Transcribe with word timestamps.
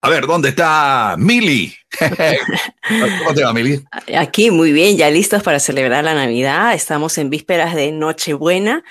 A 0.00 0.10
ver, 0.10 0.28
¿dónde 0.28 0.50
está 0.50 1.16
Mili? 1.18 1.74
¿Cómo 3.18 3.34
te 3.34 3.42
va, 3.42 3.52
Mili? 3.52 3.82
Aquí 4.16 4.52
muy 4.52 4.70
bien, 4.70 4.96
ya 4.96 5.10
listos 5.10 5.42
para 5.42 5.58
celebrar 5.58 6.04
la 6.04 6.14
Navidad. 6.14 6.72
Estamos 6.72 7.18
en 7.18 7.30
vísperas 7.30 7.74
de 7.74 7.90
Nochebuena 7.90 8.84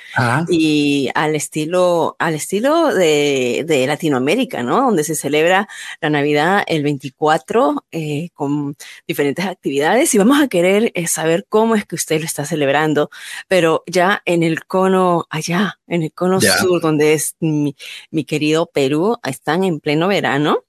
y 0.50 1.10
al 1.16 1.36
estilo, 1.36 2.18
al 2.20 2.34
estilo 2.34 2.94
de, 2.94 3.64
de, 3.66 3.88
Latinoamérica, 3.88 4.64
¿no? 4.64 4.82
Donde 4.82 5.06
se 5.06 5.16
celebra 5.16 5.70
la 6.02 6.10
Navidad 6.10 6.66
el 6.68 6.84
24 6.84 7.86
eh, 7.90 8.28
con 8.34 8.76
diferentes 9.08 9.46
actividades 9.46 10.14
y 10.14 10.18
vamos 10.18 10.42
a 10.42 10.50
querer 10.50 10.92
eh, 10.94 11.08
saber 11.08 11.46
cómo 11.48 11.76
es 11.76 11.86
que 11.86 11.96
usted 11.96 12.20
lo 12.20 12.26
está 12.26 12.44
celebrando, 12.44 13.10
pero 13.48 13.84
ya 13.88 14.22
en 14.26 14.44
el 14.44 14.66
cono 14.66 15.26
allá, 15.30 15.80
en 15.88 16.04
el 16.04 16.12
cono 16.12 16.42
sur, 16.42 16.82
donde 16.82 17.14
es 17.14 17.38
mi, 17.40 17.78
mi 18.12 18.26
querido 18.26 18.66
Perú, 18.66 19.18
están 19.24 19.64
en 19.64 19.80
pleno 19.80 20.10
verano 20.10 20.67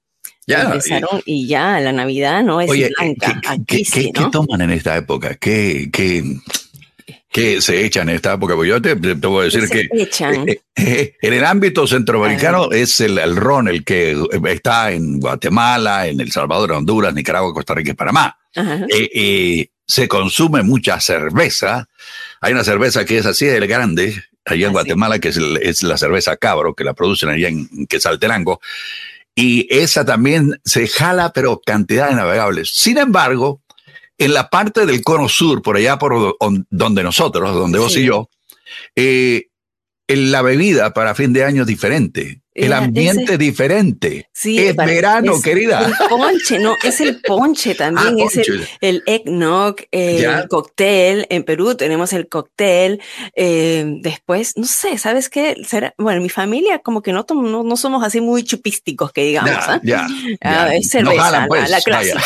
ya, 0.49 0.63
empezaron 0.63 1.21
y, 1.25 1.47
ya 1.47 1.79
la 1.79 1.91
Navidad 1.91 2.43
no 2.43 2.61
es 2.61 2.69
blanca. 2.69 3.39
¿qué, 3.67 3.83
qué, 3.83 4.11
toman 4.31 4.61
en 4.61 4.71
esta 4.71 4.97
época? 4.97 5.35
¿Qué, 5.35 5.89
qué, 5.91 7.61
se 7.61 7.85
echan 7.85 8.09
en 8.09 8.15
esta 8.15 8.33
época? 8.33 8.55
Pues 8.55 8.67
yo 8.67 8.81
te, 8.81 8.95
voy 8.95 9.41
a 9.41 9.43
decir 9.45 9.69
que 9.69 9.87
eh, 9.91 10.61
eh, 10.75 11.15
en 11.21 11.33
el 11.33 11.45
ámbito 11.45 11.87
centroamericano 11.87 12.71
es 12.71 12.99
el, 13.01 13.17
el, 13.17 13.35
ron 13.35 13.67
el 13.67 13.83
que 13.83 14.17
está 14.47 14.91
en 14.91 15.19
Guatemala, 15.19 16.07
en 16.07 16.19
El 16.19 16.31
Salvador, 16.31 16.73
Honduras, 16.73 17.13
Nicaragua, 17.13 17.53
Costa 17.53 17.75
Rica 17.75 17.91
y 17.91 17.95
Panamá. 17.95 18.37
Eh, 18.89 19.69
se 19.85 20.07
consume 20.07 20.63
mucha 20.63 20.99
cerveza. 20.99 21.87
Hay 22.41 22.53
una 22.53 22.63
cerveza 22.63 23.05
que 23.05 23.17
es 23.17 23.25
así 23.25 23.45
de 23.45 23.65
grande, 23.67 24.23
allá 24.45 24.65
en 24.65 24.69
ah, 24.69 24.73
Guatemala, 24.73 25.19
que 25.19 25.29
es, 25.29 25.37
es, 25.61 25.83
la 25.83 25.97
cerveza 25.97 26.37
cabro, 26.37 26.73
que 26.73 26.83
la 26.83 26.93
producen 26.93 27.29
allá 27.29 27.47
en 27.47 27.87
Quesaltenango 27.87 28.59
y 29.35 29.67
esa 29.69 30.05
también 30.05 30.59
se 30.65 30.87
jala, 30.87 31.31
pero 31.33 31.61
cantidad 31.65 32.09
de 32.09 32.15
navegables. 32.15 32.71
Sin 32.73 32.97
embargo, 32.97 33.61
en 34.17 34.33
la 34.33 34.49
parte 34.49 34.85
del 34.85 35.01
cono 35.03 35.29
sur, 35.29 35.61
por 35.61 35.77
allá 35.77 35.97
por 35.97 36.37
donde 36.69 37.03
nosotros, 37.03 37.53
donde 37.53 37.79
vos 37.79 37.95
y 37.95 38.05
yo, 38.05 38.29
eh, 38.95 39.47
la 40.07 40.41
bebida 40.41 40.93
para 40.93 41.15
fin 41.15 41.33
de 41.33 41.45
año 41.45 41.61
es 41.61 41.67
diferente 41.67 42.41
el 42.65 42.73
ambiente 42.73 43.37
diferente. 43.37 44.29
Sí, 44.33 44.57
es 44.59 44.75
verano, 44.75 45.41
querida. 45.41 45.85
El 45.85 45.93
ponche, 46.09 46.59
no, 46.59 46.75
es 46.83 47.01
el 47.01 47.21
ponche 47.21 47.75
también, 47.75 48.15
ah, 48.21 48.25
es 48.25 48.37
el, 48.37 48.67
el, 48.81 49.03
eggnog, 49.05 49.75
el 49.91 50.47
cóctel. 50.47 51.27
En 51.29 51.43
Perú 51.43 51.75
tenemos 51.75 52.13
el 52.13 52.27
cóctel. 52.27 53.01
Eh, 53.35 53.85
después, 54.01 54.57
no 54.57 54.65
sé, 54.65 54.97
¿sabes 54.97 55.29
qué? 55.29 55.55
bueno, 55.97 56.21
mi 56.21 56.29
familia 56.29 56.79
como 56.79 57.01
que 57.01 57.11
no, 57.13 57.25
no, 57.29 57.63
no, 57.63 57.77
somos 57.77 58.03
así 58.03 58.21
muy 58.21 58.43
chupísticos, 58.43 59.11
que 59.11 59.23
digamos. 59.23 59.51
¿ah? 59.67 59.79
Ya, 59.83 60.07
ah, 60.41 60.75
es 60.75 60.89
cerveza, 60.89 61.31
la, 61.31 61.47
pues, 61.47 61.83
clásica. 61.83 62.21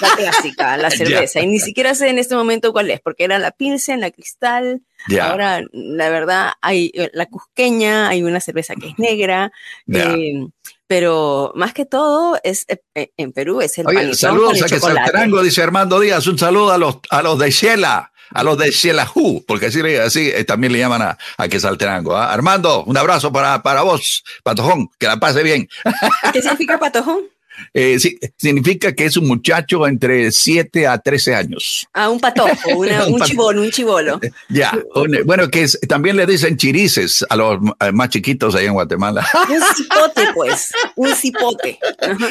La 0.00 0.08
clásica, 0.16 0.76
la 0.76 0.90
cerveza. 0.90 1.40
Y 1.40 1.46
ni 1.46 1.58
siquiera 1.58 1.94
sé 1.94 2.08
en 2.08 2.18
este 2.18 2.34
momento 2.34 2.72
cuál 2.72 2.90
es, 2.90 3.00
porque 3.00 3.24
era 3.24 3.38
la 3.38 3.50
Pilsen, 3.50 4.00
la 4.00 4.10
Cristal. 4.10 4.82
Ahora, 5.20 5.62
la 5.72 6.10
verdad, 6.10 6.52
hay 6.60 6.90
eh, 6.94 7.10
la 7.12 7.26
cusqueña, 7.26 8.08
hay 8.08 8.22
una 8.22 8.40
cerveza 8.40 8.74
que 8.74 8.88
es 8.88 8.98
negra, 8.98 9.52
eh, 9.92 10.46
pero 10.86 11.52
más 11.54 11.72
que 11.72 11.86
todo 11.86 12.38
es 12.42 12.66
eh, 12.68 13.12
en 13.16 13.32
Perú 13.32 13.60
es 13.60 13.78
el 13.78 13.86
Oye, 13.86 14.14
saludos 14.14 14.62
a 14.62 14.66
que 14.66 14.80
Salterango, 14.80 15.42
dice 15.42 15.62
Armando 15.62 16.00
Díaz, 16.00 16.26
un 16.26 16.38
saludo 16.38 16.72
a 16.72 16.78
los, 16.78 16.98
a 17.10 17.22
los 17.22 17.38
de 17.38 17.50
Shela, 17.50 18.12
a 18.32 18.42
los 18.42 18.58
de 18.58 18.70
Shelahu, 18.70 19.44
porque 19.46 19.66
así, 19.66 19.80
así 19.96 20.32
también 20.46 20.72
le 20.72 20.78
llaman 20.78 21.02
a, 21.02 21.18
a 21.36 21.48
que 21.48 21.60
Salterango. 21.60 22.16
¿ah? 22.16 22.32
Armando, 22.32 22.84
un 22.84 22.96
abrazo 22.96 23.32
para, 23.32 23.62
para 23.62 23.82
vos, 23.82 24.24
Patojón, 24.42 24.88
que 24.98 25.06
la 25.06 25.18
pase 25.18 25.42
bien. 25.42 25.68
¿Qué 26.32 26.42
significa 26.42 26.78
Patojón? 26.78 27.24
Eh, 27.74 27.98
sí, 27.98 28.18
significa 28.36 28.92
que 28.94 29.04
es 29.04 29.16
un 29.16 29.28
muchacho 29.28 29.86
entre 29.86 30.32
7 30.32 30.86
a 30.86 30.98
13 30.98 31.34
años. 31.34 31.86
Ah, 31.92 32.08
un 32.08 32.20
patojo, 32.20 32.70
un, 32.76 33.20
chivolo, 33.22 33.62
un 33.62 33.70
chivolo. 33.70 34.20
Ya, 34.48 34.76
bueno, 35.24 35.48
que 35.48 35.66
también 35.88 36.16
le 36.16 36.26
dicen 36.26 36.56
chirices 36.56 37.24
a 37.28 37.36
los 37.36 37.60
más 37.92 38.08
chiquitos 38.08 38.54
ahí 38.54 38.66
en 38.66 38.72
Guatemala. 38.72 39.26
Un 39.48 39.60
cipote, 39.74 40.28
pues, 40.34 40.72
un 40.96 41.14
cipote. 41.14 41.78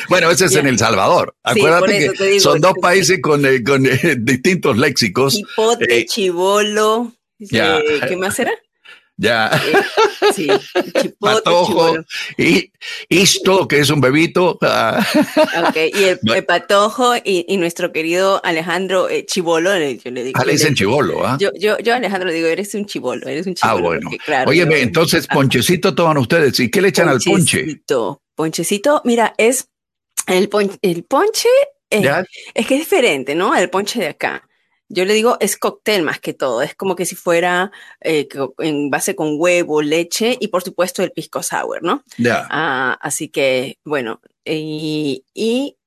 Bueno, 0.09 0.29
ese 0.31 0.45
es 0.45 0.55
en 0.55 0.67
El 0.67 0.77
Salvador. 0.77 1.35
Acuérdate 1.43 2.11
que 2.17 2.39
son 2.39 2.59
dos 2.61 2.73
países 2.81 3.19
con, 3.21 3.45
eh, 3.45 3.63
con 3.63 3.85
eh, 3.85 4.15
distintos 4.17 4.77
léxicos. 4.77 5.35
Cipote, 5.35 6.05
chivolo. 6.05 7.13
¿Qué 7.39 8.17
más 8.17 8.39
era? 8.39 8.51
Ya. 9.19 9.51
Sí, 10.33 10.47
patojo. 11.19 11.97
Y 12.37 12.71
esto, 13.09 13.67
que 13.67 13.79
es 13.79 13.89
un 13.89 13.99
bebito. 13.99 14.57
Ah. 14.61 15.05
y 15.75 16.03
el, 16.03 16.45
patojo 16.45 17.13
y, 17.23 17.57
nuestro 17.57 17.91
querido 17.91 18.39
Alejandro 18.45 19.09
eh, 19.09 19.25
Chivolo, 19.25 19.71
yo 19.77 20.11
le 20.11 20.23
digo. 20.23 20.39
Ah, 20.39 20.45
le 20.45 20.53
dicen 20.53 20.73
Chivolo, 20.73 21.25
¿ah? 21.27 21.37
Yo, 21.39 21.49
yo, 21.59 21.77
yo, 21.79 21.95
Alejandro, 21.95 22.31
digo, 22.31 22.47
eres 22.47 22.73
un 22.75 22.85
chivolo, 22.85 23.27
eres 23.27 23.45
un 23.45 23.55
chivolo. 23.55 23.77
Ah, 23.77 23.81
bueno. 23.81 24.09
Oye, 24.47 24.81
entonces, 24.81 25.27
ah. 25.29 25.33
ponchecito 25.33 25.93
toman 25.93 26.17
ustedes. 26.17 26.57
¿Y 26.61 26.71
qué 26.71 26.81
le 26.81 26.87
echan 26.87 27.09
al 27.09 27.19
ponche? 27.19 27.81
Ponchecito, 28.35 29.01
mira, 29.03 29.33
es 29.37 29.67
el, 30.27 30.49
el 30.81 31.03
ponche. 31.03 31.49
Eh, 31.89 32.09
es 32.53 32.67
que 32.67 32.75
es 32.75 32.79
diferente, 32.79 33.35
¿no? 33.35 33.51
Al 33.51 33.69
ponche 33.69 33.99
de 33.99 34.07
acá. 34.07 34.48
Yo 34.89 35.05
le 35.05 35.13
digo, 35.13 35.37
es 35.39 35.55
cóctel 35.55 36.01
más 36.01 36.19
que 36.19 36.33
todo. 36.33 36.63
Es 36.63 36.73
como 36.73 36.95
que 36.95 37.05
si 37.05 37.15
fuera 37.15 37.71
eh, 38.01 38.27
en 38.57 38.89
base 38.89 39.15
con 39.15 39.35
huevo, 39.37 39.83
leche 39.83 40.35
y 40.39 40.47
por 40.47 40.63
supuesto 40.63 41.03
el 41.03 41.11
pisco 41.11 41.43
sour, 41.43 41.83
¿no? 41.83 42.03
Ya. 42.17 42.47
Ah, 42.49 42.97
así 42.99 43.29
que, 43.29 43.77
bueno, 43.85 44.19
y, 44.43 45.23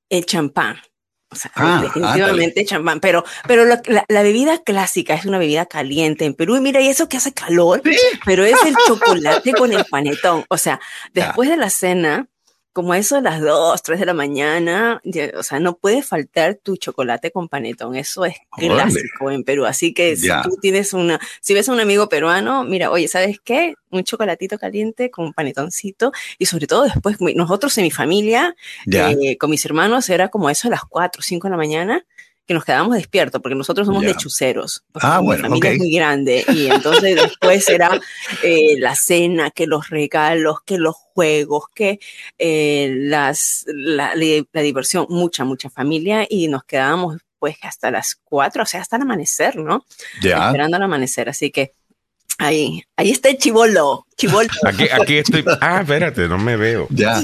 el 0.08 0.26
champán. 0.26 0.76
O 1.30 1.34
sea, 1.34 1.50
ah, 1.56 1.80
definitivamente 1.82 2.64
champán. 2.64 3.00
Pero, 3.00 3.24
pero 3.48 3.64
la, 3.64 4.22
bebida 4.22 4.62
clásica 4.62 5.14
es 5.14 5.24
una 5.24 5.38
bebida 5.38 5.66
caliente 5.66 6.24
en 6.24 6.34
Perú. 6.34 6.56
Y 6.56 6.60
mira, 6.60 6.80
y 6.80 6.88
eso 6.88 7.08
que 7.08 7.16
hace 7.16 7.32
calor, 7.32 7.82
pero 8.24 8.44
es 8.44 8.62
el 8.64 8.76
chocolate 8.86 9.52
con 9.52 9.72
el 9.72 9.84
panetón. 9.86 10.44
O 10.48 10.58
sea, 10.58 10.80
después 11.12 11.48
de 11.48 11.56
la 11.56 11.70
cena, 11.70 12.28
como 12.72 12.94
eso 12.94 13.16
a 13.16 13.20
las 13.20 13.40
2, 13.40 13.82
3 13.82 14.00
de 14.00 14.06
la 14.06 14.14
mañana, 14.14 15.02
o 15.36 15.42
sea, 15.42 15.60
no 15.60 15.76
puede 15.76 16.02
faltar 16.02 16.54
tu 16.54 16.76
chocolate 16.76 17.30
con 17.30 17.48
panetón, 17.48 17.96
eso 17.96 18.24
es 18.24 18.36
clásico 18.50 19.30
en 19.30 19.44
Perú, 19.44 19.66
así 19.66 19.92
que 19.92 20.16
si 20.16 20.28
tú 20.42 20.56
tienes 20.60 20.92
una, 20.92 21.20
si 21.40 21.54
ves 21.54 21.68
a 21.68 21.72
un 21.72 21.80
amigo 21.80 22.08
peruano, 22.08 22.64
mira, 22.64 22.90
oye, 22.90 23.08
¿sabes 23.08 23.38
qué? 23.42 23.74
Un 23.90 24.04
chocolatito 24.04 24.58
caliente 24.58 25.10
con 25.10 25.32
panetoncito 25.32 26.12
y 26.38 26.46
sobre 26.46 26.66
todo 26.66 26.84
después, 26.84 27.16
nosotros 27.34 27.76
en 27.78 27.84
mi 27.84 27.90
familia, 27.90 28.56
eh, 28.90 29.36
con 29.36 29.50
mis 29.50 29.64
hermanos, 29.66 30.08
era 30.08 30.28
como 30.28 30.48
eso 30.48 30.68
a 30.68 30.70
las 30.70 30.84
4, 30.84 31.22
5 31.22 31.46
de 31.46 31.50
la 31.50 31.56
mañana, 31.56 32.06
que 32.46 32.54
nos 32.54 32.64
quedábamos 32.64 32.96
despiertos, 32.96 33.40
porque 33.40 33.54
nosotros 33.54 33.86
somos 33.86 34.04
lechuceros. 34.04 34.84
Ah, 34.94 35.20
bueno, 35.20 35.48
mi 35.48 35.60
familia 35.60 35.70
es 35.72 35.78
muy 35.78 35.92
grande. 35.94 36.44
Y 36.48 36.66
entonces 36.66 37.14
después 37.16 37.68
era 37.68 38.00
eh, 38.42 38.76
la 38.78 38.94
cena, 38.94 39.50
que 39.50 39.66
los 39.66 39.90
regalos, 39.90 40.58
que 40.64 40.78
los 40.78 40.96
juegos, 40.96 41.64
que 41.74 42.00
eh, 42.38 42.92
las, 42.96 43.64
la, 43.68 44.14
diversión, 44.14 45.06
mucha, 45.08 45.44
mucha 45.44 45.70
familia. 45.70 46.26
Y 46.28 46.48
nos 46.48 46.64
quedábamos 46.64 47.18
pues 47.38 47.56
hasta 47.62 47.90
las 47.90 48.14
cuatro, 48.22 48.62
o 48.62 48.66
sea, 48.66 48.80
hasta 48.80 48.96
el 48.96 49.02
amanecer, 49.02 49.56
¿no? 49.56 49.84
Ya. 50.20 50.46
Esperando 50.46 50.76
al 50.76 50.82
amanecer. 50.84 51.28
Así 51.28 51.50
que 51.50 51.74
Ahí, 52.42 52.82
ahí 52.96 53.10
está 53.10 53.28
el 53.28 53.38
chivolo. 53.38 54.04
chivolo. 54.16 54.48
Aquí, 54.66 54.88
aquí 54.90 55.16
estoy. 55.18 55.44
Ah, 55.60 55.82
espérate, 55.82 56.26
no 56.26 56.38
me 56.38 56.56
veo. 56.56 56.88
Ya. 56.90 57.20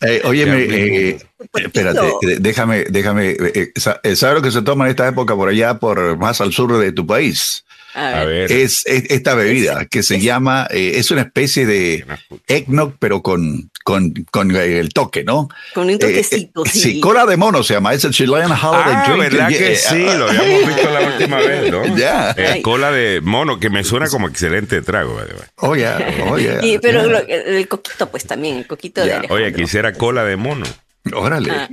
Eh, 0.00 0.22
óyeme, 0.24 0.62
eh, 0.62 1.18
espérate, 1.52 2.06
eh, 2.22 2.36
déjame, 2.40 2.84
déjame. 2.84 3.36
Eh, 3.38 3.72
¿Sabes 3.76 4.22
lo 4.22 4.40
que 4.40 4.50
se 4.50 4.62
toma 4.62 4.86
en 4.86 4.92
esta 4.92 5.06
época 5.06 5.36
por 5.36 5.50
allá, 5.50 5.78
por 5.78 6.16
más 6.16 6.40
al 6.40 6.54
sur 6.54 6.78
de 6.78 6.92
tu 6.92 7.06
país? 7.06 7.63
A 7.94 8.24
ver. 8.24 8.50
Es, 8.50 8.84
esta 8.86 9.34
bebida 9.34 9.86
que 9.86 10.02
se 10.02 10.20
llama, 10.20 10.66
es 10.70 11.10
una 11.10 11.22
especie 11.22 11.66
de 11.66 12.04
eggnog, 12.48 12.94
pero 12.98 13.22
con, 13.22 13.70
con, 13.84 14.12
con 14.30 14.54
el 14.54 14.88
toque, 14.92 15.24
¿no? 15.24 15.48
Con 15.74 15.88
un 15.88 15.98
toquecito, 15.98 16.64
sí. 16.64 16.80
Sí, 16.80 17.00
cola 17.00 17.26
de 17.26 17.36
mono 17.36 17.62
se 17.62 17.74
llama, 17.74 17.94
es 17.94 18.04
el 18.04 18.12
Chilean 18.12 18.50
Holiday 18.50 18.94
ah, 18.94 19.16
¿verdad 19.18 19.48
que 19.48 19.76
sí? 19.76 19.98
Lo 19.98 20.28
habíamos 20.28 20.66
visto 20.74 20.90
la 20.90 21.00
última 21.00 21.38
vez, 21.38 21.70
¿no? 21.70 21.84
Ya. 21.96 22.34
cola 22.62 22.90
de 22.90 23.20
mono, 23.20 23.60
que 23.60 23.70
me 23.70 23.84
suena 23.84 24.08
como 24.08 24.28
excelente 24.28 24.82
trago. 24.82 25.20
Oye, 25.56 25.88
oye. 26.30 26.78
pero 26.80 27.18
el 27.26 27.68
coquito, 27.68 28.10
pues 28.10 28.24
también, 28.26 28.56
el 28.56 28.66
coquito 28.66 29.04
de 29.04 29.26
Oye, 29.28 29.52
quisiera 29.52 29.92
cola 29.92 30.24
de 30.24 30.36
mono. 30.36 30.66
Órale. 31.12 31.50
Ah. 31.50 31.68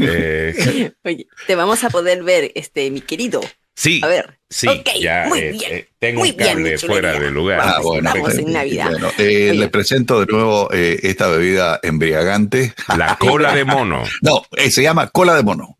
Eh, 0.00 0.92
oye, 1.04 1.26
te 1.46 1.54
vamos 1.56 1.82
a 1.82 1.90
poder 1.90 2.22
ver, 2.22 2.52
este, 2.54 2.90
mi 2.90 3.00
querido. 3.00 3.40
Sí. 3.78 4.00
A 4.02 4.08
ver. 4.08 4.38
Sí, 4.50 4.66
ya 4.98 5.26
muy 5.28 5.38
eh, 5.40 5.52
bien, 5.52 5.72
eh, 5.72 5.88
tengo 5.98 6.22
un 6.22 6.32
cable 6.32 6.78
fuera 6.78 7.12
de 7.18 7.30
lugar. 7.30 7.60
Ah, 7.62 7.80
bueno, 7.82 8.10
en 8.16 8.52
Navidad. 8.52 8.90
les 9.18 9.68
presento 9.68 10.20
de 10.20 10.26
nuevo 10.26 10.70
esta 10.72 11.28
bebida 11.28 11.78
embriagante. 11.82 12.72
La 12.96 13.16
cola 13.18 13.54
de 13.54 13.64
mono. 13.64 14.02
No, 14.22 14.42
se 14.56 14.82
llama 14.82 15.08
cola 15.08 15.34
de 15.36 15.42
mono. 15.42 15.77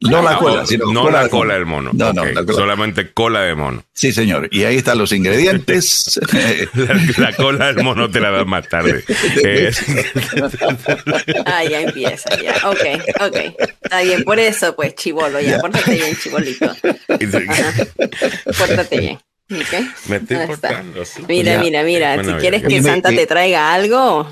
No 0.00 0.22
la 0.22 0.36
cola, 0.36 0.66
sino 0.66 0.92
no 0.92 1.10
la 1.10 1.28
cola 1.28 1.54
del 1.54 1.66
mono. 1.66 1.90
No, 1.92 2.12
no, 2.12 2.24
solamente 2.52 3.12
cola 3.12 3.42
de 3.42 3.54
mono. 3.54 3.84
Sí, 3.92 4.12
señor. 4.12 4.48
Y 4.50 4.64
ahí 4.64 4.76
están 4.76 4.98
los 4.98 5.12
ingredientes. 5.12 6.20
la, 7.16 7.32
cola 7.32 7.72
del 7.72 7.82
mono 7.82 8.10
te 8.10 8.20
la 8.20 8.30
dan 8.30 8.48
más 8.48 8.68
tarde. 8.68 9.02
ah, 11.46 11.64
ya 11.64 11.80
empieza, 11.80 12.42
ya. 12.42 12.56
Ok, 12.68 12.84
ok. 13.20 13.36
Está 13.82 14.02
bien, 14.02 14.24
por 14.24 14.38
eso, 14.38 14.76
pues, 14.76 14.94
chivolo, 14.94 15.40
ya. 15.40 15.58
Pórtate 15.58 15.94
bien, 15.94 16.16
chibolito. 16.16 16.70
Pórtate 18.58 18.98
bien. 18.98 19.18
Me 20.08 20.16
estoy 20.16 20.46
portando. 20.46 21.02
Mira, 21.28 21.58
mira, 21.58 21.82
mira. 21.82 22.24
si 22.24 22.32
quieres 22.34 22.62
que 22.62 22.82
Santa 22.82 23.10
te 23.10 23.26
traiga 23.26 23.74
algo, 23.74 24.26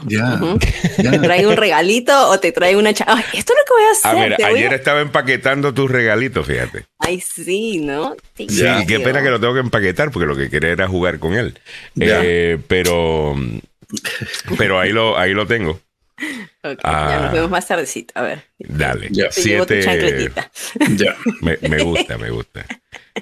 te 0.97 1.19
traiga 1.19 1.49
un 1.49 1.57
regalito 1.57 2.29
o 2.31 2.41
te 2.41 2.51
traiga 2.51 2.79
una 2.79 2.91
esto 2.91 3.05
es 3.05 3.35
lo 3.35 3.45
que 3.45 3.73
voy 3.73 3.83
a 3.85 4.31
hacer. 4.31 4.45
ayer 4.45 4.73
estaba 4.73 5.01
empaquetando 5.01 5.75
tus 5.75 5.91
regalitos, 5.91 6.47
fíjate. 6.47 6.87
Ay, 6.99 7.21
sí, 7.21 7.79
¿no? 7.79 8.17
Sí, 8.37 8.47
qué 8.89 9.01
pena 9.01 9.23
que 9.23 9.29
lo 9.29 9.39
tengo 9.39 9.53
que 9.53 9.61
empaquetar 9.61 10.11
porque 10.11 10.27
lo 10.27 10.37
que 10.37 10.49
quería 10.49 10.71
era 10.71 10.89
jugar 10.89 11.19
con 11.19 11.35
él. 11.35 11.59
Eh, 12.01 12.59
pero, 12.67 13.37
pero 14.57 14.81
ahí 14.81 14.93
lo, 14.93 15.19
ahí 15.19 15.35
lo 15.35 15.47
tengo. 15.47 15.79
ya 16.63 16.71
nos 16.71 16.79
ah. 16.85 17.31
vemos 17.33 17.51
más 17.51 17.67
tardecito. 17.67 18.15
A 18.17 18.23
ver. 18.23 18.45
Dale. 18.59 19.11
Siete. 19.31 19.83
Ya. 20.97 21.17
Me, 21.43 21.59
me, 21.69 21.83
gusta, 21.83 22.17
me 22.17 22.31
gusta. 22.31 22.65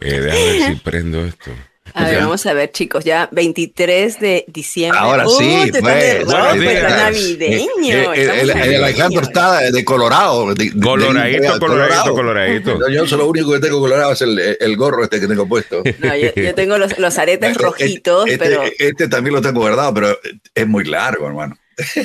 Eh, 0.01 0.21
déjame 0.21 0.45
ver 0.45 0.69
si 0.69 0.75
prendo 0.77 1.25
esto. 1.25 1.51
A 1.95 2.05
ver, 2.05 2.21
vamos 2.21 2.45
a 2.47 2.53
ver, 2.53 2.73
chicos, 2.73 3.05
ya 3.05 3.29
23 3.33 4.21
de 4.21 4.45
diciembre. 4.49 4.99
Ahora 4.99 5.27
sí, 5.27 5.71
pues. 5.81 6.27
navideño. 6.27 8.13
El, 8.13 8.51
Alejandro 8.51 9.23
está 9.23 9.61
de 9.71 9.85
Colorado. 9.85 10.55
coloradito, 10.83 11.59
coloradito, 11.59 12.15
coloradito. 12.15 12.89
Yo 12.91 13.07
solo 13.07 13.25
lo 13.25 13.29
único 13.29 13.53
que 13.53 13.61
tengo 13.61 13.81
colorado 13.81 14.13
es 14.13 14.23
el, 14.23 14.77
gorro 14.77 15.05
este 15.05 15.21
que 15.21 15.29
tengo 15.29 15.47
puesto. 15.47 15.83
No, 15.99 16.17
yo, 16.17 16.33
tengo 16.55 16.79
los, 16.79 16.99
los 16.99 17.19
aretes 17.19 17.51
este, 17.51 17.63
rojitos, 17.63 18.27
este, 18.27 18.39
pero... 18.39 18.63
Este 18.79 19.09
también 19.09 19.35
lo 19.35 19.43
tengo 19.43 19.61
guardado, 19.61 19.93
pero 19.93 20.19
es 20.55 20.67
muy 20.67 20.85
largo, 20.85 21.27
hermano. 21.27 21.57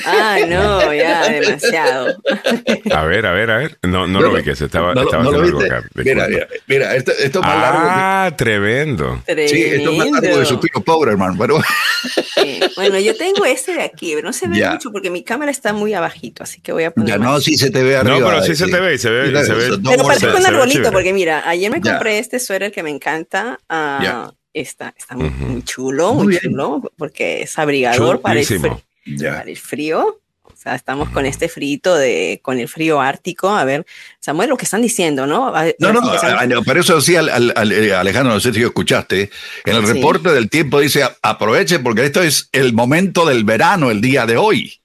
Ah, 0.04 0.38
no, 0.46 0.92
ya, 0.92 1.28
demasiado. 1.28 2.16
A 2.92 3.04
ver, 3.04 3.26
a 3.26 3.32
ver, 3.32 3.50
a 3.50 3.56
ver. 3.58 3.78
No, 3.82 4.06
no, 4.06 4.20
lo 4.20 4.32
vi 4.32 4.42
que 4.42 4.56
se 4.56 4.66
estaba, 4.66 4.94
no, 4.94 5.02
estaba 5.02 5.22
haciendo 5.24 5.42
algo 5.42 5.60
acá. 5.60 5.82
Mira, 5.94 6.28
mira, 6.28 6.48
mira, 6.66 6.94
esto, 6.94 7.12
esto 7.12 7.40
es 7.40 7.46
más 7.46 7.56
largo. 7.56 7.80
Ah, 7.82 8.34
tremendo. 8.36 9.22
Sí, 9.26 9.62
esto 9.62 9.90
es 9.90 9.98
más 9.98 10.10
largo 10.10 10.38
de 10.38 10.46
su 10.46 10.58
tío 10.58 10.82
pobre, 10.84 11.12
hermano. 11.12 11.36
Pero... 11.38 11.60
Bueno, 12.76 12.98
yo 12.98 13.16
tengo 13.16 13.44
este 13.44 13.74
de 13.74 13.82
aquí, 13.82 14.12
pero 14.14 14.26
no 14.26 14.32
se 14.32 14.48
ve 14.48 14.68
mucho 14.68 14.90
porque 14.92 15.10
mi 15.10 15.24
cámara 15.24 15.50
está 15.50 15.72
muy 15.72 15.94
abajito, 15.94 16.42
así 16.42 16.60
que 16.60 16.72
voy 16.72 16.84
a 16.84 16.90
poner. 16.90 17.08
Ya 17.08 17.18
no, 17.18 17.40
sí 17.40 17.56
se 17.56 17.70
te 17.70 17.82
ve 17.82 17.96
arriba. 17.96 18.18
No, 18.18 18.26
pero 18.26 18.42
sí, 18.42 18.54
se 18.54 18.66
te 18.66 18.80
ve, 18.80 18.98
se 18.98 19.10
ve. 19.10 19.44
se 19.44 19.54
ve 19.54 19.78
pero 19.84 20.04
parece 20.04 20.28
un 20.28 20.46
arbolito, 20.46 20.92
porque 20.92 21.12
mira, 21.12 21.48
ayer 21.48 21.70
me 21.70 21.80
compré 21.80 22.18
este 22.18 22.38
suéter 22.38 22.72
que 22.72 22.82
me 22.82 22.90
encanta. 22.90 23.58
Uh, 23.70 24.30
está, 24.52 24.94
está 24.96 25.16
muy, 25.16 25.62
chulo, 25.64 26.14
muy, 26.14 26.38
chulo, 26.38 26.82
porque 26.96 27.42
es 27.42 27.58
abrigador 27.58 28.20
para 28.20 28.40
el, 28.40 28.46
para 29.18 29.42
el 29.42 29.56
frío 29.56 30.20
estamos 30.74 31.08
con 31.10 31.26
este 31.26 31.48
frito 31.48 31.94
de, 31.94 32.40
con 32.42 32.58
el 32.58 32.68
frío 32.68 33.00
ártico. 33.00 33.50
A 33.50 33.64
ver, 33.64 33.86
Samuel, 34.20 34.50
lo 34.50 34.56
que 34.56 34.64
están 34.64 34.82
diciendo, 34.82 35.26
¿no? 35.26 35.52
No, 35.78 35.92
no, 35.92 36.62
pero 36.64 36.80
eso 36.80 37.00
sí, 37.00 37.14
eh, 37.14 37.94
Alejandro, 37.94 38.34
no 38.34 38.40
sé 38.40 38.52
si 38.52 38.62
escuchaste. 38.62 39.30
En 39.64 39.76
el 39.76 39.86
reporte 39.86 40.30
del 40.30 40.50
tiempo 40.50 40.80
dice, 40.80 41.04
aproveche 41.22 41.78
porque 41.78 42.04
esto 42.04 42.22
es 42.22 42.48
el 42.52 42.72
momento 42.72 43.26
del 43.26 43.44
verano, 43.44 43.90
el 43.90 44.00
día 44.00 44.26
de 44.26 44.36
hoy. 44.36 44.80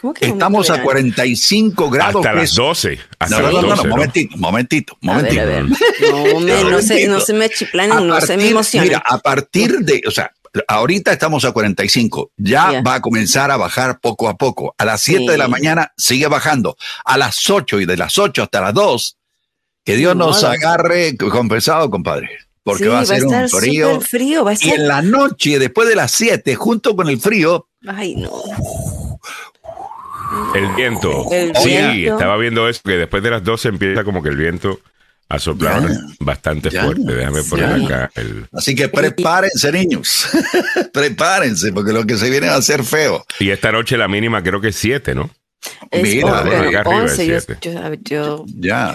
¿Cómo 0.00 0.12
que 0.12 0.26
Estamos 0.26 0.68
a 0.68 0.82
45 0.82 1.88
grados. 1.88 2.16
Hasta 2.16 2.34
las 2.34 2.54
12. 2.54 2.98
Hasta 3.18 3.40
no, 3.40 3.50
no, 3.50 3.62
no, 3.62 3.76
no, 3.76 3.84
momentito, 3.84 4.36
momentito, 4.36 4.98
momentito. 5.00 5.40
A 5.40 5.44
ver, 5.46 5.54
a 5.54 5.62
ver. 5.62 5.66
No, 6.12 6.70
no, 6.70 6.82
se, 6.82 7.08
no 7.08 7.18
se 7.18 7.32
me 7.32 7.48
chiplanen, 7.48 8.06
no 8.06 8.20
se 8.20 8.36
me 8.36 8.50
emocionen. 8.50 8.90
Mira, 8.90 9.02
a 9.04 9.18
partir 9.18 9.78
de, 9.78 10.02
o 10.06 10.10
sea, 10.10 10.30
ahorita 10.68 11.12
estamos 11.12 11.44
a 11.44 11.52
45, 11.52 12.32
ya 12.36 12.80
va 12.82 12.94
a 12.94 13.00
comenzar 13.00 13.50
a 13.50 13.56
bajar 13.56 14.00
poco 14.00 14.28
a 14.28 14.36
poco. 14.36 14.74
A 14.78 14.84
las 14.84 15.00
7 15.02 15.30
de 15.30 15.38
la 15.38 15.48
mañana 15.48 15.92
sigue 15.96 16.26
bajando. 16.26 16.76
A 17.04 17.18
las 17.18 17.48
8 17.48 17.80
y 17.80 17.86
de 17.86 17.96
las 17.96 18.18
8 18.18 18.42
hasta 18.42 18.60
las 18.60 18.74
2, 18.74 19.16
que 19.84 19.96
Dios 19.96 20.16
nos 20.16 20.44
agarre 20.44 21.16
compensado, 21.16 21.90
compadre. 21.90 22.30
Porque 22.62 22.88
va 22.88 23.00
a 23.00 23.06
ser 23.06 23.24
un 23.24 23.48
frío. 23.48 24.00
frío 24.00 24.44
va 24.44 24.50
a 24.50 24.56
Y 24.60 24.70
en 24.70 24.88
la 24.88 25.00
noche, 25.00 25.58
después 25.58 25.88
de 25.88 25.94
las 25.94 26.10
7, 26.12 26.56
junto 26.56 26.96
con 26.96 27.08
el 27.08 27.20
frío. 27.20 27.68
Ay, 27.86 28.16
no. 28.16 28.30
El 30.54 30.68
viento. 30.74 31.26
sí, 31.62 32.06
estaba 32.06 32.36
viendo 32.36 32.68
eso, 32.68 32.80
que 32.84 32.96
después 32.96 33.22
de 33.22 33.30
las 33.30 33.44
12 33.44 33.68
empieza 33.68 34.04
como 34.04 34.22
que 34.22 34.30
el 34.30 34.36
viento 34.36 34.80
a 35.28 35.38
soplar 35.38 35.82
bastante 36.20 36.70
fuerte. 36.70 37.14
Déjame 37.14 37.42
poner 37.42 37.84
acá 37.84 38.10
el. 38.14 38.46
Así 38.52 38.74
que 38.74 38.88
prepárense, 38.88 39.72
niños. 39.72 40.28
prepárense, 40.92 41.72
porque 41.72 41.92
lo 41.92 42.06
que 42.06 42.16
se 42.16 42.30
viene 42.30 42.48
a 42.48 42.60
ser 42.62 42.84
feo. 42.84 43.24
Y 43.40 43.50
esta 43.50 43.72
noche 43.72 43.96
la 43.96 44.08
mínima 44.08 44.42
creo 44.42 44.60
que 44.60 44.68
es 44.68 44.76
7, 44.76 45.14
¿no? 45.14 45.30
Mira, 45.92 46.40
acá 46.40 46.80
arriba 46.80 47.06
yo, 48.02 48.44
ya, 48.46 48.94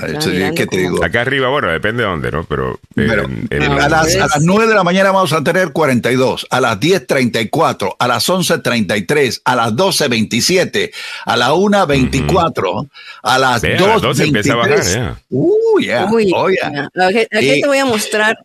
¿qué 0.55 0.67
te 0.67 0.77
digo? 0.77 1.03
Acá 1.03 1.21
arriba, 1.21 1.49
bueno, 1.49 1.71
depende 1.71 2.03
de 2.03 2.09
dónde, 2.09 2.31
¿no? 2.31 2.43
Pero, 2.43 2.79
a, 2.97 3.89
las, 3.89 4.15
a, 4.15 4.27
las, 4.27 4.41
9 4.41 4.67
de 4.67 4.75
la 4.75 4.83
mañana 4.83 5.11
vamos 5.11 5.33
a 5.33 5.43
tener 5.43 5.71
42, 5.71 6.47
a 6.49 6.61
las 6.61 6.79
10, 6.79 7.07
34, 7.07 7.95
a 7.97 8.07
las 8.07 8.29
11, 8.29 8.59
33, 8.59 9.41
a 9.45 9.55
las 9.55 9.75
12, 9.75 10.07
27, 10.07 10.91
a 11.25 11.37
la 11.37 11.53
1, 11.53 11.87
24, 11.87 12.87
a 13.23 13.39
las 13.39 13.61
2, 13.61 14.17
23. 14.17 14.49
a 14.49 14.55
bajar, 14.55 14.83
ya. 14.83 15.17
Uh, 15.29 15.79
yeah. 15.79 16.11
Uy, 16.11 16.31
oh, 16.35 16.49
yeah. 16.49 16.89
Aquí, 17.31 17.61
te 17.61 17.67
voy 17.67 17.77
a 17.77 17.85
mostrar, 17.85 18.37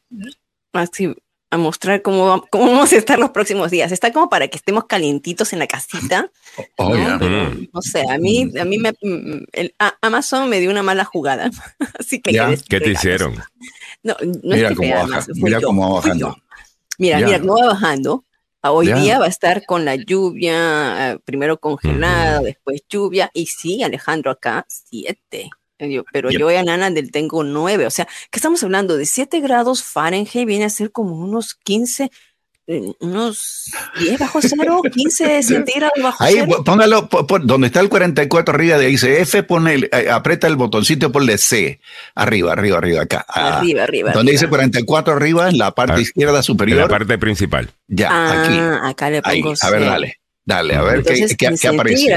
así, 0.72 1.14
a 1.56 1.62
mostrar 1.62 2.02
cómo, 2.02 2.46
cómo 2.50 2.70
vamos 2.70 2.92
a 2.92 2.96
estar 2.96 3.18
los 3.18 3.30
próximos 3.30 3.70
días. 3.70 3.92
Está 3.92 4.12
como 4.12 4.28
para 4.28 4.48
que 4.48 4.56
estemos 4.56 4.84
calientitos 4.84 5.52
en 5.52 5.58
la 5.58 5.66
casita. 5.66 6.30
Oh, 6.76 6.94
¿no? 6.94 7.82
sé, 7.82 8.04
a 8.08 8.18
mí, 8.18 8.50
a 8.58 8.64
mí 8.64 8.78
me, 8.78 8.92
el, 9.52 9.74
Amazon 10.00 10.48
me 10.48 10.60
dio 10.60 10.70
una 10.70 10.82
mala 10.82 11.04
jugada. 11.04 11.50
Así 11.98 12.20
que 12.20 12.32
¿Qué 12.68 12.80
te 12.80 12.90
hicieron? 12.90 13.36
No, 14.02 14.16
no 14.22 14.54
mira 14.54 14.68
es 14.68 14.68
que 14.68 14.74
cómo 14.76 14.94
baja, 14.94 15.26
mira 15.34 15.60
cómo 15.60 15.88
va 15.88 15.94
bajando. 15.96 16.36
Mira, 16.98 17.18
mira 17.18 17.40
cómo 17.40 17.58
va 17.58 17.66
bajando. 17.66 18.24
Hoy 18.62 18.92
día 18.92 19.18
va 19.18 19.26
a 19.26 19.28
estar 19.28 19.64
con 19.64 19.84
la 19.84 19.94
lluvia, 19.94 21.12
eh, 21.12 21.18
primero 21.24 21.58
congelada, 21.58 22.40
después 22.40 22.82
lluvia, 22.88 23.30
y 23.32 23.46
sí, 23.46 23.82
Alejandro, 23.82 24.30
acá 24.30 24.66
siete 24.68 25.50
pero 26.12 26.30
yo 26.30 26.48
a 26.48 26.62
Nana 26.62 26.90
del 26.90 27.10
tengo 27.10 27.44
9, 27.44 27.86
o 27.86 27.90
sea, 27.90 28.06
¿qué 28.30 28.38
estamos 28.38 28.62
hablando? 28.62 28.96
De 28.96 29.06
7 29.06 29.40
grados 29.40 29.82
Fahrenheit 29.82 30.46
viene 30.46 30.64
a 30.64 30.70
ser 30.70 30.90
como 30.90 31.16
unos 31.16 31.54
15, 31.54 32.10
eh, 32.68 32.92
unos 33.00 33.70
10 34.00 34.18
bajo 34.18 34.40
cero, 34.40 34.80
15 34.92 35.42
centígrados 35.42 36.02
bajo 36.02 36.24
Ahí, 36.24 36.36
cero. 36.38 36.62
póngalo, 36.64 37.08
donde 37.44 37.66
está 37.66 37.80
el 37.80 37.88
44 37.88 38.54
arriba 38.54 38.78
de 38.78 38.86
ahí, 38.86 38.92
dice 38.92 39.20
F, 39.20 39.42
pone, 39.42 39.88
eh, 39.92 40.10
aprieta 40.10 40.46
el 40.46 40.56
botoncito, 40.56 41.12
ponle 41.12 41.36
C, 41.38 41.78
arriba, 42.14 42.52
arriba, 42.52 42.78
arriba, 42.78 43.02
acá. 43.02 43.26
Ah, 43.28 43.58
arriba, 43.58 43.82
arriba. 43.84 44.12
Donde 44.12 44.32
dice 44.32 44.48
44 44.48 45.14
arriba, 45.14 45.48
en 45.48 45.58
la 45.58 45.72
parte 45.72 45.94
ah, 45.96 46.00
izquierda 46.00 46.42
superior. 46.42 46.78
En 46.78 46.84
la 46.84 46.88
parte 46.88 47.18
principal. 47.18 47.70
Ya, 47.86 48.08
ah, 48.10 48.44
aquí. 48.44 48.58
acá 48.90 49.10
le 49.10 49.22
pongo 49.22 49.54
A 49.60 49.70
ver, 49.70 49.84
dale, 49.84 50.20
dale, 50.44 50.74
a 50.74 50.82
ver 50.82 51.04
qué, 51.04 51.26
qué, 51.36 51.54
qué 51.60 51.68
aparece. 51.68 52.16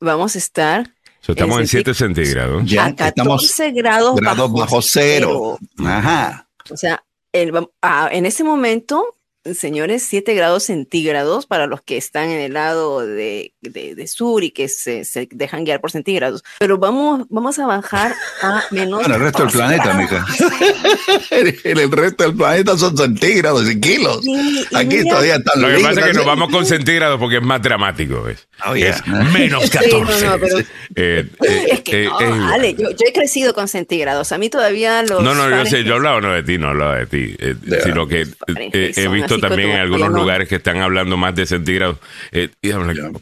vamos 0.00 0.34
a 0.36 0.38
estar 0.38 0.88
estamos 1.28 1.60
en 1.60 1.68
7 1.68 1.94
centígrados. 1.94 2.64
Ya, 2.64 2.86
a 2.86 2.94
14 2.94 3.72
grados, 3.72 4.16
grados 4.16 4.52
bajo, 4.52 4.82
cero. 4.82 5.58
Ajá. 5.78 6.48
O 6.70 6.76
sea, 6.76 7.04
en 7.32 8.26
ese 8.26 8.44
momento 8.44 9.14
señores, 9.44 10.02
7 10.02 10.34
grados 10.34 10.64
centígrados 10.64 11.46
para 11.46 11.66
los 11.66 11.80
que 11.82 11.96
están 11.96 12.30
en 12.30 12.40
el 12.40 12.54
lado 12.54 13.06
de, 13.06 13.52
de, 13.60 14.06
sur 14.06 14.42
y 14.44 14.50
que 14.50 14.68
se, 14.68 15.04
se, 15.04 15.28
dejan 15.30 15.64
guiar 15.64 15.80
por 15.80 15.90
centígrados. 15.90 16.44
Pero 16.58 16.78
vamos, 16.78 17.26
vamos 17.30 17.58
a 17.58 17.66
bajar 17.66 18.14
a 18.42 18.64
menos. 18.70 19.04
En 19.04 19.12
el 19.12 19.20
resto 19.20 19.44
del 19.44 19.52
planeta, 19.52 19.94
mija. 19.94 20.26
en 21.30 21.78
el 21.78 21.90
resto 21.90 22.24
del 22.24 22.34
planeta 22.34 22.76
son 22.76 22.96
centígrados 22.96 23.70
y 23.70 23.80
kilos. 23.80 24.24
Aquí 24.74 25.04
todavía 25.04 25.36
están 25.36 25.60
Lo 25.60 25.68
que 25.68 25.82
pasa 25.82 26.00
es 26.00 26.06
que 26.06 26.12
nos 26.14 26.26
vamos 26.26 26.50
con 26.50 26.66
centígrados 26.66 27.18
porque 27.18 27.36
es 27.36 27.42
más 27.42 27.62
dramático. 27.62 28.22
¿ves? 28.22 28.48
Oh, 28.66 28.74
es 28.74 29.06
menos 29.06 29.70
14. 29.70 30.26
Eh, 30.94 31.26
eh, 31.42 31.66
es 31.70 31.80
que 31.80 32.04
eh, 32.04 32.10
vale, 32.10 32.74
yo, 32.74 32.90
yo, 32.90 33.06
he 33.06 33.12
crecido 33.12 33.54
con 33.54 33.68
centígrados. 33.68 34.32
A 34.32 34.38
mí 34.38 34.50
todavía 34.50 35.02
los. 35.02 35.22
No, 35.22 35.34
no, 35.34 35.48
yo 35.50 35.66
sé, 35.66 35.84
yo 35.84 35.94
hablaba 35.94 36.20
no 36.20 36.32
de 36.32 36.42
ti, 36.42 36.58
no 36.58 36.68
hablaba 36.68 36.96
de 36.96 37.06
ti. 37.06 37.36
sino 37.84 38.06
que 38.06 38.26
he 38.72 39.08
visto 39.08 39.27
también 39.38 39.70
en 39.70 39.78
algunos 39.80 40.10
lugares 40.10 40.48
que 40.48 40.56
están 40.56 40.78
hablando 40.78 41.16
más 41.16 41.34
de 41.34 41.46
centígrados. 41.46 41.98
Eh, 42.32 42.48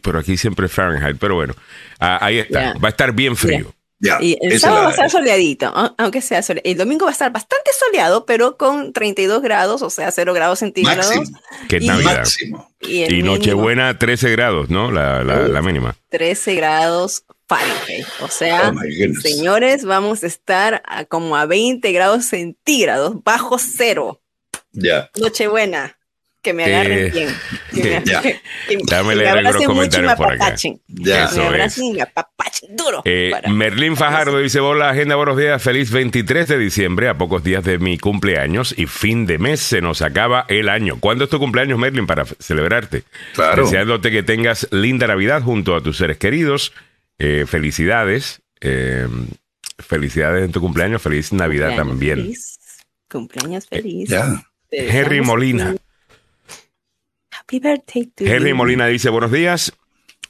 pero 0.03 0.19
aquí 0.19 0.37
siempre 0.37 0.69
Fahrenheit. 0.69 1.17
Pero 1.19 1.35
bueno, 1.35 1.55
ah, 1.99 2.19
ahí 2.21 2.39
está. 2.39 2.75
Va 2.75 2.89
a 2.89 2.91
estar 2.91 3.13
bien 3.13 3.37
frío. 3.37 3.75
y 4.21 4.37
el 4.41 4.61
sábado 4.61 4.83
va 4.83 4.89
a 4.89 4.91
estar 4.91 5.11
soleadito, 5.11 5.73
aunque 5.99 6.21
sea 6.21 6.43
soleado. 6.43 6.71
El 6.71 6.77
domingo 6.77 7.07
va 7.07 7.11
a 7.11 7.13
estar 7.13 7.33
bastante 7.33 7.71
soleado, 7.79 8.27
pero 8.27 8.57
con 8.57 8.93
32 8.93 9.43
grados, 9.43 9.83
o 9.83 9.91
sea, 9.91 10.11
0 10.11 10.33
grados 10.35 10.61
centígrados. 10.61 11.11
Que 11.69 11.81
Navidad. 11.81 12.27
Y, 12.81 13.23
Nochebuena, 13.23 13.99
13 13.99 14.31
grados, 14.31 14.71
¿no? 14.71 14.93
La, 14.93 15.25
la, 15.25 15.49
la, 15.49 15.63
mínima. 15.63 15.97
13 16.11 16.55
grados 16.55 17.25
Fahrenheit. 17.49 18.07
O 18.21 18.29
sea, 18.29 18.73
oh 18.75 19.21
señores, 19.21 19.85
vamos 19.85 20.25
a 20.25 20.27
estar 20.27 20.83
a 20.87 21.05
como 21.05 21.37
a 21.37 21.47
20 21.47 21.91
grados 21.93 22.27
centígrados, 22.27 23.23
bajo 23.23 23.59
cero. 23.59 24.21
Ya. 24.73 25.11
Nochebuena 25.17 25.96
que 26.47 26.53
me 26.53 26.65
agarren 26.65 26.99
eh, 26.99 27.11
bien. 27.11 27.29
Que 27.75 28.41
me, 28.77 28.83
Dame 28.87 29.17
leer 29.17 29.39
algunos 29.39 29.67
comentarios 29.67 30.15
por 30.15 30.33
acá. 30.33 30.55
Ya. 30.87 31.29
duro. 32.71 33.03
Eh, 33.05 33.33
Merlín 33.51 33.97
Fajardo 33.97 34.39
dice, 34.39 34.61
hola, 34.61 34.91
agenda, 34.91 35.17
buenos 35.17 35.37
días, 35.37 35.61
feliz 35.61 35.91
23 35.91 36.47
de 36.47 36.57
diciembre, 36.57 37.09
a 37.09 37.19
pocos 37.19 37.43
días 37.43 37.65
de 37.65 37.79
mi 37.79 37.99
cumpleaños 37.99 38.75
y 38.79 38.87
fin 38.87 39.27
de 39.27 39.39
mes 39.39 39.59
se 39.59 39.81
nos 39.81 40.03
acaba 40.03 40.47
el 40.49 40.69
año. 40.69 41.01
¿Cuándo 41.01 41.25
es 41.25 41.31
tu 41.31 41.41
cumpleaños, 41.41 41.81
Merlin, 41.81 42.07
para 42.07 42.25
celebrarte? 42.25 43.03
Claro. 43.35 43.65
Deseándote 43.65 44.13
que 44.13 44.23
tengas 44.23 44.69
linda 44.71 45.09
Navidad 45.09 45.43
junto 45.43 45.75
a 45.75 45.83
tus 45.83 45.97
seres 45.97 46.17
queridos. 46.17 46.73
Eh, 47.19 47.45
felicidades. 47.49 48.41
felicidades 49.79 50.45
en 50.45 50.53
tu 50.53 50.61
cumpleaños, 50.61 51.03
feliz 51.03 51.33
Navidad 51.33 51.75
también. 51.75 52.33
Cumpleaños 53.11 53.67
feliz. 53.67 54.11
Henry 54.71 55.23
Molina. 55.23 55.75
Henry 58.27 58.55
Molina 58.55 58.87
dice 58.87 59.09
buenos 59.09 59.33
días. 59.33 59.73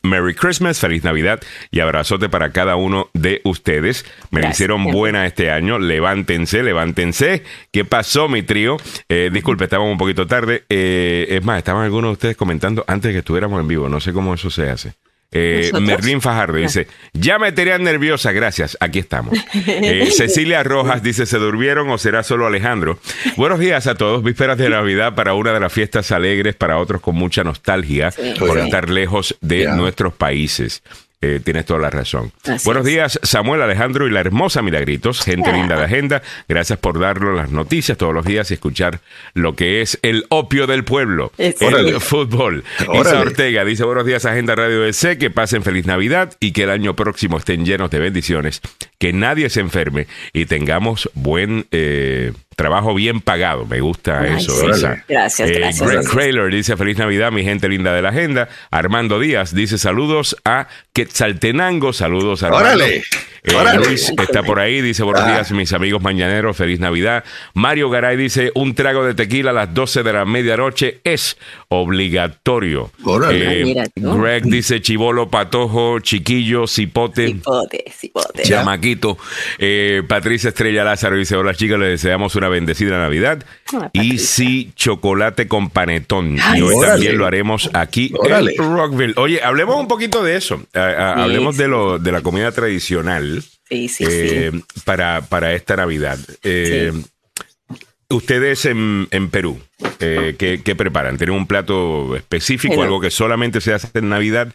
Merry 0.02 0.34
Christmas, 0.34 0.78
feliz 0.78 1.02
Navidad 1.04 1.40
y 1.70 1.80
abrazote 1.80 2.28
para 2.28 2.52
cada 2.52 2.76
uno 2.76 3.10
de 3.12 3.40
ustedes. 3.44 4.04
Me 4.30 4.48
hicieron 4.48 4.84
buena 4.84 5.26
este 5.26 5.50
año. 5.50 5.78
Levántense, 5.78 6.62
levántense. 6.62 7.42
¿Qué 7.72 7.84
pasó, 7.84 8.28
mi 8.28 8.42
trío? 8.42 8.76
Eh, 9.08 9.30
disculpe, 9.32 9.64
estábamos 9.64 9.92
un 9.92 9.98
poquito 9.98 10.26
tarde. 10.26 10.64
Eh, 10.68 11.26
es 11.30 11.44
más, 11.44 11.58
estaban 11.58 11.84
algunos 11.84 12.10
de 12.10 12.12
ustedes 12.12 12.36
comentando 12.36 12.84
antes 12.86 13.08
de 13.08 13.14
que 13.14 13.18
estuviéramos 13.18 13.60
en 13.60 13.68
vivo. 13.68 13.88
No 13.88 14.00
sé 14.00 14.12
cómo 14.12 14.34
eso 14.34 14.50
se 14.50 14.70
hace. 14.70 14.94
Eh, 15.32 15.70
Merlín 15.80 16.20
Fajardo 16.20 16.56
dice, 16.56 16.86
ya 17.12 17.38
me 17.38 17.52
tenían 17.52 17.82
nerviosa, 17.82 18.32
gracias, 18.32 18.76
aquí 18.80 18.98
estamos. 19.00 19.36
Eh, 19.66 20.10
Cecilia 20.10 20.62
Rojas 20.62 21.02
dice, 21.02 21.26
¿se 21.26 21.38
durmieron 21.38 21.88
o 21.90 21.98
será 21.98 22.22
solo 22.22 22.46
Alejandro? 22.46 22.98
Buenos 23.36 23.58
días 23.58 23.86
a 23.86 23.94
todos, 23.94 24.22
vísperas 24.22 24.58
de 24.58 24.70
Navidad 24.70 25.14
para 25.14 25.34
una 25.34 25.52
de 25.52 25.60
las 25.60 25.72
fiestas 25.72 26.12
alegres, 26.12 26.54
para 26.54 26.78
otros 26.78 27.00
con 27.00 27.14
mucha 27.14 27.42
nostalgia 27.44 28.12
por 28.38 28.58
estar 28.58 28.88
lejos 28.88 29.36
de 29.40 29.66
nuestros 29.66 30.14
países. 30.14 30.82
Eh, 31.26 31.40
tienes 31.42 31.64
toda 31.64 31.80
la 31.80 31.90
razón. 31.90 32.30
Buenos 32.64 32.84
días, 32.84 33.18
Samuel 33.24 33.60
Alejandro 33.60 34.06
y 34.06 34.10
la 34.10 34.20
hermosa 34.20 34.62
Milagritos, 34.62 35.22
gente 35.22 35.52
linda 35.52 35.76
de 35.76 35.84
agenda. 35.86 36.22
Gracias 36.48 36.78
por 36.78 37.00
darnos 37.00 37.34
las 37.34 37.50
noticias 37.50 37.98
todos 37.98 38.14
los 38.14 38.24
días 38.24 38.48
y 38.52 38.54
escuchar 38.54 39.00
lo 39.34 39.56
que 39.56 39.82
es 39.82 39.98
el 40.02 40.24
opio 40.28 40.68
del 40.68 40.84
pueblo, 40.84 41.32
el 41.36 42.00
fútbol. 42.00 42.62
Isa 42.78 43.20
Ortega 43.20 43.64
dice: 43.64 43.82
Buenos 43.84 44.06
días, 44.06 44.24
Agenda 44.24 44.54
Radio 44.54 44.86
EC, 44.86 45.18
que 45.18 45.30
pasen 45.30 45.64
feliz 45.64 45.84
Navidad 45.84 46.32
y 46.38 46.52
que 46.52 46.62
el 46.62 46.70
año 46.70 46.94
próximo 46.94 47.38
estén 47.38 47.64
llenos 47.64 47.90
de 47.90 47.98
bendiciones, 47.98 48.60
que 48.98 49.12
nadie 49.12 49.50
se 49.50 49.60
enferme 49.60 50.06
y 50.32 50.46
tengamos 50.46 51.10
buen. 51.14 51.66
Eh, 51.72 52.32
trabajo 52.56 52.94
bien 52.94 53.20
pagado, 53.20 53.66
me 53.66 53.80
gusta 53.80 54.26
eso. 54.26 54.66
Gracias, 55.06 55.50
eh, 55.50 55.58
gracias. 55.58 55.88
Greg 55.88 56.08
Kraler 56.08 56.50
dice 56.50 56.76
feliz 56.76 56.96
Navidad, 56.96 57.30
mi 57.30 57.44
gente 57.44 57.68
linda 57.68 57.92
de 57.92 58.00
la 58.00 58.08
agenda. 58.08 58.48
Armando 58.70 59.20
Díaz 59.20 59.54
dice 59.54 59.76
saludos 59.76 60.36
a 60.44 60.66
Quetzaltenango, 61.16 61.94
saludos 61.94 62.42
a 62.42 62.48
Órale. 62.48 63.02
Eh, 63.46 63.76
Luis 63.76 64.12
está 64.18 64.42
por 64.42 64.58
ahí, 64.58 64.80
dice 64.80 65.04
buenos 65.04 65.22
ah. 65.22 65.30
días 65.30 65.52
mis 65.52 65.72
amigos 65.72 66.02
mañaneros, 66.02 66.56
feliz 66.56 66.80
Navidad. 66.80 67.24
Mario 67.54 67.88
Garay 67.90 68.16
dice 68.16 68.50
un 68.54 68.74
trago 68.74 69.04
de 69.04 69.14
tequila 69.14 69.50
a 69.50 69.54
las 69.54 69.72
12 69.72 70.02
de 70.02 70.12
la 70.12 70.24
medianoche 70.24 71.00
es 71.04 71.36
obligatorio. 71.68 72.90
Eh, 73.30 73.84
Greg 73.94 74.44
dice 74.44 74.80
chivolo, 74.80 75.30
patojo, 75.30 76.00
chiquillo, 76.00 76.66
cipote. 76.66 77.28
Cipote, 77.28 77.84
cipote. 77.96 78.42
Chamaquito. 78.42 79.16
Eh, 79.58 80.02
Patricia 80.08 80.48
Estrella 80.48 80.82
Lázaro 80.82 81.16
dice 81.16 81.36
hola 81.36 81.54
chicos, 81.54 81.78
les 81.78 82.02
deseamos 82.02 82.34
una 82.34 82.48
bendecida 82.48 82.98
Navidad. 82.98 83.44
y 83.92 84.18
sí, 84.18 84.72
chocolate 84.74 85.46
con 85.46 85.70
panetón. 85.70 86.36
y 86.56 86.60
hoy 86.62 86.74
también 86.84 87.16
lo 87.16 87.26
haremos 87.26 87.70
aquí 87.74 88.12
en 88.24 88.56
Rockville. 88.56 89.14
Oye, 89.16 89.40
hablemos 89.40 89.76
un 89.76 89.86
poquito 89.86 90.24
de 90.24 90.36
eso. 90.36 90.60
Hablemos 90.74 91.56
de, 91.56 91.68
lo, 91.68 92.00
de 92.00 92.10
la 92.10 92.22
comida 92.22 92.50
tradicional. 92.50 93.35
Sí, 93.68 93.88
sí, 93.88 94.04
eh, 94.08 94.52
Para, 94.84 95.22
para 95.22 95.54
esta 95.54 95.76
Navidad. 95.76 96.18
Eh, 96.42 96.92
ustedes 98.08 98.64
en, 98.64 99.08
en 99.10 99.30
Perú, 99.30 99.60
eh, 100.00 100.36
¿qué, 100.38 100.74
preparan? 100.74 101.18
¿Tienen 101.18 101.36
un 101.36 101.46
plato 101.46 102.16
específico, 102.16 102.82
algo 102.82 102.98
que 102.98 103.10
solamente 103.10 103.60
se 103.60 103.74
hace 103.74 103.88
en 103.92 104.08
Navidad? 104.08 104.48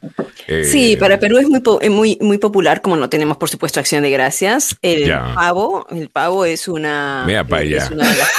Eh, 0.47 0.63
sí, 0.63 0.97
para 0.97 1.19
Perú 1.19 1.37
es 1.37 1.47
muy, 1.47 1.61
muy, 1.89 2.17
muy 2.21 2.37
popular, 2.39 2.81
como 2.81 2.95
no 2.95 3.07
tenemos, 3.07 3.37
por 3.37 3.47
supuesto, 3.47 3.79
acción 3.79 4.01
de 4.01 4.09
gracias. 4.09 4.75
El 4.81 5.11
pavo, 5.35 5.85
el 5.91 6.09
pavo 6.09 6.45
es 6.45 6.67
una, 6.67 7.25
es 7.27 7.91
una 7.91 8.11
de 8.11 8.17
las 8.17 8.31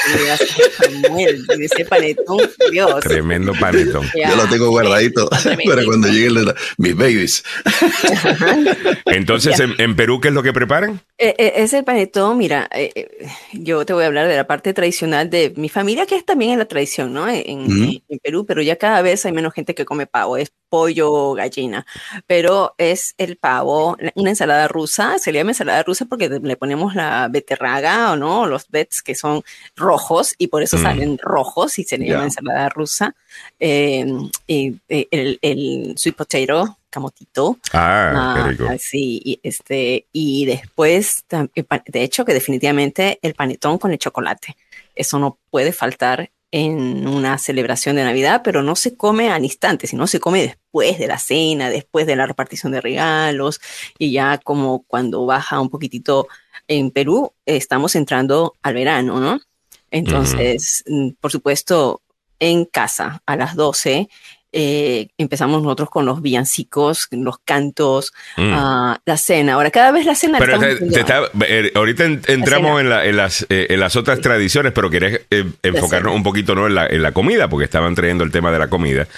comidas 1.08 1.36
ese 1.60 1.84
panetón, 1.84 2.38
Dios. 2.72 3.00
Tremendo 3.00 3.52
panetón. 3.54 4.04
Yo 4.14 4.34
lo 4.34 4.48
tengo 4.48 4.70
guardadito 4.70 5.28
para 5.64 5.84
cuando 5.84 6.08
lleguen 6.08 6.46
mis 6.78 6.96
babies. 6.96 7.44
Entonces, 9.06 9.60
en, 9.60 9.94
Perú, 9.94 10.20
¿qué 10.20 10.28
es 10.28 10.34
lo 10.34 10.42
que 10.42 10.52
preparan? 10.52 11.00
Eh, 11.16 11.52
es 11.56 11.72
el 11.74 11.84
panetón, 11.84 12.38
mira, 12.38 12.68
yo 13.52 13.86
te 13.86 13.92
voy 13.92 14.02
a 14.02 14.06
hablar 14.08 14.26
de 14.26 14.36
la 14.36 14.48
parte 14.48 14.74
tradicional 14.74 15.30
de 15.30 15.52
mi 15.56 15.68
familia, 15.68 16.06
que 16.06 16.16
es 16.16 16.24
también 16.24 16.52
en 16.52 16.58
la 16.58 16.64
tradición, 16.72 17.12
¿no? 17.12 17.28
En, 17.28 18.02
Perú, 18.22 18.44
pero 18.46 18.62
ya 18.62 18.76
cada 18.76 19.02
vez 19.02 19.24
hay 19.26 19.32
menos 19.32 19.52
gente 19.52 19.74
que 19.74 19.84
come 19.84 20.06
pavo, 20.06 20.36
es 20.36 20.52
pollo, 20.68 21.32
gallina, 21.34 21.84
pero 22.26 22.74
es 22.78 23.14
el 23.18 23.36
pavo, 23.36 23.96
una 24.14 24.30
ensalada 24.30 24.68
rusa, 24.68 25.18
se 25.18 25.32
le 25.32 25.38
llama 25.38 25.50
ensalada 25.50 25.82
rusa 25.82 26.06
porque 26.06 26.28
le 26.28 26.56
ponemos 26.56 26.94
la 26.94 27.28
beterraga 27.28 28.12
o 28.12 28.16
no, 28.16 28.46
los 28.46 28.68
bets 28.68 29.02
que 29.02 29.14
son 29.14 29.42
rojos 29.76 30.34
y 30.38 30.48
por 30.48 30.62
eso 30.62 30.78
mm. 30.78 30.82
salen 30.82 31.18
rojos 31.18 31.78
y 31.78 31.84
se 31.84 31.98
le 31.98 32.08
llama 32.08 32.24
ensalada 32.24 32.68
rusa. 32.68 33.14
Em, 33.58 34.30
y, 34.46 34.76
eh, 34.88 35.08
el, 35.10 35.38
el 35.42 35.94
sweet 35.96 36.16
potato, 36.16 36.78
camotito. 36.92 37.58
Ah, 37.72 38.34
qué 38.36 38.42
ah, 38.42 38.46
rico. 38.48 38.66
Sí, 38.78 39.20
y, 39.24 39.40
este, 39.42 40.06
y 40.12 40.44
después, 40.44 41.24
de 41.86 42.02
hecho, 42.02 42.24
que 42.24 42.34
definitivamente 42.34 43.18
el 43.22 43.34
panetón 43.34 43.78
con 43.78 43.90
el 43.90 43.98
chocolate. 43.98 44.56
Eso 44.94 45.18
no 45.18 45.38
puede 45.50 45.72
faltar 45.72 46.30
en 46.52 47.08
una 47.08 47.38
celebración 47.38 47.96
de 47.96 48.04
Navidad, 48.04 48.42
pero 48.44 48.62
no 48.62 48.76
se 48.76 48.94
come 48.94 49.30
al 49.30 49.42
instante, 49.42 49.86
sino 49.86 50.06
se 50.06 50.20
come 50.20 50.42
después 50.42 50.98
de 50.98 51.06
la 51.06 51.18
cena, 51.18 51.70
después 51.70 52.06
de 52.06 52.14
la 52.14 52.26
repartición 52.26 52.72
de 52.72 52.82
regalos 52.82 53.60
y 53.98 54.12
ya 54.12 54.38
como 54.38 54.82
cuando 54.82 55.24
baja 55.24 55.60
un 55.60 55.70
poquitito 55.70 56.28
en 56.68 56.90
Perú, 56.90 57.32
estamos 57.46 57.96
entrando 57.96 58.54
al 58.62 58.74
verano, 58.74 59.18
¿no? 59.18 59.40
Entonces, 59.90 60.84
mm, 60.86 61.10
por 61.20 61.32
supuesto, 61.32 62.02
en 62.38 62.66
casa 62.66 63.22
a 63.24 63.36
las 63.36 63.56
12 63.56 64.08
eh, 64.52 65.08
empezamos 65.16 65.62
nosotros 65.62 65.88
con 65.88 66.04
los 66.04 66.20
villancicos, 66.20 67.08
los 67.10 67.38
cantos, 67.38 68.12
mm. 68.36 68.52
ah, 68.52 69.00
la 69.04 69.16
cena. 69.16 69.54
Ahora, 69.54 69.70
cada 69.70 69.92
vez 69.92 70.04
la 70.04 70.14
cena... 70.14 70.38
Pero 70.38 70.60
eh, 70.62 71.72
ahorita 71.74 72.04
entramos 72.04 72.80
en, 72.80 72.88
las, 73.16 73.46
eh, 73.48 73.68
en, 73.70 73.80
las, 73.80 73.96
otras 73.96 74.20
tradiciones, 74.20 74.72
pero 74.72 74.90
querés 74.90 75.22
enfocarnos 75.62 76.14
un 76.14 76.22
poquito 76.22 76.54
¿no? 76.54 76.66
en, 76.66 76.74
la, 76.74 76.86
en 76.86 77.02
la 77.02 77.12
comida, 77.12 77.48
porque 77.48 77.64
estaban 77.64 77.94
trayendo 77.94 78.24
el 78.24 78.30
tema 78.30 78.52
de 78.52 78.58
la 78.58 78.68
comida. 78.68 79.08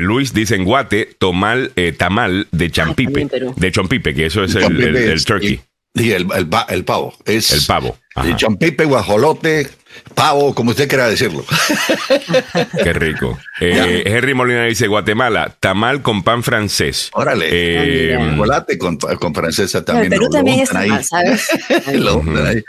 Luis 0.00 0.32
dice 0.32 0.54
en 0.54 0.64
Guate, 0.64 1.16
tomal, 1.18 1.72
tamal 1.98 2.48
de 2.50 2.70
champipe, 2.70 3.28
de 3.56 3.72
chompipe, 3.72 4.14
que 4.14 4.26
eso 4.26 4.42
es 4.42 4.54
el, 4.54 5.24
turkey. 5.24 5.60
Y 5.94 6.12
el, 6.12 6.28
el, 6.34 6.48
el, 6.68 6.84
pavo. 6.84 7.14
Es 7.24 7.52
el 7.52 7.60
pavo. 7.66 7.98
El 8.24 8.36
champipe, 8.36 8.84
guajolote, 8.84 9.68
pavo, 10.14 10.54
como 10.54 10.70
usted 10.70 10.88
quiera 10.88 11.08
decirlo. 11.08 11.44
Qué 12.82 12.92
rico. 12.92 13.38
Eh, 13.60 14.02
Henry 14.06 14.34
Molina 14.34 14.64
dice, 14.64 14.86
Guatemala, 14.86 15.54
tamal 15.60 16.02
con 16.02 16.22
pan 16.22 16.42
francés. 16.42 17.10
Órale. 17.12 17.46
Eh, 17.50 18.18
chocolate 18.30 18.78
con, 18.78 18.96
con 18.96 19.34
francesa 19.34 19.84
también. 19.84 20.10
Perú 20.10 20.28
también 20.30 20.60
es 20.60 20.70
tamal, 20.70 21.04
¿sabes? 21.04 21.48
lo 21.94 22.22
ahí. 22.46 22.62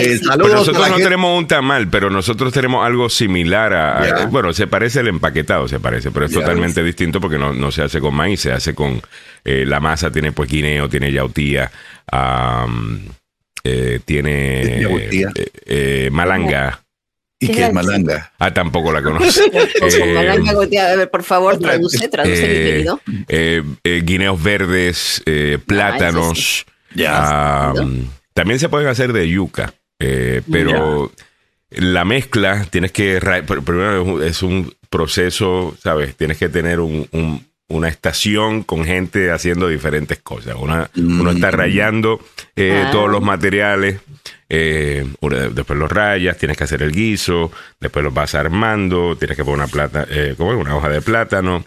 Eh, 0.00 0.20
nosotros 0.22 0.90
no 0.90 0.96
tenemos 0.96 1.38
un 1.38 1.46
tamal, 1.46 1.88
pero 1.88 2.10
nosotros 2.10 2.52
tenemos 2.52 2.86
algo 2.86 3.08
similar 3.08 3.72
a... 3.72 4.26
bueno, 4.26 4.52
se 4.52 4.66
parece 4.66 5.00
el 5.00 5.08
empaquetado, 5.08 5.68
se 5.68 5.80
parece, 5.80 6.10
pero 6.10 6.26
es 6.26 6.32
totalmente 6.32 6.82
distinto 6.82 7.20
porque 7.20 7.38
no, 7.38 7.52
no, 7.52 7.70
se 7.70 7.82
hace 7.82 8.00
con 8.00 8.14
maíz, 8.14 8.40
se 8.40 8.52
hace 8.52 8.74
con... 8.74 9.00
Eh, 9.44 9.64
la 9.66 9.80
masa 9.80 10.10
tiene 10.10 10.32
pues 10.32 10.50
guineo, 10.50 10.88
tiene 10.88 11.12
yautía. 11.12 11.70
Eh, 13.70 14.00
tiene 14.04 14.80
eh, 14.80 15.28
eh, 15.66 16.08
malanga. 16.10 16.82
¿Y 17.38 17.48
qué 17.48 17.66
es 17.66 17.72
malanga? 17.72 18.32
Ah, 18.38 18.52
tampoco 18.52 18.92
la 18.92 19.02
conozco. 19.02 19.42
malanga 20.14 21.06
por 21.10 21.22
favor, 21.22 21.58
traduce, 21.58 22.08
traduce, 22.08 22.48
mi 22.48 22.54
querido. 22.54 23.00
guineos 24.04 24.42
verdes, 24.42 25.22
plátanos. 25.66 26.64
Ya. 26.94 27.74
también 28.32 28.58
se 28.58 28.70
pueden 28.70 28.88
hacer 28.88 29.12
de 29.12 29.28
yuca, 29.28 29.74
pero 30.50 31.12
la 31.70 32.04
mezcla 32.04 32.66
tienes 32.70 32.92
que. 32.92 33.20
Primero 33.64 34.22
es 34.22 34.42
un 34.42 34.74
proceso, 34.88 35.76
¿sabes? 35.82 36.16
Tienes 36.16 36.38
que 36.38 36.48
tener 36.48 36.80
un, 36.80 37.46
una 37.68 37.88
estación 37.88 38.62
con 38.62 38.84
gente 38.84 39.30
haciendo 39.30 39.68
diferentes 39.68 40.18
cosas. 40.18 40.56
Uno 40.58 41.30
está 41.30 41.48
mm. 41.48 41.54
rayando 41.54 42.20
eh, 42.56 42.84
ah. 42.86 42.90
todos 42.90 43.10
los 43.10 43.22
materiales, 43.22 44.00
eh, 44.48 45.06
después 45.52 45.78
los 45.78 45.92
rayas, 45.92 46.38
tienes 46.38 46.56
que 46.56 46.64
hacer 46.64 46.82
el 46.82 46.92
guiso, 46.92 47.52
después 47.78 48.02
los 48.02 48.14
vas 48.14 48.34
armando, 48.34 49.16
tienes 49.16 49.36
que 49.36 49.44
poner 49.44 49.58
una 49.58 49.68
plata, 49.68 50.06
eh, 50.08 50.34
como 50.36 50.52
una 50.52 50.76
hoja 50.76 50.88
de 50.88 51.02
plátano. 51.02 51.64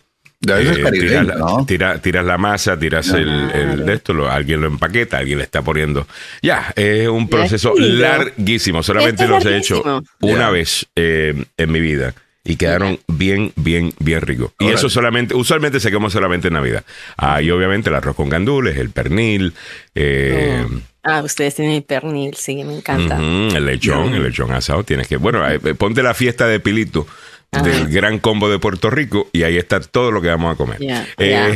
tiras, 1.67 2.25
la, 2.25 2.37
masa, 2.39 2.79
tiras 2.79 3.09
el, 3.09 3.85
de 3.85 3.93
esto, 3.93 4.27
alguien 4.27 4.59
lo 4.59 4.65
empaqueta, 4.65 5.19
alguien 5.19 5.37
le 5.37 5.43
está 5.43 5.61
poniendo. 5.61 6.07
Ya, 6.41 6.73
es 6.75 7.07
un 7.07 7.29
proceso 7.29 7.75
larguísimo. 7.77 8.81
Solamente 8.81 9.27
lo 9.27 9.37
he 9.37 9.57
hecho 9.57 10.01
una 10.19 10.49
vez 10.49 10.87
en 10.95 11.71
mi 11.71 11.79
vida 11.79 12.15
y 12.43 12.55
quedaron 12.55 12.99
bien, 13.07 13.53
bien, 13.55 13.93
bien 13.99 14.21
ricos. 14.21 14.51
Y 14.59 14.69
eso 14.69 14.89
solamente, 14.89 15.35
usualmente 15.35 15.79
se 15.79 15.91
come 15.91 16.09
solamente 16.09 16.47
en 16.47 16.55
Navidad. 16.55 16.83
Ah, 17.17 17.41
y 17.41 17.51
obviamente 17.51 17.89
el 17.89 17.95
arroz 17.95 18.15
con 18.15 18.29
gandules, 18.29 18.77
el 18.77 18.89
pernil. 18.89 19.53
Eh, 19.93 20.65
oh. 20.65 20.79
Ah, 21.03 21.21
ustedes 21.23 21.55
tienen 21.55 21.75
el 21.75 21.83
pernil, 21.83 22.35
sí, 22.35 22.63
me 22.63 22.77
encanta. 22.77 23.17
el 23.17 23.65
lechón, 23.65 24.13
el 24.13 24.23
lechón 24.23 24.51
asado. 24.51 24.83
Tienes 24.83 25.07
que, 25.07 25.17
bueno, 25.17 25.47
eh, 25.49 25.59
ponte 25.75 26.03
la 26.03 26.13
fiesta 26.13 26.47
de 26.47 26.59
Pilito 26.59 27.07
del 27.51 27.89
gran 27.89 28.19
combo 28.19 28.49
de 28.49 28.59
Puerto 28.59 28.89
Rico 28.89 29.27
y 29.33 29.43
ahí 29.43 29.57
está 29.57 29.81
todo 29.81 30.11
lo 30.11 30.21
que 30.21 30.29
vamos 30.29 30.53
a 30.53 30.57
comer. 30.57 30.77
Eh, 31.17 31.53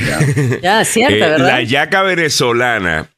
cierto, 0.86 1.20
¿verdad? 1.20 1.48
La 1.48 1.62
yaca 1.62 2.02
venezolana 2.02 3.10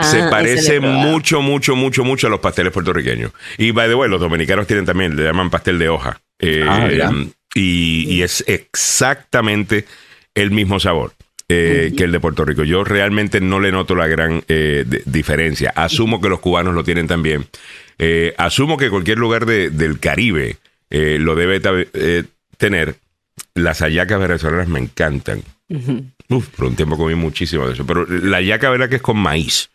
se 0.00 0.22
ah, 0.22 0.28
parece 0.30 0.80
mucho, 0.80 1.40
mucho, 1.40 1.76
mucho, 1.76 2.04
mucho 2.04 2.26
a 2.26 2.30
los 2.30 2.40
pasteles 2.40 2.72
puertorriqueños. 2.72 3.32
Y 3.58 3.70
by 3.70 3.88
the 3.88 3.94
way, 3.94 4.10
los 4.10 4.20
dominicanos 4.20 4.66
tienen 4.66 4.86
también, 4.86 5.14
le 5.14 5.22
llaman 5.22 5.50
pastel 5.50 5.78
de 5.78 5.88
hoja. 5.88 6.20
Eh, 6.40 6.64
ah, 6.66 7.12
y, 7.54 8.22
es 8.22 8.44
exactamente 8.46 9.84
el 10.34 10.50
mismo 10.50 10.80
sabor. 10.80 11.12
Eh, 11.52 11.94
que 11.96 12.04
el 12.04 12.12
de 12.12 12.20
Puerto 12.20 12.44
Rico. 12.44 12.62
Yo 12.62 12.84
realmente 12.84 13.40
no 13.40 13.58
le 13.58 13.72
noto 13.72 13.96
la 13.96 14.06
gran 14.06 14.44
eh, 14.46 14.84
diferencia. 15.04 15.72
Asumo 15.74 16.20
que 16.20 16.28
los 16.28 16.38
cubanos 16.38 16.74
lo 16.74 16.84
tienen 16.84 17.08
también. 17.08 17.44
asumo 18.38 18.76
que 18.76 18.88
cualquier 18.88 19.18
lugar 19.18 19.46
del 19.46 19.98
Caribe 19.98 20.58
lo 20.90 21.34
debe 21.34 21.60
tener. 22.56 22.94
Las 23.54 23.80
hallacas 23.80 24.20
venezolanas 24.20 24.68
me 24.68 24.78
encantan. 24.78 25.42
Uf, 26.28 26.48
por 26.50 26.66
un 26.66 26.76
tiempo 26.76 26.96
comí 26.96 27.16
muchísimo 27.16 27.66
de 27.66 27.72
eso. 27.72 27.84
Pero 27.84 28.06
la 28.06 28.36
hallaca, 28.36 28.70
¿verdad 28.70 28.88
que 28.88 28.96
es 28.96 29.02
con 29.02 29.18
maíz? 29.18 29.70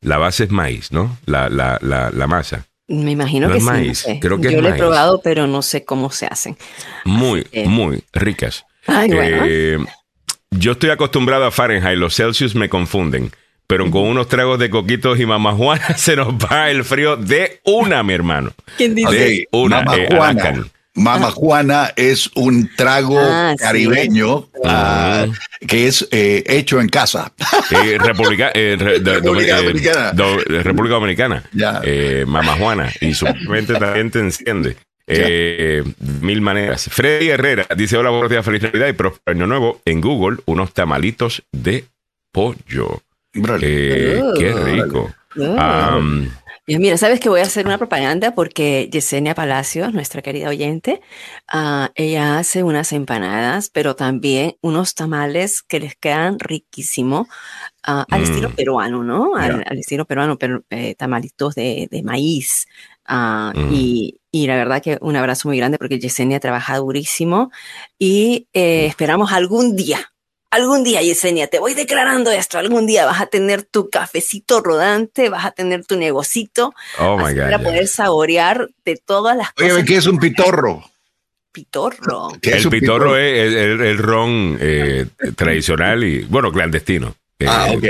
La 0.00 0.18
base 0.18 0.44
es 0.44 0.50
maíz, 0.50 0.90
¿no? 0.90 1.18
La, 1.26 1.48
la, 1.48 1.78
la, 1.82 2.10
la 2.10 2.26
masa. 2.26 2.66
Me 2.90 3.12
imagino 3.12 3.48
que 3.48 3.58
es 3.58 3.62
maíz. 3.62 4.04
Creo 4.20 4.40
que 4.40 4.52
Yo 4.52 4.60
lo 4.60 4.68
he 4.68 4.74
probado, 4.74 5.20
pero 5.22 5.46
no 5.46 5.62
sé 5.62 5.84
cómo 5.84 6.10
se 6.10 6.26
hacen. 6.26 6.56
Muy, 7.04 7.46
muy 7.66 8.02
ricas. 8.12 8.64
Ay, 8.86 9.12
bueno. 9.12 9.42
Eh, 9.46 9.78
yo 10.50 10.72
estoy 10.72 10.90
acostumbrado 10.90 11.44
a 11.44 11.52
Fahrenheit, 11.52 11.96
los 11.96 12.16
Celsius 12.16 12.56
me 12.56 12.68
confunden. 12.68 13.30
Pero 13.68 13.88
con 13.88 14.02
unos 14.02 14.26
tragos 14.26 14.58
de 14.58 14.68
coquitos 14.68 15.20
y 15.20 15.26
mamá 15.26 15.52
Juana 15.52 15.86
se 15.96 16.16
nos 16.16 16.34
va 16.34 16.70
el 16.70 16.82
frío 16.82 17.16
de 17.16 17.60
una, 17.64 18.02
mi 18.02 18.14
hermano. 18.14 18.52
¿Quién 18.76 18.96
dice? 18.96 19.16
De 19.16 19.48
una. 19.52 19.82
Mamá 19.82 19.96
Juana. 20.10 20.66
Mama 21.00 21.30
Juana 21.30 21.92
es 21.96 22.30
un 22.34 22.70
trago 22.76 23.18
ah, 23.18 23.54
caribeño 23.58 24.48
ah, 24.64 25.26
que 25.66 25.86
es 25.86 26.06
eh, 26.10 26.44
hecho 26.46 26.80
en 26.80 26.88
casa. 26.88 27.32
Eh, 27.70 27.98
República, 27.98 28.50
eh, 28.52 28.76
República, 28.78 29.56
Dominicana. 29.56 30.12
República 30.62 30.94
Dominicana. 30.96 31.44
Mama 32.26 32.56
Juana. 32.56 32.92
Y 33.00 33.14
su 33.14 33.26
mente 33.48 33.74
también 33.74 34.10
te 34.10 34.18
enciende. 34.18 34.76
mil 36.20 36.40
maneras. 36.40 36.88
Freddy 36.90 37.30
Herrera 37.30 37.66
dice: 37.76 37.96
Hola, 37.96 38.10
buenos 38.10 38.30
días, 38.30 38.44
feliz 38.44 38.62
Navidad 38.62 38.88
y 38.88 38.92
próspero 38.92 39.36
año 39.36 39.46
nuevo. 39.46 39.80
En 39.84 40.00
Google, 40.00 40.38
unos 40.46 40.74
tamalitos 40.74 41.42
de 41.52 41.86
pollo. 42.32 43.02
qué 43.32 44.54
rico. 44.64 45.14
Mira, 46.66 46.96
sabes 46.96 47.18
que 47.20 47.28
voy 47.28 47.40
a 47.40 47.44
hacer 47.44 47.66
una 47.66 47.78
propaganda 47.78 48.34
porque 48.34 48.88
Yesenia 48.92 49.34
Palacios, 49.34 49.92
nuestra 49.92 50.22
querida 50.22 50.48
oyente, 50.48 51.00
ah, 51.48 51.90
ella 51.94 52.38
hace 52.38 52.62
unas 52.62 52.92
empanadas, 52.92 53.70
pero 53.70 53.96
también 53.96 54.56
unos 54.60 54.94
tamales 54.94 55.62
que 55.62 55.80
les 55.80 55.96
quedan 55.96 56.38
riquísimo 56.38 57.28
ah, 57.82 58.06
al 58.08 58.22
estilo 58.22 58.50
mm. 58.50 58.52
peruano, 58.52 59.02
¿no? 59.02 59.34
Al, 59.34 59.64
estilo 59.78 60.04
peruano, 60.04 60.38
pero 60.38 60.62
eh, 60.70 60.94
tamalitos 60.94 61.54
de, 61.56 61.88
maíz. 62.04 62.66
Ah, 63.04 63.52
mm. 63.56 63.72
y, 63.72 64.20
la 64.46 64.54
verdad 64.54 64.82
que 64.82 64.98
un 65.00 65.16
abrazo 65.16 65.48
muy 65.48 65.56
grande 65.56 65.78
porque 65.78 65.98
Yesenia 65.98 66.38
trabaja 66.38 66.76
durísimo 66.76 67.50
y 67.98 68.46
eh, 68.52 68.86
esperamos 68.86 69.32
algún 69.32 69.74
día 69.74 70.12
Algún 70.50 70.82
día, 70.82 71.00
Yesenia, 71.00 71.46
te 71.46 71.60
voy 71.60 71.74
declarando 71.74 72.32
esto. 72.32 72.58
Algún 72.58 72.86
día 72.86 73.06
vas 73.06 73.20
a 73.20 73.26
tener 73.26 73.62
tu 73.62 73.88
cafecito 73.88 74.60
rodante, 74.60 75.28
vas 75.28 75.44
a 75.44 75.52
tener 75.52 75.84
tu 75.84 75.96
negocito 75.96 76.74
oh 76.98 77.16
my 77.16 77.32
God, 77.34 77.42
para 77.42 77.58
poder 77.60 77.86
saborear 77.86 78.68
de 78.84 78.96
todas 78.96 79.36
las 79.36 79.52
cosas. 79.52 79.72
Oye, 79.72 79.84
¿qué 79.84 79.96
es 79.96 80.06
un 80.06 80.18
pitorro? 80.18 80.82
Pitorro. 81.52 82.30
el 82.42 82.68
pitorro, 82.68 83.16
es 83.16 83.54
el, 83.54 83.98
ron 83.98 84.56
eh, 84.60 85.06
tradicional 85.36 86.02
y, 86.04 86.24
bueno, 86.24 86.50
clandestino. 86.52 87.14
Eh, 87.40 87.46
ah, 87.48 87.68
ok. 87.70 87.84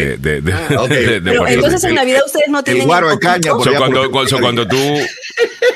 Ah, 0.53 0.85
Pero 0.88 1.46
entonces 1.46 1.85
en 1.85 1.94
Navidad 1.94 2.20
ustedes 2.25 2.49
no 2.49 2.62
tienen. 2.62 2.83
El 2.83 2.87
guaro 2.87 3.11
de 3.11 3.18
caña. 3.18 3.53
Por 3.53 3.75
cuando, 3.77 4.11
cuando, 4.11 4.66
tú 4.66 4.77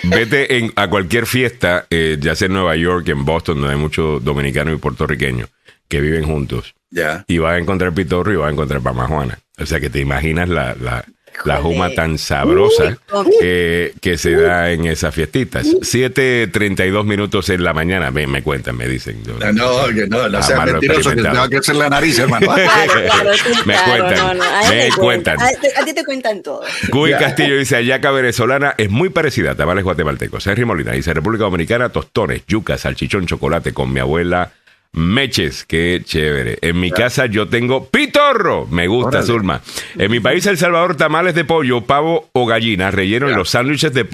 vete 0.05 0.59
en, 0.59 0.73
a 0.77 0.89
cualquier 0.89 1.27
fiesta, 1.27 1.87
eh, 1.91 2.17
ya 2.21 2.35
sea 2.35 2.47
en 2.47 2.53
Nueva 2.53 2.77
York, 2.77 3.09
en 3.09 3.25
Boston, 3.25 3.61
donde 3.61 3.75
hay 3.75 3.81
muchos 3.81 4.23
dominicanos 4.23 4.75
y 4.75 4.79
puertorriqueños, 4.79 5.49
que 5.89 6.01
viven 6.01 6.25
juntos. 6.25 6.75
Ya. 6.91 7.25
Y 7.27 7.39
vas 7.39 7.55
a 7.55 7.59
encontrar 7.59 7.93
pitorro 7.93 8.33
y 8.33 8.37
vas 8.37 8.49
a 8.49 8.53
encontrar 8.53 8.81
pamajuana. 8.81 9.39
O 9.59 9.67
sea 9.67 9.81
que 9.81 9.91
te 9.91 10.01
imaginas 10.01 10.49
la, 10.49 10.75
la, 10.81 11.05
la 11.45 11.57
juma 11.57 11.91
tan 11.91 12.19
sabrosa 12.19 12.97
que 13.11 14.17
se 14.17 14.37
da 14.37 14.71
en 14.71 14.87
esas 14.87 15.15
fiestitas. 15.15 15.67
7.32 15.67 17.05
minutos 17.05 17.49
en 17.51 17.65
la 17.65 17.73
mañana, 17.73 18.11
me, 18.11 18.27
me 18.27 18.43
cuentan, 18.43 18.77
me 18.77 18.89
dicen. 18.89 19.23
no, 19.27 19.53
no, 19.53 19.91
no, 20.09 20.29
no 20.29 20.43
seas 20.43 20.65
mentiroso, 20.65 21.11
que 21.11 21.17
te 21.17 21.23
va 21.23 21.43
a 21.43 21.49
crecer 21.49 21.77
la 21.77 21.89
nariz, 21.91 22.19
hermano. 22.19 22.47
me 23.67 23.77
cuentan, 23.77 24.39
me 24.71 24.89
cuentan. 24.97 25.39
A, 25.41 25.85
ti 25.85 25.93
te 25.93 26.05
cuentan 26.05 26.43
todo. 26.43 26.63
Cuy 26.91 27.13
Castillo 27.13 27.57
dice, 27.57 27.77
ayaca 27.77 28.11
venezolana 28.11 28.75
es 28.79 28.91
muy 28.91 29.11
parecida 29.11 29.53
a 29.53 29.55
tamales 29.55 29.85
guatemaltecos. 29.85 30.47
Henry 30.47 30.65
Molina 30.65 30.93
dice, 30.93 31.13
República 31.13 31.45
Dominicana, 31.45 31.89
tostones, 31.89 32.43
yuca, 32.47 32.79
salchichón, 32.79 33.27
chocolate 33.27 33.73
con 33.73 33.93
mi 33.93 34.01
abuela 34.01 34.53
Meches, 34.95 35.65
qué 35.65 36.01
chévere. 36.05 36.59
En 36.63 36.79
mi 36.79 36.93
casa 36.93 37.27
yo 37.27 37.49
tengo 37.49 37.89
pitorro. 37.89 38.67
Me 38.71 38.87
gusta, 38.87 39.25
Zulma. 39.25 39.61
En 39.99 40.11
mi 40.11 40.21
país, 40.21 40.47
El 40.47 40.57
Salvador, 40.57 40.97
tamales 40.97 41.35
de 41.35 41.45
pollo, 41.45 41.81
pavo 41.81 42.29
o 42.33 42.47
gallina, 42.47 42.93
relleno 42.93 43.29
en 43.29 43.37
los 43.37 43.51
sándwiches 43.51 43.93
de, 43.93 44.07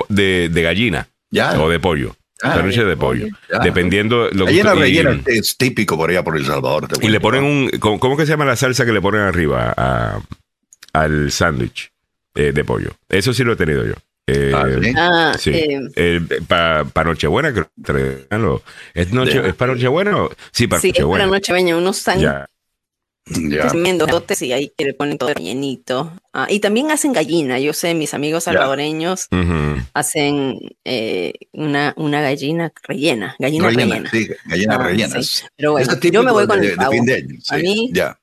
de, 0.48 0.62
gallina 0.62 1.08
o 1.58 1.68
de 1.68 1.78
pollo. 1.78 2.16
sándwiches 2.38 2.86
de 2.86 2.96
pollo. 2.96 3.26
Dependiendo. 3.62 4.30
Lo 4.30 4.46
gallina 4.46 4.74
rellena 4.74 5.20
es 5.26 5.58
típico 5.58 5.98
por 5.98 6.08
allá 6.08 6.24
por 6.24 6.38
El 6.38 6.46
Salvador. 6.46 6.88
Y 7.02 7.08
le 7.08 7.20
ponen 7.20 7.44
un. 7.44 7.68
¿Cómo 7.78 8.16
que 8.16 8.24
se 8.24 8.32
llama 8.32 8.46
la 8.46 8.56
salsa 8.56 8.86
que 8.86 8.92
le 8.92 9.02
ponen 9.02 9.20
arriba 9.20 10.22
al 10.94 11.30
sándwich 11.30 11.92
eh, 12.34 12.52
de 12.52 12.64
pollo? 12.64 12.92
Eso 13.10 13.34
sí 13.34 13.44
lo 13.44 13.52
he 13.52 13.56
tenido 13.56 13.84
yo. 13.84 13.94
Eh, 14.30 14.52
ah, 14.96 15.32
sí. 15.38 15.52
Ah, 15.52 15.88
eh, 15.96 16.20
para 16.48 17.04
Nochebuena, 17.04 17.52
creo 17.52 18.62
¿Es, 18.94 19.12
noche, 19.12 19.48
¿Es 19.48 19.54
para 19.54 19.74
Nochebuena? 19.74 20.28
Sí, 20.52 20.66
para 20.66 20.80
sí, 20.80 20.88
Nochebuena. 20.88 21.24
para 21.24 21.36
Nochebuena, 21.36 21.76
unos 21.76 22.06
años. 22.08 22.22
Ya. 22.22 22.46
dotes 24.06 24.42
y 24.42 24.52
ahí 24.52 24.72
le 24.78 24.94
ponen 24.94 25.18
todo 25.18 25.34
rellenito. 25.34 26.12
Ah, 26.32 26.46
y 26.48 26.60
también 26.60 26.90
hacen 26.90 27.12
gallina. 27.12 27.58
Yo 27.58 27.72
sé, 27.72 27.94
mis 27.94 28.14
amigos 28.14 28.44
salvadoreños 28.44 29.28
hacen 29.94 30.58
eh, 30.84 31.32
una, 31.52 31.94
una 31.96 32.20
gallina 32.20 32.72
rellena. 32.84 33.34
Gallina 33.38 33.70
rellena. 33.70 34.10
Sí, 34.10 34.28
gallina 34.46 34.74
ah, 34.76 34.84
rellena. 34.84 35.20
Pero 35.56 35.72
bueno, 35.72 36.00
yo 36.00 36.22
me 36.22 36.32
voy 36.32 36.46
con 36.46 36.62
el 36.62 36.76
pavo. 36.76 36.92
A 37.48 37.56
mí, 37.56 37.90
ya. 37.92 38.19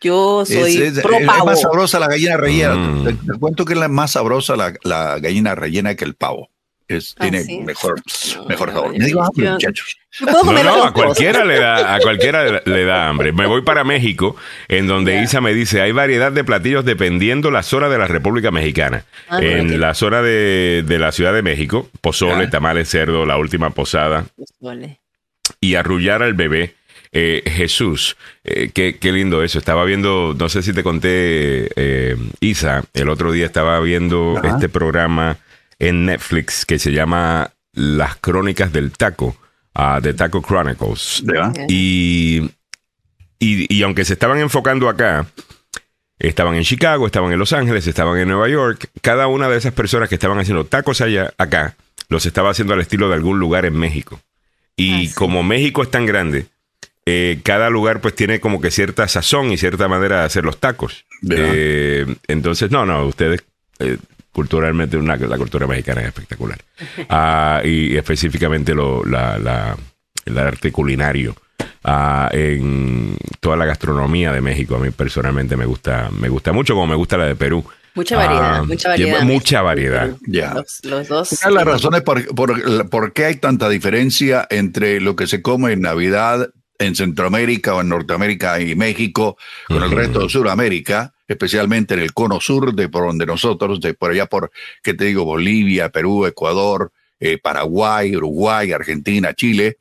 Yo 0.00 0.44
soy 0.44 0.76
es, 0.76 1.04
más 1.24 1.60
sabrosa 1.60 1.98
la 1.98 2.08
gallina 2.08 2.36
rellena. 2.36 2.74
Mm. 2.74 3.04
Te, 3.04 3.38
cuento 3.38 3.64
que 3.64 3.74
es 3.74 3.88
más 3.88 4.12
sabrosa 4.12 4.56
la, 4.56 4.74
la, 4.82 5.18
gallina 5.18 5.54
rellena 5.54 5.94
que 5.94 6.04
el 6.04 6.14
pavo. 6.14 6.50
Es, 6.88 7.16
ah, 7.18 7.28
tiene 7.28 7.64
mejor, 7.64 8.00
mejor 8.48 8.72
sabor. 8.72 8.96
Me 8.96 9.04
digo 9.04 9.20
hambre, 9.20 9.50
muchachos. 9.50 9.96
No, 10.20 10.44
no, 10.44 10.84
a 10.84 10.92
cualquiera 10.92 11.44
le 11.44 11.58
da, 11.58 11.96
a 11.96 12.00
cualquiera 12.00 12.62
le, 12.64 12.84
da 12.84 13.08
hambre. 13.08 13.32
Me 13.32 13.46
voy 13.46 13.62
para 13.62 13.82
México, 13.82 14.36
en 14.68 14.86
donde 14.86 15.20
Isa 15.20 15.40
me 15.40 15.52
dice, 15.52 15.80
hay 15.82 15.90
variedad 15.90 16.30
de 16.30 16.44
platillos 16.44 16.84
dependiendo 16.84 17.50
la 17.50 17.64
zona 17.64 17.88
de 17.88 17.98
la 17.98 18.06
República 18.06 18.52
Mexicana. 18.52 19.04
Ah, 19.28 19.40
en 19.42 19.80
la 19.80 19.94
zona 19.94 20.22
de, 20.22 20.84
de, 20.86 20.98
la 21.00 21.10
Ciudad 21.10 21.34
de 21.34 21.42
México, 21.42 21.88
pozole, 22.00 22.46
tamales, 22.46 22.88
cerdo, 22.88 23.26
la 23.26 23.36
última 23.36 23.70
posada. 23.70 24.26
Pozole. 24.36 25.00
Y 25.60 25.74
arrullar 25.74 26.22
al 26.22 26.34
bebé 26.34 26.76
eh, 27.18 27.42
Jesús, 27.46 28.18
eh, 28.44 28.70
qué, 28.74 28.98
lindo 29.10 29.42
eso. 29.42 29.58
Estaba 29.58 29.86
viendo, 29.86 30.36
no 30.38 30.50
sé 30.50 30.62
si 30.62 30.74
te 30.74 30.82
conté, 30.82 31.70
eh, 31.74 32.14
Isa, 32.40 32.84
el 32.92 33.08
otro 33.08 33.32
día 33.32 33.46
estaba 33.46 33.80
viendo 33.80 34.38
este 34.44 34.68
programa 34.68 35.38
en 35.78 36.04
Netflix 36.04 36.66
que 36.66 36.78
se 36.78 36.92
llama 36.92 37.52
Las 37.72 38.16
Crónicas 38.16 38.70
del 38.70 38.90
Taco, 38.90 39.34
uh, 39.74 40.02
The 40.02 40.12
Taco 40.12 40.42
Chronicles. 40.42 41.24
Y 41.68 42.50
y, 43.38 43.74
y 43.74 43.82
aunque 43.82 44.04
se 44.04 44.12
estaban 44.12 44.38
enfocando 44.38 44.90
acá, 44.90 45.26
estaban 46.18 46.54
en 46.56 46.64
Chicago, 46.64 47.06
estaban 47.06 47.32
en 47.32 47.38
Los 47.38 47.54
Ángeles, 47.54 47.86
estaban 47.86 48.18
en 48.18 48.28
Nueva 48.28 48.50
York. 48.50 48.90
Cada 49.00 49.26
una 49.26 49.48
de 49.48 49.56
esas 49.56 49.72
personas 49.72 50.10
que 50.10 50.16
estaban 50.16 50.38
haciendo 50.38 50.66
tacos 50.66 51.00
allá, 51.00 51.32
acá, 51.38 51.76
los 52.10 52.26
estaba 52.26 52.50
haciendo 52.50 52.74
al 52.74 52.80
estilo 52.82 53.08
de 53.08 53.14
algún 53.14 53.38
lugar 53.38 53.64
en 53.64 53.74
México. 53.74 54.20
Y 54.76 55.08
ah, 55.08 55.12
como 55.14 55.42
México 55.42 55.82
es 55.82 55.90
tan 55.90 56.04
grande, 56.04 56.46
eh, 57.08 57.38
cada 57.44 57.70
lugar 57.70 58.00
pues 58.00 58.16
tiene 58.16 58.40
como 58.40 58.60
que 58.60 58.72
cierta 58.72 59.06
sazón 59.06 59.52
y 59.52 59.56
cierta 59.56 59.86
manera 59.86 60.20
de 60.20 60.26
hacer 60.26 60.44
los 60.44 60.58
tacos. 60.58 61.04
Eh, 61.30 62.04
entonces, 62.26 62.72
no, 62.72 62.84
no, 62.84 63.06
ustedes 63.06 63.44
eh, 63.78 63.96
culturalmente 64.32 64.96
una, 64.96 65.16
la 65.16 65.38
cultura 65.38 65.68
mexicana 65.68 66.00
es 66.00 66.08
espectacular. 66.08 66.58
Ah, 67.08 67.62
y 67.64 67.96
específicamente 67.96 68.74
lo, 68.74 69.04
la, 69.04 69.38
la, 69.38 69.76
el 70.24 70.38
arte 70.38 70.72
culinario 70.72 71.36
en 72.32 73.16
toda 73.38 73.56
la 73.56 73.64
gastronomía 73.64 74.32
de 74.32 74.40
México. 74.40 74.74
A 74.74 74.80
mí 74.80 74.90
personalmente 74.90 75.56
me 75.56 75.64
gusta, 75.64 76.10
me 76.10 76.28
gusta 76.28 76.52
mucho, 76.52 76.74
como 76.74 76.88
me 76.88 76.96
gusta 76.96 77.16
la 77.16 77.26
de 77.26 77.36
Perú. 77.36 77.64
Mucha 77.94 78.16
variedad, 78.16 78.56
ah, 78.56 78.62
mucha 78.62 78.88
variedad. 78.90 79.22
Mucha 79.22 79.62
variedad. 79.62 80.10
Ya. 80.26 80.54
Los, 80.82 81.08
dos. 81.08 81.38
las 81.50 81.64
razones 81.64 82.02
por, 82.02 82.34
por, 82.34 83.12
qué 83.14 83.24
hay 83.24 83.36
tanta 83.36 83.70
diferencia 83.70 84.46
entre 84.50 85.00
lo 85.00 85.16
que 85.16 85.26
se 85.26 85.40
come 85.40 85.72
en 85.72 85.80
Navidad 85.80 86.50
en 86.78 86.94
Centroamérica 86.94 87.74
o 87.74 87.80
en 87.80 87.88
Norteamérica 87.88 88.60
y 88.60 88.74
México 88.74 89.36
con 89.66 89.82
el 89.82 89.90
resto 89.90 90.20
de 90.20 90.28
Sudamérica, 90.28 91.14
especialmente 91.26 91.94
en 91.94 92.00
el 92.00 92.12
cono 92.12 92.40
sur 92.40 92.74
de 92.74 92.88
por 92.88 93.06
donde 93.06 93.26
nosotros, 93.26 93.80
de 93.80 93.94
por 93.94 94.10
allá 94.10 94.26
por, 94.26 94.50
¿qué 94.82 94.94
te 94.94 95.06
digo? 95.06 95.24
Bolivia, 95.24 95.90
Perú, 95.90 96.26
Ecuador, 96.26 96.92
eh, 97.18 97.38
Paraguay, 97.38 98.16
Uruguay, 98.16 98.72
Argentina, 98.72 99.34
Chile 99.34 99.78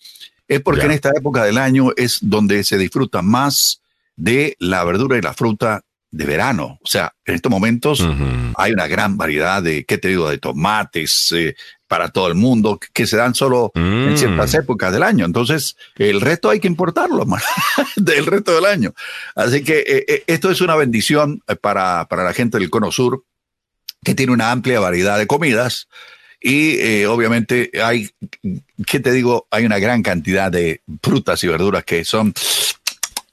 es 0.47 0.61
porque 0.61 0.85
en 0.85 0.91
esta 0.91 1.09
época 1.09 1.43
del 1.43 1.57
año 1.57 1.91
es 1.95 2.19
donde 2.21 2.63
se 2.63 2.77
disfruta 2.77 3.21
más 3.21 3.81
de 4.15 4.55
la 4.59 4.83
verdura 4.83 5.17
y 5.17 5.21
la 5.21 5.33
fruta 5.33 5.81
de 6.11 6.25
verano. 6.25 6.79
O 6.81 6.87
sea, 6.87 7.13
en 7.25 7.35
estos 7.35 7.49
momentos 7.49 8.07
hay 8.55 8.71
una 8.71 8.87
gran 8.87 9.17
variedad 9.17 9.61
de, 9.61 9.85
¿qué 9.85 9.97
te 9.97 10.09
digo?, 10.09 10.29
de 10.29 10.37
tomates 10.37 11.31
eh, 11.33 11.55
para 11.87 12.09
todo 12.09 12.27
el 12.27 12.35
mundo 12.35 12.79
que 12.93 13.05
se 13.07 13.17
dan 13.17 13.35
solo 13.35 13.71
en 13.75 14.13
mm. 14.13 14.17
ciertas 14.17 14.53
épocas 14.53 14.91
del 14.91 15.03
año. 15.03 15.25
Entonces, 15.25 15.75
el 15.95 16.21
resto 16.21 16.49
hay 16.49 16.59
que 16.59 16.67
importarlo 16.67 17.25
del 17.95 18.25
resto 18.25 18.55
del 18.55 18.65
año. 18.65 18.93
Así 19.35 19.63
que 19.63 19.79
eh, 19.79 20.05
eh, 20.07 20.23
esto 20.27 20.49
es 20.49 20.61
una 20.61 20.75
bendición 20.75 21.41
para, 21.61 22.07
para 22.07 22.23
la 22.23 22.33
gente 22.33 22.57
del 22.57 22.69
Cono 22.69 22.91
Sur, 22.91 23.23
que 24.03 24.15
tiene 24.15 24.33
una 24.33 24.51
amplia 24.51 24.79
variedad 24.79 25.17
de 25.17 25.27
comidas 25.27 25.87
y 26.39 26.79
eh, 26.79 27.07
obviamente 27.07 27.71
hay, 27.81 28.09
¿qué 28.85 28.99
te 28.99 29.11
digo? 29.11 29.47
Hay 29.49 29.65
una 29.65 29.79
gran 29.79 30.03
cantidad 30.03 30.51
de 30.51 30.81
frutas 31.01 31.43
y 31.43 31.47
verduras 31.47 31.83
que 31.83 32.05
son 32.05 32.35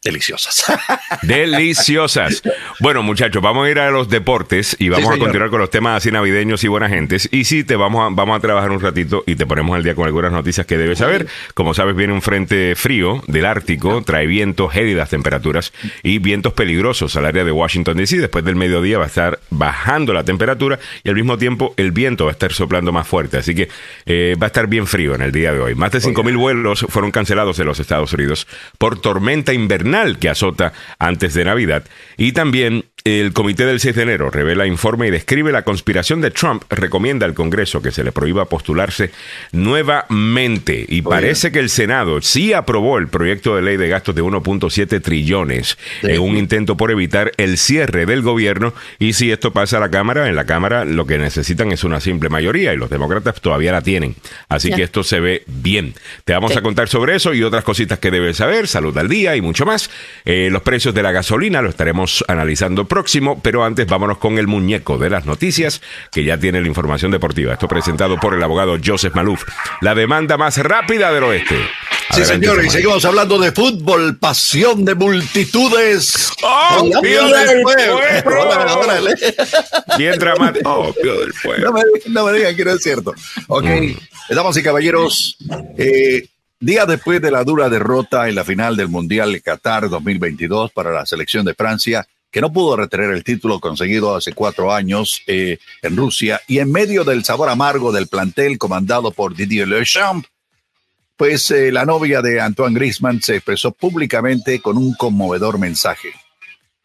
deliciosas. 0.05 0.65
Deliciosas. 1.23 2.43
Bueno, 2.81 3.03
muchachos, 3.03 3.41
vamos 3.41 3.67
a 3.67 3.71
ir 3.71 3.79
a 3.79 3.91
los 3.91 4.09
deportes 4.09 4.77
y 4.79 4.89
vamos 4.89 5.15
a 5.15 5.19
continuar 5.19 5.51
con 5.51 5.61
los 5.61 5.71
temas 5.71 5.99
así 5.99 6.11
navideños 6.11 6.65
y 6.65 6.69
buenas 6.69 6.91
gentes. 6.91 7.29
Y 7.31 7.45
sí, 7.45 7.63
te 7.63 7.77
vamos 7.77 8.05
a, 8.05 8.15
vamos 8.15 8.37
a 8.37 8.41
trabajar 8.41 8.73
un 8.73 8.81
ratito 8.81 9.23
y 9.27 9.37
te 9.37 9.47
ponemos 9.47 9.77
al 9.77 9.85
día 9.85 9.95
con 9.95 10.07
algunas 10.07 10.33
noticias 10.33 10.67
que 10.67 10.77
debes 10.77 10.99
saber. 10.99 11.29
Como 11.55 11.73
sabes, 11.73 11.95
viene 11.95 12.13
un 12.13 12.23
frente 12.23 12.75
frío 12.75 13.23
del 13.29 13.47
Ártico, 13.47 14.03
trae 14.03 14.27
vientos, 14.27 14.73
gélidas 14.73 15.09
temperaturas 15.09 15.73
y 16.03 16.19
vientos 16.19 16.53
peligrosos 16.53 17.15
al 17.15 17.27
área 17.27 17.45
de 17.45 17.53
Washington 17.53 17.97
DC. 17.97 18.19
Después 18.19 18.45
del 18.45 18.57
mediodía 18.57 18.99
va 18.99 19.05
a 19.05 19.09
estar 19.09 19.39
bajando 19.51 20.13
la 20.13 20.25
temperatura 20.25 20.81
y 21.05 21.11
al 21.11 21.15
mismo 21.15 21.39
tiempo 21.39 21.75
el 21.77 21.93
viento 21.93 22.25
va 22.25 22.33
a 22.33 22.33
estar 22.33 22.53
soplando 22.53 22.91
más 22.91 23.07
fuerte. 23.07 23.37
Así 23.37 23.55
que 23.55 23.69
eh, 24.07 24.35
va 24.41 24.47
a 24.47 24.49
estar 24.49 24.67
bien 24.67 24.89
frío 24.89 25.15
en 25.15 25.23
el 25.23 25.31
día 25.31 25.53
de 25.53 25.61
hoy. 25.61 25.77
Más 25.77 25.93
de 25.93 26.01
5.000 26.01 26.37
vuelos 26.37 26.87
fueron 26.89 27.13
cancelados 27.13 27.61
en 27.61 27.67
los 27.67 27.79
Estados 27.79 28.13
Unidos 28.13 28.49
por 28.79 29.01
tormenta 29.01 29.53
invernal 29.53 29.92
que 30.19 30.29
azota 30.29 30.73
antes 30.99 31.35
de 31.35 31.45
Navidad. 31.45 31.85
Y 32.17 32.33
también 32.33 32.85
el 33.05 33.33
Comité 33.33 33.67
del 33.67 33.81
6 33.81 33.97
de 33.97 34.03
enero 34.03 34.31
revela 34.31 34.67
informe 34.67 35.09
y 35.09 35.11
describe 35.11 35.51
la 35.51 35.63
conspiración 35.63 36.21
de 36.21 36.31
Trump. 36.31 36.63
Recomienda 36.71 37.27
al 37.27 37.35
Congreso 37.35 37.83
que 37.83 37.91
se 37.91 38.05
le 38.05 38.13
prohíba 38.13 38.45
postularse 38.45 39.11
nuevamente. 39.51 40.87
Y 40.89 41.03
parece 41.03 41.51
que 41.51 41.59
el 41.59 41.69
Senado 41.69 42.23
sí 42.23 42.53
aprobó 42.53 42.99
el 42.99 43.09
proyecto 43.09 43.57
de 43.57 43.63
ley 43.63 43.77
de 43.77 43.89
gastos 43.89 44.15
de 44.15 44.23
1.7 44.23 45.03
trillones 45.03 45.79
en 46.03 46.21
un 46.21 46.37
intento 46.37 46.77
por 46.77 46.93
evitar 46.93 47.33
el 47.39 47.59
cierre 47.59 48.07
del 48.07 48.23
gobierno. 48.23 48.73
Y 49.01 49.15
si 49.15 49.33
esto 49.33 49.53
pasa 49.53 49.79
a 49.79 49.81
la 49.81 49.91
Cámara, 49.91 50.29
en 50.29 50.37
la 50.37 50.47
Cámara 50.47 50.85
lo 50.85 51.05
que 51.05 51.19
necesitan 51.19 51.73
es 51.73 51.83
una 51.83 52.01
simple 52.01 52.29
mayoría 52.29 52.73
y 52.73 52.77
los 52.77 52.91
demócratas 52.91 53.41
todavía 53.41 53.73
la 53.73 53.83
tienen. 53.83 54.15
Así 54.49 54.71
que 54.71 54.85
esto 54.85 55.03
se 55.03 55.19
ve 55.19 55.43
bien. 55.47 55.95
Te 56.25 56.35
vamos 56.35 56.57
a 56.57 56.63
contar 56.63 56.89
sobre 56.89 57.17
eso 57.17 57.35
y 57.35 57.43
otras 57.43 57.65
cositas 57.65 57.99
que 57.99 58.13
debes 58.13 58.37
saber. 58.37 58.69
Salud 58.69 58.97
al 58.97 59.09
día 59.09 59.35
y 59.35 59.41
mucho 59.41 59.67
más. 59.67 59.91
Eh, 60.25 60.51
los 60.53 60.63
precios 60.63 60.95
de 60.95 61.03
la 61.03 61.11
gasolina 61.11 61.63
lo 61.63 61.69
estaremos 61.69 62.25
analizando 62.29 62.87
próximo, 62.93 63.41
pero 63.41 63.65
antes 63.65 63.87
vámonos 63.87 64.19
con 64.19 64.37
el 64.37 64.47
muñeco 64.47 64.99
de 64.99 65.09
las 65.09 65.25
noticias, 65.25 65.81
que 66.11 66.25
ya 66.25 66.37
tiene 66.37 66.61
la 66.61 66.69
información 66.69 67.11
deportiva. 67.11 67.55
Esto 67.55 67.67
presentado 67.67 68.21
por 68.21 68.35
el 68.35 68.43
abogado 68.43 68.77
Joseph 68.85 69.15
Maluf, 69.15 69.45
la 69.81 69.95
demanda 69.95 70.37
más 70.37 70.59
rápida 70.59 71.11
del 71.11 71.25
oeste. 71.25 71.57
sí, 72.11 72.23
señores, 72.23 72.67
y 72.67 72.69
seguimos 72.69 73.03
hablando 73.07 73.39
de 73.39 73.51
fútbol, 73.51 74.19
pasión 74.19 74.85
de 74.85 74.95
multitudes. 74.95 76.35
¡Oh, 76.43 76.91
Pío 77.01 77.29
del 77.29 77.63
pueblo! 77.63 78.01
Bien 79.97 80.19
dramático. 80.19 80.71
¡Oh, 80.71 80.93
Pío 80.93 81.19
del 81.21 81.33
pueblo! 81.43 81.73
No 82.09 82.25
me, 82.27 82.33
digan 82.35 82.55
que 82.55 82.65
no 82.67 82.73
es 82.73 82.83
cierto. 82.83 83.15
Ok, 83.47 83.65
mm. 83.65 84.35
damas 84.35 84.55
y 84.59 84.63
caballeros, 84.63 85.39
eh, 85.79 86.29
Días 86.63 86.87
después 86.87 87.21
de 87.21 87.33
la 87.33 87.43
dura 87.43 87.69
derrota 87.69 88.29
en 88.29 88.37
la 88.37 88.45
final 88.45 88.77
del 88.77 88.87
Mundial 88.87 89.33
de 89.33 89.41
Qatar 89.41 89.89
2022 89.89 90.71
para 90.71 90.93
la 90.93 91.05
selección 91.05 91.45
de 91.45 91.55
Francia, 91.55 92.07
que 92.33 92.41
no 92.41 92.53
pudo 92.53 92.77
retener 92.77 93.11
el 93.11 93.23
título 93.23 93.61
conseguido 93.61 94.17
hace 94.17 94.33
cuatro 94.33 94.73
años 94.73 95.23
eh, 95.27 95.59
en 95.83 95.97
Rusia, 95.97 96.41
y 96.49 96.59
en 96.59 96.73
medio 96.73 97.05
del 97.05 97.25
sabor 97.25 97.51
amargo 97.51 97.93
del 97.93 98.09
plantel 98.09 98.57
comandado 98.59 99.13
por 99.13 99.37
Didier 99.37 99.69
Deschamps, 99.69 100.27
pues 101.17 101.51
eh, 101.51 101.71
la 101.71 101.85
novia 101.85 102.23
de 102.23 102.41
Antoine 102.41 102.75
Griezmann 102.75 103.21
se 103.21 103.37
expresó 103.37 103.71
públicamente 103.71 104.61
con 104.61 104.79
un 104.79 104.95
conmovedor 104.95 105.59
mensaje. 105.59 106.09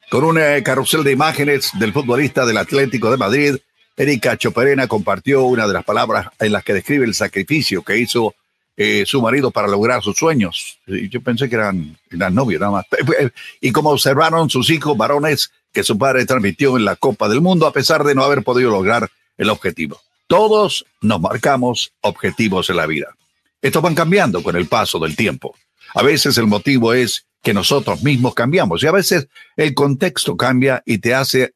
Con 0.10 0.26
un 0.26 0.38
eh, 0.38 0.62
carrusel 0.64 1.06
de 1.06 1.14
imágenes 1.14 1.72
del 1.80 1.94
futbolista 1.94 2.46
del 2.46 2.58
Atlético 2.58 3.10
de 3.10 3.18
Madrid, 3.18 3.56
Erika 3.96 4.38
Choperena 4.38 4.88
compartió 4.88 5.46
una 5.46 5.66
de 5.66 5.74
las 5.74 5.86
palabras 5.86 6.28
en 6.40 6.52
las 6.52 6.64
que 6.66 6.74
describe 6.74 7.06
el 7.06 7.14
sacrificio 7.14 7.84
que 7.84 7.98
hizo 7.98 8.36
eh, 8.80 9.06
su 9.08 9.24
marido 9.24 9.50
para 9.50 9.68
lograr 9.68 10.04
sus 10.04 10.16
sueños. 10.16 10.78
Yo 10.86 11.20
pensé 11.22 11.50
que 11.50 11.56
eran, 11.56 11.98
eran 12.12 12.36
novios 12.36 12.62
nada 12.62 12.72
más. 12.72 12.86
Y 13.60 13.72
como 13.72 13.90
observaron 13.90 14.52
sus 14.52 14.70
hijos 14.70 14.96
varones 14.96 15.52
que 15.74 15.84
su 15.84 15.98
padre 15.98 16.28
transmitió 16.28 16.78
en 16.78 16.86
la 16.86 16.96
Copa 16.96 17.28
del 17.28 17.42
Mundo 17.42 17.66
a 17.66 17.74
pesar 17.74 18.04
de 18.04 18.14
no 18.14 18.24
haber 18.24 18.44
podido 18.44 18.70
lograr 18.70 19.10
el 19.38 19.50
objetivo. 19.50 20.00
Todos 20.28 20.86
nos 21.02 21.20
marcamos 21.20 21.92
objetivos 22.02 22.70
en 22.70 22.78
la 22.78 22.86
vida. 22.86 23.16
Estos 23.62 23.82
van 23.82 23.96
cambiando 23.96 24.44
con 24.44 24.56
el 24.56 24.68
paso 24.68 25.00
del 25.00 25.16
tiempo. 25.16 25.56
A 25.96 26.04
veces 26.04 26.38
el 26.38 26.46
motivo 26.46 26.94
es 26.94 27.26
que 27.42 27.54
nosotros 27.54 28.04
mismos 28.04 28.36
cambiamos 28.36 28.84
y 28.84 28.88
a 28.88 28.92
veces 28.92 29.28
el 29.56 29.74
contexto 29.74 30.38
cambia 30.38 30.84
y 30.86 31.00
te 31.00 31.16
hace 31.16 31.54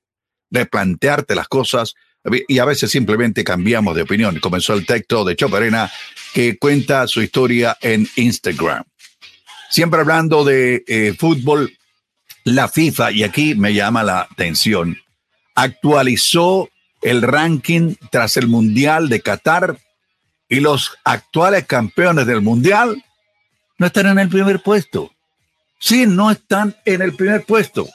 replantearte 0.50 1.36
las 1.36 1.48
cosas 1.48 1.96
y 2.48 2.60
a 2.60 2.66
veces 2.66 2.92
simplemente 2.92 3.44
cambiamos 3.44 3.96
de 3.96 4.04
opinión. 4.04 4.40
Comenzó 4.40 4.74
el 4.74 4.86
texto 4.86 5.24
de 5.26 5.36
Choperena 5.36 5.92
que 6.34 6.58
cuenta 6.58 7.08
su 7.08 7.22
historia 7.22 7.78
en 7.82 8.08
Instagram. 8.16 8.84
Siempre 9.70 10.02
hablando 10.02 10.44
de 10.44 10.84
eh, 10.88 11.14
fútbol, 11.18 11.78
la 12.44 12.68
FIFA, 12.68 13.12
y 13.12 13.24
aquí 13.24 13.56
me 13.56 13.74
llama 13.74 14.04
la 14.04 14.22
atención, 14.22 14.98
actualizó 15.56 16.70
el 17.02 17.22
ranking 17.22 17.96
tras 18.12 18.38
el 18.38 18.48
Mundial 18.48 19.10
de 19.10 19.22
Qatar 19.22 19.80
y 20.50 20.60
los 20.60 20.92
actuales 21.04 21.66
campeones 21.66 22.28
del 22.28 22.42
Mundial 22.42 23.04
no 23.78 23.88
están 23.88 24.08
en 24.08 24.20
el 24.20 24.30
primer 24.30 24.62
puesto. 24.62 25.12
Sí, 25.80 26.06
no 26.06 26.30
están 26.30 26.76
en 26.86 27.02
el 27.02 27.16
primer 27.16 27.46
puesto. 27.46 27.90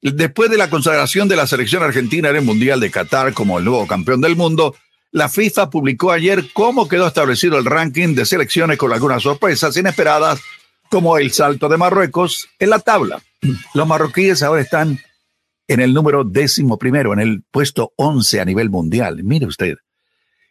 Después 0.00 0.50
de 0.50 0.58
la 0.58 0.70
consagración 0.70 1.28
de 1.28 1.36
la 1.36 1.46
selección 1.46 1.82
argentina 1.82 2.28
en 2.28 2.36
el 2.36 2.44
Mundial 2.44 2.78
de 2.78 2.90
Qatar 2.90 3.32
como 3.32 3.58
el 3.58 3.64
nuevo 3.64 3.86
campeón 3.86 4.20
del 4.20 4.36
mundo, 4.36 4.76
la 5.10 5.28
FIFA 5.28 5.70
publicó 5.70 6.12
ayer 6.12 6.52
cómo 6.52 6.86
quedó 6.86 7.06
establecido 7.08 7.58
el 7.58 7.64
ranking 7.64 8.14
de 8.14 8.24
selecciones 8.24 8.78
con 8.78 8.92
algunas 8.92 9.22
sorpresas 9.22 9.76
inesperadas, 9.76 10.40
como 10.90 11.18
el 11.18 11.32
salto 11.32 11.68
de 11.68 11.78
Marruecos 11.78 12.48
en 12.58 12.70
la 12.70 12.78
tabla. 12.78 13.20
Los 13.74 13.88
marroquíes 13.88 14.42
ahora 14.42 14.62
están 14.62 15.00
en 15.66 15.80
el 15.80 15.92
número 15.92 16.24
décimo 16.24 16.78
primero, 16.78 17.12
en 17.12 17.18
el 17.18 17.42
puesto 17.50 17.92
once 17.96 18.40
a 18.40 18.44
nivel 18.44 18.70
mundial. 18.70 19.22
Mire 19.24 19.46
usted. 19.46 19.76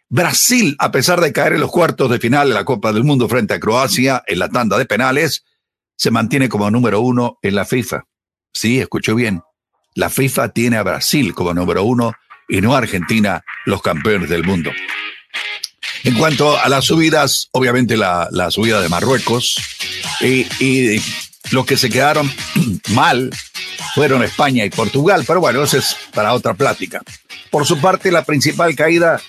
Brasil, 0.10 0.76
a 0.80 0.92
pesar 0.92 1.20
de 1.22 1.34
caer 1.34 1.54
en 1.54 1.60
los 1.60 1.72
cuartos 1.72 2.10
de 2.10 2.20
final 2.20 2.48
de 2.48 2.54
la 2.54 2.64
Copa 2.64 2.94
del 2.94 3.04
Mundo 3.04 3.28
frente 3.28 3.54
a 3.54 3.60
Croacia 3.60 4.24
en 4.26 4.40
la 4.40 4.48
tanda 4.50 4.78
de 4.78 4.86
penales, 4.86 5.44
se 5.98 6.12
mantiene 6.12 6.48
como 6.48 6.70
número 6.72 7.02
uno 7.02 7.40
en 7.42 7.56
la 7.56 7.66
FIFA. 7.66 8.06
Sí, 8.54 8.80
escuchó 8.80 9.16
bien. 9.16 9.42
La 9.96 10.10
FIFA 10.10 10.50
tiene 10.50 10.78
a 10.78 10.84
Brasil 10.84 11.34
como 11.34 11.54
número 11.54 11.84
uno 11.84 12.14
y 12.48 12.62
no 12.62 12.76
a 12.76 12.80
Argentina, 12.80 13.44
los 13.66 13.82
campeones 13.82 14.30
del 14.30 14.44
mundo. 14.44 14.72
En 16.04 16.16
cuanto 16.16 16.58
a 16.58 16.70
las 16.70 16.86
subidas, 16.86 17.50
obviamente 17.52 17.98
la, 17.98 18.30
subida 18.52 18.82
de 18.82 18.90
Marruecos 18.90 19.58
y, 20.22 21.02
Los 21.52 21.66
que 21.66 21.78
se 21.78 21.90
quedaron 21.90 22.32
mal 22.90 23.32
fueron 23.96 24.24
España 24.24 24.64
y 24.66 24.70
Portugal, 24.70 25.24
pero 25.26 25.40
bueno, 25.40 25.64
eso 25.64 25.78
es 25.78 25.96
para 26.14 26.34
otra 26.34 26.54
plática. 26.54 27.02
Por 27.50 27.66
su 27.66 27.80
parte, 27.80 28.12
la 28.12 28.24
principal 28.24 28.76
caída 28.76 29.20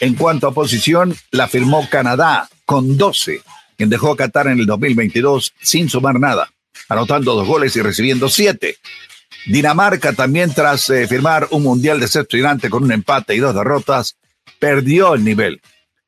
en 0.00 0.14
cuanto 0.14 0.46
a 0.48 0.54
posición 0.54 1.16
la 1.30 1.48
firmó 1.48 1.88
Canadá 1.88 2.48
con 2.64 2.96
12, 2.96 3.42
quien 3.76 3.90
dejó 3.90 4.12
a 4.12 4.16
Qatar 4.16 4.48
en 4.48 4.58
el 4.58 4.66
2022 4.66 5.52
sin 5.60 5.88
sumar 5.88 6.18
nada, 6.18 6.50
anotando 6.88 7.34
dos 7.34 7.46
goles 7.46 7.74
y 7.76 7.82
recibiendo 7.82 8.28
siete. 8.28 8.78
Dinamarca 9.46 10.12
también 10.12 10.52
tras 10.52 10.90
eh, 10.90 11.06
firmar 11.06 11.48
un 11.50 11.62
mundial 11.62 12.00
decepcionante 12.00 12.68
con 12.68 12.84
un 12.84 12.92
empate 12.92 13.34
y 13.34 13.38
dos 13.38 13.54
derrotas, 13.54 14.16
perdió 14.58 15.14
el 15.14 15.24
nivel. 15.24 15.60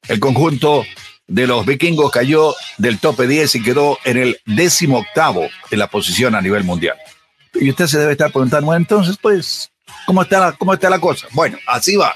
El 0.09 0.21
conjunto 0.21 0.85
de 1.29 1.47
los 1.47 1.65
vikingos 1.65 2.11
cayó 2.11 2.55
del 2.79 2.99
tope 2.99 3.27
10 3.27 3.57
y 3.57 3.63
quedó 3.63 3.99
en 4.05 4.17
el 4.17 4.41
décimo 4.47 4.99
octavo 4.99 5.49
de 5.71 5.77
la 5.77 5.87
posición 5.89 6.35
a 6.35 6.41
nivel 6.41 6.65
mundial. 6.65 6.97
Y 7.55 7.71
usted 7.71 7.87
se 7.87 7.99
debe 7.99 8.13
estar 8.13 8.33
preguntando, 8.33 8.75
entonces, 8.75 9.17
pues, 9.21 9.71
¿cómo 10.07 10.23
está 10.23 10.41
la, 10.41 10.53
cómo 10.53 10.75
está 10.75 10.91
la 10.91 10.99
cosa? 10.99 11.29
Bueno, 11.33 11.59
así 11.67 11.97
va. 11.97 12.15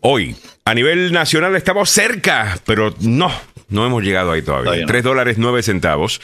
hoy. 0.00 0.36
A 0.64 0.74
nivel 0.74 1.12
nacional 1.12 1.54
estamos 1.56 1.90
cerca, 1.90 2.58
pero 2.66 2.94
no, 3.00 3.30
no 3.68 3.86
hemos 3.86 4.02
llegado 4.02 4.32
ahí 4.32 4.42
todavía. 4.42 4.86
Tres 4.86 5.02
dólares 5.02 5.38
nueve 5.38 5.62
centavos. 5.62 6.20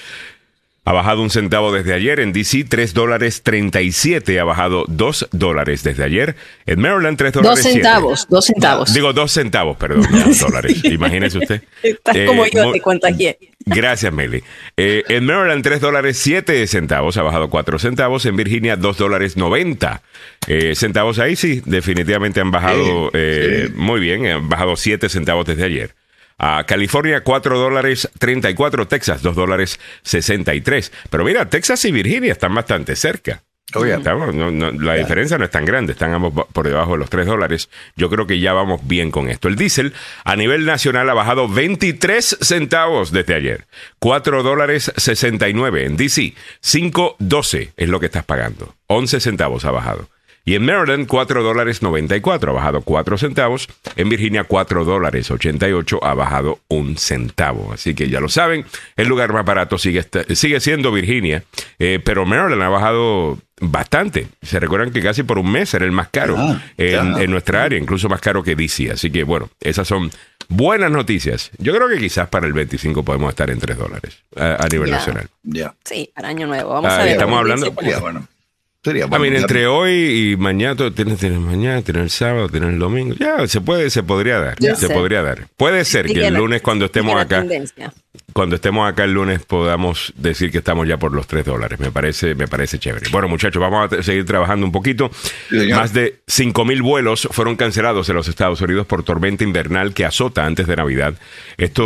Ha 0.85 0.93
bajado 0.93 1.23
un 1.23 1.31
centavo 1.31 1.73
desde 1.73 1.95
ayer. 1.95 2.19
En 2.19 2.33
DC, 2.33 2.65
3 2.65 2.93
dólares 2.93 3.43
37. 3.45 4.41
Ha 4.41 4.45
bajado 4.45 4.85
2 4.89 5.29
dólares 5.31 5.85
desde 5.85 6.03
ayer. 6.03 6.35
En 6.67 6.81
Maryland, 6.81 7.17
3 7.17 7.33
dólares. 7.35 7.63
2 7.63 7.73
centavos, 7.73 8.27
2 8.29 8.45
centavos. 8.45 8.95
Digo, 8.95 9.13
2 9.13 9.31
centavos, 9.31 9.77
perdón, 9.77 10.07
no 10.11 10.35
dólares. 10.35 10.83
Imagínese 10.85 11.39
usted. 11.39 11.63
Estás 11.85 12.17
eh, 12.17 12.27
como 12.27 12.47
yo, 12.47 12.73
te 12.73 12.81
contagié. 12.81 13.39
Gracias, 13.65 14.13
Meli. 14.13 14.43
Eh, 14.77 15.05
en 15.09 15.25
Maryland, 15.25 15.63
3 15.63 15.81
dólares 15.81 16.19
7 16.19 16.67
centavos. 16.67 17.17
Ha 17.17 17.23
bajado 17.23 17.49
4 17.49 17.79
centavos. 17.79 18.27
En 18.27 18.35
Virginia, 18.35 18.75
2 18.75 18.99
dólares 18.99 19.37
90 19.37 20.03
eh, 20.49 20.75
centavos. 20.75 21.21
Ahí 21.21 21.37
sí, 21.37 21.63
definitivamente 21.65 22.41
han 22.41 22.51
bajado 22.51 23.11
eh, 23.13 23.71
muy 23.77 24.01
bien. 24.01 24.27
Han 24.27 24.49
bajado 24.49 24.75
7 24.75 25.09
centavos 25.09 25.47
desde 25.47 25.65
ayer. 25.65 25.95
A 26.45 26.65
California, 26.65 27.23
4 27.23 27.57
dólares 27.57 28.11
34. 28.19 28.89
Texas, 28.89 29.23
2 29.23 29.37
dólares 29.37 29.79
63. 30.03 30.91
Pero 31.09 31.25
mira, 31.25 31.49
Texas 31.49 31.85
y 31.85 31.93
Virginia 31.93 32.33
están 32.33 32.53
bastante 32.53 32.97
cerca. 32.97 33.45
Oh, 33.75 33.85
la 33.85 34.95
diferencia 34.97 35.39
no 35.39 35.45
es 35.45 35.51
tan 35.53 35.65
grande, 35.65 35.93
están 35.93 36.13
ambos 36.13 36.47
por 36.53 36.67
debajo 36.67 36.93
de 36.93 36.99
los 36.99 37.11
3 37.11 37.27
dólares. 37.27 37.71
Yo 37.95 38.11
creo 38.11 38.27
que 38.27 38.41
ya 38.41 38.53
vamos 38.53 38.81
bien 38.87 39.13
con 39.13 39.29
esto. 39.29 39.47
El 39.47 39.55
diésel 39.55 39.95
a 40.25 40.35
nivel 40.35 40.67
nacional 40.67 41.09
ha 41.09 41.15
bajado 41.15 41.49
23 41.49 42.39
centavos 42.41 43.13
desde 43.13 43.37
ayer. 43.37 43.67
4 44.01 44.43
dólares 44.43 44.93
69 44.97 45.87
en 45.87 45.97
DC. 45.97 46.35
5.12 46.61 47.71
es 47.77 47.89
lo 47.89 48.01
que 48.01 48.07
estás 48.07 48.25
pagando. 48.25 48.75
11 48.89 49.21
centavos 49.21 49.65
ha 49.65 49.71
bajado. 49.71 50.09
Y 50.45 50.57
en 50.57 50.65
Maryland, 50.65 51.07
4 51.07 51.43
dólares 51.43 51.83
94, 51.83 52.51
ha 52.51 52.55
bajado 52.55 52.81
4 52.81 53.19
centavos. 53.19 53.69
En 53.97 54.09
Virginia, 54.09 54.45
4 54.45 54.85
dólares 54.85 55.31
88, 55.31 56.01
ha 56.03 56.15
bajado 56.15 56.59
un 56.69 56.97
centavo. 56.97 57.73
Así 57.73 57.95
que 57.95 58.09
ya 58.09 58.21
lo 58.21 58.29
saben, 58.29 58.65
el 58.97 59.09
lugar 59.09 59.33
más 59.33 59.45
barato 59.45 59.79
sigue, 59.79 60.05
sigue 60.35 60.61
siendo 60.61 60.91
Virginia, 60.91 61.45
eh, 61.79 62.01
pero 62.05 62.27
Maryland 62.27 62.63
ha 62.63 62.69
bajado 62.69 63.39
bastante. 63.61 64.27
Se 64.43 64.59
recuerdan 64.59 64.91
que 64.91 65.01
casi 65.01 65.23
por 65.23 65.39
un 65.39 65.51
mes 65.51 65.73
era 65.75 65.85
el 65.85 65.93
más 65.93 66.09
caro 66.09 66.35
ah, 66.37 66.61
en, 66.77 67.31
nuestra 67.31 67.63
área, 67.63 67.79
incluso 67.79 68.09
más 68.09 68.21
caro 68.21 68.43
que 68.43 68.57
DC. 68.57 68.91
Así 68.91 69.11
que 69.11 69.23
bueno, 69.23 69.49
esas 69.61 69.87
son 69.87 70.11
buenas 70.49 70.91
noticias. 70.91 71.53
Yo 71.59 71.73
creo 71.73 71.89
que 71.89 71.99
quizás 71.99 72.29
para 72.29 72.47
el 72.49 72.53
25 72.53 73.05
podemos 73.05 73.31
estar 73.31 73.49
en 73.51 73.61
3 73.61 73.79
dólares 73.79 74.25
a, 74.37 74.67
nivel 74.69 74.91
nacional. 74.91 75.29
Ya. 75.45 75.75
Sí, 75.85 76.11
para 76.13 76.29
año 76.29 76.49
nuevo. 76.49 76.71
Vamos 76.71 76.91
ah, 76.91 77.01
a 77.01 77.05
ver. 77.05 77.13
Estamos 77.13 77.39
hablando. 77.39 77.71
bueno. 77.71 78.27
Sería 78.85 79.05
entre 79.05 79.69
hoy 79.69 80.33
y 80.33 80.37
mañana, 80.37 80.75
tienes, 80.93 81.21
tienes 81.21 81.39
mañana, 81.39 81.83
tienes 81.83 82.03
el 82.03 82.11
sábado, 82.11 82.49
tienes 82.49 82.71
el 82.71 82.81
domingo. 82.81 83.15
Ya, 83.15 83.47
se 83.47 83.61
puede, 83.61 83.91
se 83.91 84.03
podría 84.03 84.41
dar. 84.41 84.57
se 84.59 84.89
podría 84.89 85.23
dar. 85.23 85.47
Puede 85.57 85.85
ser 85.85 86.07
que 86.07 86.27
el 86.27 86.35
lunes 86.35 86.63
cuando 86.63 86.87
estemos 86.87 87.15
acá, 87.21 87.45
cuando 88.33 88.57
estemos 88.57 88.91
acá 88.91 89.05
el 89.05 89.13
lunes 89.13 89.45
podamos 89.45 90.13
decir 90.17 90.51
que 90.51 90.59
estamos 90.59 90.89
ya 90.89 90.97
por 90.97 91.13
los 91.13 91.29
3 91.29 91.45
dólares. 91.45 91.79
Me 91.79 91.93
parece, 91.93 92.35
me 92.35 92.49
parece 92.49 92.81
chévere. 92.81 93.09
Bueno, 93.13 93.29
muchachos, 93.29 93.61
vamos 93.61 93.93
a 93.93 94.03
seguir 94.03 94.25
trabajando 94.25 94.67
un 94.67 94.73
poquito. 94.73 95.13
Más 95.71 95.93
de 95.93 96.17
5 96.27 96.65
mil 96.65 96.83
vuelos 96.83 97.29
fueron 97.31 97.55
cancelados 97.55 98.09
en 98.09 98.17
los 98.17 98.27
Estados 98.27 98.61
Unidos 98.63 98.89
por 98.89 99.05
tormenta 99.05 99.45
invernal 99.45 99.95
que 99.95 100.05
azota 100.05 100.45
antes 100.45 100.67
de 100.67 100.75
Navidad. 100.75 101.15
Esto, 101.57 101.85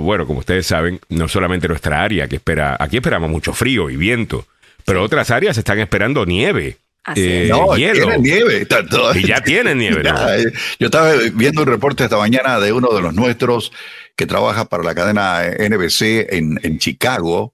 bueno, 0.00 0.26
como 0.26 0.40
ustedes 0.40 0.66
saben, 0.66 1.00
no 1.08 1.26
solamente 1.26 1.68
nuestra 1.68 2.02
área 2.02 2.28
que 2.28 2.36
espera, 2.36 2.76
aquí 2.78 2.98
esperamos 2.98 3.30
mucho 3.30 3.54
frío 3.54 3.88
y 3.88 3.96
viento 3.96 4.46
pero 4.84 5.02
otras 5.02 5.30
áreas 5.30 5.56
están 5.56 5.78
esperando 5.78 6.24
nieve. 6.26 6.78
Eh, 7.16 7.48
no, 7.50 7.76
hielo. 7.76 8.16
nieve. 8.18 8.66
Y 9.14 9.26
ya 9.26 9.40
tienen 9.42 9.78
nieve. 9.78 10.02
Eh, 10.28 10.52
yo 10.78 10.86
estaba 10.86 11.12
viendo 11.34 11.62
un 11.62 11.68
reporte 11.68 12.04
esta 12.04 12.16
mañana 12.16 12.58
de 12.58 12.72
uno 12.72 12.88
de 12.88 13.02
los 13.02 13.14
nuestros 13.14 13.72
que 14.16 14.26
trabaja 14.26 14.64
para 14.64 14.82
la 14.82 14.94
cadena 14.94 15.42
NBC 15.42 16.32
en, 16.32 16.58
en 16.62 16.78
Chicago. 16.78 17.52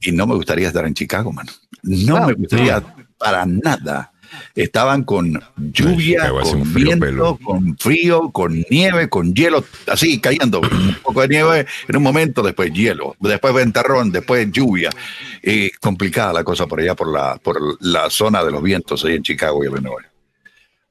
Y 0.00 0.12
no 0.12 0.26
me 0.26 0.34
gustaría 0.36 0.68
estar 0.68 0.86
en 0.86 0.94
Chicago, 0.94 1.32
mano. 1.32 1.52
No 1.82 2.26
me 2.26 2.34
gustaría 2.34 2.82
para 3.18 3.44
nada 3.44 4.12
estaban 4.54 5.04
con 5.04 5.40
lluvia, 5.56 6.30
con 6.30 6.74
viento, 6.74 7.38
con 7.42 7.76
frío, 7.78 8.30
con 8.30 8.64
nieve, 8.70 9.08
con 9.08 9.34
hielo, 9.34 9.64
así 9.86 10.20
cayendo. 10.20 10.60
Un 10.60 10.96
poco 11.02 11.22
de 11.22 11.28
nieve 11.28 11.66
en 11.88 11.96
un 11.96 12.02
momento, 12.02 12.42
después 12.42 12.72
hielo, 12.72 13.16
después 13.20 13.54
ventarrón, 13.54 14.12
después 14.12 14.50
lluvia. 14.50 14.90
Y 15.42 15.70
complicada 15.70 16.32
la 16.32 16.44
cosa 16.44 16.66
por 16.66 16.80
allá, 16.80 16.94
por 16.94 17.12
la, 17.12 17.36
por 17.36 17.58
la 17.80 18.10
zona 18.10 18.44
de 18.44 18.50
los 18.50 18.62
vientos 18.62 19.04
ahí 19.04 19.14
en 19.14 19.22
Chicago 19.22 19.64
y 19.64 19.68
Illinois. 19.68 20.06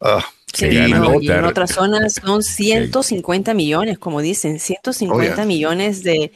Ah, 0.02 0.26
sí, 0.54 0.68
y, 0.68 0.78
en 0.78 1.44
otras 1.44 1.72
zonas 1.72 2.14
son 2.24 2.42
150 2.42 3.54
millones, 3.54 4.00
como 4.00 4.22
dicen, 4.22 4.60
150 4.60 5.46
millones 5.46 6.04
de 6.04 6.32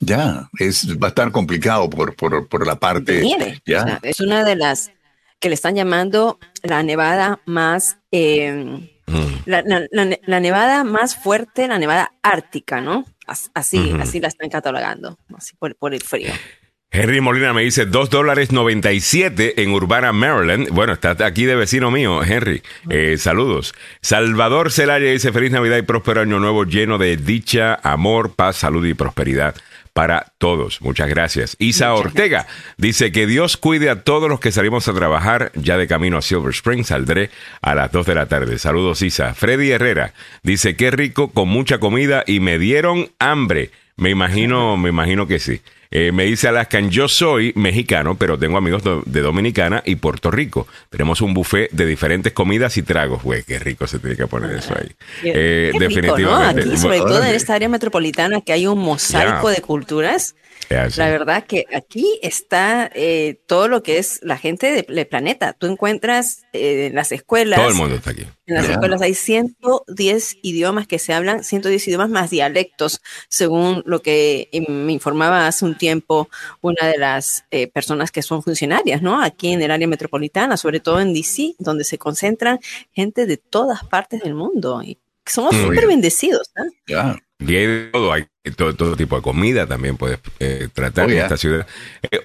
Ya, 0.00 0.48
es 0.58 0.96
va 1.02 1.08
a 1.08 1.10
estar 1.10 1.32
complicado 1.32 1.90
por, 1.90 2.14
por, 2.14 2.66
la 2.66 2.76
parte. 2.76 3.22
Ya. 3.66 3.98
es 4.02 4.20
una 4.20 4.44
de 4.44 4.54
las 4.54 4.92
que 5.40 5.48
le 5.48 5.54
están 5.54 5.74
llamando 5.74 6.38
la 6.62 6.82
nevada 6.82 7.40
más. 7.46 7.98
Eh, 8.12 8.80
mm. 9.06 9.26
la, 9.46 10.40
nevada 10.40 10.84
más 10.84 11.16
fuerte, 11.16 11.66
la 11.66 11.78
nevada 11.78 12.12
ártica, 12.22 12.80
¿no? 12.80 13.04
Así, 13.54 13.94
así 14.00 14.20
la 14.20 14.28
están 14.28 14.48
catalogando, 14.48 15.18
así 15.36 15.54
por, 15.58 15.74
por 15.76 15.92
el 15.92 16.02
frío. 16.02 16.32
Henry 16.90 17.20
Molina 17.20 17.52
me 17.52 17.62
dice 17.62 17.84
2 17.84 18.08
dólares 18.08 18.50
97 18.50 19.62
en 19.62 19.72
Urbana, 19.72 20.12
Maryland. 20.12 20.70
Bueno, 20.70 20.94
está 20.94 21.10
aquí 21.26 21.44
de 21.44 21.54
vecino 21.54 21.90
mío, 21.90 22.24
Henry. 22.24 22.62
Eh, 22.88 23.18
saludos. 23.18 23.74
Salvador 24.00 24.72
Celaya 24.72 25.10
dice 25.10 25.30
feliz 25.30 25.52
Navidad 25.52 25.76
y 25.76 25.82
próspero 25.82 26.22
año 26.22 26.38
nuevo 26.38 26.64
lleno 26.64 26.96
de 26.96 27.18
dicha, 27.18 27.78
amor, 27.82 28.34
paz, 28.34 28.56
salud 28.56 28.86
y 28.86 28.94
prosperidad 28.94 29.54
para 29.98 30.32
todos. 30.38 30.80
Muchas 30.80 31.08
gracias. 31.08 31.56
Isa 31.58 31.92
Ortega 31.92 32.46
dice 32.76 33.10
que 33.10 33.26
Dios 33.26 33.56
cuide 33.56 33.90
a 33.90 34.04
todos 34.04 34.28
los 34.28 34.38
que 34.38 34.52
salimos 34.52 34.86
a 34.86 34.94
trabajar. 34.94 35.50
Ya 35.56 35.76
de 35.76 35.88
camino 35.88 36.18
a 36.18 36.22
Silver 36.22 36.50
Spring 36.50 36.84
saldré 36.84 37.30
a 37.62 37.74
las 37.74 37.90
2 37.90 38.06
de 38.06 38.14
la 38.14 38.26
tarde. 38.26 38.60
Saludos, 38.60 39.02
Isa. 39.02 39.34
Freddy 39.34 39.72
Herrera 39.72 40.14
dice 40.44 40.76
qué 40.76 40.92
rico 40.92 41.32
con 41.32 41.48
mucha 41.48 41.80
comida 41.80 42.22
y 42.28 42.38
me 42.38 42.60
dieron 42.60 43.10
hambre. 43.18 43.72
Me 43.96 44.10
imagino, 44.10 44.76
me 44.76 44.90
imagino 44.90 45.26
que 45.26 45.40
sí. 45.40 45.62
Eh, 45.90 46.12
me 46.12 46.24
dice 46.24 46.48
Alaskan, 46.48 46.90
yo 46.90 47.08
soy 47.08 47.52
mexicano, 47.56 48.16
pero 48.16 48.38
tengo 48.38 48.58
amigos 48.58 48.82
de 49.06 49.20
Dominicana 49.20 49.82
y 49.86 49.96
Puerto 49.96 50.30
Rico. 50.30 50.66
Tenemos 50.90 51.20
un 51.22 51.32
buffet 51.32 51.70
de 51.70 51.86
diferentes 51.86 52.32
comidas 52.32 52.76
y 52.76 52.82
tragos. 52.82 53.22
Güey, 53.22 53.42
qué 53.44 53.58
rico 53.58 53.86
se 53.86 53.98
tiene 53.98 54.16
que 54.16 54.26
poner 54.26 54.56
eso 54.56 54.74
ahí. 54.78 54.90
Eh, 55.24 55.72
definitivamente. 55.78 56.62
Aquí, 56.62 56.76
sobre 56.76 56.98
todo 56.98 57.24
en 57.24 57.34
esta 57.34 57.54
área 57.54 57.68
metropolitana, 57.68 58.40
que 58.42 58.52
hay 58.52 58.66
un 58.66 58.78
mosaico 58.78 59.48
de 59.48 59.62
culturas. 59.62 60.34
La 60.70 61.08
verdad 61.08 61.44
que 61.44 61.64
aquí 61.74 62.18
está 62.22 62.90
eh, 62.94 63.40
todo 63.46 63.68
lo 63.68 63.82
que 63.82 63.98
es 63.98 64.20
la 64.22 64.36
gente 64.36 64.84
del 64.86 65.06
planeta. 65.06 65.54
Tú 65.54 65.66
encuentras 65.66 66.42
eh, 66.52 66.86
en 66.86 66.94
las 66.94 67.10
escuelas. 67.12 67.58
Todo 67.58 67.70
el 67.70 67.74
mundo 67.74 67.96
está 67.96 68.10
aquí. 68.10 68.26
En 68.46 68.54
las 68.54 68.68
escuelas 68.68 69.02
hay 69.02 69.14
110 69.14 70.38
idiomas 70.42 70.86
que 70.86 70.98
se 70.98 71.12
hablan, 71.12 71.44
110 71.44 71.88
idiomas 71.88 72.08
más 72.08 72.30
dialectos, 72.30 73.00
según 73.28 73.82
lo 73.86 74.00
que 74.00 74.48
eh, 74.52 74.70
me 74.70 74.92
informaba 74.92 75.46
hace 75.46 75.64
un 75.64 75.76
tiempo 75.76 76.28
una 76.60 76.86
de 76.86 76.98
las 76.98 77.44
personas 77.72 78.10
que 78.10 78.22
son 78.22 78.42
funcionarias, 78.42 79.02
¿no? 79.02 79.22
Aquí 79.22 79.52
en 79.52 79.62
el 79.62 79.70
área 79.70 79.86
metropolitana, 79.86 80.56
sobre 80.56 80.80
todo 80.80 81.00
en 81.00 81.12
DC, 81.12 81.54
donde 81.58 81.84
se 81.84 81.98
concentran 81.98 82.58
gente 82.92 83.26
de 83.26 83.36
todas 83.36 83.84
partes 83.84 84.22
del 84.22 84.34
mundo. 84.34 84.82
Y 84.82 84.98
somos 85.26 85.54
súper 85.54 85.86
bendecidos. 85.86 86.50
¿eh? 86.56 87.20
Y 87.40 87.54
hay 87.54 87.90
todo, 87.92 88.12
hay 88.12 88.26
todo, 88.56 88.96
tipo 88.96 89.16
de 89.16 89.22
comida 89.22 89.66
también 89.66 89.96
puedes 89.96 90.18
eh, 90.40 90.68
tratar 90.72 91.10
en 91.10 91.18
esta 91.18 91.36
ciudad. 91.36 91.66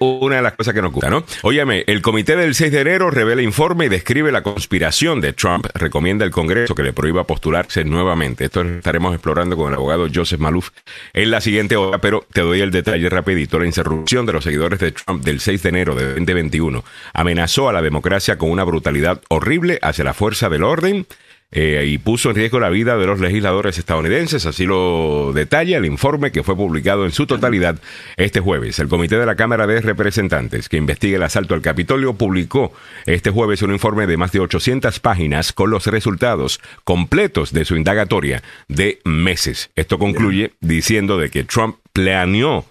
una 0.00 0.36
de 0.36 0.42
las 0.42 0.54
cosas 0.54 0.74
que 0.74 0.82
nos 0.82 0.92
gusta, 0.92 1.08
¿no? 1.08 1.24
Óyeme, 1.42 1.84
el 1.86 2.02
comité 2.02 2.34
del 2.34 2.54
6 2.54 2.72
de 2.72 2.80
enero 2.80 3.10
revela 3.10 3.42
informe 3.42 3.86
y 3.86 3.88
describe 3.88 4.32
la 4.32 4.42
conspiración 4.42 5.20
de 5.20 5.32
Trump. 5.32 5.66
Recomienda 5.74 6.24
al 6.24 6.32
Congreso 6.32 6.74
que 6.74 6.82
le 6.82 6.92
prohíba 6.92 7.24
postularse 7.24 7.84
nuevamente. 7.84 8.46
Esto 8.46 8.62
estaremos 8.62 9.14
explorando 9.14 9.56
con 9.56 9.68
el 9.68 9.74
abogado 9.74 10.08
Joseph 10.12 10.40
Maluf 10.40 10.70
en 11.12 11.30
la 11.30 11.40
siguiente 11.40 11.76
hora, 11.76 11.98
pero 11.98 12.26
te 12.32 12.40
doy 12.40 12.60
el 12.60 12.70
detalle 12.70 13.08
rapidito. 13.08 13.58
La 13.58 13.66
insurrección 13.66 14.26
de 14.26 14.32
los 14.32 14.44
seguidores 14.44 14.80
de 14.80 14.92
Trump 14.92 15.24
del 15.24 15.40
6 15.40 15.62
de 15.62 15.68
enero 15.68 15.94
de 15.94 16.08
2021 16.14 16.84
amenazó 17.12 17.68
a 17.68 17.72
la 17.72 17.82
democracia 17.82 18.36
con 18.36 18.50
una 18.50 18.64
brutalidad 18.64 19.22
horrible 19.28 19.78
hacia 19.80 20.04
la 20.04 20.14
fuerza 20.14 20.48
del 20.48 20.64
orden 20.64 21.06
eh, 21.50 21.84
y 21.86 21.98
puso 21.98 22.30
en 22.30 22.36
riesgo 22.36 22.58
la 22.58 22.68
vida 22.68 22.96
de 22.96 23.06
los 23.06 23.20
legisladores 23.20 23.78
estadounidenses. 23.78 24.44
Así 24.44 24.66
lo 24.66 25.32
detalla 25.32 25.78
el 25.78 25.84
informe 25.84 26.32
que 26.32 26.42
fue 26.42 26.56
publicado 26.56 27.04
en 27.04 27.12
su 27.12 27.26
totalidad 27.26 27.78
este 28.16 28.40
jueves. 28.40 28.78
El 28.80 28.88
Comité 28.88 29.18
de 29.18 29.26
la 29.26 29.36
Cámara 29.36 29.66
de 29.66 29.80
Representantes 29.80 30.68
que 30.68 30.76
investiga 30.76 31.16
el 31.16 31.22
asalto 31.22 31.54
al 31.54 31.62
Capitolio 31.62 32.14
publicó 32.14 32.72
este 33.06 33.30
jueves 33.30 33.62
un 33.62 33.72
informe 33.72 34.06
de 34.06 34.16
más 34.16 34.32
de 34.32 34.40
800 34.40 34.98
páginas 35.00 35.52
con 35.52 35.70
los 35.70 35.86
resultados 35.86 36.60
completos 36.82 37.52
de 37.52 37.64
su 37.64 37.76
indagatoria 37.76 38.42
de 38.68 38.98
meses. 39.04 39.70
Esto 39.76 39.98
concluye 39.98 40.54
diciendo 40.60 41.18
de 41.18 41.30
que 41.30 41.44
Trump 41.44 41.76
planeó 41.92 42.64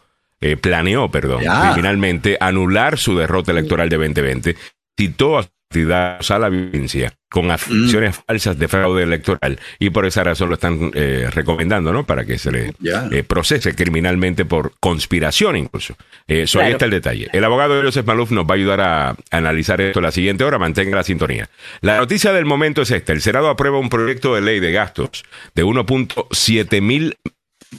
eh, 0.45 0.57
planeó, 0.57 1.09
perdón, 1.09 1.41
criminalmente 1.41 2.37
anular 2.37 2.97
su 2.97 3.15
derrota 3.17 3.53
electoral 3.53 3.87
de 3.87 3.95
2020, 3.95 4.57
citó 4.97 5.39
a 5.39 5.47
a 5.75 6.39
la 6.39 6.49
violencia 6.49 7.13
con 7.29 7.49
afirmaciones 7.49 8.19
mm. 8.19 8.21
falsas 8.27 8.59
de 8.59 8.67
fraude 8.67 9.03
electoral 9.03 9.59
y 9.79 9.89
por 9.89 10.05
esa 10.05 10.23
razón 10.23 10.49
lo 10.49 10.55
están 10.55 10.91
eh, 10.93 11.27
recomendando, 11.31 11.91
¿no? 11.91 12.05
Para 12.05 12.25
que 12.25 12.37
se 12.37 12.51
le 12.51 12.73
eh, 13.11 13.23
procese 13.23 13.73
criminalmente 13.73 14.45
por 14.45 14.73
conspiración 14.79 15.57
incluso. 15.57 15.95
Eso 16.27 16.61
eh, 16.61 16.65
ahí 16.65 16.71
está 16.73 16.85
el 16.85 16.91
detalle. 16.91 17.29
El 17.33 17.43
abogado 17.43 17.81
Joseph 17.81 18.05
Maluf 18.05 18.31
nos 18.31 18.45
va 18.45 18.51
a 18.51 18.53
ayudar 18.53 18.81
a 18.81 19.15
analizar 19.31 19.81
esto 19.81 19.99
la 19.99 20.11
siguiente 20.11 20.43
hora. 20.43 20.59
Mantenga 20.59 20.95
la 20.95 21.03
sintonía. 21.03 21.49
La 21.81 21.97
noticia 21.97 22.31
del 22.33 22.45
momento 22.45 22.83
es 22.83 22.91
esta. 22.91 23.13
El 23.13 23.21
Senado 23.21 23.49
aprueba 23.49 23.79
un 23.79 23.89
proyecto 23.89 24.35
de 24.35 24.41
ley 24.41 24.59
de 24.59 24.71
gastos 24.71 25.23
de 25.55 25.65
1.7 25.65 26.81
mil 26.81 27.17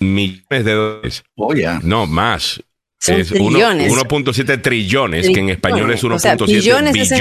millones 0.01 0.65
de 0.65 0.73
dólares. 0.73 1.25
Oh, 1.37 1.55
no, 1.83 2.07
más. 2.07 2.61
Es 3.07 3.33
1.7 3.33 4.62
trillones, 4.62 5.29
que 5.29 5.40
en 5.40 5.51
español 5.51 5.90
es 5.93 6.03
1.7 6.03 6.43
o 6.43 6.47
billones. 6.47 7.12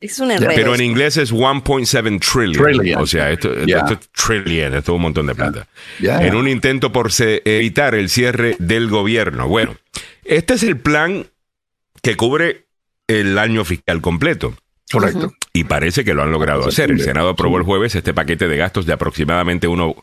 Es, 0.00 0.18
una. 0.18 0.36
Pero 0.36 0.74
en 0.74 0.80
inglés 0.80 1.16
es 1.16 1.32
1.7 1.32 2.20
trillion. 2.20 2.64
trillion. 2.64 3.00
O 3.00 3.06
sea, 3.06 3.30
esto, 3.30 3.54
yeah. 3.64 3.78
esto, 3.78 3.94
esto, 3.94 4.06
trillion, 4.12 4.74
esto 4.74 4.92
es 4.92 4.96
un 4.96 5.02
montón 5.02 5.26
de 5.28 5.34
plata. 5.34 5.68
En 6.00 6.34
un 6.34 6.48
intento 6.48 6.90
por 6.90 7.10
evitar 7.20 7.94
el 7.94 8.08
cierre 8.08 8.56
del 8.58 8.88
gobierno. 8.88 9.46
Bueno, 9.46 9.76
este 10.24 10.54
es 10.54 10.64
el 10.64 10.76
plan 10.76 11.26
que 12.02 12.16
cubre 12.16 12.66
el 13.06 13.38
año 13.38 13.64
fiscal 13.64 14.00
completo. 14.00 14.54
Correcto. 14.90 15.32
Y 15.54 15.64
parece 15.64 16.04
que 16.04 16.14
lo 16.14 16.22
han 16.22 16.30
logrado 16.30 16.66
hacer. 16.66 16.90
El 16.90 17.00
Senado 17.00 17.30
aprobó 17.30 17.56
el 17.56 17.62
jueves 17.62 17.94
este 17.94 18.12
paquete 18.12 18.48
de 18.48 18.56
gastos 18.56 18.84
de 18.84 18.92
aproximadamente 18.92 19.66
uno 19.66 19.96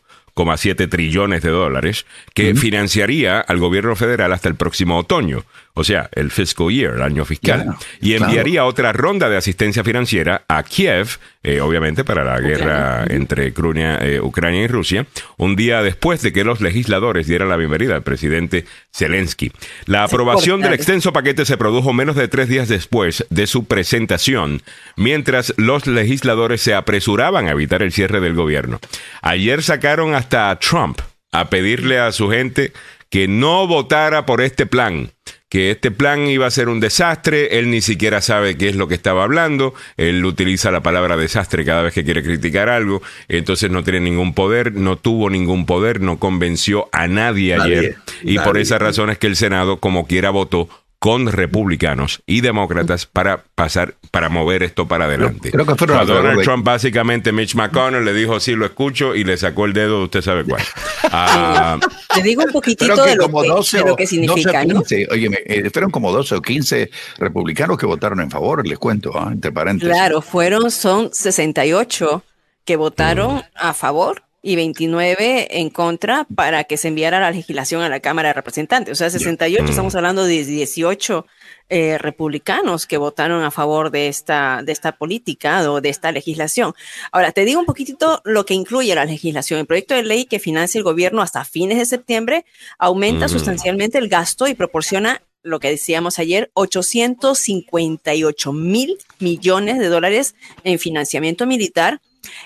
1,7 0.44 0.88
trillones 0.88 1.42
de 1.42 1.50
dólares 1.50 2.06
que 2.34 2.54
financiaría 2.54 3.40
al 3.40 3.58
gobierno 3.58 3.96
federal 3.96 4.32
hasta 4.32 4.48
el 4.48 4.54
próximo 4.54 4.98
otoño 4.98 5.44
o 5.74 5.84
sea, 5.84 6.10
el 6.12 6.30
fiscal 6.30 6.68
year, 6.68 6.94
el 6.94 7.02
año 7.02 7.24
fiscal, 7.24 7.76
y 8.00 8.14
enviaría 8.14 8.64
otra 8.64 8.92
ronda 8.92 9.28
de 9.28 9.36
asistencia 9.36 9.84
financiera 9.84 10.44
a 10.48 10.62
Kiev, 10.62 11.18
eh, 11.42 11.60
obviamente 11.60 12.04
para 12.04 12.24
la 12.24 12.40
guerra 12.40 13.04
entre 13.08 13.46
eh, 13.46 14.20
Ucrania, 14.20 14.62
y 14.62 14.66
Rusia, 14.66 15.06
un 15.36 15.54
día 15.54 15.82
después 15.82 16.22
de 16.22 16.32
que 16.32 16.44
los 16.44 16.60
legisladores 16.60 17.26
dieran 17.28 17.48
la 17.48 17.56
bienvenida 17.56 17.94
al 17.94 18.02
presidente 18.02 18.66
Zelensky. 18.92 19.52
La 19.86 20.04
aprobación 20.04 20.60
del 20.60 20.72
extenso 20.72 21.12
paquete 21.12 21.44
se 21.44 21.56
produjo 21.56 21.92
menos 21.92 22.16
de 22.16 22.28
tres 22.28 22.48
días 22.48 22.68
después 22.68 23.24
de 23.30 23.46
su 23.46 23.64
presentación, 23.64 24.62
mientras 24.96 25.54
los 25.56 25.86
legisladores 25.86 26.60
se 26.60 26.74
apresuraban 26.74 27.46
a 27.46 27.52
evitar 27.52 27.82
el 27.82 27.92
cierre 27.92 28.20
del 28.20 28.34
gobierno. 28.34 28.80
Ayer 29.22 29.62
sacaron 29.62 30.14
hasta 30.14 30.50
a 30.50 30.58
Trump 30.58 31.00
a 31.32 31.48
pedirle 31.48 32.00
a 32.00 32.10
su 32.12 32.28
gente 32.28 32.72
que 33.08 33.28
no 33.28 33.66
votara 33.66 34.26
por 34.26 34.40
este 34.40 34.66
plan 34.66 35.10
que 35.50 35.72
este 35.72 35.90
plan 35.90 36.28
iba 36.28 36.46
a 36.46 36.50
ser 36.50 36.68
un 36.68 36.78
desastre, 36.78 37.58
él 37.58 37.70
ni 37.70 37.80
siquiera 37.80 38.20
sabe 38.20 38.56
qué 38.56 38.68
es 38.68 38.76
lo 38.76 38.86
que 38.86 38.94
estaba 38.94 39.24
hablando, 39.24 39.74
él 39.96 40.24
utiliza 40.24 40.70
la 40.70 40.80
palabra 40.80 41.16
desastre 41.16 41.64
cada 41.64 41.82
vez 41.82 41.92
que 41.92 42.04
quiere 42.04 42.22
criticar 42.22 42.68
algo, 42.68 43.02
entonces 43.28 43.68
no 43.68 43.82
tiene 43.82 43.98
ningún 43.98 44.32
poder, 44.32 44.72
no 44.72 44.96
tuvo 44.96 45.28
ningún 45.28 45.66
poder, 45.66 46.00
no 46.00 46.20
convenció 46.20 46.88
a 46.92 47.08
nadie, 47.08 47.56
ayer, 47.56 47.96
y 48.22 48.38
por 48.38 48.58
esa 48.58 48.78
razón 48.78 49.10
es 49.10 49.18
que 49.18 49.26
el 49.26 49.34
Senado 49.34 49.80
como 49.80 50.06
quiera 50.06 50.30
votó 50.30 50.68
con 51.00 51.32
republicanos 51.32 52.22
y 52.26 52.42
demócratas 52.42 53.06
para 53.06 53.42
pasar, 53.54 53.94
para 54.10 54.28
mover 54.28 54.62
esto 54.62 54.86
para 54.86 55.06
adelante. 55.06 55.50
Creo, 55.50 55.64
que 55.64 55.72
a 55.72 56.04
Donald 56.04 56.42
Trump, 56.42 56.62
básicamente, 56.62 57.32
Mitch 57.32 57.54
McConnell 57.54 58.04
le 58.04 58.12
dijo, 58.12 58.38
sí, 58.38 58.54
lo 58.54 58.66
escucho, 58.66 59.14
y 59.14 59.24
le 59.24 59.38
sacó 59.38 59.64
el 59.64 59.72
dedo, 59.72 60.04
usted 60.04 60.20
sabe 60.20 60.44
cuál. 60.44 60.62
Ah, 61.12 61.80
Te 62.14 62.22
digo 62.22 62.44
un 62.44 62.52
poquitito 62.52 63.04
de 63.04 63.16
lo, 63.16 63.96
que, 63.96 64.06
significa, 64.06 64.64
¿no? 64.64 64.80
Oye, 65.10 65.28
eh, 65.44 65.68
fueron 65.70 65.90
como 65.90 66.12
12 66.12 66.36
o 66.36 66.42
15 66.42 66.88
republicanos 67.18 67.78
que 67.78 67.86
votaron 67.86 68.20
en 68.20 68.30
favor, 68.30 68.64
les 68.64 68.78
cuento, 68.78 69.18
¿ah? 69.18 69.30
entre 69.32 69.50
paréntesis. 69.50 69.92
Claro, 69.92 70.20
fueron, 70.22 70.70
son 70.70 71.12
68 71.12 72.22
que 72.64 72.76
votaron 72.76 73.36
mm. 73.36 73.42
a 73.56 73.74
favor 73.74 74.22
y 74.42 74.56
29 74.56 75.58
en 75.58 75.70
contra 75.70 76.26
para 76.34 76.64
que 76.64 76.76
se 76.76 76.88
enviara 76.88 77.20
la 77.20 77.30
legislación 77.30 77.82
a 77.82 77.88
la 77.88 78.00
Cámara 78.00 78.30
de 78.30 78.34
Representantes. 78.34 78.92
O 78.92 78.94
sea, 78.94 79.10
68, 79.10 79.64
estamos 79.64 79.94
hablando 79.94 80.24
de 80.24 80.44
18 80.44 81.26
eh, 81.68 81.98
republicanos 81.98 82.86
que 82.86 82.96
votaron 82.96 83.44
a 83.44 83.50
favor 83.50 83.90
de 83.90 84.08
esta, 84.08 84.62
de 84.64 84.72
esta 84.72 84.92
política 84.92 85.70
o 85.70 85.80
de 85.80 85.90
esta 85.90 86.10
legislación. 86.10 86.74
Ahora, 87.12 87.32
te 87.32 87.44
digo 87.44 87.60
un 87.60 87.66
poquitito 87.66 88.22
lo 88.24 88.46
que 88.46 88.54
incluye 88.54 88.94
la 88.94 89.04
legislación. 89.04 89.60
El 89.60 89.66
proyecto 89.66 89.94
de 89.94 90.04
ley 90.04 90.24
que 90.24 90.38
financia 90.38 90.78
el 90.78 90.84
gobierno 90.84 91.20
hasta 91.20 91.44
fines 91.44 91.78
de 91.78 91.84
septiembre 91.84 92.46
aumenta 92.78 93.28
sustancialmente 93.28 93.98
el 93.98 94.08
gasto 94.08 94.48
y 94.48 94.54
proporciona 94.54 95.22
lo 95.42 95.60
que 95.60 95.70
decíamos 95.70 96.18
ayer, 96.18 96.50
858 96.54 98.52
mil 98.52 98.98
millones 99.18 99.78
de 99.78 99.88
dólares 99.88 100.34
en 100.64 100.78
financiamiento 100.78 101.46
militar 101.46 102.00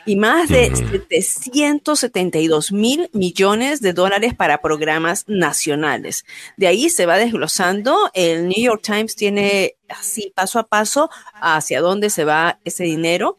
y 0.06 0.16
más 0.16 0.48
de 0.48 0.72
772 1.10 2.72
mil 2.72 3.10
millones 3.12 3.80
de 3.80 3.92
dólares 3.92 4.34
para 4.34 4.60
programas 4.60 5.24
nacionales. 5.26 6.24
De 6.56 6.66
ahí 6.66 6.90
se 6.90 7.06
va 7.06 7.16
desglosando. 7.16 8.10
El 8.14 8.48
New 8.48 8.62
York 8.62 8.82
Times 8.82 9.16
tiene 9.16 9.76
así 9.88 10.32
paso 10.34 10.58
a 10.58 10.66
paso 10.66 11.10
hacia 11.34 11.80
dónde 11.80 12.10
se 12.10 12.24
va 12.24 12.58
ese 12.64 12.84
dinero. 12.84 13.36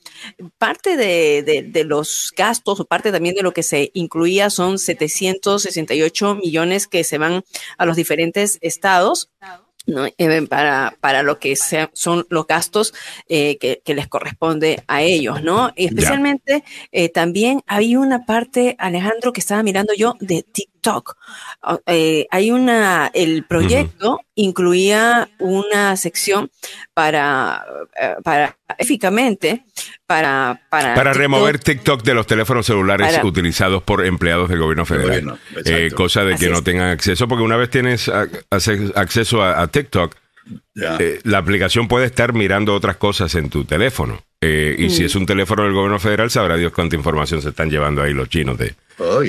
Parte 0.57 0.97
de, 0.97 1.83
los 1.85 2.33
gastos 2.35 2.79
o 2.79 2.85
parte 2.85 3.11
también 3.11 3.35
de 3.35 3.43
lo 3.43 3.53
que 3.53 3.63
se 3.63 3.91
incluía 3.93 4.49
son 4.49 4.79
768 4.79 6.35
millones 6.35 6.87
que 6.87 7.03
se 7.03 7.17
van 7.17 7.43
a 7.77 7.85
los 7.85 7.95
diferentes 7.95 8.57
estados. 8.61 9.29
Eh, 9.87 10.47
para, 10.49 10.97
para 10.99 11.21
lo 11.21 11.37
que 11.37 11.55
son 11.55 12.25
los 12.29 12.47
gastos 12.47 12.93
eh, 13.29 13.57
que, 13.57 13.93
les 13.93 14.07
corresponde 14.07 14.83
a 14.87 15.03
ellos, 15.03 15.43
¿no? 15.43 15.71
especialmente 15.75 16.63
eh, 16.91 17.09
también 17.09 17.61
hay 17.67 17.95
una 17.95 18.25
parte, 18.25 18.75
Alejandro, 18.79 19.31
que 19.31 19.41
estaba 19.41 19.61
mirando 19.61 19.93
yo 19.93 20.15
de 20.19 20.43
TikTok. 20.43 20.74
Ah, 20.87 21.79
hay 21.85 22.51
una, 22.51 23.11
el 23.13 23.43
proyecto 23.43 24.21
incluía 24.35 25.29
una 25.39 25.95
sección 25.97 26.51
para, 26.93 27.65
para 28.23 28.57
eficazmente 28.77 29.63
para, 30.05 30.61
para, 30.69 31.13
remover 31.13 31.59
TikTok 31.59 32.03
de 32.03 32.13
los 32.13 32.27
teléfonos 32.27 32.65
celulares 32.65 33.19
utilizados 33.23 33.81
por 33.83 34.05
empleados 34.05 34.49
del 34.49 34.59
gobierno 34.59 34.85
federal. 34.85 35.39
Eh, 35.65 35.89
cosa 35.95 36.23
de 36.23 36.35
que 36.35 36.49
no 36.49 36.63
tengan 36.63 36.89
acceso, 36.89 37.27
porque 37.27 37.43
una 37.43 37.57
vez 37.57 37.69
tienes 37.69 38.11
acceso 38.49 39.43
a, 39.43 39.67
TikTok, 39.67 40.15
eh, 40.99 41.19
la 41.23 41.39
aplicación 41.39 41.87
puede 41.87 42.05
estar 42.05 42.33
mirando 42.33 42.75
otras 42.75 42.97
cosas 42.97 43.33
en 43.35 43.49
tu 43.49 43.65
teléfono. 43.65 44.21
Eh, 44.47 44.75
y 44.77 44.89
si 44.91 45.01
mm. 45.01 45.05
es 45.07 45.15
un 45.15 45.25
teléfono 45.25 45.63
del 45.63 45.73
gobierno 45.73 45.99
federal, 45.99 46.29
sabrá 46.29 46.55
Dios 46.55 46.71
cuánta 46.71 46.95
información 46.95 47.41
se 47.41 47.49
están 47.49 47.71
llevando 47.71 48.03
ahí 48.03 48.13
los 48.13 48.29
chinos 48.29 48.59
de 48.59 48.75
oh, 48.99 49.21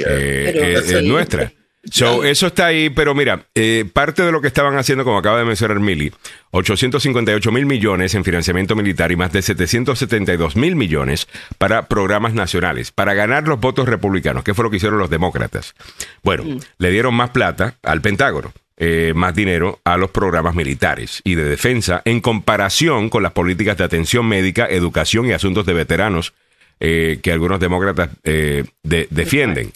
nuestra. 1.02 1.50
So, 1.90 2.24
eso 2.24 2.48
está 2.48 2.66
ahí, 2.66 2.90
pero 2.90 3.14
mira, 3.14 3.46
eh, 3.54 3.84
parte 3.90 4.22
de 4.22 4.32
lo 4.32 4.40
que 4.40 4.48
estaban 4.48 4.76
haciendo, 4.76 5.04
como 5.04 5.18
acaba 5.18 5.38
de 5.38 5.44
mencionar 5.44 5.78
Mili, 5.78 6.12
858 6.50 7.52
mil 7.52 7.64
millones 7.64 8.14
en 8.14 8.24
financiamiento 8.24 8.74
militar 8.74 9.12
y 9.12 9.16
más 9.16 9.32
de 9.32 9.40
772 9.40 10.56
mil 10.56 10.74
millones 10.74 11.28
para 11.58 11.86
programas 11.88 12.34
nacionales, 12.34 12.92
para 12.92 13.14
ganar 13.14 13.46
los 13.46 13.60
votos 13.60 13.88
republicanos. 13.88 14.42
¿Qué 14.42 14.52
fue 14.52 14.64
lo 14.64 14.70
que 14.70 14.78
hicieron 14.78 14.98
los 14.98 15.10
demócratas? 15.10 15.74
Bueno, 16.22 16.44
mm. 16.44 16.58
le 16.78 16.90
dieron 16.90 17.14
más 17.14 17.30
plata 17.30 17.76
al 17.82 18.02
Pentágono. 18.02 18.52
Eh, 18.78 19.12
más 19.16 19.34
dinero 19.34 19.80
a 19.84 19.96
los 19.96 20.10
programas 20.10 20.54
militares 20.54 21.22
y 21.24 21.34
de 21.34 21.44
defensa 21.44 22.02
en 22.04 22.20
comparación 22.20 23.08
con 23.08 23.22
las 23.22 23.32
políticas 23.32 23.78
de 23.78 23.84
atención 23.84 24.26
médica, 24.28 24.66
educación 24.66 25.24
y 25.26 25.32
asuntos 25.32 25.64
de 25.64 25.72
veteranos 25.72 26.34
eh, 26.78 27.18
que 27.22 27.32
algunos 27.32 27.58
demócratas 27.58 28.10
defienden. 28.22 29.72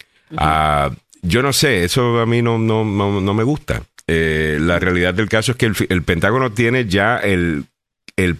Yo 1.22 1.42
no 1.42 1.53
sé, 1.53 1.84
eso 1.84 2.20
a 2.20 2.26
mí 2.26 2.42
no, 2.42 2.59
no, 2.59 2.84
no, 2.84 3.34
me 3.34 3.44
gusta. 3.44 3.82
Eh, 4.07 4.59
la 4.61 4.78
realidad 4.78 5.14
del 5.14 5.28
caso 5.28 5.53
es 5.53 5.59
que 5.59 5.66
el, 5.66 6.03
Pentágono 6.03 6.53
tiene 6.53 6.86
ya 6.86 7.18
el, 7.18 7.66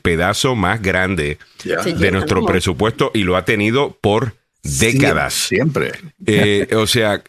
pedazo 0.03 0.57
más 0.57 0.83
grande 0.83 1.39
de 1.65 2.11
nuestro 2.11 2.45
presupuesto 2.45 3.11
y 3.15 3.23
lo 3.23 3.37
ha 3.37 3.45
tenido 3.45 3.97
por 4.01 4.35
décadas. 4.63 5.35
Siempre. 5.35 5.93
Eh, 6.27 6.69
o 6.75 6.87
sea, 6.87 7.23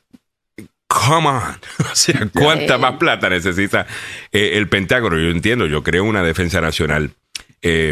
come 0.91 1.27
on. 1.27 1.59
O 1.91 1.95
sea, 1.95 2.27
¿cuánta 2.33 2.77
más 2.77 2.97
plata 2.97 3.29
necesita 3.29 3.85
eh, 4.31 4.51
el 4.53 4.67
Pentágono? 4.67 5.17
Yo 5.17 5.29
entiendo, 5.29 5.65
yo 5.67 5.83
creo 5.83 6.03
una 6.03 6.23
defensa 6.23 6.61
nacional 6.61 7.11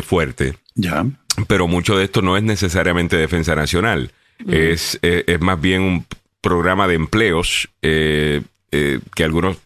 fuerte. 0.03 0.55
Ya. 0.73 1.05
Pero 1.47 1.67
mucho 1.67 1.95
de 1.95 2.05
esto 2.05 2.23
no 2.23 2.35
es 2.35 2.43
necesariamente 2.43 3.17
defensa 3.17 3.53
nacional. 3.55 4.11
Mm. 4.39 4.53
Es, 4.53 4.97
es, 5.01 5.39
más 5.41 5.61
bien 5.61 5.81
un 5.81 6.05
programa 6.41 6.87
de 6.87 6.95
empleos 6.95 7.69
eh, 7.81 8.41
eh, 8.71 8.99
que 9.15 9.23
algunos 9.23 9.57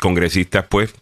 congresistas 0.00 0.66
pues 0.68 0.94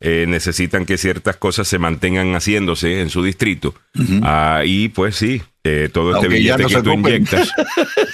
eh, 0.00 0.26
necesitan 0.28 0.84
que 0.84 0.98
ciertas 0.98 1.36
cosas 1.36 1.68
se 1.68 1.78
mantengan 1.78 2.34
haciéndose 2.34 3.00
en 3.00 3.10
su 3.10 3.22
distrito. 3.22 3.74
Ah, 4.22 4.62
y 4.64 4.88
pues 4.88 5.16
sí, 5.16 5.40
todo 5.92 6.16
este 6.16 6.28
billete 6.28 6.66
que 6.66 6.82
tú 6.82 6.92
inyectas, 6.92 7.50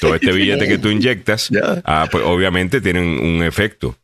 todo 0.00 0.14
este 0.14 0.32
billete 0.32 0.68
que 0.68 0.78
tú 0.78 0.88
inyectas, 0.88 1.50
ah, 1.84 2.06
pues 2.10 2.24
obviamente 2.24 2.80
tienen 2.80 3.04
un 3.04 3.42
efecto 3.42 3.96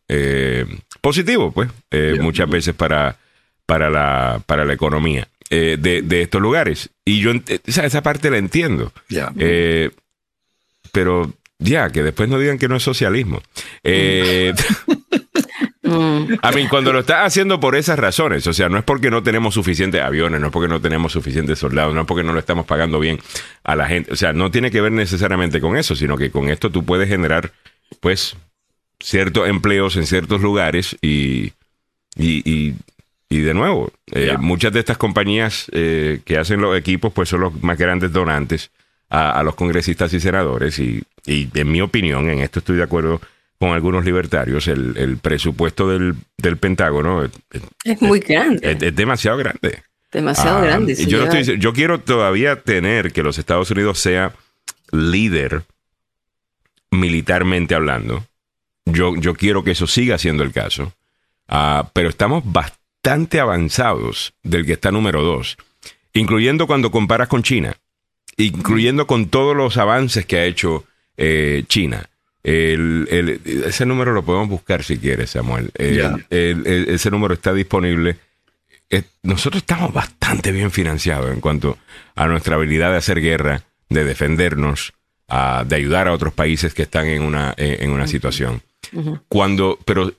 positivo, 1.01 1.53
pues, 1.53 1.71
muchas 2.21 2.49
veces 2.49 2.75
para, 2.75 3.17
para, 3.67 3.91
la, 3.91 4.43
para 4.47 4.65
la 4.65 4.73
economía 4.73 5.29
de, 5.49 5.77
de, 5.77 6.23
estos 6.23 6.41
lugares. 6.41 6.91
Y 7.05 7.21
yo 7.21 7.33
esa 7.67 8.03
parte 8.03 8.31
la 8.31 8.39
entiendo. 8.39 8.93
pero 10.93 11.33
ya, 11.59 11.91
que 11.91 12.03
después 12.03 12.29
no 12.29 12.39
digan 12.39 12.59
que 12.59 12.69
no 12.69 12.77
es 12.77 12.83
socialismo. 12.83 13.43
A 16.43 16.53
mí, 16.53 16.67
cuando 16.69 16.93
lo 16.93 17.01
estás 17.01 17.27
haciendo 17.27 17.61
por 17.61 17.77
esas 17.77 17.99
razones, 17.99 18.47
o 18.47 18.53
sea, 18.53 18.69
no 18.69 18.79
es 18.79 18.85
porque 18.85 19.11
no 19.11 19.23
tenemos 19.23 19.55
suficientes 19.55 20.03
aviones, 20.03 20.41
no 20.41 20.49
es 20.49 20.53
porque 20.53 20.69
no 20.69 20.81
tenemos 20.81 21.13
suficientes 21.13 21.59
soldados, 21.59 21.95
no 21.95 22.03
es 22.03 22.07
porque 22.07 22.25
no 22.25 22.33
lo 22.33 22.39
estamos 22.39 22.67
pagando 22.67 22.99
bien 22.99 23.21
a 23.65 23.77
la 23.77 23.87
gente, 23.87 24.13
o 24.13 24.17
sea, 24.17 24.33
no 24.33 24.51
tiene 24.51 24.71
que 24.71 24.81
ver 24.81 24.93
necesariamente 24.93 25.61
con 25.61 25.77
eso, 25.77 25.95
sino 25.95 26.17
que 26.17 26.31
con 26.31 26.49
esto 26.49 26.71
tú 26.71 26.85
puedes 26.85 27.09
generar, 27.09 27.53
pues, 28.01 28.37
ciertos 29.01 29.49
empleos 29.49 29.97
en 29.97 30.07
ciertos 30.07 30.41
lugares 30.41 30.97
y, 31.03 31.53
y, 32.17 32.75
y, 33.29 33.39
de 33.41 33.55
nuevo, 33.55 33.93
eh, 34.13 34.37
muchas 34.39 34.73
de 34.73 34.81
estas 34.81 34.97
compañías 34.97 35.67
eh, 35.73 36.21
que 36.25 36.39
hacen 36.39 36.61
los 36.61 36.77
equipos, 36.77 37.13
pues 37.13 37.29
son 37.29 37.41
los 37.43 37.63
más 37.63 37.79
grandes 37.79 38.13
donantes 38.13 38.71
a, 39.09 39.43
los 39.43 39.55
congresistas 39.55 40.13
y 40.15 40.21
senadores 40.21 40.79
y, 40.79 41.03
y, 41.27 41.49
en 41.55 41.71
mi 41.71 41.81
opinión, 41.81 42.29
en 42.29 42.41
esto 42.41 42.59
estoy 42.59 42.77
de 42.77 42.83
acuerdo 42.83 43.21
con 43.59 43.71
algunos 43.71 44.05
libertarios, 44.05 44.69
el, 44.69 45.19
presupuesto 45.21 45.89
del, 45.89 46.17
Pentágono 46.59 47.25
es, 47.85 48.03
muy 48.03 48.21
grande. 48.21 48.79
Es, 48.81 48.95
demasiado 48.95 49.39
grande. 49.39 49.83
Demasiado 50.13 50.59
ah, 50.59 50.63
grande. 50.63 50.95
yo, 50.95 51.29
yo 51.41 51.73
quiero 51.73 52.01
todavía 52.01 52.63
tener 52.63 53.13
que 53.13 53.23
los 53.23 53.39
Estados 53.39 53.71
Unidos 53.71 53.99
sea 53.99 54.33
líder 54.93 55.63
militarmente 56.91 57.75
hablando. 57.75 58.25
Yo, 58.85 59.17
yo 59.17 59.35
quiero 59.35 59.65
que 59.65 59.73
eso 59.73 59.87
siga 59.87 60.19
siendo 60.19 60.43
el 60.43 60.53
caso. 60.53 60.93
Ah, 61.49 61.91
pero 61.93 62.09
estamos 62.09 62.43
bastante 62.45 63.41
avanzados 63.41 64.35
del 64.43 64.65
que 64.65 64.75
está 64.75 64.91
número 64.91 65.23
dos, 65.23 65.57
incluyendo 66.13 66.67
cuando 66.67 66.91
comparas 66.91 67.29
con 67.29 67.43
China 67.43 67.77
incluyendo 68.37 69.07
con 69.07 69.29
todos 69.29 69.57
los 69.57 69.77
avances 69.77 70.27
que 70.27 70.39
ha 70.39 70.45
hecho 70.45 70.85
eh, 71.17 71.65
China. 71.69 72.09
Ese 72.49 73.87
número 73.87 74.13
lo 74.13 74.25
podemos 74.25 74.49
buscar 74.49 74.83
si 74.85 74.99
quieres, 74.99 75.31
Samuel. 75.31 75.71
ese 76.31 77.11
número 77.11 77.35
está 77.35 77.53
disponible. 77.53 78.17
Nosotros 79.23 79.63
estamos 79.63 79.93
bastante 79.93 80.53
bien 80.53 80.71
financiados 80.71 81.33
en 81.33 81.41
cuanto 81.41 81.79
a 82.15 82.27
nuestra 82.27 82.57
habilidad 82.57 82.93
de 82.93 82.99
hacer 82.99 83.21
guerra, 83.21 83.63
de 83.89 84.05
defendernos, 84.05 84.93
de 85.29 85.77
ayudar 85.77 86.09
a 86.09 86.13
otros 86.13 86.33
países 86.33 86.73
que 86.73 86.83
están 86.83 87.07
en 87.07 87.23
una, 87.23 87.53
en 87.57 87.91
una 87.91 88.07
situación. 88.07 88.63
Cuando, 89.29 89.79
pero 89.85 90.13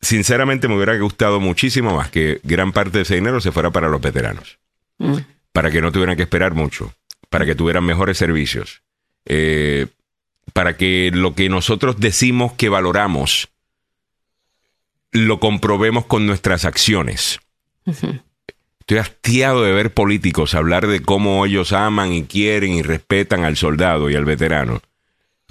sinceramente 0.00 0.68
me 0.68 0.76
hubiera 0.76 0.96
gustado 0.96 1.38
muchísimo 1.38 1.94
más 1.94 2.10
que 2.10 2.40
gran 2.42 2.72
parte 2.72 2.98
de 2.98 3.02
ese 3.02 3.16
dinero 3.16 3.40
se 3.40 3.52
fuera 3.52 3.70
para 3.70 3.88
los 3.88 4.00
veteranos, 4.00 4.58
para 5.52 5.70
que 5.70 5.82
no 5.82 5.92
tuvieran 5.92 6.16
que 6.16 6.22
esperar 6.22 6.54
mucho 6.54 6.94
para 7.32 7.46
que 7.46 7.54
tuvieran 7.54 7.84
mejores 7.84 8.18
servicios, 8.18 8.82
eh, 9.24 9.86
para 10.52 10.76
que 10.76 11.10
lo 11.12 11.34
que 11.34 11.48
nosotros 11.48 11.96
decimos 11.98 12.52
que 12.52 12.68
valoramos 12.68 13.48
lo 15.12 15.40
comprobemos 15.40 16.06
con 16.06 16.26
nuestras 16.26 16.64
acciones. 16.64 17.38
Estoy 18.80 18.98
hastiado 18.98 19.62
de 19.62 19.72
ver 19.72 19.92
políticos 19.92 20.54
hablar 20.54 20.86
de 20.86 21.00
cómo 21.00 21.44
ellos 21.46 21.72
aman 21.72 22.12
y 22.12 22.24
quieren 22.24 22.72
y 22.72 22.82
respetan 22.82 23.44
al 23.44 23.56
soldado 23.56 24.10
y 24.10 24.16
al 24.16 24.24
veterano. 24.24 24.80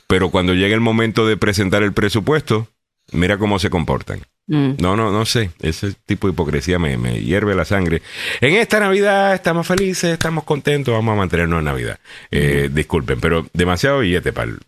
Pero 0.08 0.30
cuando 0.30 0.54
llega 0.54 0.76
el 0.76 0.82
momento 0.82 1.26
de 1.26 1.38
presentar 1.38 1.84
el 1.84 1.94
presupuesto, 1.94 2.68
mira 3.12 3.38
cómo 3.38 3.60
se 3.60 3.70
comportan. 3.70 4.22
Mm. 4.48 4.74
No, 4.80 4.96
no, 4.96 5.12
no 5.12 5.26
sé. 5.26 5.52
Ese 5.62 5.94
tipo 6.06 6.28
de 6.28 6.34
hipocresía 6.34 6.80
me, 6.80 6.98
me, 6.98 7.22
hierve 7.22 7.54
la 7.56 7.66
sangre. 7.66 8.02
En 8.42 8.56
esta 8.56 8.80
Navidad 8.80 9.34
estamos 9.34 9.66
felices, 9.68 10.12
estamos 10.12 10.44
contentos, 10.44 10.94
vamos 10.94 11.14
a 11.14 11.18
mantenernos 11.18 11.60
en 11.60 11.66
Navidad. 11.66 12.00
Eh, 12.32 12.68
mm. 12.70 12.76
Disculpen, 12.76 13.22
pero 13.22 13.48
demasiado 13.54 14.00
billete 14.00 14.34
para 14.34 14.52
el, 14.52 14.60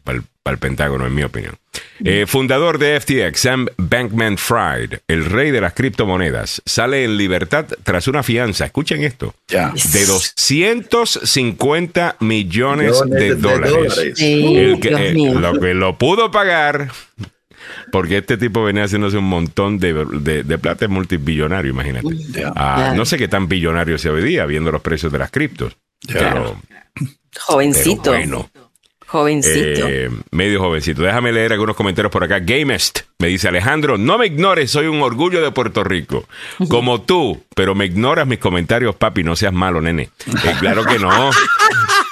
Pentágono, 0.60 1.06
en 1.06 1.16
mi 1.16 1.24
opinión. 1.24 1.56
Mm. 2.00 2.08
Eh, 2.08 2.26
fundador 2.28 2.78
de 2.78 3.00
FTX, 3.00 3.40
Sam 3.40 3.68
Bankman 3.78 4.38
Fried, 4.38 5.00
el 5.08 5.24
rey 5.26 5.52
de 5.52 5.62
las 5.62 5.74
criptomonedas, 5.74 6.62
sale 6.66 7.06
en 7.06 7.16
libertad 7.18 7.66
tras 7.84 8.08
una 8.08 8.24
fianza, 8.24 8.66
escuchen 8.66 9.04
esto, 9.04 9.34
de 9.48 10.06
250 10.06 12.18
millones, 12.20 13.02
de, 13.06 13.36
dólares. 13.36 14.20
el 14.20 14.80
que, 14.82 14.90
eh, 14.90 15.14
lo 15.14 15.60
que 15.60 15.74
lo 15.74 15.98
pudo 15.98 16.30
pagar 16.30 16.92
porque 17.92 18.18
este 18.18 18.38
tipo 18.38 18.64
venía 18.64 18.84
haciéndose 18.84 19.18
un 19.18 19.30
montón 19.30 19.80
de, 19.80 19.94
de, 20.44 20.58
plata 20.58 20.88
multibillonario, 20.88 21.72
imagínate. 21.72 22.08
Ah, 22.56 22.94
no 22.96 23.06
sé 23.06 23.18
qué 23.18 23.28
tan 23.28 23.48
billonario 23.48 23.98
se 23.98 24.10
hoy 24.10 24.24
día, 24.24 24.46
viendo 24.46 24.72
los 24.72 24.82
precios 24.82 25.12
de 25.12 25.20
las 25.20 25.32
criptos. 25.32 25.78
Jovencito. 27.40 28.12
bueno, 28.12 28.50
Jovencito. 29.14 29.88
Eh, 29.88 30.10
medio 30.32 30.60
jovencito. 30.60 31.04
Déjame 31.04 31.32
leer 31.32 31.54
algunos 31.54 31.76
comentarios 31.76 32.12
por 32.12 32.24
acá. 32.24 32.40
Gamest 32.40 33.02
me 33.20 33.28
dice 33.28 33.48
Alejandro, 33.48 33.96
no 33.96 34.18
me 34.18 34.26
ignores, 34.26 34.72
soy 34.72 34.88
un 34.88 35.04
orgullo 35.04 35.40
de 35.40 35.52
Puerto 35.52 35.84
Rico. 35.84 36.28
Como 36.68 37.04
tú, 37.04 37.44
pero 37.56 37.76
me 37.76 37.86
ignoras 37.86 38.26
mis 38.26 38.40
comentarios, 38.40 38.96
papi, 38.96 39.24
no 39.24 39.36
seas 39.36 39.54
malo, 39.54 39.82
nene. 39.82 40.10
Eh, 40.26 40.56
claro 40.60 40.84
que 40.84 40.98
no. 40.98 41.30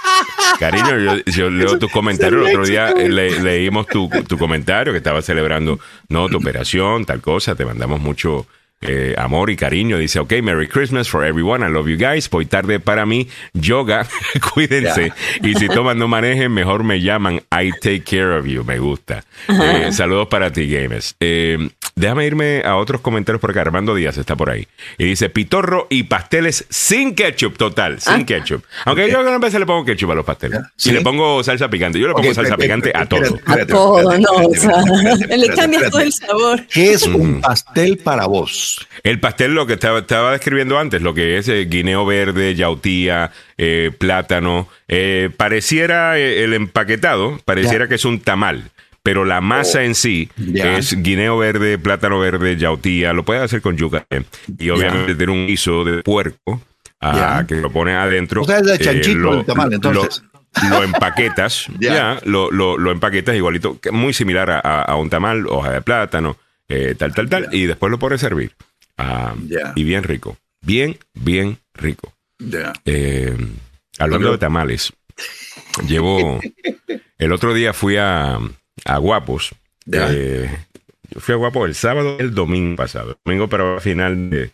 Cariño, 0.61 1.23
yo, 1.25 1.49
leo 1.49 1.79
tus 1.79 1.91
comentarios. 1.91 2.47
El 2.47 2.49
otro 2.51 2.67
día 2.67 2.93
leímos 2.93 3.87
tu, 3.87 4.07
tu 4.27 4.37
comentario 4.37 4.93
que 4.93 4.97
estaba 4.97 5.23
celebrando, 5.23 5.79
no, 6.07 6.29
tu 6.29 6.37
operación, 6.37 7.03
tal 7.03 7.19
cosa. 7.19 7.55
Te 7.55 7.65
mandamos 7.65 7.99
mucho 7.99 8.45
eh, 8.81 9.15
amor 9.17 9.49
y 9.49 9.55
cariño. 9.55 9.97
Dice, 9.97 10.19
ok, 10.19 10.33
Merry 10.41 10.67
Christmas 10.67 11.07
for 11.07 11.23
everyone. 11.23 11.65
I 11.65 11.71
love 11.71 11.87
you 11.87 11.97
guys. 11.97 12.29
Voy 12.29 12.45
tarde 12.45 12.79
para 12.79 13.05
mí. 13.05 13.27
Yoga. 13.53 14.07
Cuídense. 14.53 15.13
Y 15.43 15.53
si 15.55 15.67
toman, 15.67 15.99
no 15.99 16.07
manejen, 16.07 16.51
mejor 16.51 16.83
me 16.83 16.99
llaman. 16.99 17.41
I 17.51 17.71
take 17.81 18.01
care 18.01 18.37
of 18.37 18.45
you. 18.45 18.63
Me 18.63 18.79
gusta. 18.79 19.23
Eh, 19.47 19.91
saludos 19.91 20.27
para 20.27 20.51
ti, 20.51 20.67
gamers. 20.67 21.15
Eh, 21.19 21.69
déjame 21.95 22.25
irme 22.25 22.63
a 22.65 22.75
otros 22.77 23.01
comentarios 23.01 23.39
por 23.39 23.51
acá. 23.51 23.61
Armando 23.61 23.93
Díaz 23.93 24.17
está 24.17 24.35
por 24.35 24.49
ahí. 24.49 24.67
Y 24.97 25.05
dice, 25.05 25.29
pitorro 25.29 25.87
y 25.89 26.03
pasteles 26.03 26.65
sin 26.69 27.13
ketchup. 27.13 27.57
Total, 27.57 28.01
sin 28.01 28.13
ah. 28.13 28.25
ketchup. 28.25 28.63
Aunque 28.85 29.09
yo 29.09 29.19
algunas 29.19 29.39
veces 29.39 29.59
le 29.59 29.65
pongo 29.65 29.85
ketchup 29.85 30.11
a 30.11 30.15
los 30.15 30.25
pasteles. 30.25 30.61
Y 30.83 30.91
le 30.91 31.01
pongo 31.01 31.43
salsa 31.43 31.69
picante. 31.69 31.99
Yo 31.99 32.07
le 32.07 32.13
pongo 32.13 32.33
salsa 32.33 32.57
picante 32.57 32.91
a 32.95 33.05
todo. 33.05 33.39
A 33.45 33.65
todo, 33.65 34.17
no. 34.17 34.41
le 35.37 35.47
cambias 35.49 35.91
todo 35.91 36.01
el 36.01 36.11
sabor. 36.11 36.65
¿Qué 36.67 36.93
es 36.93 37.03
un 37.03 37.41
pastel 37.41 37.97
para 37.97 38.25
vos? 38.25 38.70
El 39.03 39.19
pastel, 39.19 39.53
lo 39.53 39.65
que 39.65 39.73
estaba, 39.73 39.99
estaba 39.99 40.31
describiendo 40.31 40.77
antes, 40.79 41.01
lo 41.01 41.13
que 41.13 41.37
es 41.37 41.47
eh, 41.47 41.65
guineo 41.65 42.05
verde, 42.05 42.55
yautía, 42.55 43.31
eh, 43.57 43.91
plátano, 43.97 44.67
eh, 44.87 45.29
pareciera 45.35 46.17
el 46.17 46.53
empaquetado, 46.53 47.39
pareciera 47.45 47.87
que 47.87 47.95
es 47.95 48.05
un 48.05 48.19
tamal. 48.19 48.71
Pero 49.03 49.25
la 49.25 49.41
masa 49.41 49.79
oh. 49.79 49.81
en 49.81 49.95
sí 49.95 50.29
es 50.53 51.01
guineo 51.01 51.37
verde, 51.37 51.79
plátano 51.79 52.19
verde, 52.19 52.55
yautía, 52.57 53.13
lo 53.13 53.25
puedes 53.25 53.43
hacer 53.43 53.61
con 53.61 53.75
yuca. 53.75 54.05
Y 54.59 54.69
obviamente 54.69 55.15
tiene 55.15 55.31
un 55.31 55.47
guiso 55.47 55.83
de 55.83 56.03
puerco 56.03 56.61
ah, 56.99 57.43
que 57.47 57.55
lo 57.55 57.71
pone 57.71 57.95
adentro. 57.95 58.43
O 58.43 58.45
sea, 58.45 58.59
es 58.59 58.65
de 58.65 58.77
chanchito 58.77 59.39
el 59.39 59.45
tamal, 59.45 59.73
entonces. 59.73 60.23
Lo, 60.69 60.83
empaquetas, 60.83 61.67
ya, 61.79 62.19
lo, 62.25 62.51
lo, 62.51 62.91
empaquetas 62.91 63.35
igualito, 63.35 63.79
muy 63.91 64.13
similar 64.13 64.51
a, 64.51 64.59
a, 64.59 64.95
un 64.97 65.09
tamal, 65.09 65.47
hoja 65.47 65.71
de 65.71 65.81
plátano, 65.81 66.37
eh, 66.71 66.95
tal, 66.95 67.13
tal, 67.13 67.29
tal, 67.29 67.49
y 67.51 67.65
después 67.65 67.91
lo 67.91 67.99
puedes 67.99 68.21
servir. 68.21 68.53
Ah, 68.97 69.35
y 69.75 69.83
bien 69.83 70.03
rico. 70.03 70.37
Bien, 70.61 70.97
bien 71.13 71.57
rico. 71.73 72.13
Eh, 72.85 73.35
hablando 73.99 74.31
de 74.31 74.37
tamales, 74.37 74.93
llevo. 75.87 76.39
El 77.17 77.31
otro 77.33 77.53
día 77.53 77.73
fui 77.73 77.97
a, 77.97 78.39
a 78.85 78.97
Guapos. 78.97 79.53
Eh, 79.91 80.49
fui 81.17 81.33
a 81.33 81.37
Guapos 81.37 81.67
el 81.67 81.75
sábado 81.75 82.17
el 82.19 82.33
domingo 82.33 82.75
pasado. 82.75 83.17
Domingo, 83.25 83.47
pero 83.47 83.75
al 83.75 83.81
final 83.81 84.51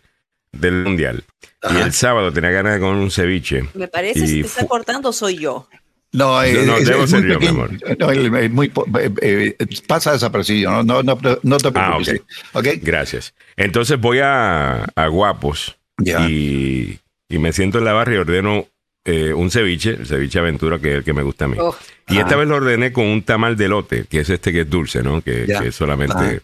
del 0.52 0.74
mundial. 0.84 1.24
Y 1.70 1.76
el 1.76 1.92
sábado 1.92 2.32
tenía 2.32 2.50
ganas 2.50 2.74
de 2.74 2.80
comer 2.80 2.96
un 2.96 3.10
ceviche. 3.10 3.64
Me 3.74 3.88
parece 3.88 4.20
que 4.20 4.26
se 4.26 4.40
está 4.40 4.66
cortando, 4.66 5.12
soy 5.12 5.38
yo. 5.38 5.68
No, 6.12 6.40
no, 6.42 6.80
debo 6.80 7.06
ser 7.06 7.26
yo, 7.26 7.38
mi 7.38 7.48
amor. 7.48 7.70
No, 7.98 8.10
es 8.10 8.50
muy, 8.50 8.72
eh, 8.98 9.56
eh, 9.58 9.66
pasa 9.86 10.12
desapercibido, 10.12 10.70
no, 10.70 11.02
no, 11.02 11.02
no, 11.02 11.38
no 11.42 11.58
te 11.58 11.68
ah, 11.68 11.72
preocupes. 11.72 12.22
Ah, 12.54 12.58
okay. 12.58 12.80
Gracias. 12.82 13.34
Entonces 13.56 14.00
voy 14.00 14.20
a, 14.20 14.84
a 14.84 15.06
Guapos 15.08 15.76
y, 15.98 16.98
y, 17.28 17.38
me 17.38 17.52
siento 17.52 17.78
en 17.78 17.84
la 17.84 17.92
barra 17.92 18.14
y 18.14 18.16
ordeno 18.16 18.66
eh, 19.04 19.34
un 19.34 19.50
ceviche, 19.50 19.90
el 19.90 20.06
ceviche 20.06 20.38
aventura, 20.38 20.78
que 20.78 20.92
es 20.92 20.98
el 20.98 21.04
que 21.04 21.12
me 21.12 21.22
gusta 21.22 21.44
a 21.44 21.48
mí. 21.48 21.58
Oh. 21.60 21.76
y 22.08 22.18
esta 22.18 22.36
vez 22.36 22.48
lo 22.48 22.56
ordené 22.56 22.90
con 22.90 23.04
un 23.04 23.22
tamal 23.22 23.56
de 23.56 23.68
lote, 23.68 24.04
que 24.08 24.20
es 24.20 24.30
este 24.30 24.50
que 24.50 24.62
es 24.62 24.70
dulce, 24.70 25.02
¿no? 25.02 25.20
Que, 25.20 25.46
que 25.46 25.68
es 25.68 25.74
solamente... 25.74 26.40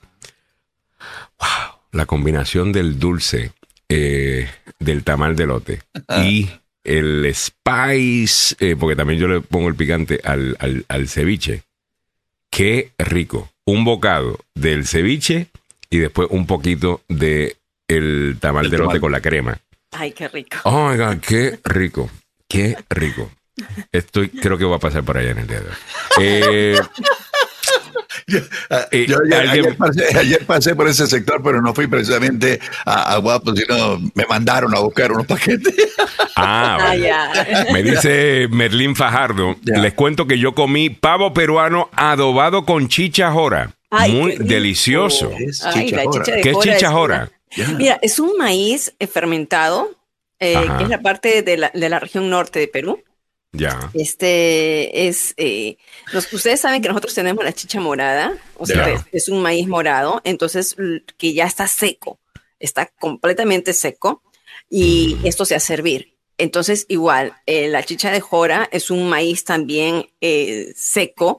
Wow, 1.41 1.79
la 1.93 2.07
combinación 2.07 2.71
del 2.71 2.99
dulce 2.99 3.53
del 3.89 5.05
tamal 5.05 5.37
de 5.37 5.47
lote 5.47 5.83
y 6.23 6.49
el 6.85 7.35
spice, 7.35 8.55
eh, 8.61 8.76
porque 8.78 8.95
también 8.95 9.18
yo 9.18 9.26
le 9.26 9.41
pongo 9.41 9.68
el 9.68 9.74
picante 9.74 10.20
al, 10.22 10.57
al, 10.89 11.09
ceviche. 11.09 11.62
Qué 12.51 12.93
rico. 12.99 13.51
Un 13.64 13.85
bocado 13.85 14.39
del 14.55 14.87
ceviche 14.87 15.49
y 15.91 15.99
después 15.99 16.28
un 16.30 16.47
poquito 16.47 17.01
de 17.09 17.57
el 17.89 18.37
tamal 18.39 18.70
de 18.70 18.78
lote 18.78 19.01
con 19.01 19.11
la 19.11 19.20
crema. 19.20 19.59
Ay, 19.93 20.12
qué 20.12 20.28
rico. 20.28 20.59
Oh 20.64 20.89
my 20.89 20.97
God, 20.97 21.18
qué 21.20 21.59
rico. 21.64 22.11
Qué 22.49 22.76
rico. 22.91 23.30
Estoy, 23.93 24.28
creo 24.28 24.59
que 24.59 24.64
voy 24.64 24.76
a 24.76 24.80
pasar 24.80 25.03
por 25.05 25.16
allá 25.16 25.30
en 25.30 25.39
el 25.39 25.47
día 25.47 25.61
de 25.61 25.68
hoy. 25.68 25.74
Eh, 26.20 26.80
Ah, 28.71 28.87
yo, 28.93 29.19
ayer, 30.17 30.45
pasé, 30.47 30.75
por 30.75 30.89
ese 30.89 31.07
sector, 31.07 31.43
pero 31.43 31.61
no 31.61 31.75
fui 31.75 31.87
precisamente 31.87 32.61
a, 32.85 33.17
Guapo, 33.19 33.55
sino 33.55 33.99
me 34.15 34.25
mandaron 34.29 34.75
a 34.75 34.81
buscar 34.81 35.12
unos 35.12 35.27
paquetes. 35.27 35.75
Ah, 36.37 36.93
ah 36.93 37.65
me 37.73 37.83
dice 37.83 38.49
Merlín 38.51 38.97
Fajardo, 38.97 39.57
les 39.62 39.95
cuento 39.95 40.27
que 40.27 40.39
yo 40.39 40.53
comí 40.53 40.91
pavo 40.91 41.33
peruano 41.33 41.89
adobado 41.95 42.65
con 42.65 42.89
chicha 42.89 43.31
jora. 43.31 43.71
Muy 44.09 44.37
delicioso. 44.37 45.31
¿Qué 45.73 46.51
es 46.51 46.59
chicha 46.59 46.91
jora? 46.91 47.31
Mira, 47.77 47.99
es 48.03 48.19
un 48.19 48.37
maíz 48.37 48.95
eh, 48.99 49.07
fermentado, 49.07 49.91
eh, 50.41 50.57
que 50.77 50.85
es 50.85 50.89
la 50.89 51.01
parte 51.03 51.43
de 51.43 51.57
la, 51.57 51.71
de 51.73 51.89
la 51.89 52.01
región 52.01 52.29
norte 52.29 52.59
de 52.59 52.69
Perú. 52.69 53.03
Ya. 53.55 53.90
Este 53.94 55.07
es, 55.07 55.32
eh, 55.36 55.76
ustedes 56.32 56.61
saben 56.61 56.82
que 56.82 56.88
nosotros 56.88 57.14
tenemos 57.14 57.44
la 57.44 57.52
chicha 57.52 57.78
morada, 57.78 58.36
o 58.57 58.66
sea, 58.66 59.07
es, 59.12 59.28
un 59.28 59.42
maíz 59.42 59.68
morado, 59.68 60.20
entonces 60.24 60.76
que 61.16 61.34
ya 61.34 61.46
está 61.46 61.68
seco, 61.68 62.18
está 62.59 62.86
completamente 62.98 63.72
seco 63.72 64.22
y 64.68 65.16
mm. 65.20 65.26
esto 65.26 65.44
se 65.44 65.55
hace 65.55 65.68
servir. 65.68 66.14
Entonces, 66.36 66.84
igual, 66.88 67.34
eh, 67.46 67.68
la 67.68 67.84
chicha 67.84 68.11
de 68.11 68.20
jora 68.20 68.68
es 68.72 68.90
un 68.90 69.09
maíz 69.09 69.44
también 69.44 70.11
eh, 70.20 70.72
seco 70.74 71.38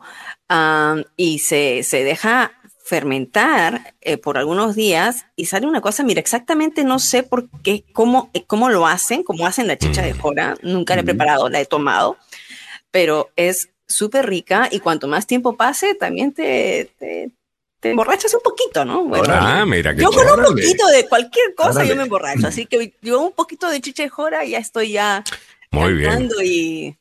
y 1.18 1.40
se, 1.40 1.84
se 1.84 2.04
deja 2.06 2.55
fermentar 2.86 3.96
eh, 4.02 4.18
por 4.18 4.38
algunos 4.38 4.76
días 4.76 5.26
y 5.36 5.48
sale 5.48 5.66
una 5.66 5.82
cosa, 5.82 6.04
mira, 6.04 6.20
exactamente 6.20 6.84
no 6.84 7.00
sé 7.00 7.24
por 7.24 7.50
qué, 7.64 7.84
cómo, 7.94 8.30
eh, 8.36 8.44
cómo 8.46 8.70
lo 8.70 8.86
hacen, 8.86 9.24
cómo 9.24 9.48
hacen 9.48 9.66
la 9.66 9.76
chicha 9.76 10.04
de 10.04 10.14
mm. 10.14 10.20
jora, 10.20 10.56
nunca 10.62 10.94
la 10.94 11.02
he 11.02 11.04
preparado, 11.04 11.50
la 11.50 11.60
he 11.60 11.66
tomado, 11.66 12.16
pero 12.92 13.32
es 13.36 13.70
súper 13.88 14.28
rica 14.28 14.70
y 14.72 14.82
cuanto 14.82 15.08
más 15.08 15.26
tiempo 15.26 15.58
pase, 15.58 15.96
también 15.96 16.32
te, 16.32 16.92
te, 17.00 17.32
emborrachas 17.82 18.36
un 18.36 18.42
poquito, 18.42 18.86
¿no? 18.86 19.12
ah, 19.30 19.66
mira, 19.66 19.94
yo 19.94 20.12
con 20.12 20.40
un 20.40 20.46
poquito 20.46 20.86
de 20.88 21.08
cualquier 21.08 21.56
cosa 21.56 21.86
yo 21.86 21.96
me 21.96 22.04
emborracho, 22.04 22.48
así 22.48 22.68
que 22.68 22.94
yo 23.02 23.20
un 23.20 23.32
poquito 23.32 23.68
de 23.68 23.82
chicha 23.82 24.04
de 24.04 24.10
jora 24.10 24.46
y 24.46 24.52
ya 24.52 24.60
estoy 24.60 24.92
ya 24.92 25.24
Muy 25.72 25.94
bien. 25.94 26.30
y, 26.44 26.96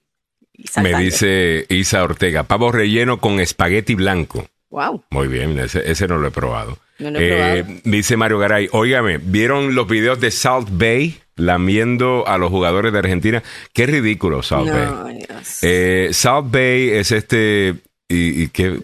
me 0.80 0.94
dice 0.98 1.66
Isa 1.68 2.02
Ortega, 2.02 2.44
pavo 2.44 2.72
relleno 2.72 3.20
con 3.20 3.38
espagueti 3.38 3.94
blanco. 3.94 4.46
Wow. 4.74 5.04
Muy 5.10 5.28
bien, 5.28 5.56
ese, 5.60 6.08
no 6.08 6.18
lo 6.18 6.26
he 6.26 6.30
probado. 6.32 6.78
Eh, 6.98 7.80
dice 7.84 8.16
Mario 8.16 8.40
Garay, 8.40 8.68
óigame, 8.72 9.18
¿vieron 9.18 9.76
los 9.76 9.86
videos 9.86 10.20
de 10.20 10.32
Salt 10.32 10.68
Bay 10.72 11.20
lamiendo 11.36 12.26
a 12.26 12.38
los 12.38 12.50
jugadores 12.50 12.92
de 12.92 12.98
Argentina? 12.98 13.40
Qué 13.72 13.86
ridículo 13.86 14.42
Salt 14.42 14.72
Bay. 14.72 15.26
Eh, 15.62 16.08
Salt 16.10 16.50
Bay 16.50 16.88
es 16.88 17.12
este, 17.12 17.76
y, 18.08 18.48
qué, 18.48 18.80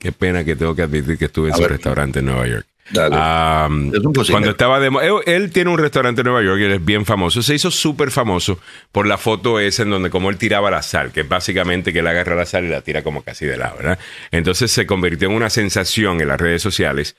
qué, 0.00 0.10
pena 0.10 0.42
que 0.42 0.56
tengo 0.56 0.74
que 0.74 0.82
admitir 0.82 1.16
que 1.16 1.26
estuve 1.26 1.50
en 1.50 1.54
su 1.54 1.68
restaurante 1.68 2.18
en 2.18 2.26
Nueva 2.26 2.48
York 2.48 2.67
cuando 2.92 4.50
estaba 4.50 4.80
de 4.80 4.90
él, 5.26 5.50
tiene 5.52 5.70
un 5.70 5.78
restaurante 5.78 6.22
en 6.22 6.26
Nueva 6.26 6.42
York 6.42 6.60
y 6.60 6.64
él 6.64 6.72
es 6.72 6.84
bien 6.84 7.04
famoso. 7.04 7.42
Se 7.42 7.54
hizo 7.54 7.70
súper 7.70 8.10
famoso 8.10 8.58
por 8.92 9.06
la 9.06 9.18
foto 9.18 9.60
esa 9.60 9.82
en 9.82 9.90
donde 9.90 10.10
como 10.10 10.30
él 10.30 10.38
tiraba 10.38 10.70
la 10.70 10.82
sal, 10.82 11.12
que 11.12 11.20
es 11.20 11.28
básicamente 11.28 11.92
que 11.92 11.98
él 12.00 12.06
agarra 12.06 12.34
la 12.34 12.46
sal 12.46 12.64
y 12.64 12.68
la 12.68 12.80
tira 12.80 13.02
como 13.02 13.22
casi 13.22 13.46
de 13.46 13.56
lado, 13.56 13.76
¿verdad? 13.76 13.98
Entonces 14.30 14.70
se 14.70 14.86
convirtió 14.86 15.28
en 15.28 15.34
una 15.34 15.50
sensación 15.50 16.20
en 16.20 16.28
las 16.28 16.40
redes 16.40 16.62
sociales. 16.62 17.16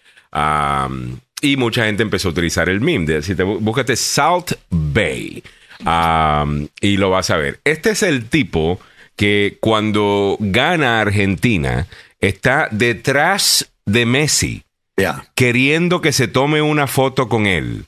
y 1.42 1.58
mucha 1.58 1.86
gente 1.86 2.04
empezó 2.04 2.30
a 2.30 2.32
utilizar 2.32 2.70
el 2.70 2.82
meme. 2.82 3.22
si 3.22 3.36
te 3.36 3.44
búscate 3.44 3.96
Salt 3.96 4.54
Bay 4.70 5.44
y 6.82 6.98
lo 6.98 7.10
vas 7.10 7.30
a 7.30 7.38
ver. 7.38 7.60
Este 7.64 7.92
es 7.92 8.04
el 8.04 8.26
tipo 8.28 8.80
que 9.16 9.58
cuando 9.60 10.38
gana 10.40 11.02
Argentina 11.02 11.88
está 12.20 12.70
detrás 12.72 13.72
de 13.86 14.06
Messi 14.06 14.64
queriendo 15.36 16.02
que 16.02 16.12
se 16.12 16.28
tome 16.28 16.62
una 16.62 16.88
foto 16.88 17.30
con 17.30 17.46
él. 17.46 17.86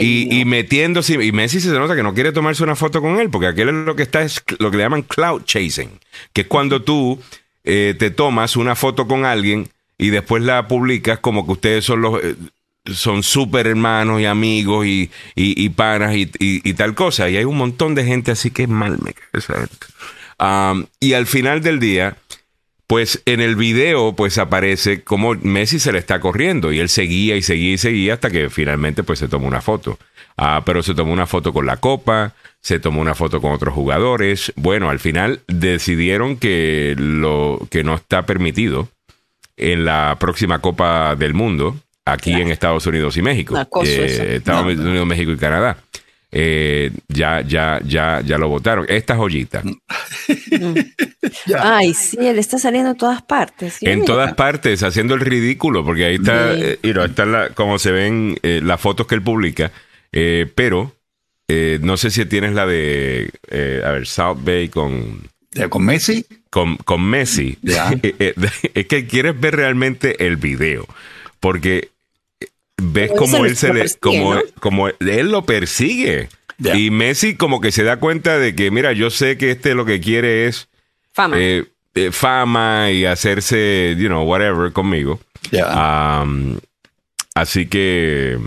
y, 0.00 0.44
metiéndose, 0.44 1.14
y 1.24 1.32
Messi 1.32 1.60
se 1.60 1.70
nota 1.70 1.96
que 1.96 2.02
no 2.02 2.14
quiere 2.14 2.32
tomarse 2.32 2.62
una 2.62 2.76
foto 2.76 3.00
con 3.00 3.18
él, 3.18 3.30
porque 3.30 3.46
aquel 3.46 3.68
es 3.68 3.74
lo 3.74 3.96
que 3.96 4.02
está, 4.02 4.22
es 4.22 4.42
lo 4.58 4.70
que 4.70 4.76
le 4.76 4.82
llaman 4.82 5.02
cloud 5.02 5.44
chasing, 5.44 5.90
que 6.32 6.42
es 6.42 6.46
cuando 6.46 6.82
tú 6.82 7.20
eh, 7.64 7.94
te 7.98 8.10
tomas 8.10 8.56
una 8.56 8.74
foto 8.74 9.06
con 9.06 9.24
alguien 9.24 9.68
y 9.96 10.10
después 10.10 10.42
la 10.42 10.66
publicas 10.66 11.18
como 11.18 11.44
que 11.44 11.52
ustedes 11.52 11.84
son 11.84 12.00
los, 12.02 12.22
eh, 12.22 12.34
son 12.86 13.22
súper 13.22 13.66
hermanos 13.66 14.20
y 14.20 14.24
amigos 14.24 14.86
y, 14.86 15.10
y, 15.34 15.68
panas 15.70 16.14
y, 16.16 16.74
tal 16.74 16.94
cosa. 16.94 17.28
Y 17.28 17.36
hay 17.36 17.44
un 17.44 17.56
montón 17.56 17.94
de 17.94 18.04
gente 18.04 18.30
así 18.30 18.50
que 18.50 18.62
es 18.62 18.68
mal 18.68 18.98
me 19.02 19.14
um, 20.38 20.86
y 20.98 21.12
al 21.12 21.26
final 21.26 21.60
del 21.60 21.78
día, 21.80 22.16
Pues 22.90 23.22
en 23.24 23.38
el 23.38 23.54
video 23.54 24.16
pues 24.16 24.36
aparece 24.38 25.04
como 25.04 25.36
Messi 25.36 25.78
se 25.78 25.92
le 25.92 26.00
está 26.00 26.18
corriendo 26.18 26.72
y 26.72 26.80
él 26.80 26.88
seguía 26.88 27.36
y 27.36 27.42
seguía 27.42 27.74
y 27.74 27.78
seguía 27.78 28.14
hasta 28.14 28.30
que 28.30 28.50
finalmente 28.50 29.04
pues 29.04 29.20
se 29.20 29.28
tomó 29.28 29.46
una 29.46 29.60
foto. 29.60 29.96
Ah, 30.36 30.62
pero 30.66 30.82
se 30.82 30.92
tomó 30.96 31.12
una 31.12 31.28
foto 31.28 31.52
con 31.52 31.66
la 31.66 31.76
copa, 31.76 32.34
se 32.60 32.80
tomó 32.80 33.00
una 33.00 33.14
foto 33.14 33.40
con 33.40 33.52
otros 33.52 33.74
jugadores. 33.74 34.52
Bueno, 34.56 34.90
al 34.90 34.98
final 34.98 35.38
decidieron 35.46 36.36
que 36.36 36.96
lo 36.98 37.64
que 37.70 37.84
no 37.84 37.94
está 37.94 38.26
permitido 38.26 38.88
en 39.56 39.84
la 39.84 40.16
próxima 40.18 40.58
Copa 40.58 41.14
del 41.14 41.32
Mundo 41.32 41.76
aquí 42.04 42.32
en 42.32 42.50
Estados 42.50 42.88
Unidos 42.88 43.16
y 43.16 43.22
México. 43.22 43.56
Eh, 43.84 44.34
Estados 44.34 44.64
Unidos, 44.64 45.06
México 45.06 45.30
y 45.30 45.36
Canadá. 45.36 45.76
Eh, 46.32 46.92
ya, 47.08 47.40
ya, 47.40 47.80
ya, 47.84 48.20
ya 48.20 48.38
lo 48.38 48.48
votaron. 48.48 48.86
Esta 48.88 49.16
joyita. 49.16 49.62
Ay, 51.58 51.92
sí, 51.94 52.18
él 52.20 52.38
está 52.38 52.58
saliendo 52.58 52.90
en 52.90 52.96
todas 52.96 53.22
partes. 53.22 53.78
En 53.80 54.04
todas 54.04 54.34
partes, 54.34 54.82
haciendo 54.82 55.14
el 55.14 55.20
ridículo, 55.20 55.84
porque 55.84 56.04
ahí 56.04 56.14
está, 56.16 56.54
eh, 56.54 56.78
está 56.82 57.50
como 57.54 57.78
se 57.78 57.90
ven 57.90 58.38
eh, 58.42 58.60
las 58.62 58.80
fotos 58.80 59.06
que 59.06 59.16
él 59.16 59.22
publica, 59.22 59.72
pero 60.54 60.94
no 61.80 61.96
sé 61.96 62.10
si 62.10 62.24
tienes 62.26 62.52
la 62.52 62.64
de, 62.66 63.30
a 63.84 63.90
ver, 63.90 64.06
South 64.06 64.38
Bay 64.42 64.68
con... 64.68 65.28
¿Con 65.68 65.84
Messi? 65.84 66.24
Con, 66.48 66.76
con 66.76 67.02
Messi. 67.02 67.58
es 67.62 68.86
que 68.86 69.06
quieres 69.08 69.40
ver 69.40 69.56
realmente 69.56 70.24
el 70.24 70.36
video, 70.36 70.86
porque 71.40 71.88
ves 72.80 73.10
como 73.16 73.44
él 73.44 73.56
se 73.56 73.72
le, 73.72 73.86
como, 74.00 74.36
como 74.60 74.88
él 74.88 75.30
lo 75.30 75.44
persigue. 75.44 76.28
Y 76.74 76.90
Messi 76.90 77.36
como 77.36 77.60
que 77.60 77.72
se 77.72 77.84
da 77.84 77.98
cuenta 77.98 78.38
de 78.38 78.54
que, 78.54 78.70
mira, 78.70 78.92
yo 78.92 79.10
sé 79.10 79.38
que 79.38 79.50
este 79.50 79.74
lo 79.74 79.86
que 79.86 80.00
quiere 80.00 80.46
es 80.46 80.68
fama, 81.12 81.36
eh, 81.38 81.64
eh, 81.94 82.10
fama 82.12 82.90
y 82.90 83.06
hacerse, 83.06 83.96
you 83.98 84.08
know, 84.08 84.24
whatever 84.24 84.72
conmigo. 84.72 85.20
así 87.34 87.66
que, 87.66 88.38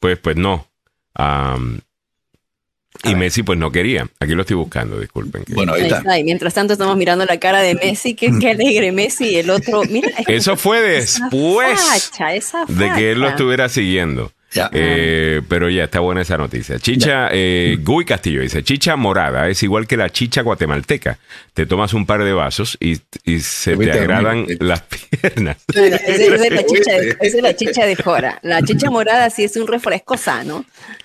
pues, 0.00 0.18
pues 0.18 0.36
no. 0.36 0.66
Y 3.04 3.14
Messi 3.14 3.42
pues 3.42 3.58
no 3.58 3.70
quería. 3.70 4.08
Aquí 4.20 4.34
lo 4.34 4.42
estoy 4.42 4.56
buscando, 4.56 4.98
disculpen. 4.98 5.44
Bueno, 5.48 5.74
ahí 5.74 5.82
está. 5.82 6.02
Mientras 6.22 6.54
tanto 6.54 6.74
estamos 6.74 6.96
mirando 6.96 7.24
la 7.24 7.38
cara 7.38 7.60
de 7.60 7.74
Messi, 7.74 8.14
que, 8.14 8.30
qué 8.40 8.50
alegre 8.50 8.92
Messi 8.92 9.30
y 9.30 9.36
el 9.36 9.50
otro. 9.50 9.82
Mira, 9.90 10.10
Eso 10.26 10.56
fue 10.56 10.80
después 10.80 12.10
de 12.68 12.92
que 12.94 13.12
él 13.12 13.20
lo 13.20 13.28
estuviera 13.28 13.68
siguiendo. 13.68 14.32
Eh, 14.72 15.40
pero 15.48 15.70
ya 15.70 15.84
está 15.84 16.00
buena 16.00 16.22
esa 16.22 16.36
noticia. 16.36 16.78
Chicha, 16.78 17.28
eh, 17.32 17.78
Gui 17.80 18.04
Castillo 18.04 18.42
dice, 18.42 18.62
chicha 18.62 18.96
morada 18.96 19.48
es 19.48 19.62
igual 19.62 19.86
que 19.86 19.96
la 19.96 20.10
chicha 20.10 20.42
guatemalteca. 20.42 21.18
Te 21.54 21.66
tomas 21.66 21.94
un 21.94 22.06
par 22.06 22.24
de 22.24 22.32
vasos 22.32 22.76
y, 22.80 22.96
se 23.40 23.76
te 23.76 23.92
agradan 23.92 24.46
las 24.60 24.82
piernas. 24.82 25.56
esa, 25.74 26.46
es 27.20 27.34
la 27.42 27.56
chicha 27.56 27.86
de, 27.86 27.96
Jora. 27.96 28.38
La 28.42 28.62
chicha 28.62 28.90
morada 28.90 29.30
sí 29.30 29.44
es 29.44 29.56
un 29.56 29.66
refresco 29.66 30.16
sano, 30.16 30.64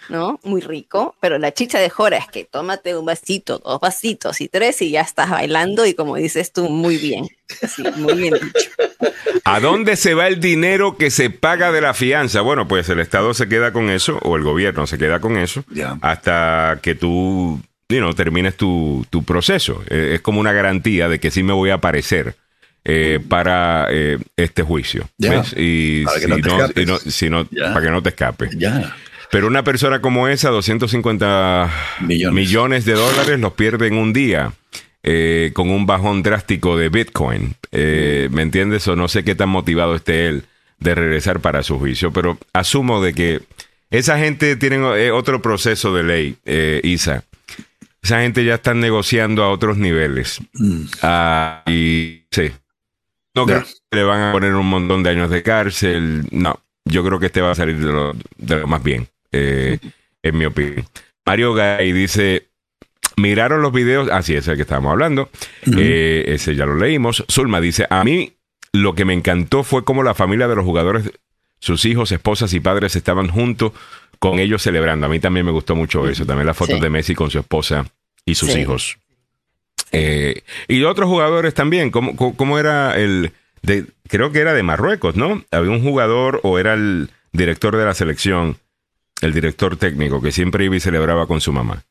¿no? 0.10 0.40
Muy 0.44 0.62
rico, 0.62 1.16
pero 1.20 1.38
la 1.38 1.54
chicha 1.54 1.80
de 1.80 1.90
Jora 1.90 2.18
es 2.18 2.28
que 2.28 2.46
tómate 2.46 2.96
un 2.96 3.06
vasito, 3.06 3.60
dos 3.60 3.80
vasitos 3.80 4.42
y 4.42 4.48
tres 4.48 4.82
y 4.82 4.92
ya 4.92 5.02
estás 5.02 5.30
bailando 5.30 5.86
y 5.86 5.94
como 5.94 6.16
dices 6.16 6.52
tú, 6.52 6.70
muy 6.70 6.98
bien. 6.98 7.28
muy 7.98 8.14
bien 8.16 8.34
dicho. 8.34 8.70
¿A 9.44 9.60
dónde 9.60 9.96
se 9.96 10.14
va 10.14 10.28
el 10.28 10.40
dinero 10.40 10.98
que 10.98 11.10
se 11.10 11.30
paga 11.30 11.72
de 11.72 11.82
la 11.82 11.94
fianza? 11.94 12.42
Bueno, 12.42 12.68
pues 12.68 12.90
el 12.90 13.00
Estado 13.00 13.34
se 13.34 13.48
queda 13.48 13.72
con 13.72 13.90
eso, 13.90 14.20
o 14.24 14.36
el 14.36 14.44
gobierno 14.44 14.88
se 14.88 14.98
queda 14.98 15.20
con 15.20 15.38
eso, 15.38 15.64
hasta 16.02 16.80
que 16.82 16.96
tú 16.96 17.62
termines 18.16 18.56
tu, 18.56 19.06
proceso. 19.26 19.84
Eh, 19.90 20.14
es 20.16 20.22
como 20.22 20.40
una 20.40 20.52
garantía 20.52 21.08
de 21.08 21.20
que 21.20 21.32
sí 21.32 21.44
me 21.44 21.54
voy 21.54 21.70
a 21.70 21.76
aparecer. 21.76 22.36
Eh, 22.90 23.20
para 23.28 23.88
eh, 23.92 24.18
este 24.38 24.64
juicio. 24.64 25.10
Y 25.58 26.06
si 27.10 27.30
no, 27.30 27.46
para 27.46 27.82
que 27.82 27.92
no 27.92 28.02
te 28.02 28.10
escape. 28.10 28.50
Pero 29.32 29.48
una 29.48 29.64
persona 29.64 30.02
como 30.02 30.28
esa, 30.28 30.50
250 30.50 31.70
millones 32.32 32.86
de 32.86 32.94
dólares, 32.94 33.40
los 33.40 33.54
pierde 33.54 33.88
en 33.88 33.96
un 33.96 34.14
día. 34.14 34.54
Eh, 35.10 35.52
con 35.54 35.70
un 35.70 35.86
bajón 35.86 36.22
drástico 36.22 36.76
de 36.76 36.90
Bitcoin. 36.90 37.56
Eh, 37.72 38.28
¿Me 38.32 38.42
entiendes? 38.42 38.86
O 38.90 38.98
no 38.98 39.08
sé 39.08 39.24
qué 39.24 39.36
tan 39.36 39.48
motivado 39.48 39.96
esté 39.96 40.28
él 40.28 40.44
de 40.80 40.96
regresar 40.96 41.40
para 41.40 41.64
su 41.64 41.80
juicio, 41.80 42.12
pero 42.12 42.38
asumo 42.52 43.02
de 43.02 43.14
que 43.14 43.42
esa 43.90 44.20
gente 44.20 44.58
tiene 44.58 44.76
eh, 44.98 45.12
otro 45.12 45.42
proceso 45.42 45.96
de 45.96 46.04
ley, 46.04 46.38
Isa. 46.84 47.24
Esa 48.02 48.20
gente 48.20 48.44
ya 48.44 48.56
está 48.56 48.74
negociando 48.74 49.44
a 49.44 49.50
otros 49.50 49.78
niveles. 49.78 50.40
Mm. 50.54 50.82
Ah, 51.04 51.64
y 51.68 52.24
sí. 52.32 52.52
No 53.34 53.46
creo 53.46 53.64
que 53.64 53.98
le 53.98 54.04
van 54.04 54.22
a 54.24 54.32
poner 54.34 54.56
un 54.56 54.70
montón 54.70 55.04
de 55.04 55.12
años 55.12 55.30
de 55.30 55.42
cárcel. 55.42 56.28
No, 56.32 56.60
yo 56.84 57.04
creo 57.06 57.18
que 57.20 57.28
este 57.28 57.40
va 57.40 57.52
a 57.52 57.56
salir 57.56 57.80
de 57.80 57.92
lo, 57.92 58.14
de 58.38 58.56
lo 58.58 58.68
más 58.68 58.84
bien, 58.84 59.08
en 59.32 60.38
mi 60.38 60.46
opinión. 60.46 60.86
Mario 61.26 61.54
Gay 61.54 61.92
dice, 61.92 62.48
miraron 63.18 63.62
los 63.62 63.74
videos, 63.74 64.10
así 64.10 64.36
es 64.36 64.48
el 64.48 64.56
que 64.56 64.62
estábamos 64.62 64.92
hablando, 64.92 65.30
eh, 65.78 66.24
ese 66.28 66.56
ya 66.56 66.66
lo 66.66 66.76
leímos. 66.76 67.26
Zulma 67.30 67.60
dice, 67.60 67.86
a 67.90 68.04
mí 68.04 68.34
lo 68.72 68.96
que 68.96 69.06
me 69.06 69.14
encantó 69.14 69.64
fue 69.64 69.84
cómo 69.84 70.04
la 70.04 70.14
familia 70.14 70.48
de 70.48 70.56
los 70.56 70.64
jugadores, 70.64 71.12
sus 71.60 71.84
hijos, 71.86 72.12
esposas 72.12 72.54
y 72.54 72.60
padres 72.60 72.96
estaban 72.96 73.28
juntos 73.28 73.74
con 74.20 74.40
ellos 74.40 74.62
celebrando. 74.62 75.06
A 75.06 75.10
mí 75.10 75.20
también 75.20 75.46
me 75.46 75.52
gustó 75.52 75.76
mucho 75.76 76.08
eso, 76.08 76.26
también 76.26 76.48
las 76.48 76.58
fotos 76.58 76.80
de 76.80 76.90
Messi 76.90 77.16
con 77.16 77.30
su 77.30 77.40
esposa 77.40 77.86
y 78.24 78.36
sus 78.36 78.56
hijos. 78.56 78.98
Eh, 79.92 80.44
y 80.68 80.84
otros 80.84 81.10
jugadores 81.10 81.54
también, 81.54 81.92
¿cómo, 81.92 82.16
cómo 82.16 82.60
era 82.60 82.98
el... 82.98 83.32
De, 83.64 83.86
creo 84.08 84.32
que 84.32 84.40
era 84.40 84.54
de 84.54 84.64
Marruecos, 84.64 85.16
¿no? 85.16 85.44
Había 85.52 85.72
un 85.72 85.82
jugador 85.82 86.40
o 86.44 86.60
era 86.60 86.74
el 86.74 87.10
director 87.34 87.76
de 87.76 87.86
la 87.86 87.94
selección, 87.94 88.58
el 89.22 89.34
director 89.34 89.78
técnico, 89.78 90.22
que 90.22 90.32
siempre 90.32 90.66
iba 90.66 90.76
y 90.76 90.80
celebraba 90.80 91.28
con 91.28 91.42
su 91.42 91.52
mamá. 91.52 91.84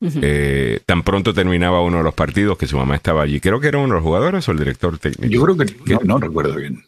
Eh, 0.00 0.80
tan 0.86 1.02
pronto 1.02 1.34
terminaba 1.34 1.82
uno 1.82 1.98
de 1.98 2.04
los 2.04 2.14
partidos 2.14 2.56
que 2.56 2.68
su 2.68 2.76
mamá 2.76 2.94
estaba 2.94 3.22
allí. 3.22 3.40
Creo 3.40 3.58
que 3.58 3.66
era 3.66 3.78
uno 3.78 3.88
de 3.88 3.94
los 3.94 4.02
jugadores 4.02 4.48
o 4.48 4.52
el 4.52 4.58
director 4.58 4.96
técnico. 4.98 5.32
Yo 5.32 5.42
creo 5.42 5.56
que 5.56 6.04
no, 6.04 6.18
recuerdo 6.18 6.54
bien. 6.54 6.84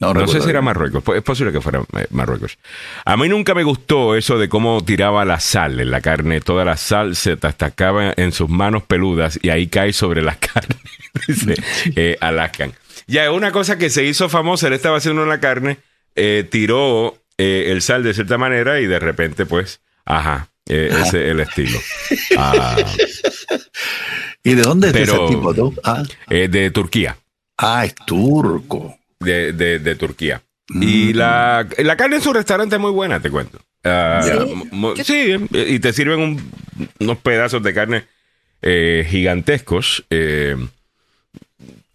No, 0.00 0.28
sé 0.28 0.40
si 0.40 0.48
era 0.48 0.62
Marruecos, 0.62 1.02
es 1.16 1.22
posible 1.24 1.52
que 1.52 1.60
fuera 1.60 1.80
eh, 1.98 2.06
Marruecos. 2.10 2.56
A 3.04 3.16
mí 3.16 3.28
nunca 3.28 3.52
me 3.52 3.64
gustó 3.64 4.14
eso 4.14 4.38
de 4.38 4.48
cómo 4.48 4.84
tiraba 4.84 5.24
la 5.24 5.40
sal 5.40 5.80
en 5.80 5.90
la 5.90 6.00
carne, 6.00 6.40
toda 6.40 6.64
la 6.64 6.76
sal 6.76 7.16
se 7.16 7.34
destacaba 7.34 8.14
en 8.16 8.30
sus 8.30 8.48
manos 8.48 8.84
peludas 8.84 9.40
y 9.42 9.48
ahí 9.48 9.66
cae 9.66 9.92
sobre 9.92 10.22
la 10.22 10.36
carne, 10.38 10.76
dice 11.26 11.56
eh, 11.96 12.16
Alaskan. 12.20 12.74
Ya, 13.08 13.32
una 13.32 13.50
cosa 13.50 13.76
que 13.76 13.90
se 13.90 14.04
hizo 14.04 14.28
famosa, 14.28 14.68
él 14.68 14.74
estaba 14.74 14.98
haciendo 14.98 15.24
una 15.24 15.40
carne, 15.40 15.78
tiró 16.50 17.16
el 17.38 17.80
sal 17.82 18.02
de 18.02 18.14
cierta 18.14 18.36
manera 18.36 18.80
y 18.80 18.86
de 18.86 18.98
repente 18.98 19.46
pues, 19.46 19.80
ajá, 20.04 20.48
eh, 20.68 20.88
ese 20.90 21.24
es 21.24 21.30
el 21.30 21.40
estilo. 21.40 21.78
Ah. 22.36 22.76
¿Y 24.42 24.54
de 24.54 24.62
dónde 24.62 24.88
es 24.90 24.96
ese 24.96 25.18
tipo 25.28 25.54
tú? 25.54 25.74
Ah. 25.82 26.02
Eh, 26.28 26.48
de 26.48 26.70
Turquía. 26.70 27.16
Ah, 27.56 27.84
es 27.84 27.94
turco. 28.06 28.96
De, 29.18 29.52
de, 29.52 29.94
Turquía. 29.96 30.42
Y 30.68 31.12
mm. 31.12 31.16
la, 31.16 31.66
la, 31.78 31.96
carne 31.96 32.16
en 32.16 32.22
su 32.22 32.32
restaurante 32.32 32.76
es 32.76 32.80
muy 32.80 32.92
buena, 32.92 33.20
te 33.20 33.30
cuento. 33.30 33.58
Ah, 33.82 34.22
¿Sí? 35.02 35.34
y 35.52 35.78
te 35.80 35.92
sirven 35.92 36.38
unos 37.00 37.18
pedazos 37.18 37.62
de 37.62 37.74
carne 37.74 38.04
eh, 38.62 39.06
gigantescos. 39.08 40.04
Eh, 40.10 40.56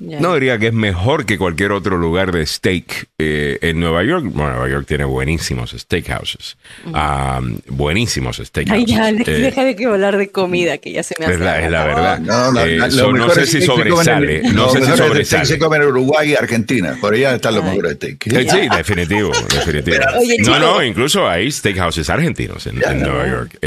no 0.04 0.34
diría 0.34 0.58
que 0.58 0.68
es 0.68 0.74
mejor 0.74 1.26
que 1.26 1.38
cualquier 1.38 1.72
otro 1.72 1.97
lugar 1.97 2.32
de 2.32 2.45
steak 2.45 3.08
eh, 3.18 3.58
en 3.62 3.80
Nueva 3.80 4.04
York. 4.04 4.26
Bueno, 4.26 4.51
Nueva 4.51 4.70
York 4.70 4.86
tiene 4.88 5.06
buenísimos 5.06 5.72
steakhouses. 5.72 6.58
Um, 6.86 7.60
buenísimos 7.68 8.38
steakhouses. 8.38 8.72
Ay, 8.72 8.86
ya, 8.86 9.10
eh, 9.10 9.39
deja 9.39 9.64
de 9.64 9.76
que 9.76 9.86
hablar 9.86 10.18
de 10.18 10.30
comida, 10.30 10.78
que 10.78 10.91
ya 10.91 11.04
se 11.04 11.16
me 11.20 11.26
hace. 11.26 11.36
Es 11.36 11.39
la, 11.39 11.62
es 11.62 11.72
la 11.72 11.86
verdad. 11.86 12.20
No, 12.20 12.51
no, 12.51 12.66
eh, 12.66 12.78
no 12.78 13.30
sé 13.30 13.45
si 13.45 13.62
sobresale. 13.62 14.41
no 14.54 14.70
sé 14.70 14.86
si 14.86 14.97
sobresale. 14.97 15.45
Se 15.45 15.58
come 15.58 15.78
en 15.78 15.84
Uruguay 15.84 16.32
y 16.32 16.36
Argentina. 16.36 16.97
Por 16.99 17.14
allá 17.14 17.36
están 17.36 17.56
los 17.56 17.64
mejores 17.64 17.93
steaks. 17.93 18.28
sí, 18.30 18.68
definitivo. 18.76 19.32
definitivo. 19.54 19.97
no, 20.45 20.60
no, 20.60 20.84
incluso 20.84 21.28
hay 21.28 21.51
steakhouses 21.51 22.10
argentinos 22.10 22.68
en, 22.68 22.80
Nueva 22.80 23.28
York. 23.28 23.60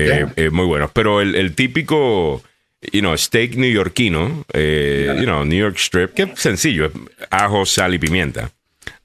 muy 0.52 0.66
buenos. 0.66 0.90
Pero 0.92 1.20
el, 1.20 1.34
el 1.34 1.54
típico 1.54 2.42
you 2.92 3.00
know, 3.00 3.16
steak 3.16 3.56
neoyorquino, 3.56 4.44
eh, 4.52 5.14
you 5.18 5.24
know, 5.24 5.44
New 5.44 5.58
York 5.58 5.78
strip, 5.78 6.14
que 6.14 6.36
sencillo, 6.36 6.90
ajo, 7.30 7.64
sal 7.64 7.94
y 7.94 7.98
pimienta 7.98 8.50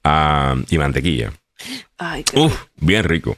ah, 0.04 0.56
y 0.68 0.78
mantequilla. 0.78 1.32
Ay, 1.98 2.24
Uf, 2.34 2.66
bien 2.76 3.04
rico. 3.04 3.36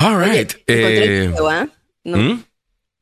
All 0.00 0.18
right. 0.18 0.52
encontré, 0.66 1.04
el 1.04 1.10
eh, 1.10 1.28
video, 1.28 1.48
¿ah? 1.50 1.68
¿Mm? 2.04 2.40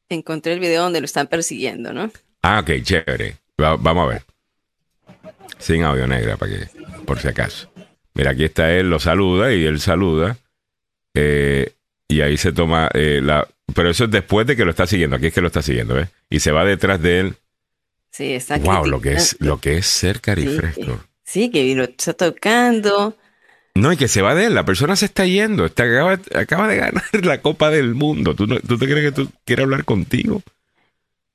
encontré 0.09 0.53
el 0.53 0.61
video 0.61 0.83
donde 0.83 1.01
lo 1.01 1.05
están 1.05 1.27
persiguiendo, 1.27 1.93
¿no? 1.93 2.11
Ah, 2.43 2.61
ok, 2.61 2.83
chévere. 2.83 3.37
vamos 3.57 4.05
a 4.05 4.09
ver. 4.09 4.23
Sin 5.59 5.83
audio 5.83 6.07
negra, 6.07 6.37
para 6.37 6.53
que, 6.53 6.69
por 7.05 7.19
si 7.19 7.29
acaso. 7.29 7.71
Mira, 8.15 8.33
aquí 8.33 8.45
está 8.45 8.73
él, 8.73 8.91
lo 8.91 8.99
saluda 8.99 9.53
y 9.53 9.65
él 9.65 9.81
saluda. 9.81 10.37
Eh, 11.15 11.73
y 12.09 12.21
ahí 12.21 12.37
se 12.37 12.53
toma 12.53 12.89
eh, 12.95 13.21
la, 13.23 13.49
pero 13.75 13.91
eso 13.91 14.05
es 14.05 14.11
después 14.11 14.47
de 14.47 14.57
que 14.57 14.65
lo 14.65 14.71
está 14.71 14.87
siguiendo. 14.87 15.17
Aquí 15.17 15.27
es 15.27 15.35
que 15.35 15.41
lo 15.41 15.49
está 15.49 15.63
siguiendo, 15.63 15.95
¿ves? 15.95 16.09
Y 16.31 16.41
se 16.41 16.53
va 16.53 16.65
detrás 16.65 17.01
de 17.01 17.21
él. 17.21 17.37
Sí, 18.11 18.33
está 18.33 18.59
Wow, 18.59 18.87
lo 18.87 19.01
que 19.01 19.13
es, 19.13 19.37
lo 19.41 19.61
que 19.61 19.77
es 19.77 19.87
ser 19.87 20.21
carifresco. 20.21 21.01
Sí, 21.23 21.51
que 21.51 21.75
lo 21.75 21.85
está 21.85 22.15
tocando. 22.15 23.17
No, 23.75 23.93
y 23.93 23.97
que 23.97 24.09
se 24.09 24.23
va 24.23 24.35
de 24.35 24.47
él, 24.47 24.55
la 24.55 24.65
persona 24.65 24.97
se 24.97 25.05
está 25.05 25.27
yendo, 25.27 25.67
está, 25.67 25.85
acaba, 26.35 26.67
de 26.67 26.77
ganar 26.77 27.05
la 27.25 27.43
Copa 27.43 27.71
del 27.71 27.95
Mundo. 27.95 28.35
¿Tú, 28.35 28.47
¿Tú 28.47 28.79
te 28.79 28.87
crees 28.87 29.13
que 29.13 29.13
tú 29.13 29.31
quiere 29.45 29.65
hablar 29.65 29.85
contigo? 29.85 30.43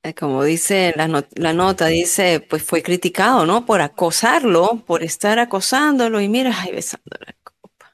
Eh, 0.04 0.14
como 0.14 0.42
dice 0.42 0.92
la, 0.96 1.06
nota, 1.52 1.86
dice, 1.86 2.44
pues 2.48 2.64
fue 2.64 2.82
criticado, 2.82 3.46
¿no? 3.46 3.64
Por 3.64 3.80
acosarlo, 3.80 4.82
por 4.84 5.04
estar 5.04 5.38
acosándolo 5.38 6.20
y 6.20 6.28
mira, 6.28 6.52
ay, 6.58 6.72
besando 6.72 7.16
la 7.24 7.34
copa. 7.44 7.92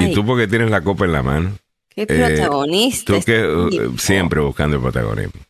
¿Y 0.00 0.12
tú 0.12 0.26
por 0.26 0.36
qué 0.36 0.48
tienes 0.48 0.70
la 0.70 0.80
copa 0.80 1.04
en 1.04 1.12
la 1.12 1.22
mano? 1.22 1.56
Qué 1.96 2.02
eh, 2.02 2.06
protagonista. 2.06 3.14
tú 3.14 3.22
que 3.22 3.42
uh, 3.42 3.98
siempre 3.98 4.40
buscando 4.40 4.76
el 4.76 4.82
protagonismo. 4.82 5.40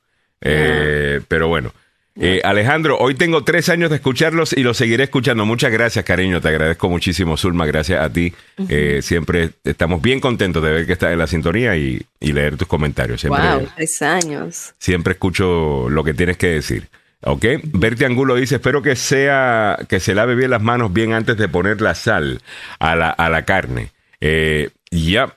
Eh, 0.40 1.20
pero 1.26 1.48
bueno. 1.48 1.72
Eh, 2.18 2.40
Alejandro, 2.44 2.96
hoy 2.98 3.14
tengo 3.14 3.44
tres 3.44 3.68
años 3.68 3.90
de 3.90 3.96
escucharlos 3.96 4.54
y 4.54 4.62
los 4.62 4.78
seguiré 4.78 5.04
escuchando. 5.04 5.44
Muchas 5.44 5.70
gracias, 5.70 6.02
cariño. 6.04 6.40
Te 6.40 6.48
agradezco 6.48 6.88
muchísimo, 6.88 7.36
Zulma. 7.36 7.66
Gracias 7.66 8.00
a 8.00 8.10
ti. 8.10 8.32
Eh, 8.70 9.00
siempre 9.02 9.50
estamos 9.64 10.00
bien 10.00 10.20
contentos 10.20 10.62
de 10.62 10.70
ver 10.70 10.86
que 10.86 10.94
estás 10.94 11.12
en 11.12 11.18
la 11.18 11.26
sintonía 11.26 11.76
y, 11.76 12.06
leer 12.20 12.56
tus 12.56 12.68
comentarios. 12.68 13.20
Siempre, 13.20 13.42
wow, 13.42 13.68
tres 13.76 14.00
años. 14.00 14.74
Siempre 14.78 15.12
escucho 15.12 15.90
lo 15.90 16.04
que 16.04 16.14
tienes 16.14 16.38
que 16.38 16.48
decir. 16.48 16.88
¿Ok? 17.22 17.44
Berti 17.64 18.04
Angulo 18.04 18.36
dice, 18.36 18.54
espero 18.56 18.82
que 18.82 18.96
sea, 18.96 19.78
que 19.88 20.00
se 20.00 20.14
lave 20.14 20.36
bien 20.36 20.50
las 20.50 20.62
manos 20.62 20.92
bien 20.92 21.12
antes 21.12 21.36
de 21.36 21.48
poner 21.48 21.82
la 21.82 21.94
sal 21.94 22.40
a 22.78 22.94
la, 22.94 23.10
a 23.10 23.28
la 23.28 23.44
carne. 23.44 23.90
Eh, 24.20 24.70
ya, 24.90 25.36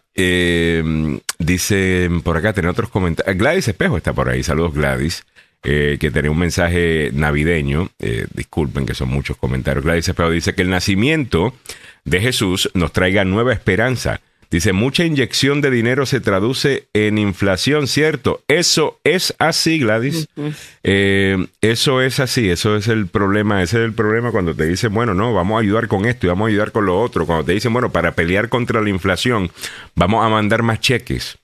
dice 1.37 2.09
por 2.23 2.37
acá, 2.37 2.53
tener 2.53 2.69
otros 2.69 2.89
comentarios. 2.89 3.37
Gladys 3.37 3.67
Espejo 3.67 3.97
está 3.97 4.13
por 4.13 4.29
ahí. 4.29 4.43
Saludos, 4.43 4.73
Gladys. 4.73 5.23
Eh, 5.61 5.97
que 5.99 6.09
tenía 6.09 6.31
un 6.31 6.39
mensaje 6.39 7.11
navideño. 7.13 7.89
Eh, 7.99 8.27
disculpen 8.33 8.85
que 8.85 8.93
son 8.93 9.09
muchos 9.09 9.35
comentarios. 9.35 9.83
Gladys 9.83 10.11
pero 10.15 10.31
dice 10.31 10.55
que 10.55 10.61
el 10.61 10.69
nacimiento 10.69 11.53
de 12.05 12.21
Jesús 12.21 12.69
nos 12.73 12.93
traiga 12.93 13.25
nueva 13.25 13.51
esperanza. 13.51 14.21
Dice, 14.51 14.73
mucha 14.73 15.05
inyección 15.05 15.61
de 15.61 15.69
dinero 15.69 16.05
se 16.05 16.19
traduce 16.19 16.87
en 16.93 17.17
inflación, 17.17 17.87
¿cierto? 17.87 18.41
Eso 18.47 18.99
es 19.03 19.35
así, 19.37 19.79
Gladys. 19.79 20.27
Eh, 20.83 21.47
eso 21.61 22.01
es 22.01 22.19
así, 22.19 22.49
eso 22.49 22.75
es 22.75 22.87
el 22.87 23.07
problema. 23.07 23.61
Ese 23.61 23.77
es 23.77 23.85
el 23.85 23.93
problema 23.93 24.31
cuando 24.31 24.55
te 24.55 24.65
dicen, 24.65 24.93
bueno, 24.93 25.13
no, 25.13 25.33
vamos 25.33 25.57
a 25.57 25.61
ayudar 25.61 25.87
con 25.87 26.05
esto 26.05 26.25
y 26.25 26.29
vamos 26.29 26.47
a 26.47 26.49
ayudar 26.49 26.71
con 26.71 26.85
lo 26.85 26.99
otro. 26.99 27.25
Cuando 27.25 27.45
te 27.45 27.53
dicen, 27.53 27.73
bueno, 27.73 27.91
para 27.91 28.13
pelear 28.15 28.49
contra 28.49 28.81
la 28.81 28.89
inflación, 28.89 29.51
vamos 29.95 30.25
a 30.25 30.29
mandar 30.29 30.63
más 30.63 30.79
cheques 30.79 31.37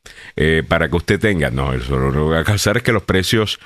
para 0.67 0.89
que 0.89 0.95
usted 0.95 1.19
tenga. 1.19 1.51
No, 1.51 1.73
eso 1.73 1.97
lo 1.97 2.11
que 2.11 2.19
va 2.19 2.39
a 2.39 2.43
causar 2.43 2.77
es 2.77 2.83
que 2.83 2.91
los 2.91 3.03
precios 3.03 3.59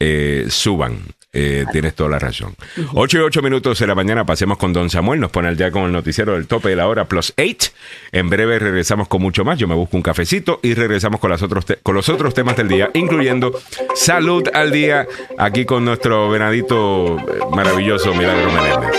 eh, 0.00 0.46
suban. 0.48 1.00
Eh, 1.40 1.66
tienes 1.70 1.94
toda 1.94 2.10
la 2.10 2.18
razón. 2.18 2.56
8 2.94 3.18
y 3.18 3.20
8 3.20 3.42
minutos 3.42 3.78
de 3.78 3.86
la 3.86 3.94
mañana, 3.94 4.26
pasemos 4.26 4.58
con 4.58 4.72
Don 4.72 4.90
Samuel. 4.90 5.20
Nos 5.20 5.30
pone 5.30 5.46
al 5.46 5.56
día 5.56 5.70
con 5.70 5.84
el 5.84 5.92
noticiero 5.92 6.32
del 6.32 6.48
tope 6.48 6.70
de 6.70 6.76
la 6.76 6.88
hora 6.88 7.04
plus 7.04 7.32
8. 7.38 7.70
En 8.10 8.28
breve 8.28 8.58
regresamos 8.58 9.06
con 9.06 9.22
mucho 9.22 9.44
más. 9.44 9.56
Yo 9.56 9.68
me 9.68 9.76
busco 9.76 9.96
un 9.96 10.02
cafecito 10.02 10.58
y 10.64 10.74
regresamos 10.74 11.20
con, 11.20 11.30
las 11.30 11.40
otros 11.40 11.64
con 11.84 11.94
los 11.94 12.08
otros 12.08 12.34
temas 12.34 12.56
del 12.56 12.66
día, 12.66 12.90
incluyendo 12.94 13.52
salud 13.94 14.48
al 14.52 14.72
día, 14.72 15.06
aquí 15.38 15.64
con 15.64 15.84
nuestro 15.84 16.28
venadito 16.28 17.18
eh, 17.18 17.38
maravilloso 17.54 18.12
Milagro 18.14 18.50
Menéndez. 18.50 18.90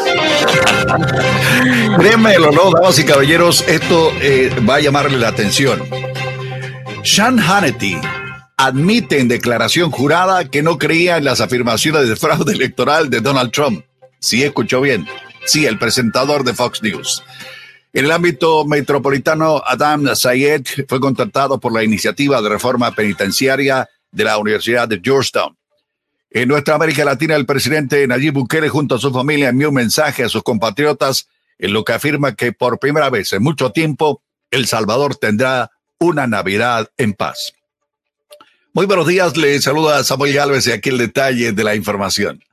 Créemelo, 1.97 2.51
no, 2.51 2.71
damas 2.71 2.97
y 2.99 3.05
caballeros, 3.05 3.67
esto 3.67 4.13
va 4.67 4.75
a 4.75 4.79
llamarle 4.79 5.17
la 5.17 5.27
atención. 5.27 5.81
Sean 7.03 7.37
Hannity 7.37 7.97
admite 8.59 9.21
en 9.21 9.29
declaración 9.29 9.89
jurada 9.89 10.49
que 10.49 10.61
no 10.61 10.77
creía 10.77 11.15
en 11.15 11.23
las 11.23 11.39
afirmaciones 11.39 12.09
de 12.09 12.17
fraude 12.17 12.51
electoral 12.51 13.09
de 13.09 13.21
Donald 13.21 13.51
Trump. 13.51 13.85
Sí, 14.19 14.43
escuchó 14.43 14.81
bien. 14.81 15.07
Sí, 15.45 15.65
el 15.65 15.79
presentador 15.79 16.43
de 16.43 16.53
Fox 16.53 16.83
News. 16.83 17.23
En 17.93 18.03
el 18.03 18.11
ámbito 18.11 18.65
metropolitano, 18.65 19.63
Adam 19.65 20.13
Sayed 20.13 20.65
fue 20.89 20.99
contratado 20.99 21.57
por 21.57 21.71
la 21.71 21.85
iniciativa 21.85 22.41
de 22.41 22.49
reforma 22.49 22.93
penitenciaria 22.93 23.87
de 24.11 24.23
la 24.25 24.37
Universidad 24.37 24.89
de 24.89 24.99
Georgetown. 25.01 25.55
En 26.29 26.49
nuestra 26.49 26.75
América 26.75 27.05
Latina, 27.05 27.37
el 27.37 27.45
presidente 27.45 28.05
Nayib 28.07 28.33
Bukele 28.33 28.67
junto 28.67 28.95
a 28.95 28.99
su 28.99 29.13
familia 29.13 29.49
envió 29.49 29.69
un 29.69 29.75
mensaje 29.75 30.25
a 30.25 30.29
sus 30.29 30.43
compatriotas 30.43 31.29
en 31.59 31.71
lo 31.71 31.85
que 31.85 31.93
afirma 31.93 32.35
que 32.35 32.51
por 32.51 32.77
primera 32.77 33.09
vez 33.09 33.31
en 33.31 33.41
mucho 33.41 33.71
tiempo 33.71 34.21
El 34.51 34.67
Salvador 34.67 35.15
tendrá 35.15 35.71
una 35.97 36.27
Navidad 36.27 36.89
en 36.97 37.13
paz. 37.13 37.53
Muy 38.71 38.85
buenos 38.85 39.07
días, 39.07 39.35
le 39.35 39.59
saluda 39.59 40.03
Samuel 40.03 40.31
Galvez 40.31 40.67
y 40.67 40.71
aquí 40.71 40.89
el 40.89 40.99
detalle 40.99 41.53
de 41.53 41.63
la 41.63 41.75
información. 41.75 42.43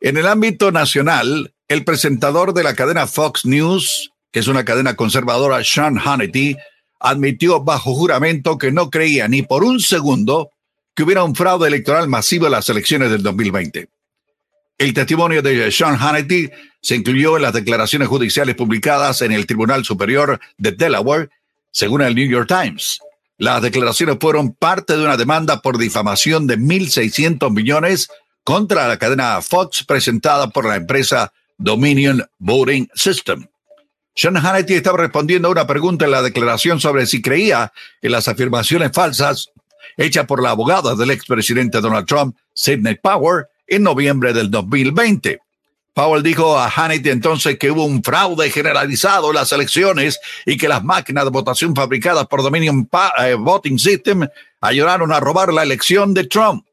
En 0.00 0.16
el 0.16 0.26
ámbito 0.26 0.72
nacional, 0.72 1.54
el 1.68 1.84
presentador 1.84 2.52
de 2.52 2.64
la 2.64 2.74
cadena 2.74 3.06
Fox 3.06 3.46
News, 3.46 4.10
que 4.32 4.40
es 4.40 4.48
una 4.48 4.64
cadena 4.64 4.96
conservadora, 4.96 5.62
Sean 5.62 5.98
Hannity, 5.98 6.56
admitió 6.98 7.60
bajo 7.62 7.94
juramento 7.94 8.58
que 8.58 8.72
no 8.72 8.90
creía 8.90 9.28
ni 9.28 9.42
por 9.42 9.62
un 9.62 9.78
segundo 9.78 10.50
que 10.94 11.04
hubiera 11.04 11.22
un 11.22 11.36
fraude 11.36 11.68
electoral 11.68 12.08
masivo 12.08 12.46
en 12.46 12.52
las 12.52 12.68
elecciones 12.68 13.12
del 13.12 13.22
2020. 13.22 13.88
El 14.78 14.94
testimonio 14.94 15.42
de 15.42 15.70
Sean 15.70 15.96
Hannity 15.96 16.50
se 16.82 16.96
incluyó 16.96 17.36
en 17.36 17.42
las 17.42 17.52
declaraciones 17.52 18.08
judiciales 18.08 18.56
publicadas 18.56 19.22
en 19.22 19.30
el 19.30 19.46
Tribunal 19.46 19.84
Superior 19.84 20.40
de 20.58 20.72
Delaware, 20.72 21.30
según 21.70 22.02
el 22.02 22.16
New 22.16 22.28
York 22.28 22.48
Times. 22.48 22.98
Las 23.40 23.62
declaraciones 23.62 24.18
fueron 24.20 24.52
parte 24.52 24.98
de 24.98 25.02
una 25.02 25.16
demanda 25.16 25.62
por 25.62 25.78
difamación 25.78 26.46
de 26.46 26.58
1.600 26.58 27.50
millones 27.50 28.10
contra 28.44 28.86
la 28.86 28.98
cadena 28.98 29.40
Fox 29.40 29.82
presentada 29.82 30.50
por 30.50 30.66
la 30.66 30.76
empresa 30.76 31.32
Dominion 31.56 32.22
Voting 32.38 32.90
System. 32.94 33.46
Sean 34.14 34.36
Hannity 34.36 34.74
estaba 34.74 34.98
respondiendo 34.98 35.48
a 35.48 35.52
una 35.52 35.66
pregunta 35.66 36.04
en 36.04 36.10
la 36.10 36.20
declaración 36.20 36.80
sobre 36.80 37.06
si 37.06 37.22
creía 37.22 37.72
en 38.02 38.12
las 38.12 38.28
afirmaciones 38.28 38.90
falsas 38.92 39.48
hechas 39.96 40.26
por 40.26 40.42
la 40.42 40.50
abogada 40.50 40.94
del 40.94 41.10
expresidente 41.10 41.80
Donald 41.80 42.06
Trump, 42.06 42.36
Sidney 42.52 42.96
Power, 43.02 43.46
en 43.66 43.84
noviembre 43.84 44.34
del 44.34 44.50
2020. 44.50 45.40
Powell 45.92 46.22
dijo 46.22 46.58
a 46.58 46.70
Hannity 46.70 47.10
entonces 47.10 47.58
que 47.58 47.70
hubo 47.70 47.84
un 47.84 48.02
fraude 48.02 48.50
generalizado 48.50 49.30
en 49.30 49.36
las 49.36 49.52
elecciones 49.52 50.20
y 50.46 50.56
que 50.56 50.68
las 50.68 50.84
máquinas 50.84 51.24
de 51.24 51.30
votación 51.30 51.74
fabricadas 51.74 52.26
por 52.26 52.42
Dominion 52.42 52.88
eh, 53.18 53.34
Voting 53.34 53.78
System 53.78 54.26
ayudaron 54.60 55.12
a 55.12 55.20
robar 55.20 55.52
la 55.52 55.62
elección 55.62 56.14
de 56.14 56.24
Trump. 56.24 56.64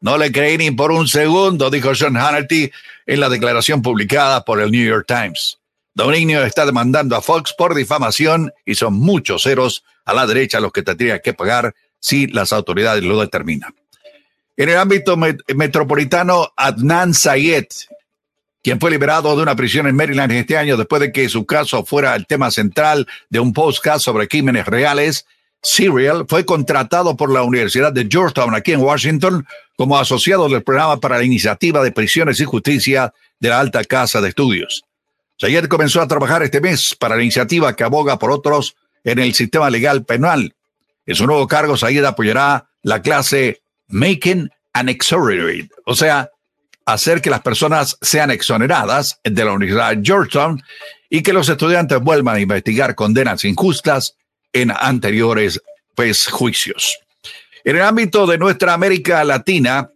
No 0.00 0.16
le 0.16 0.32
creí 0.32 0.56
ni 0.56 0.70
por 0.70 0.92
un 0.92 1.08
segundo, 1.08 1.70
dijo 1.70 1.94
Sean 1.94 2.16
Hannity 2.16 2.70
en 3.06 3.20
la 3.20 3.28
declaración 3.28 3.82
publicada 3.82 4.44
por 4.44 4.60
el 4.60 4.70
New 4.70 4.86
York 4.86 5.06
Times. 5.06 5.58
Dominion 5.94 6.44
está 6.44 6.64
demandando 6.64 7.16
a 7.16 7.22
Fox 7.22 7.52
por 7.58 7.74
difamación 7.74 8.52
y 8.64 8.76
son 8.76 8.94
muchos 8.94 9.42
ceros 9.42 9.82
a 10.04 10.14
la 10.14 10.26
derecha 10.26 10.60
los 10.60 10.72
que 10.72 10.82
tendría 10.82 11.20
que 11.20 11.34
pagar 11.34 11.74
si 11.98 12.28
las 12.28 12.52
autoridades 12.52 13.02
lo 13.02 13.20
determinan. 13.20 13.74
En 14.56 14.68
el 14.68 14.76
ámbito 14.76 15.16
metropolitano, 15.16 16.52
Adnan 16.56 17.14
Sayed, 17.14 17.66
quien 18.62 18.80
fue 18.80 18.90
liberado 18.90 19.34
de 19.36 19.42
una 19.42 19.56
prisión 19.56 19.86
en 19.86 19.96
Maryland 19.96 20.32
este 20.32 20.56
año 20.56 20.76
después 20.76 21.00
de 21.00 21.12
que 21.12 21.28
su 21.28 21.46
caso 21.46 21.84
fuera 21.84 22.14
el 22.16 22.26
tema 22.26 22.50
central 22.50 23.06
de 23.30 23.40
un 23.40 23.52
podcast 23.52 24.04
sobre 24.04 24.28
crímenes 24.28 24.66
reales. 24.66 25.26
Serial 25.62 26.26
fue 26.28 26.44
contratado 26.44 27.16
por 27.16 27.32
la 27.32 27.42
Universidad 27.42 27.92
de 27.92 28.06
Georgetown 28.10 28.54
aquí 28.54 28.72
en 28.72 28.80
Washington 28.80 29.46
como 29.76 29.98
asociado 29.98 30.48
del 30.48 30.62
programa 30.62 30.98
para 30.98 31.18
la 31.18 31.24
iniciativa 31.24 31.82
de 31.82 31.92
prisiones 31.92 32.40
y 32.40 32.44
justicia 32.44 33.12
de 33.40 33.48
la 33.48 33.60
Alta 33.60 33.84
Casa 33.84 34.20
de 34.20 34.28
Estudios. 34.28 34.84
Ayer 35.42 35.68
comenzó 35.68 36.00
a 36.00 36.08
trabajar 36.08 36.42
este 36.42 36.60
mes 36.60 36.96
para 36.98 37.16
la 37.16 37.22
iniciativa 37.22 37.76
que 37.76 37.84
aboga 37.84 38.18
por 38.18 38.32
otros 38.32 38.76
en 39.04 39.20
el 39.20 39.34
sistema 39.34 39.70
legal 39.70 40.04
penal. 40.04 40.54
En 41.06 41.14
su 41.14 41.26
nuevo 41.26 41.46
cargo, 41.46 41.76
Sayed 41.76 42.04
apoyará 42.04 42.68
la 42.82 43.02
clase 43.02 43.62
Making 43.86 44.50
an 44.72 44.88
Exonerate, 44.88 45.70
o 45.86 45.94
sea, 45.94 46.30
hacer 46.88 47.20
que 47.20 47.28
las 47.28 47.42
personas 47.42 47.98
sean 48.00 48.30
exoneradas 48.30 49.20
de 49.22 49.44
la 49.44 49.52
Universidad 49.52 49.94
de 49.94 50.02
Georgetown 50.02 50.62
y 51.10 51.22
que 51.22 51.34
los 51.34 51.48
estudiantes 51.48 52.00
vuelvan 52.00 52.36
a 52.36 52.40
investigar 52.40 52.94
condenas 52.94 53.44
injustas 53.44 54.16
en 54.54 54.70
anteriores 54.70 55.60
pues, 55.94 56.28
juicios. 56.28 56.98
En 57.62 57.76
el 57.76 57.82
ámbito 57.82 58.26
de 58.26 58.38
nuestra 58.38 58.72
América 58.72 59.22
Latina, 59.24 59.90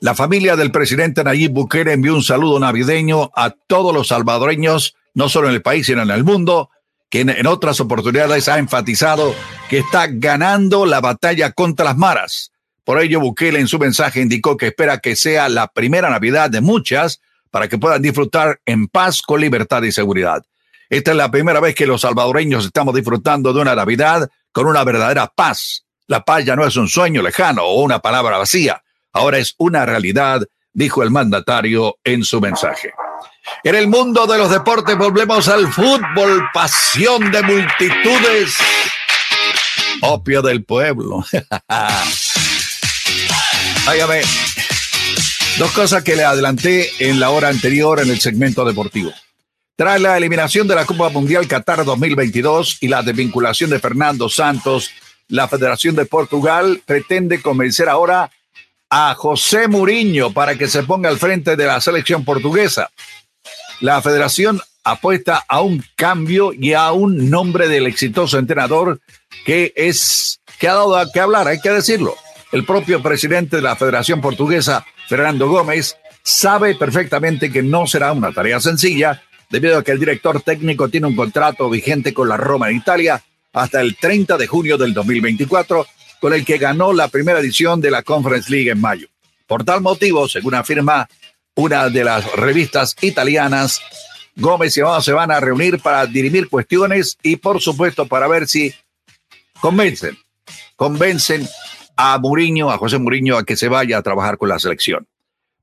la 0.00 0.14
familia 0.14 0.56
del 0.56 0.70
presidente 0.70 1.24
Nayib 1.24 1.52
Bukele 1.52 1.94
envió 1.94 2.14
un 2.14 2.22
saludo 2.22 2.60
navideño 2.60 3.30
a 3.34 3.50
todos 3.50 3.94
los 3.94 4.08
salvadoreños, 4.08 4.94
no 5.14 5.30
solo 5.30 5.48
en 5.48 5.54
el 5.54 5.62
país, 5.62 5.86
sino 5.86 6.02
en 6.02 6.10
el 6.10 6.22
mundo, 6.22 6.68
que 7.08 7.22
en, 7.22 7.46
otras 7.46 7.80
oportunidades 7.80 8.46
ha 8.50 8.58
enfatizado 8.58 9.34
que 9.70 9.78
está 9.78 10.06
ganando 10.06 10.84
la 10.84 11.00
batalla 11.00 11.52
contra 11.52 11.86
las 11.86 11.96
maras 11.96 12.52
por 12.88 13.02
ello, 13.02 13.20
Bukele 13.20 13.60
en 13.60 13.68
su 13.68 13.78
mensaje 13.78 14.22
indicó 14.22 14.56
que 14.56 14.68
espera 14.68 14.96
que 14.96 15.14
sea 15.14 15.50
la 15.50 15.66
primera 15.66 16.08
Navidad 16.08 16.48
de 16.48 16.62
muchas 16.62 17.20
para 17.50 17.68
que 17.68 17.76
puedan 17.76 18.00
disfrutar 18.00 18.62
en 18.64 18.88
paz 18.88 19.20
con 19.20 19.42
libertad 19.42 19.82
y 19.82 19.92
seguridad. 19.92 20.42
Esta 20.88 21.10
es 21.10 21.16
la 21.18 21.30
primera 21.30 21.60
vez 21.60 21.74
que 21.74 21.86
los 21.86 22.00
salvadoreños 22.00 22.64
estamos 22.64 22.94
disfrutando 22.94 23.52
de 23.52 23.60
una 23.60 23.74
Navidad 23.74 24.30
con 24.52 24.66
una 24.66 24.84
verdadera 24.84 25.26
paz. 25.26 25.84
La 26.06 26.24
paz 26.24 26.46
ya 26.46 26.56
no 26.56 26.66
es 26.66 26.76
un 26.76 26.88
sueño 26.88 27.20
lejano 27.20 27.62
o 27.64 27.82
una 27.82 27.98
palabra 27.98 28.38
vacía, 28.38 28.82
ahora 29.12 29.36
es 29.36 29.54
una 29.58 29.84
realidad, 29.84 30.40
dijo 30.72 31.02
el 31.02 31.10
mandatario 31.10 31.98
en 32.04 32.24
su 32.24 32.40
mensaje. 32.40 32.94
En 33.64 33.74
el 33.74 33.88
mundo 33.88 34.26
de 34.26 34.38
los 34.38 34.50
deportes 34.50 34.96
volvemos 34.96 35.46
al 35.48 35.70
fútbol, 35.70 36.42
pasión 36.54 37.30
de 37.32 37.42
multitudes, 37.42 38.56
opio 40.00 40.40
del 40.40 40.64
pueblo. 40.64 41.22
Váyame, 43.88 44.20
dos 45.58 45.72
cosas 45.72 46.04
que 46.04 46.14
le 46.14 46.22
adelanté 46.22 46.90
en 46.98 47.18
la 47.18 47.30
hora 47.30 47.48
anterior 47.48 47.98
en 48.00 48.10
el 48.10 48.20
segmento 48.20 48.62
deportivo. 48.66 49.14
Tras 49.76 49.98
la 49.98 50.14
eliminación 50.18 50.68
de 50.68 50.74
la 50.74 50.84
Copa 50.84 51.08
Mundial 51.08 51.48
Qatar 51.48 51.86
2022 51.86 52.82
y 52.82 52.88
la 52.88 53.02
desvinculación 53.02 53.70
de 53.70 53.80
Fernando 53.80 54.28
Santos, 54.28 54.90
la 55.28 55.48
Federación 55.48 55.96
de 55.96 56.04
Portugal 56.04 56.82
pretende 56.84 57.40
convencer 57.40 57.88
ahora 57.88 58.30
a 58.90 59.14
José 59.14 59.68
Muriño 59.68 60.34
para 60.34 60.58
que 60.58 60.68
se 60.68 60.82
ponga 60.82 61.08
al 61.08 61.18
frente 61.18 61.56
de 61.56 61.64
la 61.64 61.80
selección 61.80 62.26
portuguesa. 62.26 62.90
La 63.80 64.02
federación 64.02 64.60
apuesta 64.84 65.46
a 65.48 65.62
un 65.62 65.82
cambio 65.96 66.52
y 66.52 66.74
a 66.74 66.92
un 66.92 67.30
nombre 67.30 67.68
del 67.68 67.86
exitoso 67.86 68.38
entrenador 68.38 69.00
que 69.46 69.72
es 69.74 70.40
que 70.58 70.68
ha 70.68 70.74
dado 70.74 70.94
a 70.94 71.10
que 71.10 71.20
hablar, 71.20 71.48
hay 71.48 71.58
que 71.58 71.70
decirlo. 71.70 72.18
El 72.50 72.64
propio 72.64 73.02
presidente 73.02 73.56
de 73.56 73.62
la 73.62 73.76
Federación 73.76 74.20
Portuguesa, 74.20 74.86
Fernando 75.06 75.48
Gómez, 75.48 75.96
sabe 76.22 76.74
perfectamente 76.74 77.52
que 77.52 77.62
no 77.62 77.86
será 77.86 78.12
una 78.12 78.32
tarea 78.32 78.58
sencilla 78.58 79.22
debido 79.50 79.78
a 79.78 79.84
que 79.84 79.92
el 79.92 80.00
director 80.00 80.40
técnico 80.40 80.88
tiene 80.88 81.06
un 81.06 81.16
contrato 81.16 81.68
vigente 81.68 82.14
con 82.14 82.28
la 82.28 82.36
Roma 82.36 82.70
en 82.70 82.76
Italia 82.76 83.22
hasta 83.52 83.80
el 83.80 83.96
30 83.96 84.36
de 84.38 84.46
junio 84.46 84.78
del 84.78 84.94
2024, 84.94 85.86
con 86.20 86.32
el 86.32 86.44
que 86.44 86.58
ganó 86.58 86.92
la 86.92 87.08
primera 87.08 87.40
edición 87.40 87.80
de 87.80 87.90
la 87.90 88.02
Conference 88.02 88.50
League 88.50 88.70
en 88.70 88.80
mayo. 88.80 89.08
Por 89.46 89.64
tal 89.64 89.80
motivo, 89.80 90.28
según 90.28 90.54
afirma 90.54 91.08
una 91.54 91.88
de 91.88 92.04
las 92.04 92.30
revistas 92.32 92.94
italianas, 93.00 93.80
Gómez 94.36 94.76
y 94.76 94.80
Amado 94.80 95.02
se 95.02 95.12
van 95.12 95.30
a 95.32 95.40
reunir 95.40 95.80
para 95.80 96.06
dirimir 96.06 96.48
cuestiones 96.48 97.18
y, 97.22 97.36
por 97.36 97.60
supuesto, 97.60 98.06
para 98.06 98.28
ver 98.28 98.46
si 98.46 98.72
convencen, 99.60 100.16
convencen 100.76 101.48
a 101.98 102.16
Muriño, 102.18 102.70
a 102.70 102.78
José 102.78 102.98
Muriño, 102.98 103.36
a 103.36 103.44
que 103.44 103.56
se 103.56 103.68
vaya 103.68 103.98
a 103.98 104.02
trabajar 104.02 104.38
con 104.38 104.48
la 104.48 104.60
selección. 104.60 105.08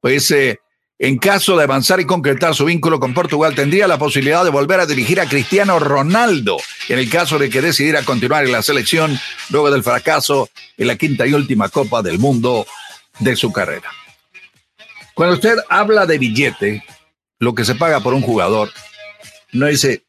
Pues 0.02 0.30
eh, 0.32 0.60
en 1.00 1.18
caso 1.18 1.56
de 1.56 1.64
avanzar 1.64 2.02
y 2.02 2.06
concretar 2.06 2.54
su 2.54 2.66
vínculo 2.66 3.00
con 3.00 3.14
Portugal, 3.14 3.56
tendría 3.56 3.88
la 3.88 3.98
posibilidad 3.98 4.44
de 4.44 4.50
volver 4.50 4.82
a 4.82 4.86
dirigir 4.86 5.22
a 5.22 5.30
Cristiano 5.30 5.80
Ronaldo, 5.80 6.58
en 6.90 7.00
el 7.00 7.10
caso 7.10 7.40
de 7.40 7.50
que 7.50 7.62
decidiera 7.62 8.04
continuar 8.04 8.44
en 8.44 8.52
la 8.52 8.62
selección 8.62 9.18
luego 9.50 9.72
del 9.72 9.82
fracaso 9.82 10.50
en 10.78 10.88
la 10.88 10.98
quinta 10.98 11.26
y 11.26 11.34
última 11.34 11.70
Copa 11.70 12.02
del 12.02 12.20
Mundo 12.20 12.68
de 13.20 13.38
su 13.38 13.54
carrera. 13.54 13.90
Cuando 15.14 15.36
usted 15.36 15.56
habla 15.70 16.06
de 16.06 16.18
billete, 16.18 16.84
lo 17.40 17.56
que 17.56 17.64
se 17.64 17.76
paga 17.76 18.02
por 18.02 18.14
un 18.14 18.22
jugador, 18.22 18.72
no 19.54 19.68
dice 19.68 20.04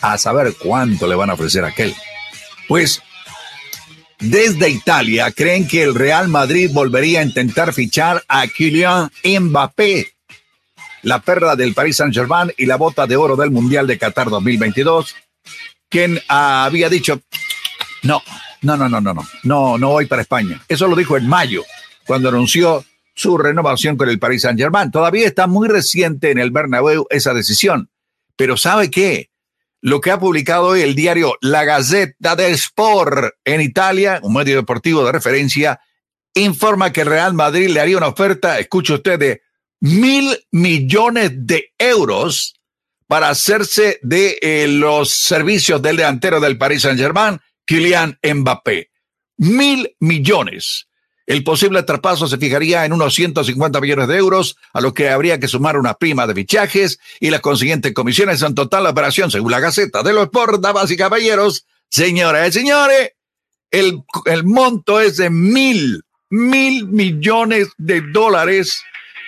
a 0.00 0.18
saber 0.18 0.52
cuánto 0.60 1.06
le 1.06 1.14
van 1.14 1.30
a 1.30 1.34
ofrecer 1.34 1.64
a 1.64 1.68
aquel. 1.68 1.94
Pues 2.66 3.00
desde 4.20 4.68
Italia 4.68 5.30
creen 5.32 5.66
que 5.66 5.82
el 5.82 5.94
Real 5.94 6.28
Madrid 6.28 6.70
volvería 6.72 7.20
a 7.20 7.24
intentar 7.24 7.72
fichar 7.72 8.22
a 8.28 8.46
Kylian 8.46 9.10
Mbappé, 9.24 10.12
la 11.02 11.20
perra 11.20 11.56
del 11.56 11.74
Paris 11.74 11.96
Saint-Germain 11.96 12.52
y 12.56 12.66
la 12.66 12.76
bota 12.76 13.06
de 13.06 13.16
oro 13.16 13.36
del 13.36 13.50
Mundial 13.50 13.86
de 13.86 13.98
Qatar 13.98 14.28
2022, 14.28 15.14
quien 15.88 16.20
había 16.28 16.88
dicho, 16.88 17.20
no, 18.02 18.22
no, 18.62 18.76
no, 18.76 18.88
no, 18.88 19.00
no, 19.00 19.14
no, 19.14 19.26
no, 19.42 19.78
no 19.78 19.88
voy 19.88 20.06
para 20.06 20.22
España. 20.22 20.62
Eso 20.68 20.86
lo 20.86 20.96
dijo 20.96 21.16
en 21.16 21.26
mayo, 21.26 21.64
cuando 22.06 22.28
anunció 22.28 22.84
su 23.14 23.36
renovación 23.36 23.96
con 23.96 24.08
el 24.08 24.18
Paris 24.18 24.42
Saint-Germain. 24.42 24.90
Todavía 24.90 25.26
está 25.26 25.46
muy 25.46 25.68
reciente 25.68 26.30
en 26.30 26.38
el 26.38 26.50
Bernabéu 26.50 27.06
esa 27.10 27.34
decisión. 27.34 27.90
Pero 28.36 28.56
¿sabe 28.56 28.90
qué? 28.90 29.30
Lo 29.82 30.00
que 30.00 30.10
ha 30.10 30.20
publicado 30.20 30.66
hoy 30.66 30.82
el 30.82 30.94
diario 30.94 31.36
La 31.40 31.64
Gazzetta 31.64 32.36
del 32.36 32.52
Sport 32.52 33.34
en 33.44 33.60
Italia, 33.62 34.20
un 34.22 34.34
medio 34.34 34.56
deportivo 34.56 35.04
de 35.04 35.12
referencia, 35.12 35.80
informa 36.34 36.92
que 36.92 37.04
Real 37.04 37.32
Madrid 37.32 37.68
le 37.68 37.80
haría 37.80 37.96
una 37.96 38.08
oferta, 38.08 38.58
escuche 38.58 38.94
usted, 38.94 39.18
de 39.18 39.42
mil 39.80 40.36
millones 40.50 41.32
de 41.34 41.72
euros 41.78 42.60
para 43.06 43.30
hacerse 43.30 43.98
de 44.02 44.38
eh, 44.42 44.68
los 44.68 45.10
servicios 45.10 45.80
del 45.80 45.96
delantero 45.96 46.40
del 46.40 46.58
Paris 46.58 46.82
Saint-Germain, 46.82 47.40
Kylian 47.64 48.18
Mbappé. 48.22 48.90
Mil 49.38 49.96
millones. 49.98 50.89
El 51.30 51.44
posible 51.44 51.84
traspaso 51.84 52.26
se 52.26 52.38
fijaría 52.38 52.84
en 52.84 52.92
unos 52.92 53.14
150 53.14 53.80
millones 53.80 54.08
de 54.08 54.16
euros, 54.16 54.56
a 54.72 54.80
lo 54.80 54.92
que 54.92 55.10
habría 55.10 55.38
que 55.38 55.46
sumar 55.46 55.76
una 55.76 55.94
prima 55.94 56.26
de 56.26 56.34
fichajes 56.34 56.98
y 57.20 57.30
las 57.30 57.40
consiguientes 57.40 57.94
comisiones 57.94 58.42
en 58.42 58.56
total 58.56 58.82
la 58.82 58.90
operación, 58.90 59.30
según 59.30 59.52
la 59.52 59.60
Gaceta 59.60 60.02
de 60.02 60.12
los 60.12 60.24
Sport, 60.24 60.60
y 60.90 60.96
caballeros, 60.96 61.66
señoras 61.88 62.48
y 62.48 62.52
señores, 62.58 63.12
el, 63.70 64.02
monto 64.42 65.00
es 65.00 65.18
de 65.18 65.30
mil, 65.30 66.02
mil 66.30 66.88
millones 66.88 67.68
de 67.78 68.00
dólares, 68.00 68.82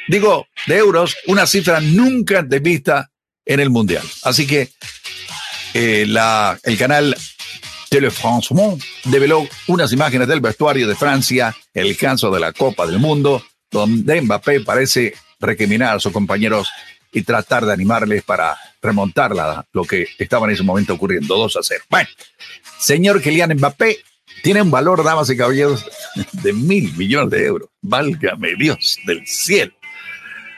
digo, 0.09 0.48
de 0.66 0.78
euros, 0.78 1.16
una 1.28 1.46
cifra 1.46 1.80
nunca 1.80 2.42
de 2.42 2.59
vista 2.59 3.12
en 3.44 3.61
el 3.61 3.70
Mundial. 3.70 4.03
Así 4.24 4.44
que 4.44 4.70
eh, 5.74 6.03
el 6.03 6.78
canal 6.78 7.16
Tele 7.93 8.11
France 8.11 8.55
develó 9.05 9.47
unas 9.66 9.93
imágenes 9.93 10.26
del 10.26 10.40
vestuario 10.40 10.88
de 10.88 10.95
Francia, 10.95 11.55
el 11.74 11.95
caso 11.95 12.30
de 12.30 12.40
la 12.40 12.55
Copa 12.55 12.86
del 12.86 12.99
Mundo, 12.99 13.45
donde 13.70 14.22
Mbappé 14.22 14.61
parece 14.61 15.12
recriminar 15.38 15.97
a 15.97 16.01
sus 16.01 16.11
compañeros 16.11 16.70
y 17.12 17.20
tratar 17.20 17.66
de 17.66 17.72
animarles 17.74 18.22
para 18.22 18.57
remontar 18.80 19.32
lo 19.72 19.84
que 19.84 20.07
estaba 20.18 20.47
en 20.47 20.55
ese 20.55 20.62
momento 20.62 20.95
ocurriendo, 20.95 21.36
2 21.36 21.55
a 21.55 21.61
0. 21.62 21.84
Bueno, 21.90 22.09
señor 22.78 23.20
Kylian 23.20 23.57
Mbappé 23.59 23.99
tiene 24.43 24.62
un 24.62 24.70
valor, 24.70 25.05
damas 25.05 25.28
y 25.28 25.36
caballeros, 25.36 25.84
de 26.32 26.55
mil 26.55 26.97
millones 26.97 27.30
de 27.30 27.45
euros. 27.45 27.68
Válgame 27.82 28.55
Dios 28.59 28.97
del 29.05 29.26
cielo. 29.26 29.74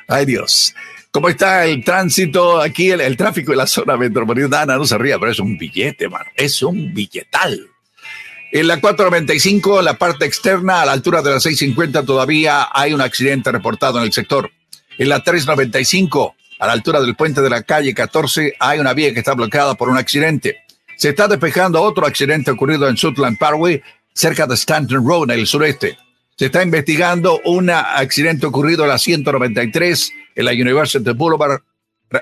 Ay 0.07 0.24
Dios. 0.24 0.72
¿Cómo 1.15 1.29
está 1.29 1.65
el 1.65 1.85
tránsito 1.85 2.61
aquí, 2.61 2.91
el, 2.91 3.17
tráfico 3.17 3.53
en 3.53 3.59
la 3.59 3.69
zona 3.69 3.97
metropolitana? 3.97 4.77
No 4.77 4.85
se 4.85 4.99
ría, 4.99 5.17
pero 5.17 5.31
es 5.31 5.39
un 5.39 5.57
billete, 5.57 6.09
mano. 6.09 6.25
Es 6.35 6.61
un 6.61 6.93
billetal. 6.93 7.69
En 8.51 8.67
la 8.67 8.81
495, 8.81 9.81
la 9.83 9.97
parte 9.97 10.25
externa, 10.27 10.83
a 10.83 10.87
la 10.87 10.91
altura 10.91 11.23
de 11.23 11.31
la 11.31 11.39
650, 11.39 12.03
todavía 12.03 12.67
hay 12.73 12.93
un 12.93 13.01
accidente 13.01 13.53
reportado 13.53 13.99
en 13.99 14.07
el 14.07 14.12
sector. 14.12 14.51
En 14.99 15.09
la 15.09 15.23
395, 15.23 16.35
a 16.59 16.67
la 16.67 16.73
altura 16.73 17.01
del 17.01 17.15
puente 17.15 17.43
de 17.43 17.51
la 17.51 17.62
calle 17.62 17.95
14, 17.95 18.55
hay 18.59 18.81
una 18.81 18.93
vía 18.93 19.12
que 19.12 19.21
está 19.21 19.35
bloqueada 19.35 19.77
por 19.77 19.89
un 19.89 19.97
accidente. 19.97 20.65
Se 20.97 21.11
está 21.11 21.29
despejando 21.29 21.81
otro 21.81 22.09
accidente 22.09 22.51
ocurrido 22.51 22.89
en 22.89 22.97
Sutland 22.97 23.39
Parkway, 23.39 23.81
cerca 24.12 24.49
de 24.49 24.57
Stanton 24.57 25.07
Road, 25.07 25.31
en 25.31 25.39
el 25.39 25.47
sureste. 25.47 25.97
Se 26.37 26.47
está 26.47 26.62
investigando 26.62 27.41
un 27.45 27.70
accidente 27.70 28.47
ocurrido 28.47 28.82
en 28.82 28.91
la 28.91 28.99
193 28.99 30.12
en 30.35 30.45
la 30.45 30.53
University 30.53 31.11
Boulevard 31.12 31.61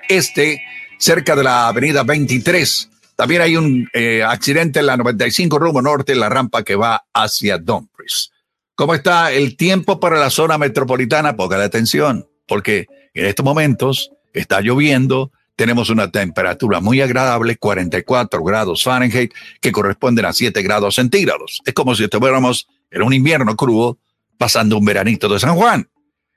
Este, 0.08 0.62
cerca 0.98 1.34
de 1.34 1.44
la 1.44 1.68
avenida 1.68 2.02
23. 2.02 2.90
También 3.16 3.42
hay 3.42 3.56
un 3.56 3.88
eh, 3.94 4.22
accidente 4.22 4.80
en 4.80 4.86
la 4.86 4.96
95 4.96 5.58
rumbo 5.58 5.80
norte, 5.80 6.12
en 6.12 6.20
la 6.20 6.28
rampa 6.28 6.62
que 6.62 6.76
va 6.76 7.04
hacia 7.12 7.58
Dumfries. 7.58 8.32
¿Cómo 8.74 8.94
está 8.94 9.32
el 9.32 9.56
tiempo 9.56 10.00
para 10.00 10.18
la 10.18 10.30
zona 10.30 10.58
metropolitana? 10.58 11.36
Poca 11.36 11.62
atención, 11.62 12.26
porque 12.46 12.86
en 13.14 13.26
estos 13.26 13.44
momentos 13.44 14.12
está 14.32 14.60
lloviendo, 14.60 15.30
tenemos 15.56 15.90
una 15.90 16.10
temperatura 16.10 16.80
muy 16.80 17.00
agradable, 17.00 17.56
44 17.56 18.42
grados 18.42 18.82
Fahrenheit, 18.82 19.32
que 19.60 19.72
corresponden 19.72 20.24
a 20.24 20.32
7 20.32 20.62
grados 20.62 20.94
centígrados. 20.94 21.60
Es 21.64 21.74
como 21.74 21.94
si 21.94 22.04
estuviéramos 22.04 22.66
en 22.90 23.02
un 23.02 23.12
invierno 23.12 23.54
crudo 23.56 23.98
pasando 24.43 24.76
un 24.76 24.84
veranito 24.84 25.28
de 25.28 25.38
San 25.38 25.55
Juan. 25.55 25.88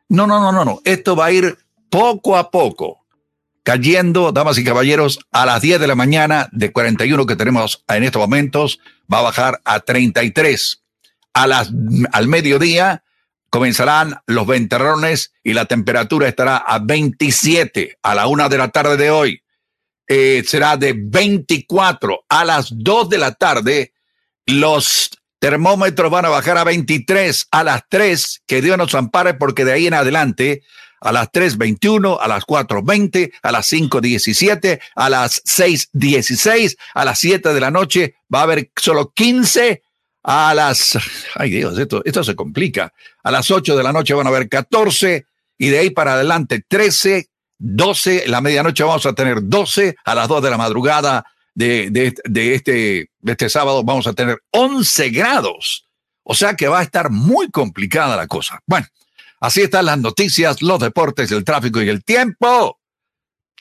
No, 0.10 0.28
no, 0.28 0.40
no, 0.40 0.52
no, 0.52 0.64
no. 0.64 0.80
Esto 0.86 1.16
va 1.16 1.26
a 1.26 1.32
ir 1.32 1.58
poco 1.90 2.38
a 2.38 2.52
poco, 2.52 3.04
cayendo, 3.64 4.32
damas 4.32 4.60
y 4.60 4.64
caballeros, 4.64 5.18
a 5.32 5.48
las 5.48 5.60
10 5.64 5.80
de 5.80 5.88
la 5.88 5.96
mañana 5.96 6.48
de 6.52 6.72
41 6.72 7.26
que 7.26 7.36
tenemos 7.36 7.84
en 7.88 8.04
estos 8.04 8.20
momentos, 8.20 8.80
va 9.12 9.18
a 9.18 9.24
bajar 9.24 9.60
a 9.66 9.80
33. 9.80 10.84
A 11.34 11.48
las, 11.48 11.72
al 12.12 12.28
mediodía 12.28 13.04
comenzarán 13.50 14.20
los 14.28 14.46
ventarrones 14.46 15.34
y 15.44 15.54
la 15.54 15.66
temperatura 15.66 16.28
estará 16.28 16.58
a 16.58 16.78
27 16.78 17.98
a 18.04 18.14
la 18.14 18.28
una 18.28 18.50
de 18.50 18.58
la 18.60 18.68
tarde 18.70 18.98
de 18.98 19.10
hoy. 19.10 19.42
Eh, 20.08 20.44
será 20.46 20.78
de 20.78 20.94
24 20.96 22.26
a 22.30 22.46
las 22.46 22.68
2 22.70 23.10
de 23.10 23.18
la 23.18 23.32
tarde. 23.32 23.94
Los 24.46 25.10
termómetros 25.46 26.10
van 26.10 26.26
a 26.26 26.30
bajar 26.30 26.58
a 26.58 26.64
23 26.64 27.50
a 27.52 27.64
las 27.64 27.84
3, 27.88 28.42
que 28.48 28.64
Dios 28.64 28.80
nos 28.80 28.96
ampare 28.96 29.36
porque 29.36 29.64
de 29.64 29.74
ahí 29.74 29.86
en 29.86 29.94
adelante 29.94 30.64
a 31.00 31.12
las 31.12 31.32
3.21, 31.32 32.18
a 32.20 32.28
las 32.28 32.46
4.20, 32.46 33.32
a 33.44 33.52
las 33.52 33.72
5.17, 33.72 34.80
a 34.96 35.08
las 35.08 35.44
6.16, 35.44 36.78
a 36.96 37.06
las 37.06 37.20
7 37.20 37.54
de 37.54 37.60
la 37.60 37.70
noche 37.70 38.16
va 38.34 38.40
a 38.40 38.42
haber 38.42 38.72
solo 38.76 39.14
15, 39.14 39.84
a 40.24 40.56
las, 40.56 40.98
ay 41.36 41.52
Dios, 41.52 41.78
esto, 41.78 42.02
esto 42.04 42.24
se 42.24 42.36
complica, 42.36 42.92
a 43.22 43.30
las 43.30 43.52
8 43.52 43.78
de 43.78 43.84
la 43.84 43.94
noche 43.94 44.16
van 44.16 44.26
a 44.26 44.32
haber 44.32 44.50
14 44.50 45.28
y 45.60 45.70
de 45.70 45.78
ahí 45.78 45.92
para 45.92 46.14
adelante 46.14 46.66
13, 46.68 47.30
12, 47.60 48.24
la 48.30 48.42
medianoche 48.42 48.84
vamos 48.84 49.06
a 49.06 49.14
tener 49.14 49.44
12, 49.44 49.96
a 50.04 50.16
las 50.16 50.28
2 50.28 50.42
de 50.42 50.50
la 50.50 50.58
madrugada 50.58 51.24
de, 51.56 51.90
de, 51.90 52.54
este, 52.54 53.10
de 53.20 53.32
este 53.32 53.50
sábado 53.50 53.84
vamos 53.84 54.06
a 54.08 54.14
tener 54.14 54.42
11 54.52 55.10
grados. 55.10 55.88
O 56.24 56.36
sea 56.36 56.56
que 56.56 56.68
va 56.68 56.80
a 56.80 56.84
estar 56.84 57.10
muy 57.10 57.50
complicada 57.50 58.16
la 58.16 58.28
cosa. 58.28 58.60
Bueno, 58.66 58.88
así 59.40 59.62
están 59.62 59.86
las 59.86 59.98
noticias, 59.98 60.62
los 60.62 60.80
deportes, 60.80 61.32
el 61.32 61.44
tráfico 61.44 61.82
y 61.82 61.90
el 61.90 62.04
tiempo. 62.04 62.80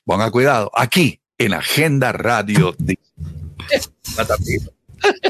Ponga 0.05 0.30
cuidado, 0.30 0.70
aquí 0.74 1.20
en 1.38 1.55
Agenda 1.55 2.12
Radio. 2.12 2.76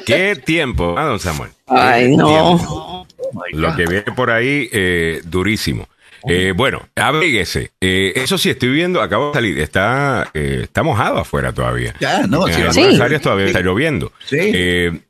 ¿Qué 0.07 0.37
tiempo, 0.37 0.95
ah, 0.97 1.05
don 1.05 1.21
Samuel? 1.21 1.51
Ay, 1.67 2.17
no. 2.17 3.07
Lo 3.53 3.77
que 3.77 3.87
viene 3.87 4.13
por 4.15 4.31
ahí, 4.31 4.69
eh, 4.73 5.21
durísimo. 5.25 5.89
Eh, 6.29 6.53
bueno, 6.57 6.89
abríguese. 6.97 7.73
Eh, 7.81 8.13
eso 8.17 8.39
sí, 8.39 8.51
estoy 8.51 8.71
viendo, 8.71 9.03
acabo 9.03 9.29
de 9.29 9.35
salir, 9.35 9.59
está, 9.59 10.31
eh, 10.35 10.61
está 10.65 10.83
mojado 10.83 11.19
afuera 11.19 11.53
todavía. 11.53 11.95
Ya, 12.01 12.27
no, 12.27 12.49
en 12.49 12.55
algunas 12.55 13.01
áreas 13.01 13.23
todavía 13.23 13.47
está 13.47 13.61
lloviendo. 13.61 14.13
Eh, 14.31 15.01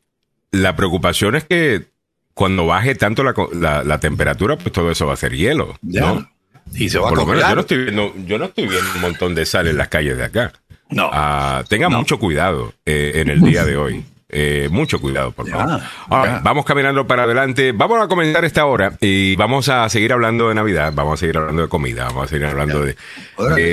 la 0.50 0.76
preocupación 0.76 1.36
es 1.36 1.44
que 1.44 1.86
cuando 2.34 2.66
baje 2.66 2.94
tanto 2.94 3.22
la, 3.22 3.84
la, 3.84 4.00
temperatura, 4.00 4.56
pues 4.56 4.72
todo 4.72 4.90
eso 4.90 5.06
va 5.06 5.14
a 5.14 5.16
ser 5.16 5.34
hielo. 5.36 5.78
¿no? 5.82 6.28
Y 6.72 6.88
se 6.88 6.98
va 6.98 7.10
Por 7.10 7.18
a 7.18 7.22
lo 7.22 7.26
menos 7.26 7.48
yo 7.48 7.54
no, 7.54 7.60
estoy 7.60 7.78
viendo, 7.78 8.14
yo 8.26 8.38
no 8.38 8.44
estoy 8.46 8.66
viendo 8.66 8.90
un 8.94 9.00
montón 9.00 9.34
de 9.34 9.46
sal 9.46 9.68
en 9.68 9.76
las 9.76 9.88
calles 9.88 10.16
de 10.16 10.24
acá. 10.24 10.52
No. 10.90 11.10
Ah, 11.12 11.62
tenga 11.68 11.88
mucho 11.88 12.18
cuidado 12.18 12.72
en 12.84 13.30
el 13.30 13.40
día 13.40 13.64
de 13.64 13.76
hoy. 13.76 14.04
Eh, 14.36 14.68
mucho 14.68 15.00
cuidado, 15.00 15.30
por 15.30 15.48
favor. 15.48 15.80
vamos 16.08 16.64
caminando 16.64 17.06
para 17.06 17.22
adelante. 17.22 17.70
Vamos 17.70 18.02
a 18.02 18.08
comenzar 18.08 18.44
esta 18.44 18.66
hora 18.66 18.92
y 19.00 19.36
vamos 19.36 19.68
a 19.68 19.88
seguir 19.88 20.12
hablando 20.12 20.48
de 20.48 20.56
Navidad, 20.56 20.92
vamos 20.92 21.14
a 21.14 21.16
seguir 21.18 21.38
hablando 21.38 21.62
de 21.62 21.68
comida, 21.68 22.06
vamos 22.06 22.24
a 22.24 22.28
seguir 22.28 22.46
hablando 22.46 22.84
de, 22.84 22.96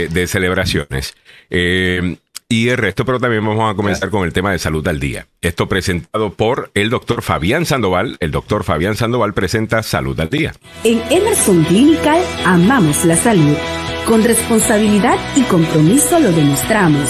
de, 0.07 0.27
celebraciones. 0.27 1.15
Eh, 1.49 2.15
y 2.47 2.69
el 2.69 2.77
resto, 2.77 3.05
pero 3.05 3.19
también 3.19 3.43
vamos 3.43 3.71
a 3.71 3.75
comenzar 3.75 4.11
con 4.11 4.23
el 4.23 4.33
tema 4.33 4.51
de 4.51 4.59
salud 4.59 4.87
al 4.87 4.99
día. 4.99 5.25
Esto 5.41 5.67
presentado 5.67 6.33
por 6.33 6.69
el 6.75 6.91
doctor 6.91 7.23
Fabián 7.23 7.65
Sandoval. 7.65 8.17
El 8.19 8.29
doctor 8.29 8.63
Fabián 8.63 8.95
Sandoval 8.95 9.33
presenta 9.33 9.81
Salud 9.81 10.19
al 10.19 10.29
día. 10.29 10.53
En 10.83 11.01
Emerson 11.09 11.63
Clinical 11.63 12.21
amamos 12.45 13.03
la 13.05 13.15
salud. 13.15 13.55
Con 14.05 14.23
responsabilidad 14.23 15.17
y 15.35 15.41
compromiso 15.43 16.19
lo 16.19 16.31
demostramos 16.31 17.09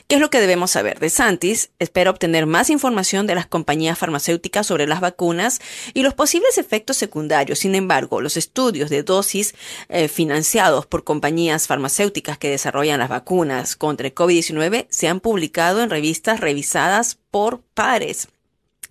¿Qué 0.07 0.15
es 0.15 0.21
lo 0.21 0.29
que 0.29 0.39
debemos 0.39 0.71
saber? 0.71 0.99
De 0.99 1.09
Santis 1.09 1.69
espera 1.79 2.09
obtener 2.09 2.45
más 2.45 2.69
información 2.69 3.27
de 3.27 3.35
las 3.35 3.45
compañías 3.45 3.97
farmacéuticas 3.97 4.65
sobre 4.65 4.87
las 4.87 4.99
vacunas 4.99 5.59
y 5.93 6.03
los 6.03 6.13
posibles 6.13 6.57
efectos 6.57 6.97
secundarios. 6.97 7.59
Sin 7.59 7.75
embargo, 7.75 8.21
los 8.21 8.37
estudios 8.37 8.89
de 8.89 9.03
dosis 9.03 9.53
eh, 9.89 10.07
financiados 10.07 10.85
por 10.85 11.03
compañías 11.03 11.67
farmacéuticas 11.67 12.37
que 12.37 12.49
desarrollan 12.49 12.99
las 12.99 13.09
vacunas 13.09 13.75
contra 13.75 14.07
el 14.07 14.15
COVID-19 14.15 14.87
se 14.89 15.07
han 15.07 15.19
publicado 15.19 15.81
en 15.81 15.89
revistas 15.89 16.39
revisadas 16.39 17.17
por 17.31 17.61
pares 17.73 18.27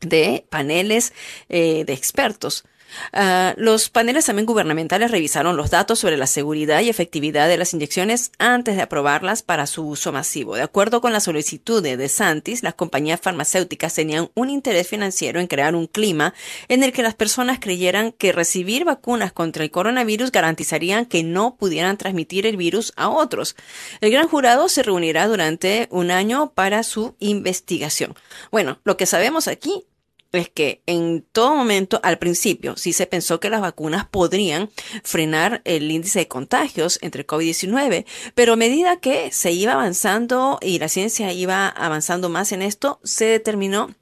de 0.00 0.44
paneles 0.48 1.12
eh, 1.48 1.84
de 1.84 1.92
expertos. 1.92 2.64
Ah, 3.12 3.54
los 3.56 3.88
paneles 3.88 4.26
también 4.26 4.46
gubernamentales 4.46 5.10
revisaron 5.10 5.56
los 5.56 5.70
datos 5.70 5.98
sobre 5.98 6.16
la 6.16 6.26
seguridad 6.26 6.80
y 6.80 6.88
efectividad 6.88 7.48
de 7.48 7.56
las 7.56 7.74
inyecciones 7.74 8.32
antes 8.38 8.76
de 8.76 8.82
aprobarlas 8.82 9.42
para 9.42 9.66
su 9.66 9.86
uso 9.86 10.12
masivo. 10.12 10.56
De 10.56 10.62
acuerdo 10.62 11.00
con 11.00 11.12
la 11.12 11.20
solicitud 11.20 11.82
de 11.82 11.96
DeSantis, 11.96 12.62
las 12.62 12.74
compañías 12.74 13.20
farmacéuticas 13.20 13.94
tenían 13.94 14.30
un 14.34 14.50
interés 14.50 14.88
financiero 14.88 15.40
en 15.40 15.46
crear 15.46 15.74
un 15.74 15.86
clima 15.86 16.34
en 16.68 16.82
el 16.82 16.92
que 16.92 17.02
las 17.02 17.14
personas 17.14 17.58
creyeran 17.60 18.12
que 18.12 18.32
recibir 18.32 18.84
vacunas 18.84 19.32
contra 19.32 19.64
el 19.64 19.70
coronavirus 19.70 20.32
garantizarían 20.32 21.06
que 21.06 21.22
no 21.22 21.56
pudieran 21.56 21.96
transmitir 21.96 22.46
el 22.46 22.56
virus 22.56 22.92
a 22.96 23.08
otros. 23.08 23.56
El 24.00 24.10
gran 24.10 24.28
jurado 24.28 24.68
se 24.68 24.82
reunirá 24.82 25.26
durante 25.26 25.88
un 25.90 26.10
año 26.10 26.52
para 26.54 26.82
su 26.82 27.16
investigación. 27.18 28.14
Bueno, 28.50 28.80
lo 28.84 28.96
que 28.96 29.06
sabemos 29.06 29.48
aquí 29.48 29.84
es 30.32 30.48
que 30.48 30.82
en 30.86 31.24
todo 31.32 31.54
momento, 31.54 32.00
al 32.02 32.18
principio, 32.18 32.76
sí 32.76 32.92
se 32.92 33.06
pensó 33.06 33.40
que 33.40 33.50
las 33.50 33.60
vacunas 33.60 34.06
podrían 34.06 34.70
frenar 35.02 35.62
el 35.64 35.90
índice 35.90 36.20
de 36.20 36.28
contagios 36.28 36.98
entre 37.02 37.26
COVID-19, 37.26 38.06
pero 38.34 38.54
a 38.54 38.56
medida 38.56 38.98
que 38.98 39.32
se 39.32 39.52
iba 39.52 39.72
avanzando 39.72 40.58
y 40.60 40.78
la 40.78 40.88
ciencia 40.88 41.32
iba 41.32 41.68
avanzando 41.68 42.28
más 42.28 42.52
en 42.52 42.62
esto, 42.62 43.00
se 43.02 43.26
determinó, 43.26 43.94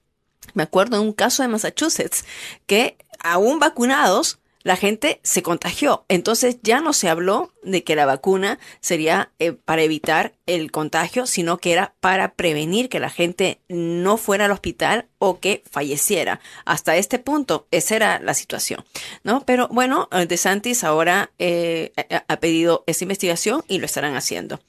me 0.55 0.62
acuerdo 0.62 0.97
de 0.97 1.03
un 1.03 1.12
caso 1.12 1.43
de 1.43 1.49
Massachusetts, 1.49 2.25
que 2.66 2.97
aún 3.20 3.59
vacunados, 3.59 4.39
la 4.65 4.77
gente 4.77 5.21
se 5.23 5.43
contagió. 5.43 6.05
Entonces 6.09 6.57
ya 6.62 6.81
no 6.81 6.93
se 6.93 7.09
habló 7.09 7.53
de 7.62 7.85
que 7.85 7.95
la 7.95 8.07
vacuna 8.07 8.59
sería 8.81 9.31
eh, 9.39 9.53
para 9.53 9.83
evitar 9.83 10.33
el 10.47 10.73
contagio, 10.73 11.27
sino 11.27 11.59
que 11.59 11.73
era 11.73 11.95
para 12.01 12.35
prevenir 12.35 12.89
que 12.89 12.99
la 12.99 13.11
gente 13.11 13.61
no 13.69 14.17
fuera 14.17 14.47
al 14.47 14.51
hospital 14.51 15.07
o 15.19 15.39
que 15.39 15.62
falleciera. 15.71 16.41
Hasta 16.65 16.97
este 16.97 17.19
punto, 17.19 17.69
esa 17.71 17.95
era 17.95 18.19
la 18.19 18.35
situación, 18.35 18.85
¿no? 19.23 19.45
Pero 19.47 19.69
bueno, 19.69 20.09
eh, 20.11 20.27
DeSantis 20.27 20.83
ahora 20.83 21.31
eh, 21.39 21.93
ha 22.27 22.41
pedido 22.41 22.85
esa 22.87 23.05
investigación 23.05 23.62
y 23.69 23.79
lo 23.79 23.87
estarán 23.87 24.17
haciendo. 24.17 24.61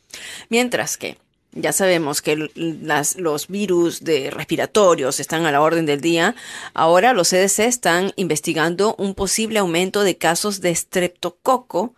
Mientras 0.50 0.98
que 0.98 1.18
ya 1.56 1.72
sabemos 1.72 2.22
que 2.22 2.49
los 3.18 3.47
virus 3.47 4.03
de 4.03 4.30
respiratorios 4.30 5.20
están 5.20 5.45
a 5.45 5.51
la 5.51 5.62
orden 5.62 5.86
del 5.86 6.01
día. 6.01 6.36
Ahora 6.74 7.14
los 7.14 7.30
CDC 7.30 7.60
están 7.60 8.12
investigando 8.18 8.95
un 8.97 9.16
posible 9.16 9.60
aumento 9.60 10.03
de 10.03 10.18
casos 10.18 10.60
de 10.60 10.76
streptococo 10.76 11.95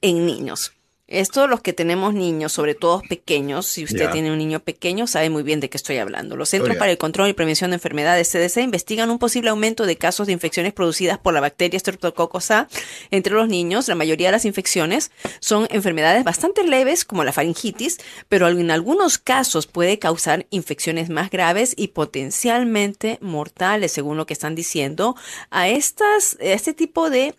en 0.00 0.26
niños. 0.26 0.72
Esto 1.08 1.46
los 1.46 1.62
que 1.62 1.72
tenemos 1.72 2.12
niños, 2.12 2.52
sobre 2.52 2.74
todo 2.74 3.00
pequeños, 3.08 3.64
si 3.64 3.82
usted 3.82 4.10
tiene 4.10 4.30
un 4.30 4.36
niño 4.36 4.60
pequeño, 4.60 5.06
sabe 5.06 5.30
muy 5.30 5.42
bien 5.42 5.58
de 5.58 5.70
qué 5.70 5.78
estoy 5.78 5.96
hablando. 5.96 6.36
Los 6.36 6.50
Centros 6.50 6.76
oh, 6.76 6.78
para 6.78 6.90
el 6.90 6.98
Control 6.98 7.30
y 7.30 7.32
Prevención 7.32 7.70
de 7.70 7.76
Enfermedades 7.76 8.30
CDC 8.30 8.58
investigan 8.58 9.10
un 9.10 9.18
posible 9.18 9.48
aumento 9.48 9.86
de 9.86 9.96
casos 9.96 10.26
de 10.26 10.34
infecciones 10.34 10.74
producidas 10.74 11.16
por 11.16 11.32
la 11.32 11.40
bacteria 11.40 11.80
Streptococcus 11.80 12.50
A 12.50 12.68
entre 13.10 13.32
los 13.32 13.48
niños. 13.48 13.88
La 13.88 13.94
mayoría 13.94 14.28
de 14.28 14.32
las 14.32 14.44
infecciones 14.44 15.10
son 15.40 15.66
enfermedades 15.70 16.24
bastante 16.24 16.62
leves 16.62 17.06
como 17.06 17.24
la 17.24 17.32
faringitis, 17.32 17.96
pero 18.28 18.46
en 18.48 18.70
algunos 18.70 19.16
casos 19.16 19.66
puede 19.66 19.98
causar 19.98 20.46
infecciones 20.50 21.08
más 21.08 21.30
graves 21.30 21.72
y 21.74 21.88
potencialmente 21.88 23.16
mortales, 23.22 23.92
según 23.92 24.18
lo 24.18 24.26
que 24.26 24.34
están 24.34 24.54
diciendo. 24.54 25.16
A 25.48 25.70
estas, 25.70 26.36
a 26.38 26.44
este 26.44 26.74
tipo 26.74 27.08
de 27.08 27.34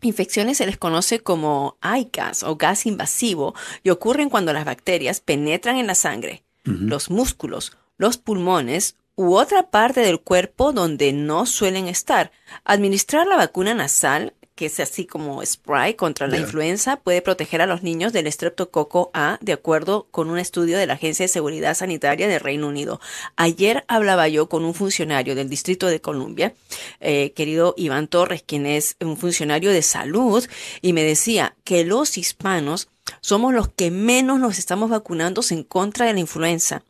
Infecciones 0.00 0.58
se 0.58 0.66
les 0.66 0.78
conoce 0.78 1.20
como 1.20 1.76
ICAS 1.82 2.44
o 2.44 2.56
gas 2.56 2.86
invasivo 2.86 3.54
y 3.82 3.90
ocurren 3.90 4.30
cuando 4.30 4.52
las 4.52 4.64
bacterias 4.64 5.20
penetran 5.20 5.76
en 5.76 5.88
la 5.88 5.96
sangre, 5.96 6.44
los 6.62 7.10
músculos, 7.10 7.76
los 7.96 8.16
pulmones 8.16 8.96
u 9.16 9.34
otra 9.34 9.70
parte 9.70 10.00
del 10.00 10.20
cuerpo 10.20 10.72
donde 10.72 11.12
no 11.12 11.46
suelen 11.46 11.88
estar. 11.88 12.30
Administrar 12.62 13.26
la 13.26 13.36
vacuna 13.36 13.74
nasal 13.74 14.34
que 14.58 14.66
es 14.66 14.80
así 14.80 15.06
como 15.06 15.40
spray 15.46 15.94
contra 15.94 16.26
la 16.26 16.36
influenza, 16.36 16.96
puede 16.96 17.22
proteger 17.22 17.62
a 17.62 17.66
los 17.66 17.84
niños 17.84 18.12
del 18.12 18.26
estreptococo 18.26 19.12
A, 19.14 19.38
de 19.40 19.52
acuerdo 19.52 20.08
con 20.10 20.30
un 20.30 20.36
estudio 20.36 20.76
de 20.78 20.86
la 20.88 20.94
Agencia 20.94 21.22
de 21.22 21.28
Seguridad 21.28 21.76
Sanitaria 21.76 22.26
del 22.26 22.40
Reino 22.40 22.66
Unido. 22.66 23.00
Ayer 23.36 23.84
hablaba 23.86 24.26
yo 24.26 24.48
con 24.48 24.64
un 24.64 24.74
funcionario 24.74 25.36
del 25.36 25.48
Distrito 25.48 25.86
de 25.86 26.00
Columbia, 26.00 26.54
eh, 26.98 27.32
querido 27.36 27.72
Iván 27.76 28.08
Torres, 28.08 28.42
quien 28.44 28.66
es 28.66 28.96
un 29.00 29.16
funcionario 29.16 29.70
de 29.70 29.82
salud, 29.82 30.44
y 30.82 30.92
me 30.92 31.04
decía 31.04 31.54
que 31.62 31.84
los 31.84 32.18
hispanos 32.18 32.88
somos 33.20 33.54
los 33.54 33.68
que 33.68 33.92
menos 33.92 34.40
nos 34.40 34.58
estamos 34.58 34.90
vacunando 34.90 35.40
en 35.50 35.62
contra 35.62 36.06
de 36.06 36.14
la 36.14 36.20
influenza. 36.20 36.82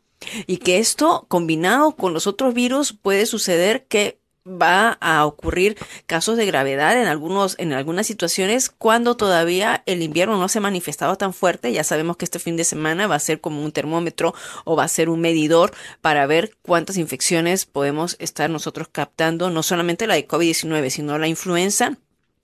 Y 0.47 0.57
que 0.57 0.79
esto, 0.79 1.27
combinado 1.29 1.95
con 1.95 2.13
los 2.13 2.27
otros 2.27 2.55
virus, 2.55 2.93
puede 2.93 3.27
suceder 3.27 3.85
que 3.85 4.18
va 4.49 4.97
a 5.01 5.25
ocurrir 5.25 5.77
casos 6.05 6.37
de 6.37 6.45
gravedad 6.45 6.99
en 6.99 7.07
algunos 7.07 7.55
en 7.59 7.73
algunas 7.73 8.07
situaciones 8.07 8.69
cuando 8.69 9.15
todavía 9.15 9.83
el 9.85 10.01
invierno 10.01 10.37
no 10.37 10.47
se 10.47 10.57
ha 10.57 10.61
manifestado 10.61 11.15
tan 11.17 11.33
fuerte 11.33 11.71
ya 11.71 11.83
sabemos 11.83 12.17
que 12.17 12.25
este 12.25 12.39
fin 12.39 12.57
de 12.57 12.63
semana 12.63 13.07
va 13.07 13.15
a 13.15 13.19
ser 13.19 13.41
como 13.41 13.63
un 13.63 13.71
termómetro 13.71 14.33
o 14.65 14.75
va 14.75 14.83
a 14.83 14.87
ser 14.87 15.09
un 15.09 15.21
medidor 15.21 15.71
para 16.01 16.25
ver 16.25 16.55
cuántas 16.61 16.97
infecciones 16.97 17.65
podemos 17.65 18.15
estar 18.19 18.49
nosotros 18.49 18.87
captando 18.91 19.49
no 19.49 19.63
solamente 19.63 20.07
la 20.07 20.15
de 20.15 20.27
COVID-19 20.27 20.89
sino 20.89 21.17
la 21.17 21.27
influenza 21.27 21.97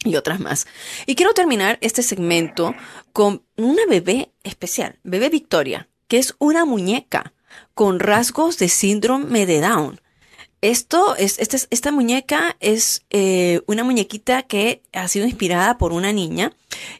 y 0.06 0.16
otras 0.16 0.39
más. 0.39 0.68
Y 1.06 1.16
quiero 1.16 1.34
terminar 1.34 1.78
este 1.82 2.03
segmento 2.03 2.76
con 3.12 3.43
una 3.58 3.86
bebé 3.89 4.32
especial, 4.43 4.99
bebé 5.03 5.30
Victoria, 5.30 5.89
que 6.08 6.20
es 6.20 6.36
una 6.38 6.66
muñeca 6.66 7.34
con 7.74 7.99
rasgos 7.99 8.58
de 8.58 8.70
síndrome 8.70 9.45
de 9.45 9.62
Down. 9.62 10.01
Esto 10.66 11.16
es, 11.16 11.38
esta, 11.38 11.57
esta 11.70 11.91
muñeca 11.91 12.57
es 12.59 13.05
eh, 13.11 13.61
una 13.68 13.84
muñequita 13.84 14.41
que 14.41 14.82
ha 14.93 15.07
sido 15.07 15.28
inspirada 15.28 15.78
por 15.78 15.93
una 15.93 16.11
niña 16.11 16.53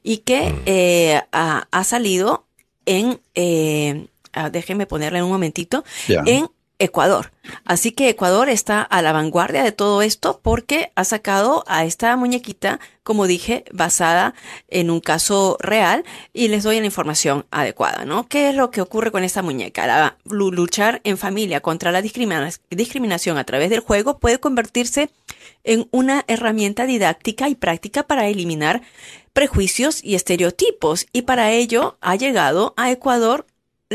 y 0.04 0.18
que 0.18 0.52
mm. 0.52 0.62
eh, 0.68 1.22
ha, 1.32 1.84
salido 1.84 2.46
en, 2.86 3.20
eh, 3.34 4.06
ah, 4.34 4.52
déjenme 4.52 4.86
ponerla 4.86 5.18
en 5.18 5.26
un 5.26 5.32
momentito, 5.32 5.84
en 6.08 6.48
Ecuador. 6.80 7.32
Así 7.64 7.92
que 7.92 8.10
Ecuador 8.10 8.50
está 8.50 8.82
a 8.82 9.02
la 9.02 9.12
vanguardia 9.12 9.64
de 9.64 9.72
todo 9.72 10.02
esto 10.02 10.40
porque 10.42 10.92
ha 10.96 11.04
sacado 11.04 11.64
a 11.68 11.86
esta 11.86 12.16
muñequita, 12.18 12.80
como 13.04 13.28
dije, 13.28 13.66
basada 13.72 14.34
en 14.68 14.90
un 14.90 15.00
caso 15.00 15.58
real 15.60 16.04
y 16.34 16.48
les 16.48 16.64
doy 16.64 16.80
la 16.80 16.86
información 16.86 17.46
adecuada, 17.52 18.06
¿no? 18.06 18.28
¿Qué 18.28 18.50
es 18.50 18.56
lo 18.56 18.72
que 18.72 18.82
ocurre 18.82 19.12
con 19.12 19.24
esta 19.24 19.42
muñeca? 19.42 19.88
La, 19.88 20.18
luchar 20.26 21.02
en 21.04 21.18
familia 21.18 21.62
contra 21.62 21.92
la 21.92 22.02
discriminación 22.02 23.38
a 23.38 23.44
través 23.44 23.70
del 23.70 23.80
juego 23.80 24.20
puede 24.20 24.40
convertirse 24.40 25.10
en 25.64 25.88
una 25.92 26.24
herramienta 26.28 26.86
didáctica 26.86 27.50
y 27.50 27.56
práctica 27.56 28.04
para 28.04 28.28
eliminar 28.28 28.82
prejuicios 29.34 30.04
y 30.04 30.16
estereotipos 30.16 31.08
y 31.12 31.24
para 31.24 31.52
ello 31.52 31.98
ha 32.02 32.16
llegado 32.16 32.74
a 32.78 32.92
Ecuador 32.92 33.46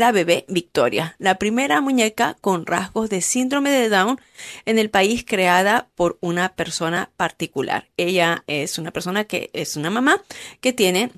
la 0.01 0.11
bebé 0.11 0.45
Victoria, 0.47 1.15
la 1.19 1.35
primera 1.35 1.79
muñeca 1.79 2.35
con 2.41 2.65
rasgos 2.65 3.07
de 3.11 3.21
síndrome 3.21 3.69
de 3.69 3.87
Down 3.87 4.19
en 4.65 4.79
el 4.79 4.89
país 4.89 5.23
creada 5.23 5.89
por 5.93 6.17
una 6.21 6.55
persona 6.55 7.11
particular. 7.17 7.87
Ella 7.97 8.43
es 8.47 8.79
una 8.79 8.89
persona 8.89 9.25
que 9.25 9.51
es 9.53 9.75
una 9.75 9.91
mamá 9.91 10.19
que 10.59 10.73
tiene 10.73 11.11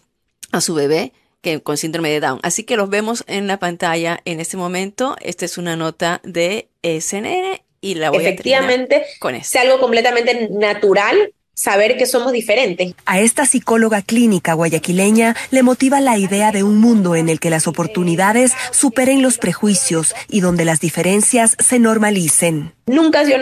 a 0.52 0.60
su 0.60 0.74
bebé 0.74 1.14
que, 1.40 1.62
con 1.62 1.78
síndrome 1.78 2.10
de 2.10 2.20
Down. 2.20 2.42
Así 2.44 2.66
que 2.66 2.76
los 2.76 2.90
vemos 2.90 3.24
en 3.28 3.48
la 3.48 3.58
pantalla 3.58 4.20
en 4.26 4.42
este 4.42 4.58
momento. 4.58 5.16
Esta 5.22 5.46
es 5.46 5.58
una 5.58 5.78
nota 5.78 6.20
de 6.26 6.68
CNN 6.82 7.64
y 7.80 7.96
la 7.96 8.10
voy 8.10 8.26
Efectivamente, 8.26 8.98
a 8.98 9.20
con 9.20 9.34
Es 9.34 9.56
algo 9.56 9.80
completamente 9.80 10.50
natural 10.52 11.34
saber 11.54 11.98
que 11.98 12.06
somos 12.06 12.32
diferentes. 12.32 12.94
A 13.06 13.20
esta 13.20 13.46
psicóloga 13.46 14.02
clínica 14.02 14.54
guayaquileña 14.54 15.36
le 15.52 15.64
motiva 15.64 16.02
la 16.02 16.18
idea 16.18 16.52
de 16.52 16.64
un 16.64 16.78
mundo 16.78 17.16
en 17.16 17.30
el 17.30 17.40
que 17.40 17.50
las 17.50 17.68
oportunidades 17.68 18.54
superen 18.72 19.22
los 19.22 19.38
prejuicios 19.38 20.14
y 20.28 20.42
donde 20.42 20.66
las 20.66 20.80
diferencias 20.80 21.56
se 21.60 21.80
normalicen. 21.80 22.74
Nunca 22.86 23.24
yo 23.24 23.38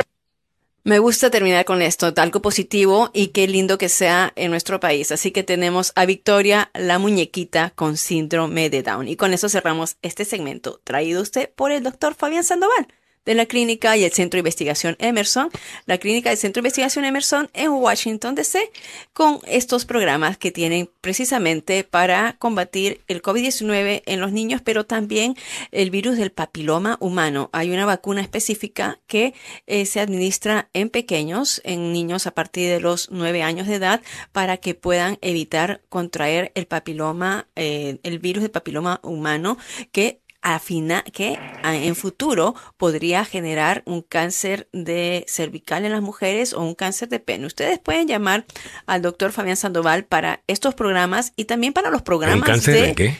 me 0.83 0.97
gusta 0.97 1.29
terminar 1.29 1.63
con 1.65 1.83
esto, 1.83 2.11
algo 2.17 2.41
positivo 2.41 3.11
y 3.13 3.27
qué 3.27 3.47
lindo 3.47 3.77
que 3.77 3.87
sea 3.87 4.33
en 4.35 4.49
nuestro 4.49 4.79
país. 4.79 5.11
Así 5.11 5.29
que 5.31 5.43
tenemos 5.43 5.91
a 5.95 6.05
Victoria, 6.05 6.71
la 6.73 6.97
muñequita 6.97 7.71
con 7.75 7.97
síndrome 7.97 8.71
de 8.71 8.81
Down. 8.81 9.07
Y 9.07 9.15
con 9.15 9.31
eso 9.31 9.47
cerramos 9.47 9.97
este 10.01 10.25
segmento, 10.25 10.81
traído 10.83 11.21
usted 11.21 11.51
por 11.55 11.71
el 11.71 11.83
doctor 11.83 12.15
Fabián 12.15 12.43
Sandoval 12.43 12.87
de 13.25 13.35
la 13.35 13.45
clínica 13.45 13.97
y 13.97 14.03
el 14.03 14.11
Centro 14.11 14.37
de 14.37 14.41
Investigación 14.41 14.95
Emerson, 14.99 15.49
la 15.85 15.97
clínica 15.97 16.29
del 16.29 16.37
Centro 16.37 16.61
de 16.61 16.67
Investigación 16.67 17.05
Emerson 17.05 17.49
en 17.53 17.71
Washington, 17.71 18.35
D.C., 18.35 18.71
con 19.13 19.39
estos 19.45 19.85
programas 19.85 20.37
que 20.37 20.51
tienen 20.51 20.89
precisamente 21.01 21.83
para 21.83 22.35
combatir 22.39 23.01
el 23.07 23.21
COVID-19 23.21 24.03
en 24.05 24.21
los 24.21 24.31
niños, 24.31 24.61
pero 24.63 24.85
también 24.85 25.35
el 25.71 25.89
virus 25.91 26.17
del 26.17 26.31
papiloma 26.31 26.97
humano. 26.99 27.49
Hay 27.53 27.71
una 27.71 27.85
vacuna 27.85 28.21
específica 28.21 28.99
que 29.07 29.33
eh, 29.67 29.85
se 29.85 29.99
administra 29.99 30.69
en 30.73 30.89
pequeños, 30.89 31.61
en 31.63 31.93
niños 31.93 32.27
a 32.27 32.31
partir 32.31 32.69
de 32.69 32.79
los 32.79 33.09
nueve 33.11 33.43
años 33.43 33.67
de 33.67 33.75
edad, 33.75 34.01
para 34.31 34.57
que 34.57 34.73
puedan 34.73 35.17
evitar 35.21 35.81
contraer 35.89 36.51
el 36.55 36.65
papiloma, 36.65 37.47
eh, 37.55 37.99
el 38.03 38.19
virus 38.19 38.41
del 38.41 38.51
papiloma 38.51 38.99
humano, 39.03 39.57
que 39.91 40.20
afina 40.41 41.03
que 41.03 41.39
en 41.63 41.95
futuro 41.95 42.55
podría 42.77 43.25
generar 43.25 43.83
un 43.85 44.01
cáncer 44.01 44.67
de 44.73 45.25
cervical 45.27 45.85
en 45.85 45.91
las 45.91 46.01
mujeres 46.01 46.53
o 46.53 46.61
un 46.61 46.75
cáncer 46.75 47.09
de 47.09 47.19
pene. 47.19 47.45
Ustedes 47.45 47.79
pueden 47.79 48.07
llamar 48.07 48.45
al 48.85 49.01
doctor 49.01 49.31
Fabián 49.31 49.57
Sandoval 49.57 50.05
para 50.05 50.41
estos 50.47 50.73
programas 50.73 51.33
y 51.35 51.45
también 51.45 51.73
para 51.73 51.89
los 51.89 52.01
programas. 52.01 52.47
¿El 52.47 52.53
cáncer 52.53 52.73
de, 52.73 52.95
qué? 52.95 53.19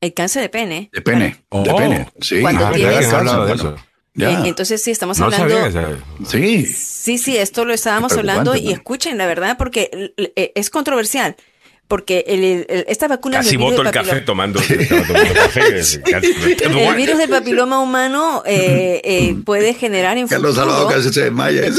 El 0.00 0.14
cáncer 0.14 0.42
de 0.42 0.48
pene. 0.48 0.90
De 0.92 1.00
pene. 1.00 1.24
De 1.28 1.70
oh. 1.70 1.76
pene. 1.76 2.08
Sí. 2.20 2.40
Cuando 2.40 2.66
ah, 2.66 2.72
tienes... 2.72 3.10
de 3.10 3.52
eso. 3.54 3.76
Entonces 4.14 4.82
sí, 4.82 4.90
estamos 4.90 5.18
hablando. 5.20 5.56
sí. 6.26 6.66
Sí, 6.66 7.18
sí, 7.18 7.36
esto 7.36 7.64
lo 7.64 7.72
estábamos 7.72 8.12
hablando 8.12 8.54
y 8.54 8.70
escuchen, 8.70 9.18
la 9.18 9.26
verdad, 9.26 9.56
porque 9.56 10.12
eh, 10.16 10.52
es 10.54 10.70
controversial 10.70 11.36
porque 11.92 12.24
el, 12.26 12.64
esta 12.88 13.06
vacuna... 13.06 13.36
Casi 13.36 13.58
voto 13.58 13.82
el 13.82 13.90
café 13.90 14.20
tomando, 14.22 14.60
café. 14.60 15.78
el 15.78 16.94
virus 16.96 17.18
del 17.18 17.28
papiloma 17.28 17.80
humano 17.80 18.42
eh, 18.46 19.02
eh, 19.04 19.36
puede 19.44 19.74
generar 19.74 20.16
en 20.16 20.26
Carlos 20.26 20.54
Salvador 20.54 20.90
casi 20.90 21.12
se 21.12 21.24
desmaya. 21.24 21.70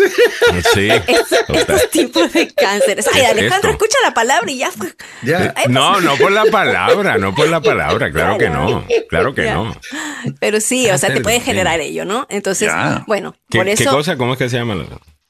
Sí. 0.72 0.90
Estos 1.48 1.90
tipos 1.90 2.32
de 2.32 2.48
cánceres. 2.54 3.08
Ay, 3.12 3.24
Alejandro, 3.24 3.72
escucha 3.72 3.98
la 4.04 4.14
palabra 4.14 4.52
y 4.52 4.60
ya 4.60 4.70
fue. 4.70 4.94
Ya. 5.24 5.52
No, 5.68 6.00
no 6.00 6.16
por 6.18 6.32
la 6.32 6.46
palabra, 6.46 7.18
no 7.18 7.34
por 7.34 7.50
la 7.50 7.60
palabra, 7.60 8.12
claro 8.12 8.38
que 8.38 8.52
no, 8.52 8.86
claro 9.10 9.34
que 9.34 9.50
no. 9.50 9.76
Pero 10.40 10.62
sí, 10.62 10.92
o 10.92 10.98
sea, 11.00 11.12
te 11.12 11.22
puede 11.22 11.40
generar 11.40 11.80
ello, 11.80 12.06
¿no? 12.06 12.28
Entonces, 12.30 12.72
bueno, 13.08 13.36
por 13.50 13.68
eso... 13.68 13.84
¿Qué 13.84 13.90
cosa? 13.90 14.16
¿Cómo 14.16 14.34
es 14.34 14.38
que 14.38 14.48
se 14.48 14.58
llama? 14.58 14.76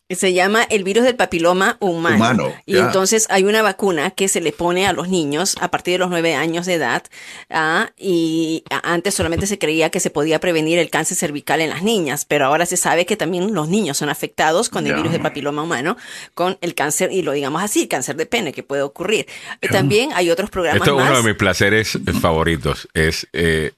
Se 0.09 0.33
llama 0.33 0.63
el 0.69 0.83
virus 0.83 1.05
del 1.05 1.15
papiloma 1.15 1.77
humano. 1.79 2.53
y 2.65 2.77
entonces 2.77 3.25
hay 3.29 3.45
una 3.45 3.61
vacuna 3.61 4.11
que 4.11 4.27
se 4.27 4.41
le 4.41 4.51
pone 4.51 4.85
a 4.85 4.93
los 4.93 5.09
niños 5.09 5.55
a 5.59 5.71
partir 5.71 5.93
de 5.93 5.97
los 5.99 6.09
nueve 6.09 6.35
años 6.35 6.65
de 6.65 6.75
edad. 6.75 7.03
¿ah? 7.49 7.91
y 7.97 8.63
antes 8.83 9.13
solamente 9.13 9.47
se 9.47 9.57
creía 9.57 9.89
que 9.89 9.99
se 9.99 10.09
podía 10.09 10.39
prevenir 10.39 10.77
el 10.77 10.89
cáncer 10.89 11.17
cervical 11.17 11.61
en 11.61 11.69
las 11.69 11.83
niñas, 11.83 12.25
pero 12.25 12.45
ahora 12.45 12.65
se 12.65 12.77
sabe 12.77 13.05
que 13.05 13.15
también 13.15 13.53
los 13.53 13.69
niños 13.69 13.97
son 13.97 14.09
afectados 14.09 14.69
con 14.69 14.85
el 14.85 14.95
virus 14.95 15.11
del 15.11 15.21
papiloma 15.21 15.63
humano, 15.63 15.97
con 16.33 16.57
el 16.61 16.75
cáncer, 16.75 17.11
y 17.11 17.21
lo 17.21 17.31
digamos 17.31 17.63
así, 17.63 17.87
cáncer 17.87 18.15
de 18.15 18.25
pene 18.25 18.51
que 18.51 18.63
puede 18.63 18.81
ocurrir. 18.81 19.27
También 19.71 20.11
hay 20.13 20.29
otros 20.29 20.49
programas. 20.49 20.81
Esto 20.81 20.99
es 20.99 21.07
uno 21.07 21.17
de 21.17 21.23
mis 21.23 21.37
placeres 21.37 21.97
favoritos. 22.21 22.87
Es. 22.93 23.27
Eh, 23.33 23.71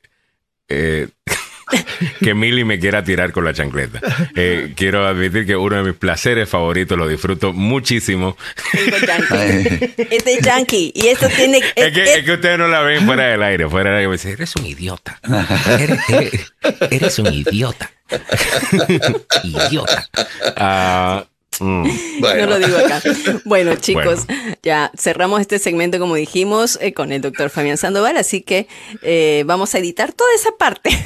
eh, 0.67 1.07
que 2.19 2.33
Milly 2.33 2.63
me 2.63 2.79
quiera 2.79 3.03
tirar 3.03 3.31
con 3.31 3.45
la 3.45 3.53
chancleta. 3.53 4.01
Eh, 4.35 4.73
quiero 4.75 5.07
admitir 5.07 5.45
que 5.45 5.55
uno 5.55 5.77
de 5.77 5.83
mis 5.83 5.93
placeres 5.95 6.49
favoritos, 6.49 6.97
lo 6.97 7.07
disfruto 7.07 7.53
muchísimo. 7.53 8.37
Este 9.97 10.33
es 10.33 10.39
yankee. 10.41 10.91
Y 10.93 11.07
esto 11.07 11.27
tiene. 11.29 11.61
Es, 11.75 12.23
que, 12.23 12.31
ustedes 12.31 12.57
no 12.57 12.67
la 12.67 12.81
ven 12.81 13.05
fuera 13.05 13.27
del 13.27 13.43
aire. 13.43 13.69
Fuera 13.69 13.89
del 13.89 13.97
aire 13.97 14.07
me 14.07 14.13
dicen, 14.13 14.31
eres 14.31 14.55
un 14.55 14.65
idiota. 14.65 15.19
Eres, 16.91 17.19
un 17.19 17.33
idiota. 17.33 17.91
idiota. 19.43 20.09
Ah, 20.57 21.25
mm. 21.59 22.21
No 22.21 22.45
lo 22.45 22.59
digo 22.59 22.77
acá. 22.77 23.01
Bueno, 23.45 23.75
chicos, 23.75 24.25
ya 24.63 24.91
cerramos 24.97 25.41
este 25.41 25.59
segmento, 25.59 25.99
como 25.99 26.15
dijimos, 26.15 26.79
eh, 26.81 26.93
con 26.93 27.11
el 27.11 27.21
doctor 27.21 27.49
Fabián 27.49 27.77
Sandoval, 27.77 28.15
así 28.17 28.41
que 28.41 28.67
eh, 29.01 29.43
vamos 29.45 29.75
a 29.75 29.79
editar 29.79 30.13
toda 30.13 30.33
esa 30.35 30.51
parte. 30.57 30.89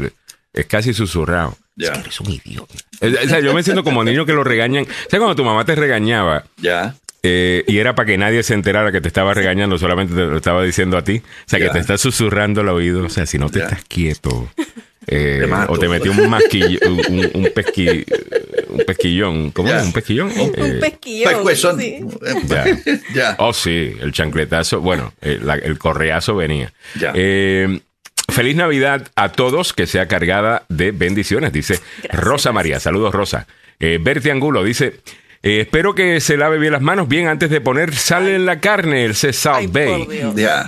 es 0.52 0.66
casi 0.66 0.94
susurrado. 0.94 1.56
Es 1.78 1.92
que 1.92 2.00
eres 2.00 2.20
un 2.22 2.32
idiota. 2.32 2.74
O 3.02 3.28
sea, 3.28 3.40
yo 3.40 3.54
me 3.54 3.62
siento 3.62 3.84
como 3.84 4.04
niño 4.04 4.26
que 4.26 4.34
lo 4.34 4.44
regañan. 4.44 4.86
¿Sabes 4.86 5.20
cuando 5.20 5.36
tu 5.36 5.44
mamá 5.44 5.64
te 5.66 5.76
regañaba? 5.76 6.46
Ya. 6.58 6.96
Eh, 7.28 7.64
y 7.68 7.80
era 7.80 7.96
para 7.96 8.06
que 8.06 8.18
nadie 8.20 8.44
se 8.44 8.54
enterara 8.54 8.92
que 8.92 9.02
te 9.02 9.08
estaba 9.08 9.34
regañando, 9.34 9.80
solamente 9.80 10.14
te 10.14 10.22
lo 10.22 10.38
estaba 10.38 10.64
diciendo 10.64 10.96
a 10.96 11.04
ti. 11.04 11.24
O 11.26 11.50
sea, 11.50 11.60
que 11.60 11.70
te 11.70 11.80
está 11.80 11.98
susurrando 11.98 12.62
al 12.62 12.70
oído. 12.70 13.04
O 13.04 13.10
sea, 13.10 13.26
si 13.26 13.40
no 13.40 13.50
te 13.50 13.60
estás 13.60 13.84
quieto. 13.86 14.50
Eh, 15.08 15.48
o 15.68 15.78
te 15.78 15.88
metió 15.88 16.12
un 16.12 16.28
masquillo, 16.28 16.80
un, 16.88 17.30
un, 17.36 17.52
pesqui, 17.54 18.04
un 18.70 18.84
pesquillón. 18.88 19.52
¿Cómo 19.52 19.72
es? 19.72 19.84
¿Un 19.84 19.94
pesquillón? 19.94 20.32
Un, 20.32 20.52
eh, 20.58 20.80
pesquillón. 20.82 21.80
Sí. 21.80 22.00
Ya. 23.14 23.36
Oh, 23.38 23.54
sí, 23.54 23.96
el 24.02 24.12
chancletazo. 24.14 24.82
Bueno, 24.82 25.14
el, 25.22 25.48
el 25.48 25.78
correazo 25.78 26.36
venía. 26.36 26.74
Feliz 28.30 28.56
Navidad 28.56 29.08
a 29.16 29.32
todos, 29.32 29.74
que 29.74 29.86
sea 29.86 30.08
cargada 30.08 30.66
de 30.70 30.90
bendiciones, 30.90 31.54
dice 31.54 31.80
Rosa 32.12 32.52
María. 32.52 32.80
Saludos, 32.80 33.14
Rosa. 33.14 33.46
Eh, 33.80 34.00
Berti 34.02 34.32
Angulo 34.32 34.64
dice. 34.64 35.02
Eh, 35.46 35.62
espero 35.62 35.94
que 35.94 36.20
se 36.22 36.38
lave 36.38 36.58
bien 36.58 36.72
las 36.74 36.82
manos 36.82 37.08
bien 37.08 37.28
antes 37.28 37.52
de 37.52 37.62
poner 37.62 37.94
sal 37.94 38.28
en 38.28 38.48
la 38.48 38.60
carne, 38.60 39.06
el 39.06 39.14
South 39.14 39.72
Bay. 39.72 40.08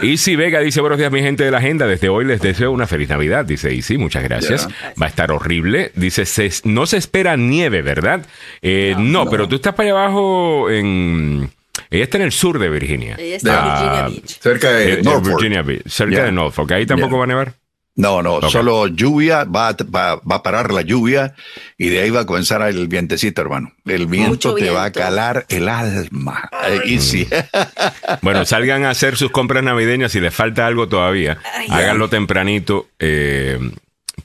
Easy 0.03 0.35
Vega 0.35 0.59
dice, 0.59 0.81
buenos 0.81 0.99
días 0.99 1.11
mi 1.11 1.21
gente 1.21 1.43
de 1.43 1.49
la 1.49 1.57
agenda, 1.57 1.87
desde 1.87 2.09
hoy 2.09 2.25
les 2.25 2.39
deseo 2.41 2.71
una 2.71 2.85
feliz 2.85 3.09
Navidad, 3.09 3.43
dice 3.43 3.73
Easy, 3.73 3.97
muchas 3.97 4.23
gracias. 4.23 4.67
Va 5.01 5.07
a 5.07 5.09
estar 5.09 5.31
horrible, 5.31 5.91
dice, 5.95 6.25
no 6.65 6.85
se 6.85 6.97
espera 6.97 7.35
nieve, 7.37 7.81
¿verdad? 7.81 8.23
Eh, 8.61 8.93
no, 8.99 9.27
pero 9.27 9.47
tú 9.47 9.55
estás 9.55 9.73
para 9.73 9.89
allá 9.89 9.99
abajo 9.99 10.69
en... 10.69 11.49
Ella 11.89 12.03
está 12.03 12.17
en 12.17 12.23
el 12.25 12.31
sur 12.31 12.59
de 12.59 12.69
Virginia. 12.69 13.15
Ella 13.17 13.37
está 13.37 13.59
en 13.59 13.65
Virginia 13.65 14.07
Beach. 14.09 14.39
Cerca 14.39 14.71
de, 14.73 15.01
Norfolk. 15.01 15.25
Virginia 15.25 15.61
Beach, 15.63 15.87
cerca 15.87 16.23
de 16.23 16.31
Norfolk. 16.31 16.71
Ahí 16.73 16.85
tampoco 16.85 17.17
va 17.17 17.23
a 17.23 17.27
nevar. 17.27 17.53
No, 17.97 18.21
no, 18.21 18.47
solo 18.47 18.85
lluvia, 18.85 19.43
va, 19.43 19.75
va, 19.93 20.17
va, 20.17 20.35
a 20.35 20.43
parar 20.43 20.71
la 20.71 20.83
lluvia 20.83 21.33
y 21.79 21.89
de 21.89 22.01
ahí 22.01 22.11
va 22.11 22.21
a 22.21 22.25
comenzar 22.27 22.61
el 22.61 22.87
vientecito, 22.87 23.41
hermano. 23.41 23.73
El 23.85 24.05
viento 24.05 24.53
te 24.53 24.69
va 24.69 24.85
a 24.85 24.91
calar 24.91 25.47
el 25.49 25.67
alma. 25.67 26.47
Y 26.85 26.99
sí. 26.99 27.27
bueno, 28.21 28.45
salgan 28.45 28.85
a 28.85 28.91
hacer 28.91 29.17
sus 29.17 29.31
compras 29.31 29.63
navideñas 29.63 30.11
si 30.11 30.19
les 30.19 30.33
falta 30.33 30.67
algo 30.67 30.87
todavía. 30.87 31.39
háganlo 31.69 32.07
tempranito, 32.07 32.87
eh, 32.99 33.57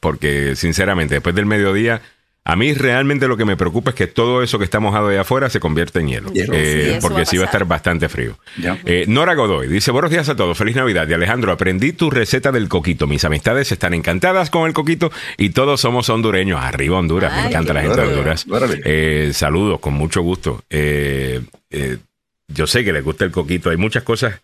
porque 0.01 0.55
sinceramente, 0.55 1.15
después 1.15 1.35
del 1.35 1.47
mediodía 1.47 2.03
a 2.45 2.57
mí 2.57 2.75
realmente 2.75 3.29
lo 3.29 3.37
que 3.37 3.45
me 3.45 3.57
preocupa 3.57 3.91
es 3.91 3.97
que 3.97 4.09
todo 4.09 4.43
eso 4.43 4.59
que 4.59 4.65
está 4.65 4.81
mojado 4.81 5.09
ahí 5.09 5.17
afuera 5.17 5.49
se 5.49 5.61
convierta 5.61 6.01
en 6.01 6.09
hielo. 6.09 6.33
Eh, 6.35 6.99
porque 7.01 7.25
sí 7.25 7.37
va 7.37 7.45
a 7.45 7.47
estar 7.47 7.65
bastante 7.67 8.09
frío. 8.09 8.37
Eh, 8.85 9.05
Nora 9.07 9.35
Godoy 9.35 9.69
dice, 9.69 9.93
buenos 9.93 10.11
días 10.11 10.29
a 10.29 10.35
todos, 10.35 10.59
feliz 10.59 10.75
Navidad. 10.75 11.09
Y 11.09 11.13
Alejandro, 11.13 11.53
aprendí 11.53 11.93
tu 11.93 12.11
receta 12.11 12.51
del 12.51 12.69
coquito. 12.69 13.07
Mis 13.07 13.25
amistades 13.25 13.71
están 13.71 13.95
encantadas 13.95 14.51
con 14.51 14.67
el 14.67 14.73
coquito 14.73 15.13
y 15.39 15.51
todos 15.51 15.81
somos 15.81 16.11
hondureños. 16.11 16.61
Arriba 16.61 16.99
Honduras, 16.99 17.33
me 17.33 17.49
encanta 17.49 17.73
la 17.75 17.83
gente 17.83 18.01
de 18.01 18.09
Honduras. 18.09 18.45
Eh, 18.85 19.31
saludos, 19.33 19.79
con 19.79 19.95
mucho 19.95 20.23
gusto. 20.23 20.65
yo 20.69 22.67
sé 22.67 22.85
que 22.85 22.93
les 22.93 23.05
gusta 23.05 23.25
el 23.25 23.31
coquito. 23.31 23.71
Hay 23.71 23.77
muchas 23.77 24.03
cosas, 24.03 24.41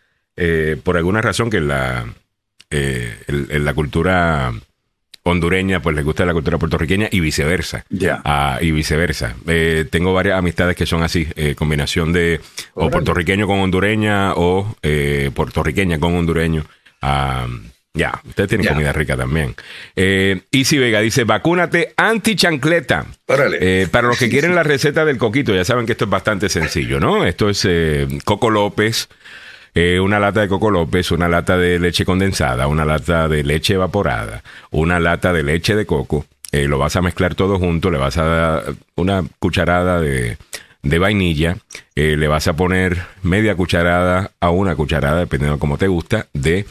por 0.84 0.96
alguna 0.96 1.20
razón, 1.20 1.50
que 1.50 1.60
la, 1.60 2.06
en 2.70 3.64
la 3.64 3.74
cultura 3.74 4.52
hondureña, 5.28 5.80
pues 5.80 5.94
les 5.96 6.04
gusta 6.04 6.24
la 6.24 6.32
cultura 6.32 6.58
puertorriqueña 6.58 7.08
y 7.10 7.20
viceversa. 7.20 7.84
Ah, 8.24 8.58
y 8.60 8.70
viceversa. 8.70 9.34
Eh, 9.46 9.84
tengo 9.90 10.12
varias 10.12 10.38
amistades 10.38 10.76
que 10.76 10.86
son 10.86 11.02
así, 11.02 11.26
eh, 11.36 11.54
combinación 11.54 12.12
de 12.12 12.40
o 12.74 12.90
puertorriqueño 12.90 13.46
con 13.46 13.60
hondureña 13.60 14.34
o 14.34 14.76
eh, 14.82 15.30
puertorriqueña 15.34 15.98
con 15.98 16.14
hondureño. 16.14 16.64
Ya, 17.94 18.20
ustedes 18.28 18.50
tienen 18.50 18.66
comida 18.66 18.92
rica 18.92 19.16
también. 19.16 19.56
Eh, 19.96 20.42
Easy 20.52 20.78
Vega 20.78 21.00
dice, 21.00 21.24
vacúnate 21.24 21.94
anti-chancleta. 21.96 23.06
para 23.26 24.06
los 24.06 24.18
que 24.18 24.28
quieren 24.28 24.54
la 24.54 24.62
receta 24.62 25.04
del 25.04 25.18
coquito, 25.18 25.52
ya 25.52 25.64
saben 25.64 25.84
que 25.84 25.92
esto 25.92 26.04
es 26.04 26.10
bastante 26.10 26.48
sencillo, 26.48 27.00
¿no? 27.00 27.24
Esto 27.24 27.48
es 27.48 27.66
Coco 28.24 28.50
López, 28.50 29.08
eh, 29.80 30.00
una 30.00 30.18
lata 30.18 30.40
de 30.40 30.48
Coco 30.48 30.72
López, 30.72 31.12
una 31.12 31.28
lata 31.28 31.56
de 31.56 31.78
leche 31.78 32.04
condensada, 32.04 32.66
una 32.66 32.84
lata 32.84 33.28
de 33.28 33.44
leche 33.44 33.74
evaporada, 33.74 34.42
una 34.72 34.98
lata 34.98 35.32
de 35.32 35.44
leche 35.44 35.76
de 35.76 35.86
coco. 35.86 36.26
Eh, 36.50 36.66
lo 36.66 36.78
vas 36.78 36.96
a 36.96 37.00
mezclar 37.00 37.36
todo 37.36 37.60
junto, 37.60 37.88
le 37.88 37.98
vas 37.98 38.18
a 38.18 38.24
dar 38.24 38.74
una 38.96 39.22
cucharada 39.38 40.00
de, 40.00 40.36
vainilla, 40.82 41.58
eh, 41.94 42.16
le 42.16 42.26
vas 42.26 42.48
a 42.48 42.56
poner 42.56 42.98
media 43.22 43.54
cucharada 43.54 44.32
a 44.40 44.50
una 44.50 44.74
cucharada, 44.74 45.20
dependiendo 45.20 45.54
de 45.54 45.60
cómo 45.60 45.78
te 45.78 45.86
gusta, 45.86 46.26
de 46.32 46.66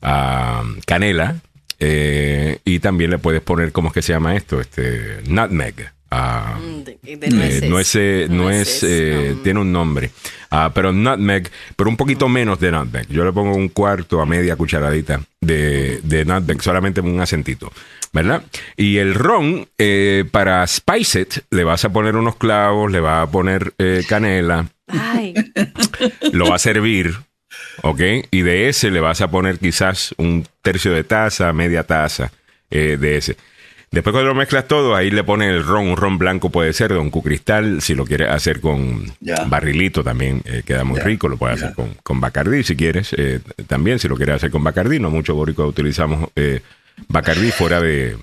ah, 0.00 0.62
canela. 0.86 1.40
y 1.80 2.78
también 2.78 3.10
le 3.10 3.18
puedes 3.18 3.40
poner, 3.40 3.72
¿cómo 3.72 3.88
es 3.88 3.94
que 3.94 4.02
se 4.02 4.12
llama 4.12 4.36
esto? 4.36 4.60
Este, 4.60 5.20
nutmeg. 5.26 5.90
Ah, 6.14 6.58
mm, 6.60 6.82
eh, 7.04 8.28
eh, 8.82 9.36
tiene 9.42 9.60
un 9.60 9.72
nombre. 9.72 10.10
Ah, 10.50 10.70
pero 10.74 10.92
nutmeg, 10.92 11.50
pero 11.74 11.88
un 11.88 11.96
poquito 11.96 12.28
menos 12.28 12.60
de 12.60 12.70
nutmeg. 12.70 13.08
Yo 13.08 13.24
le 13.24 13.32
pongo 13.32 13.56
un 13.56 13.70
cuarto 13.70 14.20
a 14.20 14.26
media 14.26 14.54
cucharadita 14.56 15.22
de, 15.40 16.00
de 16.02 16.24
nutmeg, 16.26 16.60
solamente 16.60 17.00
un 17.00 17.18
acentito, 17.18 17.72
¿verdad? 18.12 18.42
Y 18.76 18.98
el 18.98 19.14
ron, 19.14 19.66
eh, 19.78 20.26
para 20.30 20.66
spice 20.66 21.22
it, 21.22 21.34
le 21.50 21.64
vas 21.64 21.86
a 21.86 21.92
poner 21.94 22.14
unos 22.16 22.36
clavos, 22.36 22.92
le 22.92 23.00
vas 23.00 23.26
a 23.26 23.30
poner 23.30 23.72
canela. 24.06 24.68
Lo 26.32 26.50
va 26.50 26.56
a 26.56 26.58
servir, 26.58 27.16
¿ok? 27.80 28.00
Y 28.30 28.42
de 28.42 28.68
ese 28.68 28.90
le 28.90 29.00
vas 29.00 29.22
a 29.22 29.30
poner 29.30 29.58
quizás 29.58 30.14
un 30.18 30.46
tercio 30.60 30.92
de 30.92 31.04
taza, 31.04 31.50
media 31.54 31.84
taza 31.84 32.30
de 32.68 33.16
ese. 33.16 33.38
Después 33.92 34.12
cuando 34.14 34.30
lo 34.30 34.34
mezclas 34.34 34.66
todo, 34.66 34.96
ahí 34.96 35.10
le 35.10 35.22
pones 35.22 35.50
el 35.50 35.62
ron, 35.62 35.88
un 35.88 35.96
ron 35.98 36.16
blanco 36.16 36.48
puede 36.48 36.72
ser, 36.72 36.94
de 36.94 36.98
un 36.98 37.10
cristal, 37.10 37.82
si 37.82 37.94
lo 37.94 38.06
quieres 38.06 38.30
hacer 38.30 38.62
con 38.62 39.04
barrilito 39.48 40.02
también 40.02 40.40
eh, 40.46 40.62
queda 40.64 40.82
muy 40.82 40.98
rico, 40.98 41.28
lo 41.28 41.36
puedes 41.36 41.62
hacer 41.62 41.74
con, 41.74 41.94
con 42.02 42.18
Bacardí 42.18 42.64
si 42.64 42.74
quieres, 42.74 43.14
eh, 43.18 43.40
también 43.66 43.98
si 43.98 44.08
lo 44.08 44.16
quieres 44.16 44.36
hacer 44.36 44.50
con 44.50 44.64
Bacardí, 44.64 44.98
no 44.98 45.10
mucho 45.10 45.34
borico 45.34 45.66
utilizamos 45.66 46.30
eh, 46.36 46.62
Bacardí 47.08 47.50
fuera 47.50 47.82
de, 47.82 48.16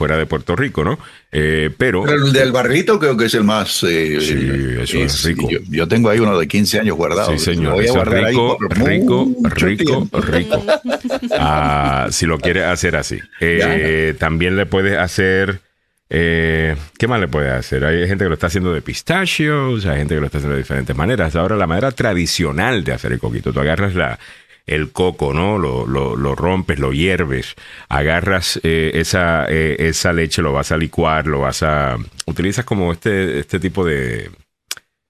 fuera 0.00 0.16
de 0.16 0.24
Puerto 0.24 0.56
Rico, 0.56 0.82
¿no? 0.82 0.98
Eh, 1.30 1.68
pero, 1.76 2.08
el 2.08 2.32
del 2.32 2.52
barrito 2.52 2.98
creo 2.98 3.18
que 3.18 3.26
es 3.26 3.34
el 3.34 3.44
más... 3.44 3.82
Eh, 3.82 4.16
sí, 4.18 4.80
eso 4.80 4.98
es, 4.98 5.24
rico. 5.24 5.46
Yo, 5.68 5.86
tengo 5.88 6.08
ahí 6.08 6.20
uno 6.20 6.38
de 6.38 6.48
15 6.48 6.80
años 6.80 6.96
guardado. 6.96 7.32
Sí, 7.32 7.38
señor. 7.38 7.74
Voy 7.74 7.86
a 7.86 8.02
rico, 8.02 8.56
rico, 8.70 9.28
rico, 9.42 10.08
rico, 10.10 10.64
ah, 11.38 12.08
si 12.10 12.24
lo 12.24 12.38
quieres 12.38 12.64
hacer 12.64 12.96
así. 12.96 13.18
Eh, 13.40 14.14
también 14.18 14.56
le 14.56 14.64
puedes 14.64 14.96
hacer... 14.96 15.60
¿Qué 16.08 16.76
más 17.06 17.20
le 17.20 17.28
puedes 17.28 17.52
hacer? 17.52 17.84
Hay 17.84 18.08
gente 18.08 18.24
que 18.24 18.28
lo 18.30 18.34
está 18.34 18.46
haciendo 18.46 18.72
de 18.72 18.80
pistachios, 18.80 19.84
hay 19.84 19.98
gente 19.98 20.14
que 20.14 20.20
lo 20.20 20.26
está 20.26 20.38
haciendo 20.38 20.56
de 20.56 20.62
diferentes 20.62 20.96
maneras. 20.96 21.36
Ahora, 21.36 21.56
la 21.56 21.66
manera 21.66 21.92
tradicional 21.92 22.84
de 22.84 22.94
hacer 22.94 23.12
el 23.12 23.18
coquito, 23.18 23.52
tú 23.52 23.60
agarras 23.60 23.94
la, 23.94 24.18
el 24.66 24.92
coco, 24.92 25.34
¿no? 25.34 25.58
Lo, 25.58 25.86
lo, 25.86 26.34
rompes, 26.34 26.78
lo 26.78 26.92
hierves, 26.92 27.54
agarras 27.88 28.60
eh, 28.62 28.92
esa, 28.94 29.46
eh, 29.48 29.76
esa 29.78 30.12
leche, 30.12 30.42
lo 30.42 30.52
vas 30.52 30.72
a 30.72 30.76
licuar, 30.76 31.26
lo 31.26 31.40
vas 31.40 31.62
a... 31.62 31.96
Utilizas 32.26 32.64
como 32.64 32.92
este, 32.92 33.40
este 33.40 33.58
tipo 33.58 33.84
de... 33.84 34.30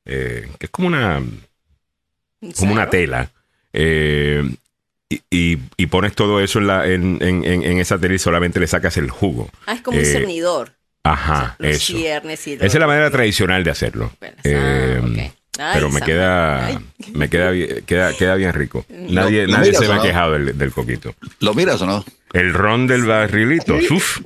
Eh, 0.06 0.48
que 0.58 0.66
es 0.66 0.70
como 0.70 0.88
una... 0.88 1.22
como 2.58 2.72
una 2.72 2.88
tela. 2.88 3.30
Y, 3.72 5.58
y, 5.76 5.86
pones 5.86 6.14
todo 6.14 6.40
eso 6.40 6.60
en, 6.60 6.66
la, 6.66 6.86
en, 6.86 7.18
en, 7.20 7.44
en, 7.44 7.78
esa 7.78 7.98
tela 7.98 8.14
y 8.14 8.18
solamente 8.18 8.60
le 8.60 8.66
sacas 8.68 8.96
el 8.96 9.10
jugo. 9.10 9.50
Ah, 9.66 9.74
es 9.74 9.82
como 9.82 9.98
un 9.98 10.04
cernidor. 10.04 10.72
Ajesa 11.02 11.56
es 11.60 12.74
la 12.74 12.86
manera 12.86 13.10
tradicional 13.10 13.64
de 13.64 13.70
hacerlo. 13.70 14.12
Ah, 14.20 15.00
pero 15.56 15.90
me 15.90 16.00
queda, 16.00 16.80
me 17.12 17.28
queda, 17.28 17.52
queda, 17.84 18.12
queda 18.16 18.34
bien 18.36 18.52
rico. 18.52 18.86
Nadie, 18.88 19.46
nadie 19.46 19.74
se 19.74 19.86
me 19.88 19.94
ha 19.94 20.02
quejado 20.02 20.32
del, 20.32 20.72
coquito. 20.72 21.14
¿Lo 21.40 21.54
miras 21.54 21.82
o 21.82 21.86
no? 21.86 22.04
El 22.32 22.54
ron 22.54 22.86
del 22.86 23.04
barrilito. 23.04 23.76
Uf. 23.90 24.20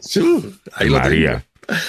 Ahí 0.75 0.91
María. 0.91 1.45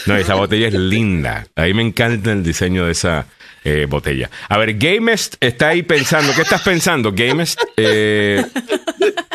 No, 0.06 0.16
esa 0.16 0.36
botella 0.36 0.68
es 0.68 0.74
linda. 0.74 1.48
A 1.56 1.64
mí 1.64 1.74
me 1.74 1.82
encanta 1.82 2.32
el 2.32 2.44
diseño 2.44 2.86
de 2.86 2.94
esa 2.94 3.26
eh, 3.64 3.88
botella. 3.90 4.30
A 4.48 4.57
ver, 4.57 4.78
Gamest 4.78 5.36
está 5.41 5.70
ahí 5.70 5.84
pensando. 5.84 6.34
¿Qué 6.34 6.41
estás 6.41 6.62
pensando, 6.62 7.12
Gamest? 7.14 7.60
Eh, 7.76 8.44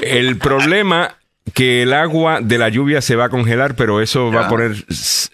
el 0.01 0.39
problema 0.39 1.17
que 1.53 1.83
el 1.83 1.93
agua 1.93 2.41
de 2.41 2.57
la 2.57 2.69
lluvia 2.69 3.03
se 3.03 3.17
va 3.17 3.27
a 3.27 3.29
congelar, 3.29 3.75
pero 3.77 4.01
eso 4.01 4.31
va 4.31 4.47
a 4.47 4.49
poner, 4.49 4.73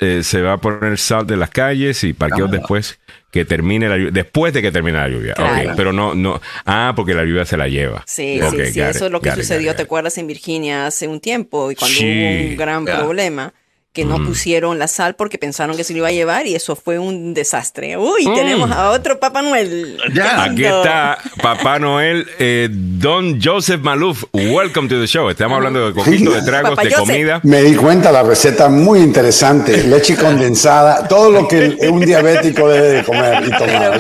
eh, 0.01 0.23
se 0.23 0.43
va 0.43 0.55
a 0.55 0.59
poner 0.59 0.99
sal 0.99 1.27
de 1.27 1.37
las 1.37 1.51
calles 1.51 2.03
y 2.05 2.15
parqueos 2.15 2.51
después 2.51 2.99
que 3.37 3.45
termine 3.45 3.89
la 3.89 3.97
lluvia, 3.97 4.11
después 4.13 4.53
de 4.53 4.63
que 4.63 4.73
termine 4.73 4.99
la 4.99 5.09
lluvia. 5.09 5.35
pero 5.77 5.93
no, 5.93 6.15
no, 6.15 6.41
ah, 6.65 6.93
porque 6.97 7.15
la 7.15 7.25
lluvia 7.25 7.45
se 7.45 7.57
la 7.57 7.69
lleva. 7.69 8.03
Sí, 8.07 8.41
sí, 8.51 8.67
sí, 8.73 8.81
eso 8.81 9.07
es 9.07 9.13
lo 9.13 9.21
que 9.21 9.33
sucedió, 9.33 9.75
¿te 9.75 9.83
acuerdas 9.83 10.17
en 10.19 10.27
Virginia 10.27 10.87
hace 10.87 11.07
un 11.09 11.21
tiempo 11.21 11.71
y 11.71 11.75
cuando 11.75 11.99
hubo 11.99 12.51
un 12.51 12.57
gran 12.57 12.85
problema? 12.85 13.53
Que 13.97 14.05
no 14.05 14.19
mm. 14.19 14.27
pusieron 14.27 14.79
la 14.79 14.89
sal 14.89 15.15
porque 15.15 15.39
pensaron 15.39 15.75
que 15.75 15.83
se 15.83 15.95
lo 15.95 16.01
iba 16.01 16.09
a 16.09 16.13
llevar 16.13 16.47
y 16.47 16.55
eso 16.55 16.77
fue 16.77 16.99
un 16.99 17.33
desastre. 17.33 17.97
Uy, 17.97 18.29
mm. 18.29 18.35
tenemos 18.35 18.71
a 18.71 18.91
otro 18.91 19.19
Papá 19.19 19.41
Noel. 19.41 19.97
Ya. 20.13 20.43
Aquí 20.45 20.67
está 20.67 21.17
Papá 21.41 21.79
Noel, 21.79 22.27
eh, 22.39 22.69
Don 22.71 23.41
Joseph 23.43 23.81
Maluf. 23.81 24.25
Welcome 24.35 24.91
to 24.91 25.01
the 25.01 25.07
show. 25.07 25.31
Estamos 25.31 25.57
hablando 25.57 25.87
de 25.87 25.95
coquito, 25.95 26.31
de 26.31 26.43
tragos, 26.43 26.77
de 26.77 26.93
comida. 26.93 27.41
Me 27.43 27.63
di 27.63 27.75
cuenta, 27.75 28.13
la 28.13 28.23
receta 28.23 28.69
muy 28.69 29.01
interesante. 29.01 29.85
Leche 29.85 30.15
condensada, 30.15 31.09
todo 31.09 31.31
lo 31.31 31.49
que 31.49 31.79
un 31.91 32.01
diabético 32.01 32.69
debe 32.69 32.89
de 32.89 33.03
comer 33.03 33.45
y 33.47 33.51
tomar. 33.51 33.99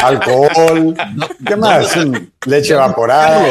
Alcohol. 0.00 0.94
¿Qué 1.44 1.56
más? 1.56 1.96
Leche 2.46 2.74
evaporada. 2.74 3.48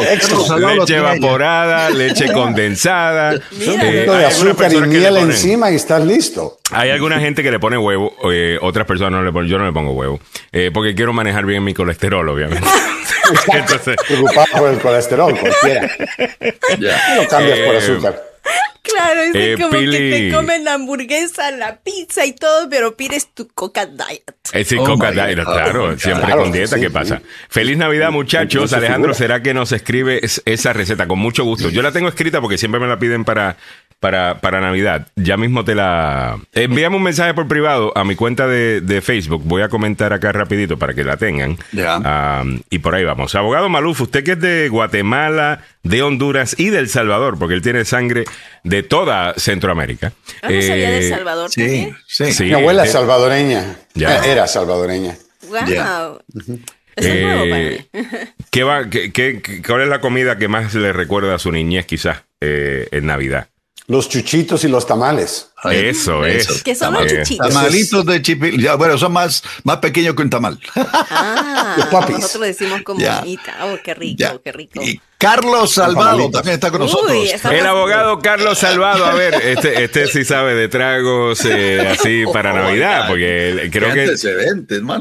Leche 0.78 0.96
evaporada, 0.96 1.90
leche 1.90 2.32
condensada. 2.32 3.32
Un 3.32 3.80
poquito 3.80 4.14
de 4.14 4.24
azúcar 4.24 4.72
y 4.72 4.80
miel 4.80 5.18
encima 5.18 5.73
y 5.74 5.76
estás 5.76 6.04
listo. 6.04 6.58
Hay 6.70 6.90
alguna 6.90 7.20
gente 7.20 7.42
que 7.42 7.50
le 7.50 7.58
pone 7.58 7.76
huevo, 7.76 8.14
eh, 8.32 8.58
otras 8.62 8.86
personas 8.86 9.12
no 9.12 9.22
le 9.24 9.32
ponen, 9.32 9.50
yo 9.50 9.58
no 9.58 9.66
le 9.66 9.72
pongo 9.72 9.92
huevo, 9.92 10.20
eh, 10.52 10.70
porque 10.72 10.94
quiero 10.94 11.12
manejar 11.12 11.44
bien 11.44 11.62
mi 11.64 11.74
colesterol, 11.74 12.26
obviamente. 12.28 12.66
Entonces, 13.52 13.96
Preocupado 14.06 14.46
por 14.56 14.70
el 14.70 14.78
colesterol, 14.78 15.38
cualquiera. 15.38 15.90
Ya. 16.78 17.16
Lo 17.16 17.28
cambias 17.28 17.58
por 17.58 17.74
eh, 17.74 17.78
azúcar. 17.78 18.22
Claro, 18.84 19.20
es 19.22 19.34
eh, 19.34 19.56
como 19.58 19.70
que 19.70 19.88
te 19.88 20.30
comen 20.30 20.62
la 20.62 20.74
hamburguesa, 20.74 21.50
la 21.52 21.80
pizza 21.80 22.26
y 22.26 22.32
todo, 22.32 22.68
pero 22.68 22.94
pides 22.94 23.28
tu 23.32 23.48
Coca 23.48 23.86
Diet. 23.86 24.22
Es 24.52 24.70
eh, 24.72 24.76
Coca 24.76 25.10
Diet, 25.10 25.42
claro, 25.42 25.98
siempre 25.98 26.30
con 26.32 26.52
dieta, 26.52 26.78
¿qué 26.78 26.90
pasa? 26.90 27.22
Feliz 27.48 27.78
Navidad, 27.78 28.10
muchachos. 28.10 28.74
Alejandro, 28.74 29.14
¿será 29.14 29.42
que 29.42 29.54
nos 29.54 29.72
escribe 29.72 30.20
esa 30.44 30.72
receta? 30.74 31.08
Con 31.08 31.18
mucho 31.18 31.44
gusto. 31.44 31.70
Yo 31.70 31.80
la 31.80 31.92
tengo 31.92 32.08
escrita 32.08 32.42
porque 32.42 32.58
siempre 32.58 32.78
me 32.78 32.86
la 32.86 32.98
piden 32.98 33.24
para 33.24 33.56
para, 34.04 34.38
para 34.42 34.60
Navidad. 34.60 35.06
Ya 35.16 35.38
mismo 35.38 35.64
te 35.64 35.74
la... 35.74 36.38
Envíame 36.52 36.94
un 36.94 37.02
mensaje 37.02 37.32
por 37.32 37.48
privado 37.48 37.90
a 37.96 38.04
mi 38.04 38.16
cuenta 38.16 38.46
de, 38.46 39.00
Facebook. 39.02 39.40
Voy 39.46 39.62
a 39.62 39.70
comentar 39.70 40.12
acá 40.12 40.30
rapidito 40.30 40.78
para 40.78 40.92
que 40.92 41.04
la 41.04 41.16
tengan. 41.16 41.56
Ya. 41.72 42.44
y 42.68 42.80
por 42.80 42.94
ahí 42.94 43.02
vamos. 43.02 43.34
Abogado 43.34 43.70
Maluf, 43.70 44.02
usted 44.02 44.22
que 44.22 44.32
es 44.32 44.40
de 44.40 44.68
Guatemala, 44.68 45.64
de 45.84 46.02
Honduras 46.02 46.54
y 46.58 46.68
del 46.68 46.90
Salvador, 46.90 47.38
porque 47.38 47.54
él 47.54 47.62
tiene 47.62 47.86
sangre 47.86 48.24
de 48.62 48.82
toda 48.82 49.32
Centroamérica. 49.38 50.12
Ah, 50.42 50.50
¿No 50.50 50.60
sabía 50.60 50.90
de 50.90 50.98
eh, 50.98 51.08
Salvador 51.08 51.50
sí, 51.50 51.94
Sí, 52.06 52.44
Mi 52.44 52.52
abuela 52.52 52.84
es 52.84 52.92
salvadoreña. 52.92 53.74
Ya. 53.94 54.22
Era 54.22 54.46
salvadoreña. 54.46 55.16
Wow. 55.48 56.20
Eh, 56.96 57.86
¿qué 58.50 58.64
va, 58.64 58.90
qué, 58.90 59.12
qué, 59.12 59.62
¿Cuál 59.66 59.80
es 59.80 59.88
la 59.88 60.02
comida 60.02 60.36
que 60.36 60.48
más 60.48 60.74
le 60.74 60.92
recuerda 60.92 61.34
a 61.34 61.38
su 61.38 61.50
niñez 61.50 61.86
quizás 61.86 62.24
eh, 62.42 62.86
en 62.90 63.06
Navidad? 63.06 63.48
Los 63.86 64.08
chuchitos 64.08 64.64
y 64.64 64.68
los 64.68 64.86
tamales. 64.86 65.50
Eso, 65.72 66.24
es. 66.24 66.62
¿Qué 66.62 66.74
son 66.74 66.94
los 66.94 67.06
chuchitos? 67.06 67.48
Tamalitos 67.48 68.06
de 68.06 68.22
chipil. 68.22 68.60
Ya, 68.60 68.74
bueno, 68.74 68.98
son 68.98 69.12
más, 69.12 69.42
más 69.62 69.78
pequeños 69.78 70.14
que 70.14 70.22
un 70.22 70.30
tamal. 70.30 70.58
Ah, 70.76 71.76
nosotros 72.10 72.40
decimos 72.40 72.82
como 72.82 73.04
Oh, 73.04 73.78
qué 73.82 73.94
rico, 73.94 74.40
qué 74.42 74.52
rico. 74.52 74.82
Y 74.82 75.00
Carlos 75.24 75.72
Salvado 75.72 76.30
también 76.30 76.54
está 76.54 76.70
con 76.70 76.80
nosotros. 76.80 77.16
el 77.50 77.66
abogado 77.66 78.18
Carlos 78.18 78.58
Salvado. 78.58 79.06
A 79.06 79.14
ver, 79.14 79.34
este, 79.34 79.82
este 79.82 80.06
sí 80.06 80.22
sabe 80.22 80.54
de 80.54 80.68
tragos 80.68 81.42
eh, 81.46 81.94
así 81.98 82.24
para 82.32 82.52
Navidad, 82.52 83.06
porque 83.08 83.70
creo 83.72 83.94
que. 83.94 84.14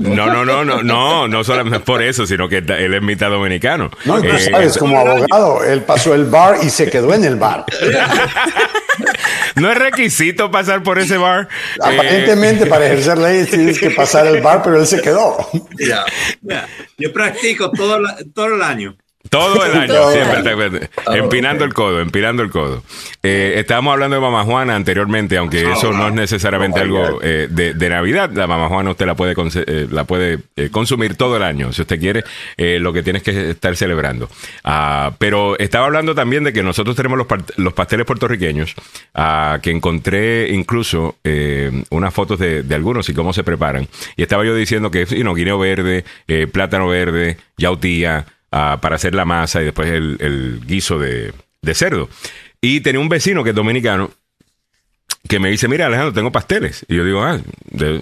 No, 0.01 0.27
no, 0.27 0.45
no, 0.45 0.63
no, 0.63 0.81
no, 0.81 1.27
no 1.27 1.43
solamente 1.43 1.81
por 1.81 2.01
eso, 2.01 2.25
sino 2.25 2.47
que 2.47 2.57
él 2.59 2.93
es 2.93 3.01
mitad 3.01 3.29
dominicano. 3.29 3.91
No, 4.05 4.21
tú 4.21 4.27
eh, 4.27 4.39
sabes, 4.39 4.77
como 4.77 4.97
abogado, 4.97 5.63
él 5.65 5.81
pasó 5.81 6.13
el 6.13 6.23
bar 6.25 6.57
y 6.63 6.69
se 6.69 6.89
quedó 6.89 7.13
en 7.13 7.25
el 7.25 7.35
bar. 7.35 7.65
no 9.55 9.71
es 9.71 9.77
requisito 9.77 10.49
pasar 10.53 10.81
por 10.83 10.97
ese 10.99 11.17
bar. 11.17 11.49
Aparentemente, 11.81 12.65
para 12.67 12.85
ejercer 12.85 13.17
ley 13.17 13.45
tienes 13.45 13.77
que 13.77 13.91
pasar 13.91 14.25
el 14.27 14.41
bar, 14.41 14.61
pero 14.63 14.79
él 14.79 14.87
se 14.87 15.01
quedó. 15.01 15.35
Ya, 15.77 16.05
Yo 16.97 17.11
practico 17.11 17.71
todo, 17.71 17.99
todo 18.33 18.55
el 18.55 18.61
año. 18.61 18.95
Todo 19.29 19.65
el 19.65 19.71
año, 19.77 20.11
siempre, 20.11 20.89
empinando 21.13 21.63
el 21.63 21.73
codo, 21.73 22.01
empinando 22.01 22.43
el 22.43 22.49
codo. 22.49 22.83
Eh, 23.23 23.53
estábamos 23.57 23.93
hablando 23.93 24.15
de 24.15 24.21
Mamá 24.21 24.43
Juana 24.43 24.75
anteriormente, 24.75 25.37
aunque 25.37 25.71
eso 25.71 25.93
no 25.93 26.09
es 26.09 26.13
necesariamente 26.13 26.81
algo 26.81 27.19
eh, 27.23 27.47
de, 27.49 27.89
Navidad. 27.89 28.31
La 28.33 28.47
Mamá 28.47 28.67
Juana 28.67 28.91
usted 28.91 29.05
la 29.05 29.15
puede, 29.15 29.33
eh, 29.33 29.87
la 29.89 30.03
puede 30.03 30.39
consumir 30.71 31.15
todo 31.15 31.37
el 31.37 31.43
año, 31.43 31.71
si 31.71 31.81
usted 31.81 31.99
quiere, 31.99 32.23
lo 32.57 32.91
que 32.91 33.01
tienes 33.01 33.23
que 33.23 33.51
estar 33.51 33.75
celebrando. 33.75 34.29
Ah, 34.63 35.13
pero 35.17 35.57
estaba 35.57 35.85
hablando 35.85 36.13
también 36.13 36.43
de 36.43 36.51
que 36.51 36.61
nosotros 36.61 36.95
tenemos 36.95 37.25
los, 37.55 37.73
pasteles 37.73 38.05
puertorriqueños, 38.05 38.75
ah, 39.15 39.59
que 39.61 39.71
encontré 39.71 40.49
incluso 40.49 41.15
unas 41.89 42.13
fotos 42.13 42.39
de, 42.39 42.63
algunos 42.73 43.07
y 43.07 43.13
cómo 43.13 43.31
se 43.31 43.43
preparan. 43.43 43.87
Y 44.17 44.23
estaba 44.23 44.43
yo 44.43 44.53
diciendo 44.53 44.91
que, 44.91 45.05
you 45.05 45.21
know, 45.21 45.33
guineo 45.33 45.57
verde, 45.57 46.03
plátano 46.51 46.87
verde, 46.87 47.37
yautía, 47.57 48.25
para 48.81 48.95
hacer 48.95 49.15
la 49.15 49.25
masa 49.25 49.61
y 49.61 49.65
después 49.65 49.89
el, 49.89 50.61
guiso 50.65 50.99
de, 50.99 51.33
cerdo. 51.73 52.09
Y 52.61 52.81
tenía 52.81 53.01
un 53.01 53.09
vecino 53.09 53.43
que 53.43 53.49
es 53.49 53.55
dominicano 53.55 54.11
que 55.27 55.39
me 55.39 55.49
dice, 55.49 55.67
mira 55.67 55.87
Alejandro, 55.87 56.13
tengo 56.13 56.31
pasteles. 56.31 56.85
Y 56.89 56.97
yo 56.97 57.05
digo, 57.05 57.23
ah, 57.23 57.39
de, 57.71 58.01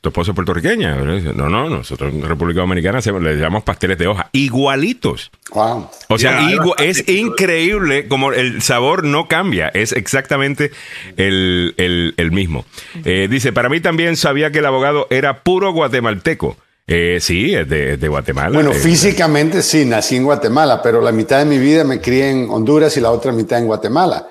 tu 0.00 0.08
esposo 0.10 0.32
es 0.32 0.34
puertorriqueña. 0.34 0.96
No, 0.96 1.48
no, 1.48 1.68
nosotros 1.68 2.12
en 2.12 2.22
República 2.22 2.60
Dominicana 2.60 3.00
le 3.00 3.36
llamamos 3.36 3.62
pasteles 3.62 3.96
de 3.96 4.06
hoja, 4.06 4.28
igualitos. 4.32 5.30
Wow. 5.52 5.90
O 6.08 6.18
sea, 6.18 6.46
es 6.78 7.08
increíble 7.08 8.06
como 8.06 8.32
el 8.32 8.60
sabor 8.60 9.04
no 9.04 9.28
cambia, 9.28 9.68
es 9.68 9.92
exactamente 9.92 10.72
el, 11.16 12.30
mismo. 12.32 12.66
Eh, 13.04 13.28
dice, 13.30 13.52
para 13.52 13.68
mí 13.68 13.80
también 13.80 14.16
sabía 14.16 14.52
que 14.52 14.58
el 14.58 14.66
abogado 14.66 15.06
era 15.10 15.42
puro 15.42 15.72
guatemalteco. 15.72 16.56
Eh, 16.94 17.20
sí, 17.20 17.54
es 17.54 17.66
de, 17.68 18.08
Guatemala. 18.08 18.50
Bueno, 18.52 18.72
físicamente 18.72 19.62
sí, 19.62 19.86
nací 19.86 20.16
en 20.16 20.24
Guatemala, 20.24 20.82
pero 20.82 21.00
la 21.00 21.10
mitad 21.10 21.38
de 21.38 21.46
mi 21.46 21.58
vida 21.58 21.84
me 21.84 22.02
crié 22.02 22.30
en 22.30 22.50
Honduras 22.50 22.94
y 22.98 23.00
la 23.00 23.10
otra 23.10 23.32
mitad 23.32 23.58
en 23.58 23.66
Guatemala, 23.66 24.28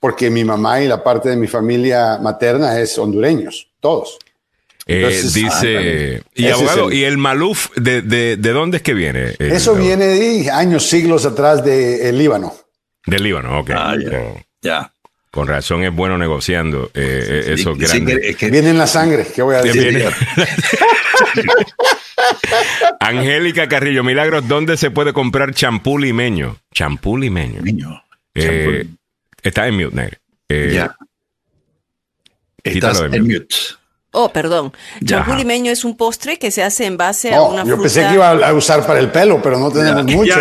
porque 0.00 0.28
mi 0.28 0.44
mamá 0.44 0.82
y 0.82 0.88
la 0.88 1.02
parte 1.02 1.30
de 1.30 1.36
mi 1.36 1.46
familia 1.46 2.18
materna 2.20 2.78
es 2.78 2.98
hondureños, 2.98 3.68
todos. 3.80 4.18
Eh, 4.86 5.22
dice, 5.32 6.20
ah, 6.22 6.28
y 6.34 6.48
abogado, 6.48 6.92
¿y 6.92 7.04
el 7.04 7.16
maluf 7.16 7.70
de, 7.74 8.02
de, 8.02 8.36
dónde 8.36 8.76
es 8.76 8.82
que 8.82 8.92
viene? 8.92 9.34
Eso 9.38 9.74
viene 9.74 10.04
de 10.04 10.50
años, 10.50 10.86
siglos 10.86 11.24
atrás 11.24 11.64
del 11.64 12.18
Líbano. 12.18 12.54
Del 13.06 13.22
Líbano, 13.22 13.60
ok. 13.60 13.70
Ah, 13.74 13.96
ya. 14.60 14.93
Con 15.34 15.48
razón 15.48 15.82
es 15.82 15.92
bueno 15.92 16.16
negociando 16.16 16.92
eh, 16.94 17.54
eso 17.58 17.74
grande. 17.74 18.36
Viene 18.40 18.70
en 18.70 18.78
la 18.78 18.86
sangre, 18.86 19.26
¿qué 19.34 19.42
voy 19.42 19.56
a 19.56 19.62
decir? 19.62 20.06
Angélica 23.00 23.66
Carrillo, 23.66 24.04
Milagros, 24.04 24.46
¿dónde 24.46 24.76
se 24.76 24.92
puede 24.92 25.12
comprar 25.12 25.52
champú 25.52 25.98
limeño? 25.98 26.58
Champú 26.72 27.18
limeño. 27.18 27.62
Eh, 28.32 28.86
está 29.42 29.66
en 29.66 29.74
mute, 29.74 30.20
eh, 30.48 30.70
ya. 30.72 30.96
Estás 32.62 33.00
en 33.00 33.24
mute. 33.24 33.56
Oh, 34.16 34.28
perdón. 34.28 34.72
Champú 35.04 35.34
limeño 35.34 35.72
es 35.72 35.84
un 35.84 35.96
postre 35.96 36.38
que 36.38 36.50
se 36.50 36.62
hace 36.62 36.86
en 36.86 36.96
base 36.96 37.34
a 37.34 37.42
una 37.42 37.64
yo 37.64 37.80
pensé 37.80 38.06
que 38.06 38.14
iba 38.14 38.30
a 38.30 38.54
usar 38.54 38.86
para 38.86 39.00
el 39.00 39.10
pelo, 39.10 39.42
pero 39.42 39.58
no 39.58 39.70
tenemos 39.70 40.04
mucho. 40.04 40.34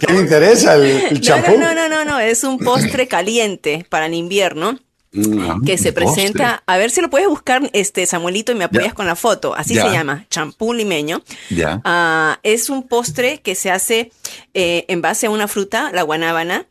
¿Qué 0.00 0.12
me 0.12 0.20
interesa 0.20 0.76
el, 0.76 1.20
champú? 1.20 1.58
No, 1.58 1.74
no, 1.74 1.88
no, 1.88 2.04
no, 2.04 2.20
es 2.20 2.44
un 2.44 2.58
postre 2.58 3.08
caliente 3.08 3.84
para 3.88 4.06
el 4.06 4.14
invierno. 4.14 4.78
Mm, 5.12 5.64
que 5.64 5.78
se 5.78 5.94
presenta, 5.94 6.62
a 6.66 6.76
ver 6.76 6.90
si 6.90 7.00
lo 7.00 7.08
puedes 7.08 7.26
buscar, 7.26 7.70
este 7.72 8.04
Samuelito, 8.04 8.52
y 8.52 8.54
me 8.54 8.64
apoyas 8.64 8.92
con 8.92 9.06
la 9.06 9.16
foto. 9.16 9.54
Así 9.54 9.74
se 9.74 9.90
llama, 9.90 10.26
champú 10.28 10.74
limeño. 10.74 11.22
Ya. 11.48 11.80
Ah, 11.84 12.38
es 12.42 12.68
un 12.68 12.86
postre 12.86 13.40
que 13.40 13.54
se 13.54 13.70
hace 13.70 14.12
eh, 14.52 14.84
en 14.88 15.00
base 15.00 15.26
a 15.26 15.30
una 15.30 15.48
fruta, 15.48 15.90
la 15.92 16.02
guanábana, 16.02 16.66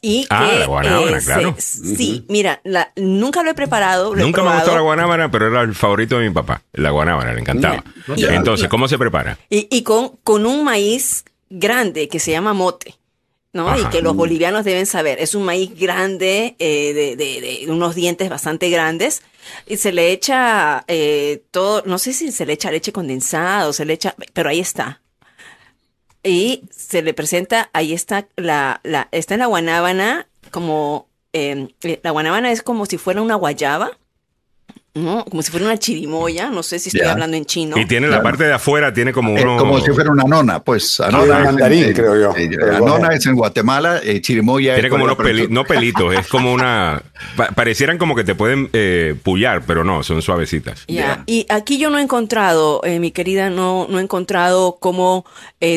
y 0.00 0.26
ah, 0.30 0.52
la 0.58 0.66
guanábana, 0.66 1.20
claro. 1.20 1.54
Sí, 1.58 2.24
mira, 2.28 2.60
nunca 2.96 3.42
lo 3.42 3.50
he 3.50 3.54
preparado. 3.54 4.14
nunca 4.14 4.42
me 4.42 4.54
gustó 4.54 4.74
la 4.74 4.80
guanábana, 4.80 5.30
pero 5.30 5.48
era 5.48 5.62
el 5.62 5.74
favorito 5.74 6.18
de 6.18 6.28
mi 6.28 6.34
papá. 6.34 6.62
La 6.72 6.90
guanábana, 6.90 7.32
le 7.32 7.40
encantaba. 7.40 7.84
Entonces, 8.16 8.68
¿cómo 8.68 8.88
se 8.88 8.98
prepara? 8.98 9.38
Y, 9.48 9.82
con, 9.82 10.16
con 10.22 10.46
un 10.46 10.64
maíz 10.64 11.24
grande 11.50 12.08
que 12.08 12.18
se 12.18 12.32
llama 12.32 12.52
mote. 12.52 12.94
¿no? 13.52 13.78
Y 13.78 13.84
que 13.86 14.02
los 14.02 14.14
bolivianos 14.14 14.64
deben 14.64 14.84
saber. 14.84 15.18
Es 15.18 15.34
un 15.34 15.44
maíz 15.44 15.78
grande, 15.78 16.56
eh, 16.58 16.92
de, 16.92 17.16
de, 17.16 17.72
unos 17.72 17.94
dientes 17.94 18.28
bastante 18.28 18.68
grandes, 18.68 19.22
y 19.66 19.78
se 19.78 19.92
le 19.92 20.12
echa 20.12 20.84
eh, 20.88 21.42
todo, 21.52 21.82
no 21.86 21.98
sé 21.98 22.12
si 22.12 22.32
se 22.32 22.44
le 22.44 22.52
echa 22.52 22.70
leche 22.70 22.92
condensada 22.92 23.66
o 23.66 23.72
se 23.72 23.86
le 23.86 23.94
echa, 23.94 24.14
pero 24.34 24.50
ahí 24.50 24.60
está 24.60 25.00
y 26.26 26.64
se 26.70 27.02
le 27.02 27.14
presenta, 27.14 27.70
ahí 27.72 27.92
está 27.92 28.28
la, 28.36 28.80
la 28.82 29.08
está 29.12 29.34
en 29.34 29.40
la 29.40 29.46
guanábana, 29.46 30.28
como, 30.50 31.08
em, 31.32 31.68
eh, 31.82 32.00
la 32.02 32.10
guanábana 32.10 32.50
es 32.50 32.62
como 32.62 32.86
si 32.86 32.98
fuera 32.98 33.22
una 33.22 33.36
guayaba, 33.36 33.98
¿no? 34.96 35.24
Como 35.24 35.42
si 35.42 35.50
fuera 35.50 35.66
una 35.66 35.76
chirimoya, 35.76 36.48
no 36.48 36.62
sé 36.62 36.78
si 36.78 36.88
estoy 36.88 37.06
hablando 37.06 37.36
en 37.36 37.44
chino. 37.44 37.76
Y 37.78 37.84
tiene 37.86 38.08
la 38.08 38.22
parte 38.22 38.44
de 38.44 38.54
afuera, 38.54 38.92
tiene 38.92 39.12
como 39.12 39.32
uno... 39.32 39.58
como 39.58 39.78
si 39.80 39.90
fuera 39.92 40.10
una 40.10 40.24
nona, 40.24 40.60
pues. 40.60 41.00
Anona 41.00 41.40
mandarín, 41.40 41.92
creo 41.92 42.18
yo. 42.18 42.36
Eh, 42.36 42.50
anona 42.74 43.14
es 43.14 43.26
en 43.26 43.34
Guatemala, 43.34 44.00
eh, 44.02 44.20
chirimoya 44.20 44.74
Tiene 44.74 44.88
como 44.88 45.04
unos 45.04 45.16
pelitos, 45.16 45.50
no 45.50 45.64
pelitos, 45.64 46.14
es 46.14 46.26
como 46.28 46.52
una... 46.52 47.02
parecieran 47.54 47.98
como 47.98 48.16
que 48.16 48.24
te 48.24 48.34
pueden 48.34 48.70
eh, 48.72 49.14
pullar, 49.22 49.62
pero 49.66 49.84
no, 49.84 50.02
son 50.02 50.22
suavecitas. 50.22 50.84
Ya, 50.88 51.22
y 51.26 51.46
aquí 51.50 51.78
yo 51.78 51.90
no 51.90 51.98
he 51.98 52.02
encontrado, 52.02 52.80
mi 52.98 53.10
querida, 53.10 53.50
no, 53.50 53.86
no 53.90 53.98
he 53.98 54.02
encontrado 54.02 54.78
cómo, 54.80 55.26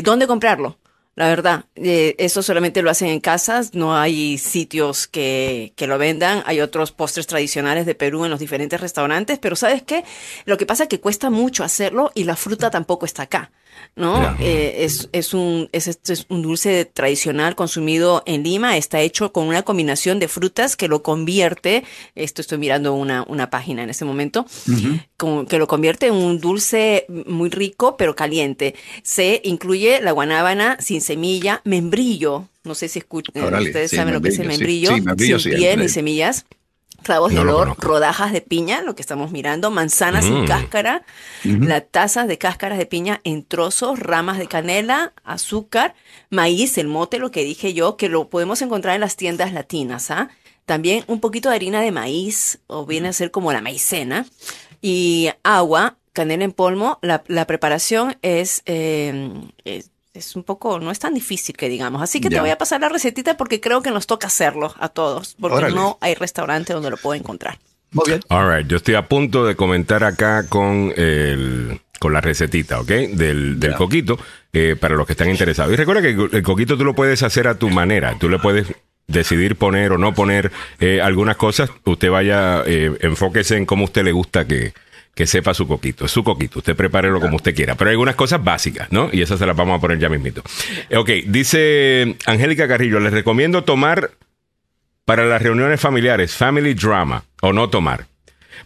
dónde 0.04 0.28
comprarlo. 0.28 0.78
La 1.20 1.28
verdad, 1.28 1.66
eh, 1.76 2.16
eso 2.18 2.41
solamente 2.41 2.82
lo 2.82 2.90
hacen 2.90 3.10
en 3.10 3.20
casas, 3.20 3.74
no 3.74 3.94
hay 3.94 4.38
sitios 4.38 5.06
que, 5.06 5.74
que, 5.76 5.86
lo 5.86 5.98
vendan, 5.98 6.44
hay 6.46 6.62
otros 6.62 6.94
postres 6.94 7.28
tradicionales 7.28 7.86
de 7.86 7.94
Perú 7.94 8.24
en 8.24 8.32
los 8.32 8.40
diferentes 8.40 8.80
restaurantes, 8.80 9.38
pero 9.38 9.58
¿sabes 9.58 9.84
qué? 9.84 10.06
Lo 10.46 10.58
que 10.58 10.66
pasa 10.66 10.84
es 10.84 10.90
que 10.90 11.02
cuesta 11.02 11.30
mucho 11.30 11.66
hacerlo 11.66 12.14
y 12.16 12.24
la 12.24 12.38
fruta 12.38 12.72
tampoco 12.72 13.06
está 13.06 13.24
acá. 13.24 13.52
¿No? 13.96 14.36
Eh, 14.40 14.86
es, 14.86 15.10
es, 15.12 15.34
un, 15.34 15.70
es, 15.72 15.88
es, 15.88 16.26
un 16.30 16.42
dulce 16.42 16.86
tradicional 16.86 17.56
consumido 17.56 18.24
en 18.26 18.44
Lima, 18.44 18.78
está 18.78 19.02
hecho 19.02 19.32
con 19.32 19.48
una 19.48 19.64
combinación 19.64 20.20
de 20.20 20.28
frutas 20.28 20.76
que 20.76 20.88
lo 20.88 21.04
convierte, 21.04 21.84
esto 22.16 22.42
estoy 22.42 22.58
mirando 22.58 22.94
una, 22.94 23.24
una 23.28 23.50
página 23.50 23.84
en 23.84 23.90
este 23.90 24.06
momento, 24.06 24.46
que 25.48 25.58
lo 25.58 25.68
convierte 25.68 26.08
en 26.08 26.14
un 26.14 26.40
dulce 26.40 27.06
muy 27.28 27.50
rico 27.50 27.98
pero 27.98 28.16
caliente. 28.16 28.76
Se 29.04 29.42
incluye 29.44 30.02
la 30.02 30.12
guanábana 30.12 30.78
sin 30.80 31.02
semilla, 31.02 31.62
membrillo, 31.66 32.48
no 32.64 32.76
sé 32.76 32.88
si 32.88 33.00
escuchan, 33.00 33.34
ustedes 33.54 33.92
saben 33.92 34.14
lo 34.14 34.22
que 34.22 34.30
es 34.30 34.40
el 34.40 34.48
membrillo, 34.48 34.92
sin 34.96 35.56
piel 35.56 35.80
ni 35.80 35.90
semillas 35.90 36.46
clavos 37.00 37.32
de 37.32 37.40
olor, 37.40 37.76
rodajas 37.80 38.32
de 38.32 38.42
piña, 38.42 38.82
lo 38.82 38.96
que 38.96 39.02
estamos 39.02 39.32
mirando, 39.32 39.72
manzanas 39.72 40.26
sin 40.26 40.44
mm. 40.44 40.48
cáscara, 40.48 41.04
las 41.44 41.84
tazas 41.90 42.28
de 42.28 42.38
cáscaras 42.38 42.78
de 42.78 42.86
piña 42.86 43.22
en 43.24 43.44
trozos, 43.44 44.00
ramas 44.00 44.38
de 44.38 44.48
canela, 44.48 45.14
azúcar, 45.24 45.96
maíz, 46.30 46.78
el 46.78 46.88
mote, 46.88 47.20
lo 47.20 47.32
que 47.32 47.44
dije 47.44 47.74
yo, 47.74 47.98
que 47.98 48.10
lo 48.10 48.30
podemos 48.30 48.62
encontrar 48.62 48.96
en 48.96 49.02
las 49.02 49.16
tiendas 49.16 49.54
latinas, 49.54 50.12
¿ah? 50.12 50.30
También 50.66 51.04
un 51.08 51.20
poquito 51.20 51.50
de 51.50 51.56
harina 51.56 51.82
de 51.82 51.92
maíz, 51.92 52.60
o 52.68 52.86
viene 52.86 53.08
a 53.08 53.14
ser 53.14 53.32
como 53.32 53.52
la 53.52 53.62
maicena, 53.62 54.28
y 54.82 55.30
agua, 55.44 55.98
canela 56.14 56.44
en 56.44 56.52
polvo. 56.52 57.00
La, 57.02 57.48
preparación 57.48 58.18
es, 58.22 58.62
eh, 58.66 59.32
es 59.66 59.90
es 60.20 60.36
un 60.36 60.44
poco, 60.44 60.80
no 60.80 60.91
es 60.91 61.00
tan 61.00 61.14
difícil 61.14 61.56
que 61.58 61.68
digamos. 61.68 62.02
Así 62.02 62.22
que 62.22 62.30
te 62.30 62.40
voy 62.40 62.52
a 62.52 62.58
pasar 62.58 62.82
la 62.82 62.90
recetita 62.90 63.38
porque 63.38 63.60
creo 63.60 63.82
que 63.82 63.91
nos 63.91 64.08
toca 64.08 64.28
hacerlo 64.28 64.74
a 64.80 64.90
todos, 64.90 65.36
porque 65.40 65.72
no 65.72 65.98
hay 66.02 66.14
restaurante 66.14 66.74
donde 66.74 66.91
lo 66.91 66.98
puedo 66.98 67.20
encontrar. 67.20 67.58
Muy 67.91 68.04
bien. 68.08 68.22
All 68.30 68.56
right, 68.56 68.68
yo 68.68 68.78
estoy 68.78 68.96
a 68.96 69.08
punto 69.08 69.46
de 69.46 69.56
comentar 69.56 70.04
acá 70.04 70.48
con 70.48 70.94
el 70.96 71.82
con 71.98 72.14
la 72.14 72.22
recetita, 72.22 72.80
¿ok? 72.80 72.88
Del, 72.88 73.60
del 73.60 73.76
coquito, 73.76 74.18
eh, 74.54 74.78
para 74.80 74.96
los 74.96 75.06
que 75.06 75.14
están 75.14 75.30
interesados. 75.30 75.74
Y 75.74 75.76
recuerda 75.76 76.02
que 76.02 76.38
el 76.38 76.44
coquito 76.44 76.78
tú 76.78 76.86
lo 76.86 76.96
puedes 76.96 77.24
hacer 77.24 77.48
a 77.48 77.60
tu 77.60 77.70
manera. 77.70 78.16
Tú 78.18 78.30
le 78.30 78.40
puedes 78.40 78.74
decidir 79.08 79.58
poner 79.58 79.91
o 79.91 79.98
no 79.98 80.14
poner 80.14 80.52
eh, 80.80 81.02
algunas 81.02 81.36
cosas. 81.36 81.70
Usted 81.84 82.10
vaya, 82.10 82.64
eh, 82.66 82.96
enfóquese 83.02 83.58
en 83.58 83.66
cómo 83.66 83.84
usted 83.84 84.04
le 84.04 84.14
gusta 84.14 84.48
que, 84.48 84.74
que 85.14 85.27
sepa 85.27 85.53
su 85.53 85.68
coquito. 85.68 86.06
Es 86.06 86.11
su 86.11 86.23
coquito. 86.23 86.60
Usted 86.60 86.76
prepárelo 86.76 87.19
como 87.19 87.36
usted 87.36 87.53
quiera. 87.53 87.76
Pero 87.76 87.90
hay 87.90 87.94
algunas 87.94 88.15
cosas 88.15 88.44
básicas, 88.44 88.91
¿no? 88.91 89.10
Y 89.11 89.22
esas 89.22 89.40
se 89.40 89.45
las 89.45 89.56
vamos 89.56 89.77
a 89.77 89.81
poner 89.81 89.99
ya 89.99 90.10
mismito. 90.10 90.41
Ok, 90.95 91.10
dice 91.26 92.15
Angélica 92.26 92.68
Carrillo, 92.68 92.99
les 92.99 93.11
recomiendo 93.11 93.64
tomar 93.64 94.11
para 95.06 95.26
las 95.26 95.41
reuniones 95.41 95.81
familiares, 95.81 96.36
family 96.36 96.73
drama, 96.73 97.23
o 97.41 97.52
no 97.52 97.69
tomar. 97.69 98.06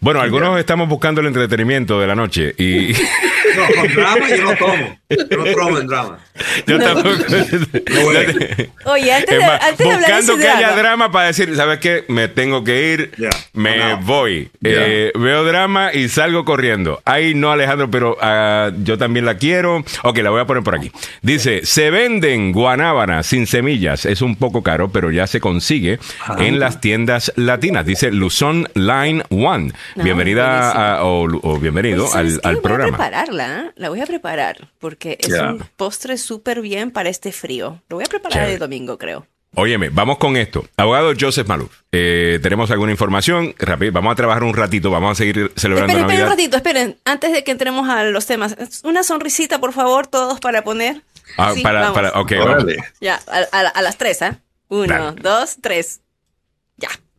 Bueno, 0.00 0.20
algunos 0.20 0.58
estamos 0.58 0.88
buscando 0.88 1.20
el 1.20 1.28
entretenimiento 1.28 2.00
de 2.00 2.06
la 2.06 2.14
noche 2.14 2.54
y... 2.58 2.94
No, 3.56 3.80
con 3.80 3.94
drama 3.94 4.28
yo 4.28 4.42
no 4.42 4.56
tomo. 4.56 4.98
Yo 5.08 5.36
no 5.36 5.44
tomo 5.52 5.78
en 5.78 5.86
drama. 5.86 6.18
Yo 6.66 6.78
tampoco. 6.78 7.08
Oye, 8.86 9.12
antes 9.12 9.38
de, 9.38 9.44
antes 9.44 9.86
Buscando 9.86 10.36
que 10.36 10.48
haya 10.48 10.74
drama 10.74 11.12
para 11.12 11.28
decir, 11.28 11.54
¿sabes 11.54 11.78
qué? 11.78 12.04
Me 12.08 12.28
tengo 12.28 12.64
que 12.64 12.92
ir, 12.92 13.12
me 13.52 13.94
voy. 13.94 14.50
Eh, 14.62 15.12
veo 15.14 15.44
drama 15.44 15.92
y 15.92 16.08
salgo 16.08 16.44
corriendo. 16.44 17.00
Ay, 17.04 17.34
no, 17.34 17.52
Alejandro, 17.52 17.90
pero 17.90 18.16
uh, 18.20 18.72
yo 18.82 18.98
también 18.98 19.26
la 19.26 19.36
quiero. 19.36 19.84
Ok, 20.02 20.18
la 20.18 20.30
voy 20.30 20.40
a 20.40 20.46
poner 20.46 20.62
por 20.62 20.74
aquí. 20.74 20.90
Dice, 21.22 21.64
se 21.64 21.90
venden 21.90 22.52
guanábanas 22.52 23.26
sin 23.26 23.46
semillas. 23.46 24.04
Es 24.06 24.22
un 24.22 24.36
poco 24.36 24.62
caro, 24.62 24.90
pero 24.90 25.10
ya 25.10 25.26
se 25.26 25.40
consigue 25.40 25.98
ah. 26.20 26.36
en 26.38 26.58
las 26.58 26.80
tiendas 26.80 27.32
latinas. 27.36 27.86
Dice 27.86 28.10
Luzon 28.10 28.68
Line 28.74 29.22
One. 29.30 29.72
Bienvenida 29.96 31.00
o, 31.04 31.58
bienvenido 31.58 32.04
pues, 32.04 32.16
al, 32.16 32.40
al 32.42 32.58
programa. 32.58 32.98
A 33.34 33.46
prepararla, 33.46 33.72
la 33.76 33.88
voy 33.88 34.00
a 34.00 34.06
preparar 34.06 34.68
porque 34.78 35.18
es 35.20 35.32
un 35.32 35.64
postre 35.76 36.18
súper 36.18 36.60
bien 36.60 36.90
para 36.90 37.08
este 37.08 37.32
frío. 37.32 37.82
Lo 37.88 37.96
voy 37.96 38.04
a 38.04 38.08
preparar 38.08 38.48
el 38.48 38.58
domingo, 38.58 38.98
creo. 38.98 39.26
Óyeme, 39.56 39.88
vamos 39.88 40.18
con 40.18 40.36
esto. 40.36 40.64
Abogado 40.76 41.12
Joseph 41.18 41.46
Maluf, 41.46 41.82
eh, 41.92 42.40
¿tenemos 42.42 42.70
alguna 42.72 42.90
información? 42.90 43.54
Rápido, 43.56 43.92
vamos 43.92 44.12
a 44.12 44.16
trabajar 44.16 44.42
un 44.42 44.54
ratito, 44.54 44.90
vamos 44.90 45.12
a 45.12 45.14
seguir 45.14 45.52
celebrando 45.54 45.92
esperen, 45.92 46.06
Navidad. 46.06 46.10
Esperen 46.10 46.24
un 46.24 46.30
ratito, 46.30 46.56
esperen, 46.56 46.96
antes 47.04 47.32
de 47.32 47.44
que 47.44 47.52
entremos 47.52 47.88
a 47.88 48.02
los 48.04 48.26
temas. 48.26 48.56
Una 48.82 49.04
sonrisita, 49.04 49.60
por 49.60 49.72
favor, 49.72 50.08
todos 50.08 50.40
para 50.40 50.64
poner. 50.64 51.02
Ah, 51.38 51.54
para, 51.62 51.92
para, 51.92 52.10
ok, 52.20 52.32
vamos. 52.38 52.64
Ya, 53.00 53.20
a, 53.52 53.82
las 53.82 53.96
tres, 53.96 54.22
¿eh? 54.22 54.32
Uno, 54.68 55.12
dos, 55.12 55.56
tres. 55.60 56.00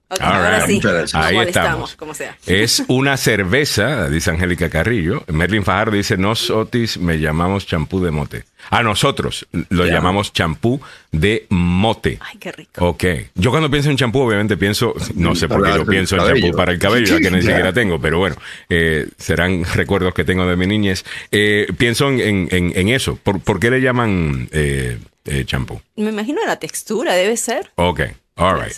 Ahora 0.10 0.66
sí, 0.68 0.80
Ahí 1.14 1.38
estamos. 1.40 1.98
Es 2.46 2.84
una 2.88 3.18
cerveza, 3.18 4.08
dice 4.10 4.30
Angélica 4.30 4.70
Carrillo. 4.70 5.24
Merlin 5.28 5.64
Fajardo 5.64 5.96
dice, 5.96 6.16
nos 6.16 6.52
Otis 6.52 6.98
me 7.00 7.20
llamamos 7.20 7.66
champú 7.66 8.04
de 8.04 8.12
mote. 8.12 8.44
A 8.70 8.84
nosotros 8.84 9.48
lo 9.70 9.86
llamamos 9.86 10.32
champú 10.32 10.80
de 11.12 11.48
mote. 11.50 12.20
Ay, 12.22 12.38
qué 12.40 12.52
rico. 12.52 12.88
Ok. 12.88 13.04
Yo 13.34 13.50
cuando 13.50 13.70
pienso 13.70 13.90
en 13.90 13.98
champú, 13.98 14.20
obviamente 14.20 14.58
pienso, 14.58 14.94
no 15.16 15.36
sé 15.36 15.48
por 15.48 15.64
qué 15.64 15.76
yo 15.76 15.86
pienso 15.86 16.18
en 16.18 16.42
champú 16.42 16.56
para 16.56 16.72
el 16.72 16.80
cabello, 16.80 17.06
ya 17.06 17.20
que 17.20 17.32
ni 17.32 17.42
siquiera 17.42 17.74
tengo, 17.74 18.00
pero 18.00 18.20
bueno, 18.20 18.36
eh, 18.70 19.08
serán 19.18 19.64
recuerdos 19.74 20.14
que 20.14 20.24
tengo 20.24 20.46
de 20.46 20.56
mi 20.56 20.68
niñez. 20.68 21.04
Eh, 21.32 21.68
pienso 21.78 22.10
en, 22.10 22.48
en, 22.52 22.90
eso. 22.90 23.18
¿Por, 23.18 23.60
qué 23.60 23.72
le 23.72 23.82
llaman 23.82 24.50
eh, 24.52 25.00
champú? 25.46 25.82
Me 25.96 26.10
imagino 26.10 26.46
la 26.46 26.58
textura, 26.58 27.14
debe 27.14 27.38
ser. 27.38 27.72
Ok. 27.76 28.02
All 28.38 28.62
right. 28.62 28.74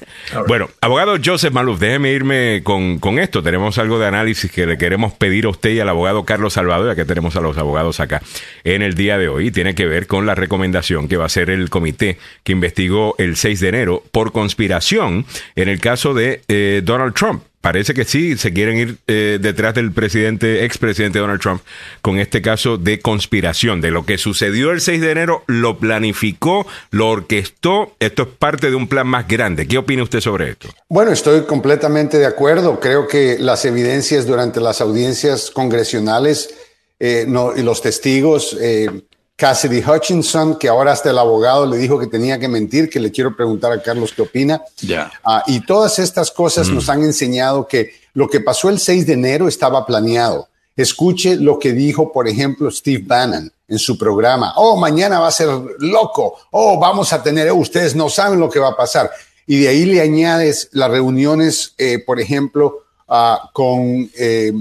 Bueno, 0.48 0.70
abogado 0.82 1.16
Joseph 1.24 1.52
Maluf, 1.52 1.80
déjeme 1.80 2.12
irme 2.12 2.62
con, 2.64 3.00
con, 3.00 3.18
esto. 3.18 3.42
Tenemos 3.42 3.80
algo 3.80 3.98
de 3.98 4.06
análisis 4.06 4.52
que 4.52 4.68
le 4.68 4.78
queremos 4.78 5.14
pedir 5.14 5.46
a 5.46 5.50
usted 5.50 5.72
y 5.72 5.80
al 5.80 5.90
abogado 5.90 6.26
Carlos 6.26 6.54
Salvador, 6.54 6.90
ya 6.90 6.96
que 6.96 7.06
tenemos 7.06 7.36
a 7.36 7.42
los 7.42 7.58
abogados 7.58 8.00
acá 8.00 8.22
en 8.64 8.84
el 8.84 8.94
día 8.94 9.18
de 9.18 9.30
hoy. 9.30 9.50
Tiene 9.50 9.74
que 9.74 9.88
ver 9.88 10.06
con 10.06 10.28
la 10.28 10.36
recomendación 10.36 11.08
que 11.08 11.18
va 11.18 11.24
a 11.24 11.26
hacer 11.26 11.50
el 11.50 11.72
comité 11.72 12.20
que 12.44 12.52
investigó 12.52 13.16
el 13.18 13.36
6 13.36 13.60
de 13.62 13.70
enero 13.70 14.04
por 14.12 14.32
conspiración 14.32 15.26
en 15.56 15.70
el 15.70 15.80
caso 15.80 16.14
de 16.14 16.44
eh, 16.48 16.82
Donald 16.84 17.16
Trump 17.16 17.42
parece 17.62 17.94
que 17.94 18.06
sí 18.06 18.38
se 18.38 18.54
quieren 18.54 18.78
ir 18.78 18.98
eh, 19.08 19.40
detrás 19.42 19.74
del 19.74 19.92
presidente, 19.92 20.66
expresidente 20.66 21.20
Donald 21.20 21.42
Trump, 21.42 21.62
con 22.02 22.20
este 22.20 22.42
caso 22.42 22.78
de 22.78 23.00
conspiración, 23.00 23.82
de 23.82 23.92
lo 23.92 24.06
que 24.06 24.18
sucedió 24.18 24.72
el 24.72 24.82
6 24.82 25.02
de 25.02 25.12
enero, 25.12 25.44
lo 25.48 25.78
planificó, 25.78 26.66
lo 26.92 27.10
orquestó, 27.10 27.96
esto 28.00 28.24
es 28.24 28.30
parte 28.30 28.70
de 28.70 28.76
un 28.76 28.88
plan 28.88 29.08
más 29.08 29.28
grande. 29.28 29.68
¿Qué 29.68 29.78
opina 29.78 30.04
usted 30.04 30.22
sobre 30.22 30.52
esto? 30.52 30.70
Bueno, 30.90 31.12
estoy 31.12 31.42
completamente 31.42 32.18
de 32.18 32.26
acuerdo. 32.26 32.80
Creo 32.80 33.08
que 33.08 33.38
las 33.40 33.66
evidencias 33.66 34.26
durante 34.26 34.60
las 34.62 34.82
audiencias 34.82 35.52
congresionales 35.52 36.54
eh, 37.00 37.28
y 37.56 37.62
los 37.62 37.82
testigos 37.82 38.58
eh, 38.60 38.90
Cassidy 39.38 39.84
Hutchinson, 39.84 40.58
que 40.58 40.68
ahora 40.68 40.92
hasta 40.92 41.12
el 41.12 41.18
abogado 41.20 41.68
le 41.68 41.78
dijo 41.78 42.00
que 42.00 42.08
tenía 42.08 42.40
que 42.40 42.48
mentir, 42.48 42.90
que 42.90 43.00
le 43.00 43.12
quiero 43.12 43.36
preguntar 43.36 43.72
a 43.72 43.82
Carlos 43.82 44.12
qué 44.14 44.24
opina. 44.24 44.64
Ya. 44.82 45.12
Ah, 45.24 45.44
y 45.46 45.60
todas 45.60 46.00
estas 46.00 46.32
cosas 46.32 46.70
nos 46.70 46.88
mm. 46.88 46.92
han 46.92 47.04
enseñado 47.04 47.68
que 47.68 47.92
lo 48.16 48.28
que 48.28 48.40
pasó 48.40 48.70
el 48.70 48.80
6 48.80 49.06
de 49.06 49.14
enero 49.14 49.48
estaba 49.48 49.86
planeado. 49.86 50.48
Escuche 50.76 51.36
lo 51.36 51.60
que 51.60 51.72
dijo, 51.72 52.12
por 52.12 52.28
ejemplo, 52.28 52.72
Steve 52.72 53.04
Bannon 53.06 53.52
en 53.68 53.80
su 53.80 53.96
programa. 53.96 54.54
Oh, 54.56 54.76
mañana 54.76 55.20
va 55.20 55.28
a 55.28 55.32
ser 55.32 55.50
loco. 55.80 56.36
Oh, 56.52 56.80
vamos 56.80 57.14
a 57.14 57.22
tener, 57.22 57.52
ustedes 57.52 57.96
no 57.96 58.10
saben 58.10 58.40
lo 58.40 58.50
que 58.50 58.60
va 58.60 58.70
a 58.70 58.76
pasar. 58.76 59.12
Y 59.46 59.60
de 59.60 59.68
ahí 59.68 59.86
le 59.86 60.02
añades 60.02 60.70
las 60.72 60.90
reuniones, 60.90 61.74
eh, 61.78 62.00
por 62.04 62.20
ejemplo, 62.20 62.86
ah, 63.08 63.50
con 63.54 64.10
eh, 64.18 64.52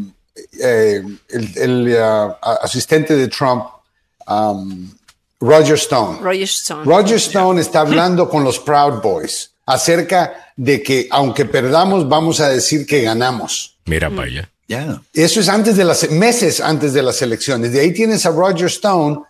eh, 0.60 1.02
el, 1.56 1.96
ah, 1.98 2.38
asistente 2.62 3.16
de 3.16 3.28
Trump, 3.28 3.64
Um, 4.26 4.90
Roger 5.40 5.76
Stone. 5.76 6.20
Roger 6.20 7.16
Stone. 7.18 7.60
está 7.60 7.80
hablando 7.80 8.28
con 8.28 8.42
los 8.42 8.58
Proud 8.58 9.02
Boys 9.02 9.50
acerca 9.66 10.52
de 10.56 10.82
que 10.82 11.08
aunque 11.10 11.44
perdamos, 11.44 12.08
vamos 12.08 12.40
a 12.40 12.48
decir 12.48 12.86
que 12.86 13.02
ganamos. 13.02 13.76
Mira 13.84 14.08
para 14.10 14.22
allá. 14.22 14.50
Eso 15.12 15.40
es 15.40 15.48
antes 15.48 15.76
de 15.76 15.84
las 15.84 16.10
meses 16.10 16.60
antes 16.60 16.92
de 16.92 17.02
las 17.02 17.20
elecciones. 17.22 17.72
De 17.72 17.80
ahí 17.80 17.92
tienes 17.92 18.26
a 18.26 18.30
Roger 18.30 18.66
Stone 18.66 19.20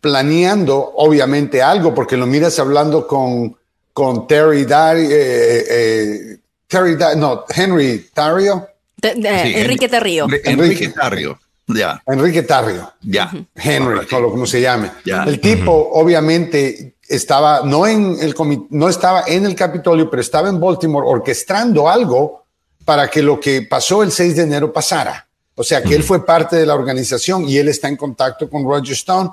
planeando, 0.00 0.92
obviamente, 0.96 1.62
algo, 1.62 1.94
porque 1.94 2.16
lo 2.16 2.26
miras 2.26 2.58
hablando 2.58 3.06
con, 3.06 3.56
con 3.92 4.26
Terry 4.26 4.64
Dari, 4.64 5.06
eh, 5.10 5.64
eh, 5.68 6.38
Terry 6.66 6.96
no, 7.16 7.44
Henry 7.54 8.08
Dario. 8.14 8.68
Enrique 9.02 9.88
Tarrio. 9.88 10.26
Enrique 10.44 10.88
Tarrio. 10.88 11.38
Ya. 11.66 12.02
Enrique 12.06 12.42
Tarrio. 12.42 12.92
Ya. 13.02 13.32
Henry, 13.54 14.06
como 14.06 14.46
se 14.46 14.60
llame. 14.60 14.90
El 15.04 15.40
tipo, 15.40 15.72
obviamente, 15.92 16.96
estaba 17.08 17.62
no 17.64 17.86
en 17.86 18.16
el 18.20 18.34
no 18.70 18.88
estaba 18.88 19.24
en 19.26 19.46
el 19.46 19.54
Capitolio, 19.54 20.10
pero 20.10 20.20
estaba 20.20 20.48
en 20.48 20.60
Baltimore 20.60 21.06
orquestando 21.06 21.88
algo 21.88 22.44
para 22.84 23.08
que 23.08 23.22
lo 23.22 23.40
que 23.40 23.62
pasó 23.62 24.02
el 24.02 24.12
6 24.12 24.36
de 24.36 24.42
enero 24.42 24.72
pasara. 24.72 25.26
O 25.56 25.62
sea, 25.62 25.82
que 25.82 25.94
él 25.94 26.02
fue 26.02 26.26
parte 26.26 26.56
de 26.56 26.66
la 26.66 26.74
organización 26.74 27.48
y 27.48 27.58
él 27.58 27.68
está 27.68 27.88
en 27.88 27.96
contacto 27.96 28.50
con 28.50 28.64
Roger 28.64 28.92
Stone. 28.92 29.30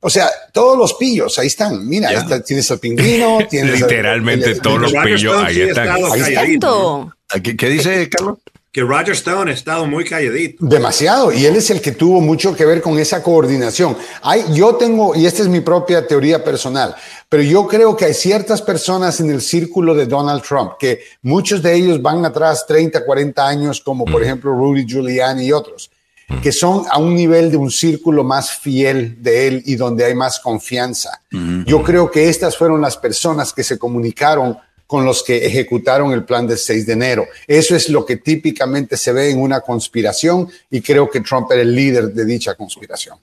O 0.00 0.10
sea, 0.10 0.28
todos 0.52 0.76
los 0.76 0.94
pillos, 0.94 1.38
ahí 1.38 1.46
están. 1.46 1.88
Mira, 1.88 2.42
tienes 2.42 2.70
el 2.72 2.78
pingüino, 2.78 3.38
tienes 3.48 3.80
literalmente 3.80 4.56
todos 4.56 4.80
los 4.80 4.92
pillos, 4.92 5.42
ahí 5.42 5.62
están. 5.62 5.88
Ahí 5.90 6.54
están. 6.54 7.12
¿Qué 7.42 7.68
dice 7.68 8.08
Carlos? 8.10 8.38
Que 8.72 8.80
Roger 8.80 9.10
Stone 9.10 9.50
ha 9.50 9.54
estado 9.54 9.86
muy 9.86 10.02
calladito. 10.04 10.64
Demasiado, 10.64 11.30
y 11.30 11.44
él 11.44 11.56
es 11.56 11.68
el 11.68 11.82
que 11.82 11.92
tuvo 11.92 12.22
mucho 12.22 12.56
que 12.56 12.64
ver 12.64 12.80
con 12.80 12.98
esa 12.98 13.22
coordinación. 13.22 13.94
Hay, 14.22 14.44
yo 14.54 14.76
tengo, 14.76 15.14
y 15.14 15.26
esta 15.26 15.42
es 15.42 15.48
mi 15.48 15.60
propia 15.60 16.06
teoría 16.06 16.42
personal, 16.42 16.96
pero 17.28 17.42
yo 17.42 17.66
creo 17.68 17.94
que 17.94 18.06
hay 18.06 18.14
ciertas 18.14 18.62
personas 18.62 19.20
en 19.20 19.30
el 19.30 19.42
círculo 19.42 19.94
de 19.94 20.06
Donald 20.06 20.42
Trump, 20.42 20.72
que 20.78 21.02
muchos 21.20 21.62
de 21.62 21.74
ellos 21.74 22.00
van 22.00 22.24
atrás 22.24 22.64
30, 22.66 23.04
40 23.04 23.46
años, 23.46 23.80
como 23.82 24.06
por 24.06 24.22
mm. 24.22 24.24
ejemplo 24.24 24.54
Rudy 24.54 24.86
Giuliani 24.86 25.44
y 25.44 25.52
otros, 25.52 25.90
mm. 26.28 26.40
que 26.40 26.50
son 26.50 26.84
a 26.90 26.98
un 26.98 27.14
nivel 27.14 27.50
de 27.50 27.58
un 27.58 27.70
círculo 27.70 28.24
más 28.24 28.52
fiel 28.52 29.22
de 29.22 29.48
él 29.48 29.62
y 29.66 29.76
donde 29.76 30.06
hay 30.06 30.14
más 30.14 30.40
confianza. 30.40 31.20
Mm. 31.30 31.64
Yo 31.64 31.82
creo 31.82 32.10
que 32.10 32.30
estas 32.30 32.56
fueron 32.56 32.80
las 32.80 32.96
personas 32.96 33.52
que 33.52 33.64
se 33.64 33.78
comunicaron 33.78 34.56
con 34.92 35.06
los 35.06 35.22
que 35.22 35.46
ejecutaron 35.46 36.12
el 36.12 36.22
plan 36.22 36.46
del 36.46 36.58
6 36.58 36.84
de 36.84 36.92
enero. 36.92 37.26
Eso 37.46 37.74
es 37.74 37.88
lo 37.88 38.04
que 38.04 38.18
típicamente 38.18 38.98
se 38.98 39.10
ve 39.10 39.30
en 39.30 39.40
una 39.40 39.62
conspiración 39.62 40.50
y 40.70 40.82
creo 40.82 41.08
que 41.08 41.22
Trump 41.22 41.50
era 41.50 41.62
el 41.62 41.74
líder 41.74 42.12
de 42.12 42.26
dicha 42.26 42.54
conspiración. 42.56 43.16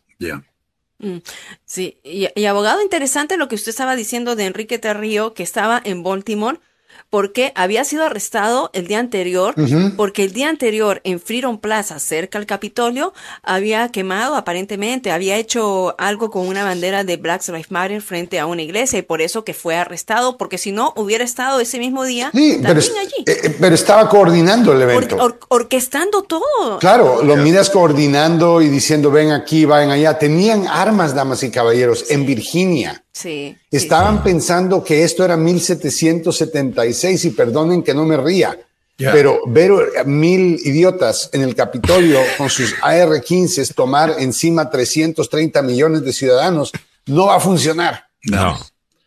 Mm, 0.97 1.17
sí, 1.65 1.99
y, 2.03 2.27
y, 2.33 2.45
abogado, 2.45 2.81
interesante 2.81 3.37
lo 3.37 3.47
que 3.47 3.53
usted 3.53 3.69
estaba 3.69 3.95
diciendo 3.95 4.35
de 4.35 4.45
Enrique 4.47 4.79
Terrío, 4.79 5.35
que 5.35 5.43
estaba 5.43 5.79
en 5.85 6.01
Baltimore 6.01 6.59
porque 7.09 7.51
había 7.55 7.83
sido 7.83 8.05
arrestado 8.05 8.69
el 8.73 8.87
día 8.87 8.99
anterior, 8.99 9.55
porque 9.97 10.23
el 10.23 10.33
día 10.33 10.49
anterior 10.49 11.01
en 11.03 11.19
Freedom 11.19 11.57
Plaza, 11.57 11.99
cerca 11.99 12.37
al 12.37 12.45
Capitolio, 12.45 13.13
había 13.41 13.89
quemado 13.89 14.35
aparentemente, 14.35 15.11
había 15.11 15.37
hecho 15.37 15.95
algo 15.97 16.29
con 16.29 16.47
una 16.47 16.63
bandera 16.63 17.03
de 17.03 17.17
Black 17.17 17.47
Lives 17.47 17.71
Matter 17.71 18.01
frente 18.01 18.39
a 18.39 18.45
una 18.45 18.61
iglesia 18.61 18.99
y 18.99 19.01
por 19.01 19.21
eso 19.21 19.43
que 19.43 19.53
fue 19.53 19.75
arrestado, 19.75 20.37
porque 20.37 20.57
si 20.57 20.71
no 20.71 20.93
hubiera 20.95 21.23
estado 21.23 21.59
ese 21.59 21.79
mismo 21.79 22.03
día 22.03 22.29
también 22.31 22.61
pero, 22.61 22.79
allí. 22.79 23.23
Eh, 23.25 23.37
eh, 23.43 23.55
pero 23.59 23.75
estaba 23.75 24.07
coordinando 24.07 24.73
el 24.73 24.81
evento. 24.81 25.17
orquestando 25.49 26.23
todo. 26.23 26.79
Claro, 26.79 27.23
lo 27.23 27.35
miras 27.37 27.69
coordinando 27.69 28.61
y 28.61 28.69
diciendo 28.69 29.09
ven 29.11 29.31
aquí, 29.31 29.65
vayan 29.65 29.91
allá. 29.91 30.17
Tenían 30.19 30.67
armas, 30.67 31.15
damas 31.15 31.43
y 31.43 31.51
caballeros, 31.51 32.05
en 32.09 32.25
Virginia. 32.25 33.03
Estaban 33.71 34.23
pensando 34.23 34.83
que 34.83 35.03
esto 35.03 35.25
era 35.25 35.35
1776 35.35 37.25
y 37.25 37.29
perdonen 37.31 37.83
que 37.83 37.93
no 37.93 38.05
me 38.05 38.17
ría, 38.17 38.57
pero 38.97 39.41
ver 39.47 39.71
mil 40.05 40.59
idiotas 40.63 41.29
en 41.33 41.41
el 41.41 41.55
Capitolio 41.55 42.19
con 42.37 42.49
sus 42.49 42.75
AR-15 42.81 43.73
tomar 43.73 44.15
encima 44.19 44.69
330 44.69 45.61
millones 45.61 46.03
de 46.03 46.13
ciudadanos 46.13 46.71
no 47.05 47.27
va 47.27 47.37
a 47.37 47.39
funcionar. 47.39 48.07
No. 48.23 48.57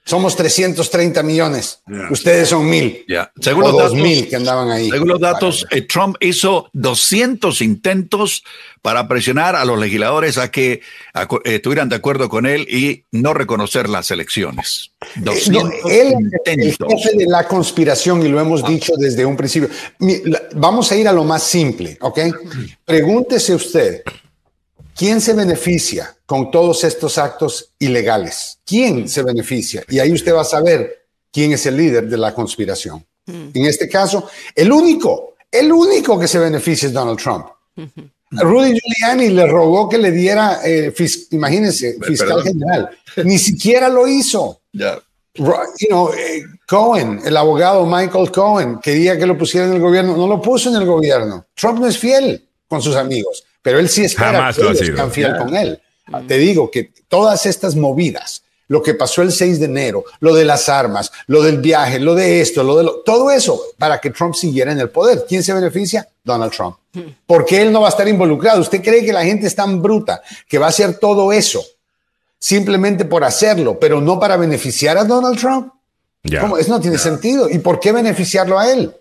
Somos 0.05 0.35
330 0.35 1.23
millones. 1.23 1.81
Ustedes 2.11 2.49
son 2.49 2.69
mil. 2.69 3.05
Según 3.41 3.63
los 3.63 3.77
datos, 3.77 3.95
mil 3.95 4.29
que 4.29 4.37
andaban 4.37 4.71
ahí. 4.71 4.91
Según 4.91 5.09
los 5.09 5.21
datos, 5.21 5.65
eh, 5.71 5.83
Trump 5.83 6.17
hizo 6.21 6.69
200 6.73 7.61
intentos 7.63 8.43
para 8.83 9.07
presionar 9.07 9.55
a 9.55 9.65
los 9.65 9.79
legisladores 9.79 10.39
a 10.39 10.51
que 10.51 10.73
eh, 10.73 11.27
estuvieran 11.45 11.89
de 11.89 11.97
acuerdo 11.97 12.29
con 12.29 12.47
él 12.47 12.67
y 12.69 13.05
no 13.13 13.33
reconocer 13.33 13.89
las 13.89 14.11
elecciones. 14.11 14.91
200 15.17 15.73
eh, 15.73 15.77
él 15.87 16.15
es 16.45 16.57
el 16.57 16.77
jefe 16.77 17.17
de 17.17 17.27
la 17.27 17.47
conspiración 17.47 18.27
y 18.27 18.29
lo 18.29 18.41
hemos 18.41 18.67
dicho 18.67 18.95
desde 18.97 19.25
un 19.25 19.37
principio. 19.37 19.69
Vamos 20.57 20.91
a 20.91 20.97
ir 20.97 21.07
a 21.07 21.13
lo 21.13 21.23
más 21.23 21.45
simple, 21.45 21.97
¿ok? 22.01 22.19
Pregúntese 22.85 23.55
usted, 23.55 24.03
¿quién 24.97 25.21
se 25.21 25.35
beneficia 25.35 26.17
con 26.27 26.51
todos 26.51 26.85
estos 26.85 27.19
actos 27.19 27.71
ilegales? 27.79 28.59
¿Quién 28.65 29.09
se 29.09 29.23
beneficia? 29.23 29.85
Y 29.89 29.99
ahí 29.99 30.13
usted 30.13 30.35
va 30.35 30.43
a 30.43 30.45
saber 30.45 31.07
quién 31.31 31.53
es 31.53 31.67
el 31.67 31.77
líder 31.77 32.09
de 32.09 32.17
la 32.19 32.35
conspiración. 32.35 33.05
Mm. 33.27 33.49
En 33.55 33.67
este 33.67 33.89
caso, 33.89 34.29
el 34.55 34.71
único, 34.73 35.35
el 35.51 35.73
único 35.73 36.19
que 36.19 36.29
se 36.29 36.39
beneficia 36.39 36.89
es 36.89 36.93
Donald 36.93 37.19
Trump. 37.19 37.47
Rudy 38.31 38.79
Giuliani 38.79 39.29
le 39.29 39.47
rogó 39.47 39.89
que 39.89 39.99
le 39.99 40.11
diera, 40.11 40.61
eh, 40.65 40.93
imagínense, 41.31 41.99
fiscal 42.03 42.43
general. 42.43 42.91
Ni 43.25 43.39
siquiera 43.39 43.89
lo 43.89 44.09
hizo. 44.09 44.63
You 45.35 45.89
know, 45.89 46.11
eh, 46.13 46.43
Cohen, 46.67 47.21
el 47.25 47.37
abogado 47.37 47.87
Michael 47.87 48.31
Cohen, 48.31 48.79
quería 48.81 49.19
que 49.19 49.27
lo 49.27 49.37
pusiera 49.37 49.67
en 49.67 49.75
el 49.75 49.81
gobierno, 49.81 50.17
no 50.17 50.27
lo 50.27 50.41
puso 50.41 50.71
en 50.71 50.77
el 50.77 50.87
gobierno. 50.87 51.47
Trump 51.55 51.81
no 51.81 51.87
es 51.87 51.99
fiel 51.99 52.49
con 52.69 52.83
sus 52.83 52.97
amigos, 52.97 53.45
pero 53.63 53.79
él 53.79 53.89
sí 53.89 54.05
espera 54.05 54.33
Jamás 54.33 54.57
que 54.57 54.63
ellos 54.63 55.13
fiel 55.13 55.37
con 55.37 55.57
él. 55.57 55.81
Te 56.27 56.37
digo 56.37 56.71
que 56.71 56.93
todas 57.09 57.47
estas 57.47 57.77
movidas, 57.77 58.43
lo 58.69 58.83
que 58.83 58.95
pasó 58.95 59.23
el 59.23 59.33
6 59.33 59.61
de 59.61 59.67
enero, 59.67 60.05
lo 60.21 60.35
de 60.35 60.45
las 60.45 60.69
armas, 60.69 61.13
lo 61.27 61.43
del 61.43 61.59
viaje, 61.59 62.01
lo 62.01 62.15
de 62.15 62.41
esto, 62.41 62.63
lo 62.65 62.77
de 62.77 62.85
lo, 62.85 63.01
todo 63.01 63.31
eso 63.31 63.61
para 63.79 64.01
que 64.01 64.11
Trump 64.11 64.35
siguiera 64.35 64.73
en 64.73 64.81
el 64.81 64.91
poder. 64.91 65.25
¿Quién 65.29 65.43
se 65.43 65.53
beneficia? 65.53 66.09
Donald 66.25 66.53
Trump. 66.53 66.77
Porque 67.27 67.63
él 67.63 67.73
no 67.73 67.81
va 67.81 67.89
a 67.89 67.91
estar 67.91 68.09
involucrado. 68.09 68.61
¿Usted 68.61 68.83
cree 68.83 69.05
que 69.05 69.13
la 69.13 69.25
gente 69.25 69.47
es 69.47 69.55
tan 69.55 69.81
bruta 69.81 70.23
que 70.49 70.59
va 70.59 70.67
a 70.67 70.71
hacer 70.71 70.99
todo 70.99 71.33
eso 71.33 71.65
simplemente 72.39 73.05
por 73.05 73.23
hacerlo, 73.23 73.79
pero 73.79 74.01
no 74.01 74.19
para 74.19 74.37
beneficiar 74.37 74.99
a 74.99 75.05
Donald 75.05 75.39
Trump? 75.39 75.73
¿Cómo? 76.41 76.57
Eso 76.57 76.71
no 76.71 76.81
tiene 76.81 76.99
sentido. 76.99 77.49
¿Y 77.49 77.59
por 77.59 77.81
qué 77.81 77.93
beneficiarlo 77.93 78.59
a 78.59 78.71
él? 78.71 78.95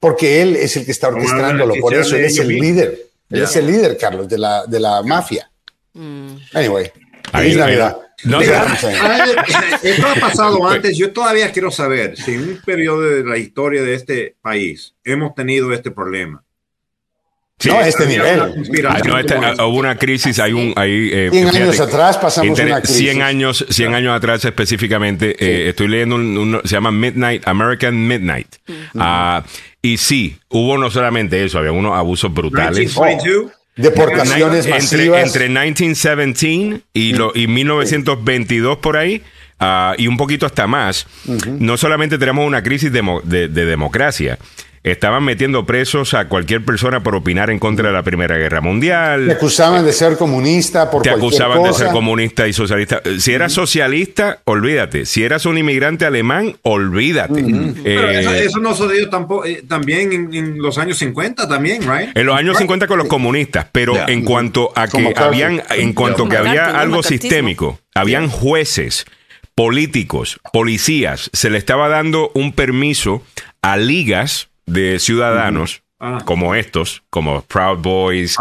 Porque 0.00 0.42
él 0.42 0.56
es 0.56 0.76
el 0.76 0.84
que 0.84 0.92
está 0.92 1.08
orquestrándolo. 1.08 1.74
Por 1.80 1.94
eso 1.94 2.16
él 2.16 2.24
es 2.24 2.38
el 2.38 2.48
líder. 2.48 3.03
Él 3.30 3.42
es 3.42 3.56
el 3.56 3.66
líder, 3.66 3.96
Carlos, 3.96 4.28
de 4.28 4.38
la, 4.38 4.66
de 4.66 4.80
la 4.80 5.02
mafia. 5.02 5.50
Mm. 5.94 6.36
Anyway, 6.54 6.92
feliz 7.32 7.56
Navidad. 7.56 7.96
No, 8.24 8.40
esto 8.40 10.06
ha 10.06 10.14
pasado 10.20 10.66
antes. 10.68 10.96
Yo 10.96 11.12
todavía 11.12 11.50
quiero 11.52 11.70
saber 11.70 12.16
si 12.16 12.34
en 12.34 12.48
un 12.48 12.60
periodo 12.64 13.02
de 13.02 13.24
la 13.24 13.36
historia 13.36 13.82
de 13.82 13.94
este 13.94 14.36
país 14.40 14.94
hemos 15.04 15.34
tenido 15.34 15.72
este 15.72 15.90
problema. 15.90 16.42
no, 17.64 17.78
a 17.78 17.88
este 17.88 18.06
nivel. 18.06 18.38
no, 19.06 19.18
este, 19.18 19.36
hubo 19.36 19.78
una 19.78 19.96
crisis, 19.96 20.38
hay 20.38 20.52
un... 20.52 20.72
Hay, 20.76 21.10
eh, 21.12 21.28
100 21.30 21.48
años 21.48 21.80
atrás 21.80 22.18
pasamos 22.18 22.58
una 22.58 22.80
crisis. 22.80 22.98
100 22.98 23.22
años, 23.22 23.66
100 23.68 23.94
años 23.94 24.16
atrás 24.16 24.44
específicamente, 24.44 25.36
eh, 25.38 25.68
estoy 25.70 25.88
leyendo, 25.88 26.16
un, 26.16 26.60
se 26.64 26.70
llama 26.70 26.92
Midnight, 26.92 27.46
American 27.46 28.06
Midnight. 28.06 28.56
Uh, 28.94 29.42
y 29.84 29.98
sí, 29.98 30.38
hubo 30.48 30.78
no 30.78 30.90
solamente 30.90 31.44
eso, 31.44 31.58
había 31.58 31.70
unos 31.70 31.94
abusos 31.94 32.32
brutales. 32.32 32.96
Deportaciones 33.76 34.66
masivas. 34.66 35.26
Entre, 35.26 35.48
1917 35.50 36.80
y, 36.94 37.12
lo, 37.12 37.32
y 37.34 37.48
1922 37.48 38.78
por 38.78 38.96
ahí, 38.96 39.20
uh, 39.64 39.94
y 40.00 40.06
un 40.06 40.16
poquito 40.16 40.46
hasta 40.46 40.66
más, 40.66 41.06
no 41.58 41.76
solamente 41.76 42.18
tenemos 42.18 42.46
una 42.46 42.62
crisis 42.62 42.92
de, 42.92 43.02
de, 43.24 43.48
de 43.48 43.64
democracia, 43.64 44.38
estaban 44.84 45.24
metiendo 45.24 45.64
presos 45.64 46.12
a 46.12 46.28
cualquier 46.28 46.62
persona 46.62 47.02
por 47.02 47.14
opinar 47.14 47.48
en 47.48 47.58
contra 47.58 47.88
de 47.88 47.94
la 47.94 48.02
Primera 48.02 48.36
Guerra 48.36 48.60
Mundial. 48.60 49.26
Te 49.26 49.32
acusaban 49.32 49.84
de 49.84 49.92
ser 49.94 50.18
comunista 50.18 50.90
por 50.90 51.02
Te 51.02 51.10
acusaban 51.10 51.62
de 51.62 51.72
ser 51.72 51.88
comunista 51.88 52.46
y 52.46 52.52
socialista. 52.52 53.00
Si 53.18 53.32
eras 53.32 53.52
socialista, 53.52 54.40
olvídate. 54.44 55.06
Si 55.06 55.24
eras 55.24 55.46
un 55.46 55.56
inmigrante 55.56 56.04
alemán, 56.04 56.56
olvídate. 56.62 57.42
Eh, 57.84 58.44
eso, 58.44 58.58
no 58.58 58.74
sucedió 58.74 59.08
tampoco, 59.08 59.46
eh, 59.46 59.64
también 59.66 60.34
en, 60.34 60.58
los 60.58 60.76
años 60.76 60.98
50 60.98 61.48
también, 61.48 61.80
right? 61.82 62.14
En 62.14 62.26
los 62.26 62.36
años 62.36 62.58
50 62.58 62.86
con 62.86 62.98
los 62.98 63.08
comunistas, 63.08 63.66
pero 63.72 63.96
en 64.06 64.22
cuanto 64.22 64.70
a 64.74 64.86
que 64.86 65.14
habían, 65.16 65.62
en 65.70 65.94
cuanto 65.94 66.28
que 66.28 66.36
había 66.36 66.78
algo 66.78 67.02
sistémico, 67.02 67.78
habían 67.94 68.28
jueces 68.28 69.06
políticos, 69.54 70.40
policías, 70.52 71.30
se 71.32 71.50
le 71.50 71.58
estaba 71.58 71.88
dando 71.88 72.30
un 72.34 72.52
permiso 72.52 73.22
a 73.62 73.76
ligas 73.76 74.48
de 74.66 74.98
ciudadanos. 74.98 75.82
Ah. 76.00 76.20
Como 76.24 76.54
estos, 76.54 77.02
como 77.08 77.42
Proud 77.42 77.78
Boys. 77.78 78.36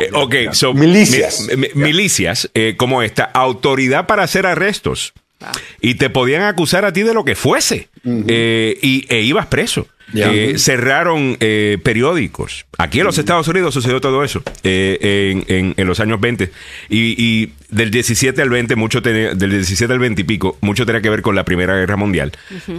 Eh, 0.00 0.10
ok, 0.14 0.34
milicias. 0.74 1.46
milicias 1.74 2.50
eh, 2.54 2.76
como 2.78 3.02
esta, 3.02 3.24
autoridad 3.24 4.06
para 4.06 4.22
hacer 4.22 4.46
arrestos. 4.46 5.12
Ah. 5.40 5.52
Y 5.80 5.96
te 5.96 6.08
podían 6.08 6.42
acusar 6.42 6.86
a 6.86 6.92
ti 6.92 7.02
de 7.02 7.12
lo 7.12 7.24
que 7.24 7.34
fuese. 7.34 7.88
Eh, 8.04 8.78
y, 8.80 9.04
e 9.10 9.20
ibas 9.20 9.46
preso. 9.46 9.88
Eh, 10.14 10.54
cerraron 10.58 11.36
eh, 11.40 11.78
periódicos. 11.82 12.66
Aquí 12.78 13.00
en 13.00 13.06
los 13.06 13.18
Estados 13.18 13.46
Unidos 13.48 13.74
sucedió 13.74 14.00
todo 14.00 14.24
eso 14.24 14.42
eh, 14.62 15.44
en, 15.48 15.74
en, 15.76 15.86
los 15.86 16.00
años 16.00 16.20
20. 16.20 16.50
Y, 16.88 17.50
del 17.68 17.90
17 17.90 18.42
al 18.42 18.50
20, 18.50 18.76
mucho 18.76 19.00
del 19.00 19.38
17 19.38 19.90
al 19.92 19.98
20 19.98 20.20
y 20.20 20.24
pico, 20.24 20.58
mucho 20.60 20.84
tenía 20.84 21.00
que 21.00 21.08
ver 21.08 21.22
con 21.22 21.34
la 21.34 21.44
Primera 21.44 21.74
Guerra 21.74 21.96
Mundial 21.96 22.32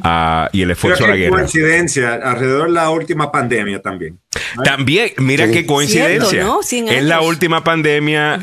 ah, 0.03 0.49
y 0.53 0.61
el 0.61 0.69
esfuerzo 0.69 1.05
de 1.05 1.09
la 1.09 1.15
guerra. 1.15 1.37
coincidencia, 1.37 2.13
alrededor 2.13 2.67
de 2.67 2.73
la 2.73 2.91
última 2.91 3.31
pandemia 3.31 3.81
también. 3.81 4.19
También, 4.63 5.13
mira 5.17 5.49
qué 5.49 5.65
coincidencia. 5.65 6.45
Es 6.91 7.03
la 7.03 7.21
última 7.21 7.63
pandemia. 7.63 8.39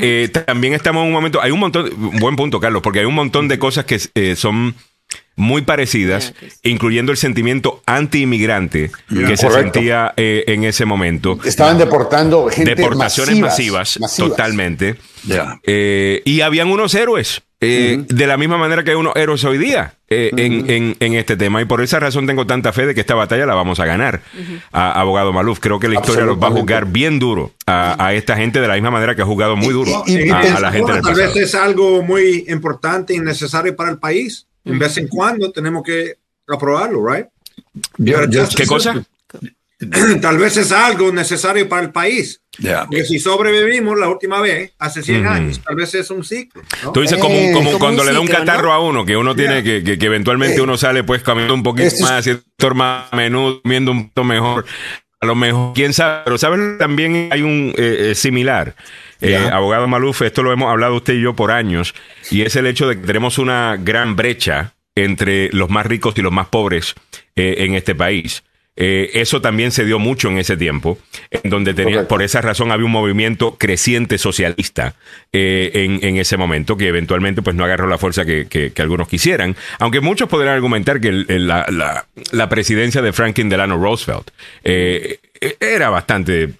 también 0.46 0.74
estamos 0.74 1.02
en 1.02 1.08
un 1.08 1.12
momento. 1.12 1.40
Hay 1.40 1.52
un 1.52 1.60
montón. 1.60 1.88
Buen 2.18 2.34
punto, 2.34 2.58
Carlos, 2.58 2.82
porque 2.82 2.98
hay 3.00 3.06
un 3.06 3.14
montón 3.14 3.46
de 3.46 3.58
cosas 3.58 3.84
que 3.84 4.34
son 4.34 4.74
muy 5.40 5.62
parecidas, 5.62 6.34
incluyendo 6.62 7.10
el 7.10 7.18
sentimiento 7.18 7.82
anti-inmigrante 7.86 8.90
que 9.08 9.36
se 9.36 9.50
sentía 9.50 10.12
eh, 10.16 10.44
en 10.46 10.64
ese 10.64 10.84
momento. 10.84 11.38
Estaban 11.44 11.78
deportando 11.78 12.48
gente 12.48 12.74
Deportaciones 12.74 13.38
masivas, 13.40 13.98
totalmente. 14.16 14.96
Eh, 15.64 16.22
y 16.24 16.42
habían 16.42 16.68
unos 16.68 16.94
héroes. 16.94 17.42
Eh, 17.62 18.06
de 18.08 18.26
la 18.26 18.38
misma 18.38 18.56
manera 18.56 18.84
que 18.84 18.92
hay 18.92 18.96
unos 18.96 19.14
héroes 19.16 19.44
hoy 19.44 19.58
día 19.58 19.92
en, 20.08 20.96
este 20.98 21.36
tema. 21.36 21.60
Y 21.60 21.66
por 21.66 21.82
esa 21.82 22.00
razón 22.00 22.26
tengo 22.26 22.46
tanta 22.46 22.72
fe 22.72 22.86
de 22.86 22.94
que 22.94 23.00
esta 23.00 23.14
batalla 23.14 23.44
la 23.44 23.54
vamos 23.54 23.80
a 23.80 23.84
ganar, 23.84 24.22
a, 24.72 24.98
abogado 24.98 25.30
Maluf. 25.34 25.58
Creo 25.60 25.78
que 25.78 25.88
la 25.88 25.96
historia 25.96 26.24
los 26.24 26.42
va 26.42 26.46
a 26.46 26.52
juzgar 26.52 26.86
bien 26.86 27.18
duro 27.18 27.52
a, 27.66 28.14
esta 28.14 28.34
gente 28.36 28.62
de 28.62 28.68
la 28.68 28.74
misma 28.74 28.90
manera 28.90 29.14
que 29.14 29.20
ha 29.20 29.26
jugado 29.26 29.56
muy 29.56 29.74
duro 29.74 30.04
a, 30.04 30.60
la 30.60 30.72
gente. 30.72 31.02
tal 31.02 31.14
vez 31.14 31.36
es 31.36 31.54
algo 31.54 32.02
muy 32.02 32.46
importante 32.48 33.14
y 33.14 33.18
necesario 33.18 33.76
para 33.76 33.90
el 33.90 33.98
país 33.98 34.46
en 34.64 34.78
vez 34.78 34.96
en 34.98 35.08
cuando 35.08 35.50
tenemos 35.50 35.82
que 35.82 36.18
aprobarlo, 36.48 37.06
right? 37.06 37.26
¿Qué 38.56 38.66
cosa? 38.66 39.02
Tal 40.20 40.36
vez 40.36 40.58
es 40.58 40.72
algo 40.72 41.10
necesario 41.10 41.66
para 41.68 41.82
el 41.82 41.90
país. 41.90 42.42
Porque 42.86 43.04
si 43.04 43.18
sobrevivimos 43.18 43.98
la 43.98 44.08
última 44.08 44.40
vez, 44.40 44.72
hace 44.78 45.02
100 45.02 45.26
años, 45.26 45.60
tal 45.64 45.76
vez 45.76 45.94
es 45.94 46.10
un 46.10 46.22
ciclo. 46.22 46.62
Tú 46.92 47.00
dices 47.00 47.18
como, 47.18 47.34
eh, 47.34 47.52
como, 47.54 47.78
cuando 47.78 48.04
le 48.04 48.12
da 48.12 48.20
un 48.20 48.26
catarro 48.26 48.72
a 48.72 48.80
uno, 48.80 49.06
que 49.06 49.16
uno 49.16 49.34
tiene 49.34 49.62
que, 49.62 49.82
que, 49.82 50.06
eventualmente 50.06 50.58
eh. 50.58 50.60
uno 50.60 50.76
sale 50.76 51.02
pues 51.02 51.22
caminando 51.22 51.54
un 51.54 51.62
poquito 51.62 51.94
más, 52.00 52.10
haciendo 52.10 52.42
más 52.74 53.10
menudo, 53.14 53.62
comiendo 53.62 53.92
un 53.92 54.02
poquito 54.02 54.24
mejor. 54.24 54.66
A 55.20 55.26
lo 55.26 55.34
mejor, 55.34 55.72
quién 55.74 55.94
sabe, 55.94 56.22
pero 56.24 56.36
sabes, 56.36 56.78
también 56.78 57.28
hay 57.30 57.40
un 57.40 57.72
eh, 57.76 58.12
similar. 58.14 58.74
Abogado 59.52 59.86
Maluf, 59.88 60.22
esto 60.22 60.42
lo 60.42 60.52
hemos 60.52 60.70
hablado 60.70 60.96
usted 60.96 61.14
y 61.14 61.22
yo 61.22 61.34
por 61.34 61.50
años, 61.50 61.94
y 62.30 62.42
es 62.42 62.56
el 62.56 62.66
hecho 62.66 62.88
de 62.88 63.00
que 63.00 63.06
tenemos 63.06 63.38
una 63.38 63.76
gran 63.78 64.16
brecha 64.16 64.74
entre 64.94 65.50
los 65.52 65.70
más 65.70 65.86
ricos 65.86 66.14
y 66.16 66.22
los 66.22 66.32
más 66.32 66.48
pobres 66.48 66.94
en 67.36 67.74
este 67.74 67.94
país. 67.94 68.42
Eh, 68.82 69.20
eso 69.20 69.42
también 69.42 69.72
se 69.72 69.84
dio 69.84 69.98
mucho 69.98 70.30
en 70.30 70.38
ese 70.38 70.56
tiempo, 70.56 70.98
en 71.30 71.50
donde 71.50 71.74
tenía, 71.74 72.08
por 72.08 72.22
esa 72.22 72.40
razón 72.40 72.72
había 72.72 72.86
un 72.86 72.92
movimiento 72.92 73.56
creciente 73.58 74.16
socialista 74.16 74.94
eh, 75.34 75.98
en, 76.00 76.16
ese 76.16 76.38
momento, 76.38 76.78
que 76.78 76.88
eventualmente 76.88 77.42
pues 77.42 77.54
no 77.54 77.64
agarró 77.64 77.88
la 77.88 77.98
fuerza 77.98 78.24
que, 78.24 78.72
algunos 78.78 79.06
quisieran, 79.06 79.54
aunque 79.80 80.00
muchos 80.00 80.30
podrían 80.30 80.54
argumentar 80.54 80.98
que 80.98 81.12
la, 81.12 82.48
presidencia 82.48 83.02
de 83.02 83.12
Franklin 83.12 83.50
Delano 83.50 83.76
Roosevelt 83.76 84.30
eh, 84.64 85.18
era 85.60 85.90
bastante 85.90 86.54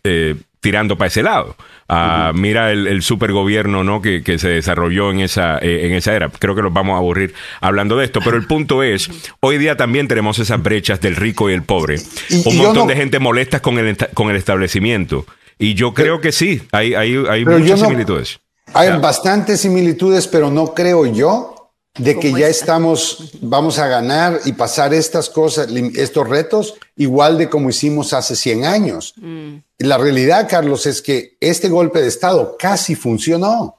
tirando 0.61 0.97
para 0.97 1.09
ese 1.09 1.23
lado. 1.23 1.57
Ah, 1.89 2.32
mira 2.35 2.70
el, 2.70 2.87
el 2.87 3.03
supergobierno 3.03 3.82
¿no? 3.82 4.01
Que, 4.01 4.23
se 4.39 4.49
desarrolló 4.49 5.11
en 5.11 5.20
esa, 5.20 5.59
eh, 5.59 5.87
en 5.87 5.93
esa 5.93 6.15
era. 6.15 6.28
Creo 6.28 6.55
que 6.55 6.62
nos 6.62 6.73
vamos 6.73 6.95
a 6.95 6.99
aburrir 6.99 7.35
hablando 7.61 7.97
de 7.97 8.05
esto, 8.05 8.20
pero 8.24 8.37
el 8.37 8.47
punto 8.47 8.82
es, 8.82 9.11
hoy 9.41 9.59
día 9.59 9.77
también 9.77 10.09
tenemos 10.09 10.39
esas 10.39 10.62
brechas 10.62 11.01
del 11.01 11.16
rico 11.16 11.51
y 11.51 11.55
el 11.55 11.62
pobre. 11.62 11.99
Un 12.45 12.57
montón 12.57 12.89
de 12.89 12.97
gente 12.97 13.19
molesta 13.19 13.61
con 13.61 13.78
el, 13.78 13.97
con 14.15 14.31
el 14.31 14.37
establecimiento. 14.37 15.27
Y 15.59 15.74
yo 15.74 15.93
creo 15.93 16.20
que 16.20 16.32
sí, 16.32 16.62
hay, 16.73 16.95
hay, 16.95 17.16
hay 17.28 17.45
muchas 17.45 17.81
similitudes. 17.81 18.41
Hay 18.73 18.91
bastantes 18.99 19.61
similitudes, 19.61 20.28
pero 20.28 20.51
no 20.51 20.74
creo 20.74 21.07
yo 21.07 21.60
de 21.98 22.18
que 22.18 22.32
ya 22.32 22.48
estamos, 22.48 23.32
vamos 23.40 23.78
a 23.78 23.88
ganar 23.88 24.40
y 24.44 24.52
pasar 24.52 24.94
estas 24.94 25.28
cosas, 25.28 25.68
estos 25.96 26.28
retos, 26.28 26.74
igual 26.96 27.36
de 27.36 27.48
como 27.48 27.68
hicimos 27.68 28.12
hace 28.12 28.36
100 28.36 28.64
años. 28.64 29.14
Mm. 29.16 29.56
La 29.78 29.98
realidad, 29.98 30.48
Carlos, 30.48 30.86
es 30.86 31.02
que 31.02 31.36
este 31.40 31.68
golpe 31.68 32.00
de 32.00 32.08
Estado 32.08 32.56
casi 32.58 32.94
funcionó. 32.94 33.76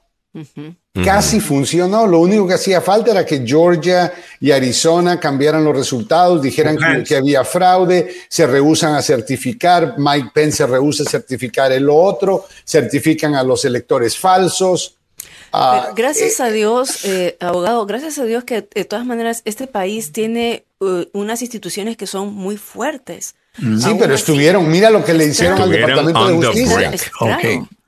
Casi 1.04 1.40
funcionó. 1.40 2.06
Lo 2.06 2.20
único 2.20 2.46
que 2.46 2.54
hacía 2.54 2.80
falta 2.80 3.10
era 3.12 3.24
que 3.24 3.46
Georgia 3.46 4.12
y 4.40 4.50
Arizona 4.50 5.18
cambiaran 5.20 5.64
los 5.64 5.76
resultados, 5.76 6.40
dijeran 6.42 7.04
que, 7.04 7.16
había 7.16 7.44
fraude, 7.44 8.14
se 8.28 8.46
rehusan 8.46 8.94
a 8.94 9.02
certificar, 9.02 9.94
Mike 9.98 10.30
Pence 10.34 10.58
se 10.58 10.66
rehúsa 10.66 11.04
a 11.04 11.10
certificar 11.10 11.72
el 11.72 11.88
otro, 11.88 12.46
certifican 12.64 13.34
a 13.34 13.42
los 13.42 13.64
electores 13.64 14.18
falsos. 14.18 14.96
Ah, 15.52 15.90
gracias 15.94 16.40
eh, 16.40 16.42
a 16.42 16.50
Dios, 16.50 17.04
eh, 17.04 17.36
abogado, 17.40 17.84
gracias 17.86 18.18
a 18.18 18.24
Dios 18.24 18.44
que 18.44 18.66
de 18.74 18.84
todas 18.84 19.04
maneras 19.04 19.42
este 19.44 19.66
país 19.66 20.12
tiene 20.12 20.64
uh, 20.80 21.02
unas 21.12 21.42
instituciones 21.42 21.96
que 21.96 22.06
son 22.06 22.34
muy 22.34 22.56
fuertes. 22.56 23.34
Sí, 23.56 23.96
pero 23.98 24.14
estuvieron, 24.14 24.70
mira 24.70 24.88
lo 24.88 25.04
que 25.04 25.12
le 25.12 25.26
hicieron 25.26 25.60
al 25.60 25.70
Departamento 25.70 26.26
de 26.26 26.46
Justicia. 26.46 26.92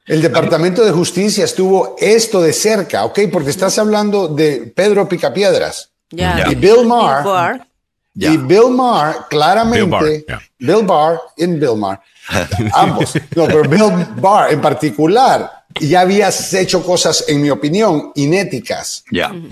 El 0.06 0.20
Departamento 0.20 0.84
de 0.84 0.92
Justicia 0.92 1.44
estuvo 1.46 1.96
esto 1.98 2.42
de 2.42 2.52
cerca, 2.52 3.06
¿ok? 3.06 3.20
Porque 3.32 3.48
estás 3.48 3.78
hablando 3.78 4.28
de 4.28 4.72
Pedro 4.74 5.08
Picapiedras. 5.08 5.90
Y 6.10 6.54
Bill 6.54 6.86
Maher. 6.86 7.62
Y 8.14 8.36
Bill 8.36 8.70
Maher, 8.70 9.16
claramente, 9.28 10.24
Bill 10.58 10.84
Barr, 10.84 11.20
en 11.36 11.58
Bill 11.58 11.76
Maher, 11.76 11.98
ambos, 12.74 13.14
no, 13.34 13.46
pero 13.46 13.68
Bill 13.68 14.06
Barr 14.16 14.52
en 14.52 14.60
particular 14.60 15.63
ya 15.80 16.00
habías 16.00 16.54
hecho 16.54 16.82
cosas, 16.82 17.24
en 17.28 17.42
mi 17.42 17.50
opinión, 17.50 18.12
inéticas 18.14 19.04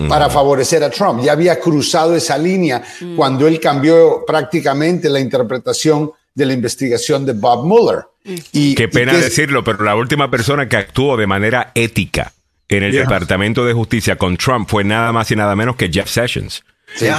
para 0.08 0.30
favorecer 0.30 0.84
a 0.84 0.90
Trump. 0.90 1.22
Ya 1.22 1.32
había 1.32 1.58
cruzado 1.58 2.14
esa 2.14 2.38
línea 2.38 2.82
mm. 3.00 3.16
cuando 3.16 3.46
él 3.46 3.60
cambió 3.60 4.24
prácticamente 4.26 5.08
la 5.08 5.20
interpretación 5.20 6.12
de 6.34 6.46
la 6.46 6.52
investigación 6.52 7.26
de 7.26 7.32
Bob 7.32 7.66
Mueller. 7.66 8.04
Mm. 8.24 8.34
Y, 8.52 8.74
Qué 8.74 8.88
pena 8.88 9.12
decirlo, 9.14 9.64
pero 9.64 9.84
la 9.84 9.96
última 9.96 10.30
persona 10.30 10.68
que 10.68 10.76
actuó 10.76 11.16
de 11.16 11.26
manera 11.26 11.72
ética 11.74 12.32
en 12.68 12.84
el 12.84 12.92
Departamento 12.92 13.64
de 13.64 13.72
Justicia 13.72 14.16
con 14.16 14.36
Trump 14.36 14.68
fue 14.68 14.84
nada 14.84 15.12
más 15.12 15.30
y 15.30 15.36
nada 15.36 15.54
menos 15.56 15.76
que 15.76 15.90
Jeff 15.90 16.08
Sessions. 16.08 16.64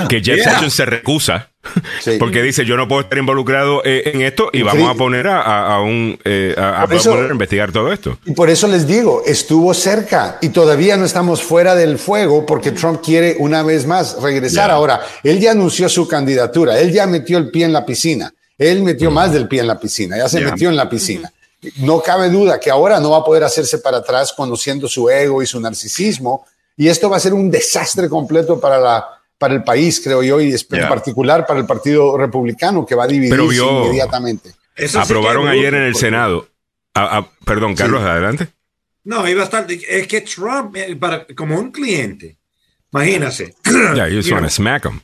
Que 0.10 0.22
Jeff 0.22 0.44
Sessions 0.44 0.74
se 0.74 0.86
recusa 0.86 1.50
porque 2.20 2.42
dice 2.42 2.66
yo 2.66 2.76
no 2.76 2.88
puedo 2.88 3.02
estar 3.02 3.18
involucrado 3.18 3.82
eh, 3.86 4.12
en 4.14 4.22
esto 4.22 4.50
y 4.52 4.64
vamos 4.64 4.90
a 4.90 4.96
poner 4.96 5.28
a, 5.28 5.80
un 5.80 6.20
eh, 6.24 6.56
a, 6.58 6.88
investigar 7.32 7.72
todo 7.72 7.92
esto. 7.92 8.18
Y 8.26 8.34
por 8.34 8.50
eso 8.50 8.68
les 8.68 8.86
digo, 8.86 9.24
estuvo 9.26 9.74
cerca 9.74 10.38
y 10.42 10.50
todavía 10.50 10.98
no 10.98 11.06
estamos 11.06 11.42
fuera 11.42 11.76
del 11.76 11.98
fuego 11.98 12.46
porque 12.46 12.72
Trump 12.72 13.02
quiere 13.04 13.36
una 13.40 13.64
vez 13.64 13.86
más 13.86 14.22
regresar. 14.22 14.72
Ahora, 14.72 15.02
él 15.24 15.40
ya 15.40 15.52
anunció 15.52 15.88
su 15.90 16.08
candidatura, 16.08 16.80
él 16.80 16.92
ya 16.92 17.08
metió 17.08 17.38
el 17.38 17.50
pie 17.50 17.66
en 17.66 17.74
la 17.74 17.86
piscina, 17.86 18.34
él 18.58 18.84
metió 18.84 19.10
más 19.12 19.32
del 19.32 19.48
pie 19.48 19.62
en 19.62 19.68
la 19.68 19.80
piscina, 19.80 20.18
ya 20.18 20.28
se 20.28 20.42
metió 20.42 20.70
en 20.70 20.76
la 20.76 20.90
piscina. 20.90 21.32
No 21.78 22.02
cabe 22.02 22.30
duda 22.30 22.60
que 22.60 22.70
ahora 22.70 23.00
no 23.00 23.12
va 23.12 23.20
a 23.20 23.24
poder 23.24 23.44
hacerse 23.44 23.78
para 23.78 23.98
atrás 23.98 24.34
conociendo 24.36 24.90
su 24.90 25.10
ego 25.10 25.42
y 25.42 25.48
su 25.48 25.62
narcisismo 25.62 26.46
y 26.76 26.88
esto 26.88 27.10
va 27.10 27.18
a 27.18 27.20
ser 27.20 27.34
un 27.34 27.52
desastre 27.52 28.10
completo 28.10 28.60
para 28.60 28.80
la 28.80 29.08
para 29.38 29.54
el 29.54 29.64
país, 29.64 30.02
creo 30.04 30.24
yo, 30.24 30.40
y 30.40 30.54
en 30.54 30.88
particular 30.88 31.46
para 31.46 31.60
el 31.60 31.66
Partido 31.66 32.18
Republicano, 32.18 32.86
que 32.86 32.96
va 32.96 33.04
a 33.04 33.08
dividirse 33.08 33.58
inmediatamente. 33.58 34.52
aprobaron 34.96 35.48
ayer 35.48 35.74
en 35.74 35.84
el 35.84 35.96
Senado. 35.96 36.48
perdón, 37.46 37.76
Carlos, 37.76 38.02
adelante. 38.02 38.48
No, 39.04 39.28
iba 39.28 39.42
a 39.42 39.46
estar. 39.46 39.66
Es 39.70 40.08
que 40.08 40.22
Trump, 40.22 40.76
eh, 40.78 40.96
para, 40.96 41.26
como 41.36 41.60
un 41.60 41.72
cliente, 41.72 42.38
imagínase. 42.92 43.56
Yeah, 43.96 44.08
you 44.08 44.18
just 44.18 44.32
want 44.32 44.46
to 44.46 44.50
smack 44.50 44.86
him. 44.86 45.02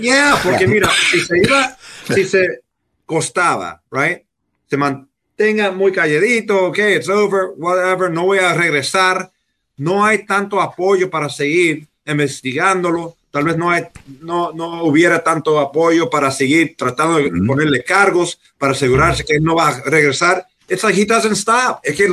yeah, 0.00 0.40
porque 0.42 0.66
mira, 0.66 0.88
si 1.10 1.20
se 1.20 1.38
iba, 1.38 1.76
si 2.14 2.24
se 2.24 2.60
costaba, 3.04 3.82
right? 3.90 4.22
Se 4.68 4.76
mantenga 4.76 5.70
muy 5.70 5.92
calladito, 5.92 6.66
ok, 6.66 6.78
it's 6.78 7.08
over, 7.08 7.50
whatever, 7.56 8.10
no 8.10 8.24
voy 8.24 8.38
a 8.38 8.54
regresar. 8.54 9.30
No 9.76 10.06
hay 10.06 10.24
tanto 10.24 10.62
apoyo 10.62 11.10
para 11.10 11.28
seguir 11.28 11.86
investigándolo 12.06 13.16
tal 13.36 13.44
vez 13.44 13.58
no, 13.58 13.70
hay, 13.70 13.82
no, 14.22 14.50
no 14.54 14.84
hubiera 14.84 15.22
tanto 15.22 15.60
apoyo 15.60 16.08
para 16.08 16.30
seguir 16.30 16.74
tratando 16.74 17.18
de 17.18 17.30
ponerle 17.46 17.84
cargos 17.84 18.40
para 18.56 18.72
asegurarse 18.72 19.26
que 19.26 19.34
él 19.34 19.42
no 19.42 19.54
va 19.54 19.68
a 19.68 19.82
regresar. 19.82 20.46
It's 20.70 20.82
like 20.82 20.98
he 20.98 21.04
doesn't 21.04 21.36
stop. 21.36 21.80
Es 21.82 21.96
que 21.96 22.08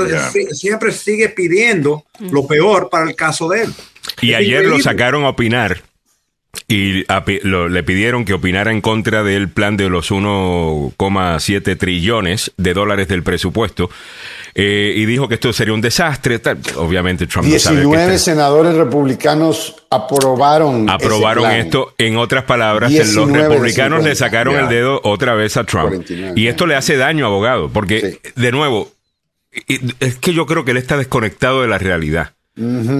siempre 0.54 0.92
sigue 0.92 1.30
pidiendo 1.30 2.04
lo 2.20 2.46
peor 2.46 2.90
para 2.90 3.10
el 3.10 3.16
caso 3.16 3.48
de 3.48 3.64
él. 3.64 3.74
Y 4.20 4.34
ayer 4.34 4.66
lo 4.66 4.78
sacaron 4.82 5.24
a 5.24 5.30
opinar 5.30 5.82
y 6.68 7.06
le 7.06 7.84
pidieron 7.84 8.26
que 8.26 8.34
opinara 8.34 8.72
en 8.72 8.82
contra 8.82 9.24
del 9.24 9.48
plan 9.48 9.78
de 9.78 9.90
los 9.90 10.12
1,7 10.12 11.78
trillones 11.78 12.52
de 12.58 12.74
dólares 12.74 13.08
del 13.08 13.24
presupuesto 13.24 13.90
eh, 14.56 14.94
y 14.96 15.06
dijo 15.06 15.28
que 15.28 15.36
esto 15.36 15.52
sería 15.52 15.74
un 15.74 15.82
desastre. 15.82 16.40
Obviamente 16.76 17.26
Trump 17.28 17.48
19 17.48 18.20
senadores 18.20 18.76
republicanos 18.76 19.76
aprobaron. 19.90 20.90
Aprobaron 20.90 21.52
esto. 21.52 21.94
En 21.98 22.18
otras 22.18 22.44
palabras, 22.44 22.92
los 23.14 23.32
republicanos 23.32 24.04
le 24.04 24.16
sacaron 24.16 24.56
el 24.56 24.70
dedo 24.70 25.02
otra 25.04 25.34
vez 25.34 25.58
a 25.58 25.64
Trump. 25.64 26.06
y 26.36 26.48
esto 26.48 26.68
le 26.68 26.76
hace 26.76 26.98
daño, 26.98 27.26
abogado, 27.26 27.70
porque, 27.70 28.20
de 28.36 28.52
nuevo, 28.52 28.92
es 30.00 30.16
que 30.16 30.34
yo 30.34 30.46
creo 30.46 30.66
que 30.66 30.72
él 30.72 30.78
está 30.78 30.98
desconectado 30.98 31.62
de 31.62 31.68
la 31.68 31.78
realidad. 31.78 32.34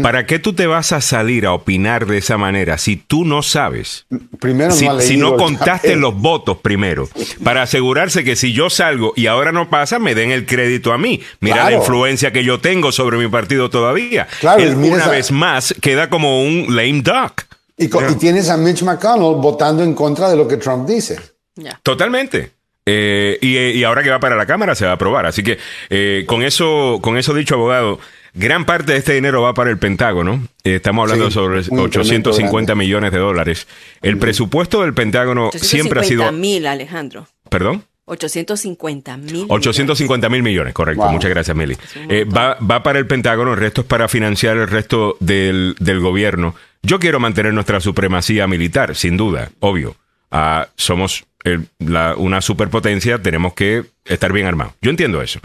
¿Para 0.02 0.26
qué 0.26 0.40
tú 0.40 0.54
te 0.54 0.66
vas 0.66 0.94
a 0.94 1.02
salir 1.02 1.46
a 1.46 1.54
opinar 1.54 2.08
de 2.08 2.18
esa 2.18 2.40
manera 2.40 2.80
si 2.80 2.96
tú 2.96 3.24
no 3.24 3.44
sabes? 3.44 4.08
Primero 4.40 4.72
si 4.72 4.88
no, 4.88 5.00
si 5.00 5.16
no 5.16 5.38
contaste 5.38 5.96
los 5.96 6.16
votos 6.16 6.58
primero, 6.58 7.08
para 7.44 7.62
asegurarse 7.62 8.24
que 8.24 8.36
si 8.36 8.52
yo 8.52 8.72
salgo 8.72 9.14
y 9.16 9.28
ahora 9.28 9.52
no 9.52 9.70
pasa, 9.70 10.00
me 10.00 10.16
den 10.16 10.32
el 10.32 10.48
crédito 10.48 10.92
a 10.92 10.98
mí. 10.98 11.22
Mira 11.40 11.66
la 11.66 11.74
influencia 11.74 12.34
que 12.34 12.44
yo 12.44 12.62
tengo 12.62 12.92
sobre 12.92 13.18
mi 13.18 13.28
partido 13.28 13.70
todavía. 13.70 14.28
Claro, 14.40 14.64
una 14.72 15.08
vez 15.08 15.32
más 15.32 15.76
queda 15.80 16.10
como 16.10 16.42
un 16.42 16.76
lame 16.76 17.04
duck. 17.04 17.44
Y, 17.78 17.90
tienes 18.18 18.50
a 18.50 18.58
Mitch 18.58 18.82
McConnell 18.82 19.40
votando 19.40 19.84
en 19.84 19.94
contra 19.94 20.30
de 20.30 20.36
lo 20.36 20.48
que 20.48 20.58
Trump 20.58 20.88
dice. 20.88 21.20
Totalmente. 21.84 22.52
Eh, 22.86 23.38
y, 23.42 23.84
ahora 23.84 24.04
que 24.04 24.10
va 24.10 24.20
para 24.20 24.36
la 24.36 24.46
Cámara 24.46 24.74
se 24.74 24.86
va 24.86 24.92
a 24.92 24.96
aprobar. 24.96 25.26
Así 25.26 25.44
que 25.44 25.60
eh, 25.90 26.24
con 26.28 26.44
eso, 26.44 27.00
con 27.02 27.18
eso 27.18 27.34
dicho, 27.34 27.56
abogado, 27.56 28.00
Gran 28.34 28.66
parte 28.66 28.94
de 28.94 28.98
este 28.98 29.14
dinero 29.14 29.44
va 29.44 29.54
para 29.54 29.70
el 29.70 29.78
Pentágono. 29.78 30.48
Eh, 30.64 30.76
estamos 30.76 31.04
hablando 31.04 31.30
sobre 31.30 31.60
850 31.70 32.74
millones 32.76 33.12
de 33.12 33.20
dólares. 33.20 33.68
El 34.02 34.18
presupuesto 34.18 34.82
del 34.82 34.94
Pentágono 34.94 35.52
siempre 35.54 36.00
ha 36.00 36.04
sido... 36.04 36.32
mil, 36.32 36.66
Alejandro. 36.66 37.28
¿Perdón? 37.50 37.84
850 38.06 39.18
mil. 39.18 39.46
850 39.48 40.30
mil 40.30 40.44
millones, 40.44 40.74
correcto. 40.74 41.06
Muchas 41.10 41.30
gracias, 41.30 41.56
Meli. 41.56 41.78
Eh, 42.10 42.26
va, 42.26 42.58
va, 42.60 42.82
para 42.82 43.00
el 43.00 43.08
Pentágono, 43.08 43.54
el 43.54 43.60
resto 43.60 43.82
es 43.82 43.88
para 43.88 44.08
financiar 44.08 44.58
el 44.58 44.68
resto 44.68 45.16
del, 45.20 45.76
del 45.80 46.00
gobierno. 46.00 46.56
Yo 46.82 47.00
quiero 47.00 47.20
mantener 47.20 47.54
nuestra 47.54 47.80
supremacía 47.80 48.48
militar, 48.48 48.96
sin 48.96 49.16
duda, 49.16 49.52
obvio. 49.60 49.96
Ah, 50.32 50.68
somos 50.76 51.26
una 52.18 52.42
superpotencia, 52.42 53.22
tenemos 53.22 53.54
que 53.54 53.84
estar 54.06 54.32
bien 54.32 54.48
armados. 54.48 54.74
Yo 54.82 54.90
entiendo 54.90 55.22
eso. 55.22 55.40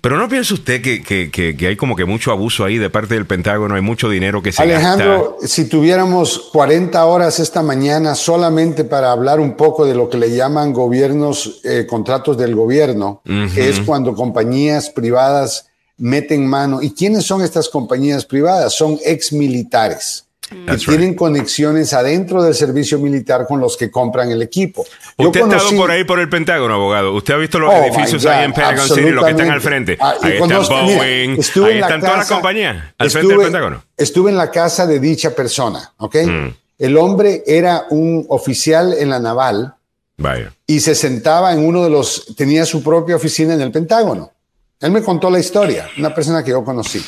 Pero 0.00 0.16
¿no 0.16 0.28
piensa 0.28 0.54
usted 0.54 0.80
que, 0.82 1.66
hay 1.66 1.76
como 1.76 1.96
que 1.96 2.04
mucho 2.04 2.30
abuso 2.30 2.64
ahí 2.64 2.78
de 2.78 2.90
parte 2.90 3.14
del 3.14 3.26
Pentágono? 3.26 3.74
Hay 3.74 3.80
mucho 3.80 4.08
dinero 4.08 4.42
que 4.42 4.52
se 4.52 4.62
Alejandro, 4.62 5.38
si 5.42 5.68
tuviéramos 5.68 6.50
40 6.52 7.04
horas 7.04 7.40
esta 7.40 7.62
mañana 7.62 8.14
solamente 8.14 8.84
para 8.84 9.10
hablar 9.10 9.40
un 9.40 9.56
poco 9.56 9.86
de 9.86 9.94
lo 9.94 10.08
que 10.08 10.18
le 10.18 10.34
llaman 10.34 10.72
gobiernos, 10.72 11.60
eh, 11.64 11.86
contratos 11.88 12.36
del 12.36 12.54
gobierno, 12.54 13.22
que 13.24 13.68
es 13.68 13.80
cuando 13.80 14.14
compañías 14.14 14.90
privadas 14.90 15.66
meten 15.96 16.46
mano. 16.46 16.80
¿Y 16.80 16.92
quiénes 16.92 17.24
son 17.24 17.42
estas 17.42 17.68
compañías 17.68 18.24
privadas? 18.24 18.74
Son 18.74 18.98
ex 19.04 19.32
militares 19.32 20.27
que 20.48 20.76
tienen 20.76 21.14
conexiones 21.14 21.92
adentro 21.92 22.42
del 22.42 22.54
servicio 22.54 22.98
militar 22.98 23.46
con 23.46 23.60
los 23.60 23.76
que 23.76 23.90
compran 23.90 24.30
el 24.30 24.42
equipo. 24.42 24.86
Usted 25.16 25.42
ha 25.42 25.56
estado 25.56 25.76
por 25.76 25.90
ahí 25.90 26.04
por 26.04 26.18
el 26.20 26.28
Pentágono, 26.28 26.74
abogado. 26.74 27.14
Usted 27.14 27.34
ha 27.34 27.36
visto 27.36 27.58
los 27.58 27.72
oh 27.72 27.84
edificios 27.84 28.24
ahí 28.26 28.44
en 28.44 28.52
Pentagon 28.52 28.88
City, 28.88 29.10
los 29.10 29.24
que 29.24 29.30
están 29.32 29.50
al 29.50 29.60
frente. 29.60 29.98
Ah, 30.00 30.14
ahí 30.22 30.32
están 30.34 30.66
Boeing, 30.66 31.38
ahí 31.66 31.78
están 31.78 32.00
todas 32.00 32.18
las 32.18 32.28
compañías 32.28 32.84
al 32.96 33.10
frente 33.10 33.32
del 33.32 33.42
Pentágono. 33.42 33.82
Estuve 33.96 34.30
en 34.30 34.36
la 34.36 34.50
casa 34.50 34.86
de 34.86 34.98
dicha 35.00 35.34
persona, 35.34 35.92
¿ok? 35.98 36.16
Mm. 36.24 36.48
El 36.78 36.96
hombre 36.96 37.42
era 37.46 37.86
un 37.90 38.24
oficial 38.28 38.94
en 38.94 39.10
la 39.10 39.18
naval 39.18 39.74
Vaya. 40.16 40.52
y 40.66 40.80
se 40.80 40.94
sentaba 40.94 41.52
en 41.52 41.66
uno 41.66 41.82
de 41.82 41.90
los, 41.90 42.34
tenía 42.36 42.64
su 42.64 42.82
propia 42.82 43.16
oficina 43.16 43.54
en 43.54 43.60
el 43.60 43.72
Pentágono. 43.72 44.32
Él 44.80 44.92
me 44.92 45.02
contó 45.02 45.28
la 45.28 45.40
historia, 45.40 45.88
una 45.98 46.14
persona 46.14 46.44
que 46.44 46.52
yo 46.52 46.64
conocí. 46.64 47.04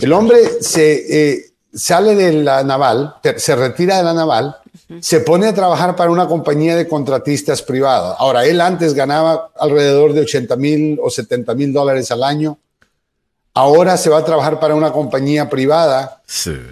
El 0.00 0.12
hombre 0.12 0.38
se... 0.60 1.32
Eh, 1.32 1.49
sale 1.72 2.14
de 2.14 2.32
la 2.32 2.64
naval, 2.64 3.16
se 3.36 3.56
retira 3.56 3.96
de 3.96 4.02
la 4.02 4.14
naval, 4.14 4.56
se 5.00 5.20
pone 5.20 5.46
a 5.46 5.54
trabajar 5.54 5.96
para 5.96 6.10
una 6.10 6.26
compañía 6.26 6.76
de 6.76 6.88
contratistas 6.88 7.62
privados. 7.62 8.16
Ahora, 8.18 8.44
él 8.44 8.60
antes 8.60 8.94
ganaba 8.94 9.50
alrededor 9.58 10.12
de 10.12 10.22
80 10.22 10.56
mil 10.56 10.98
o 11.02 11.10
70 11.10 11.54
mil 11.54 11.72
dólares 11.72 12.10
al 12.10 12.24
año. 12.24 12.58
Ahora 13.54 13.96
se 13.96 14.10
va 14.10 14.18
a 14.18 14.24
trabajar 14.24 14.60
para 14.60 14.74
una 14.74 14.92
compañía 14.92 15.50
privada 15.50 16.22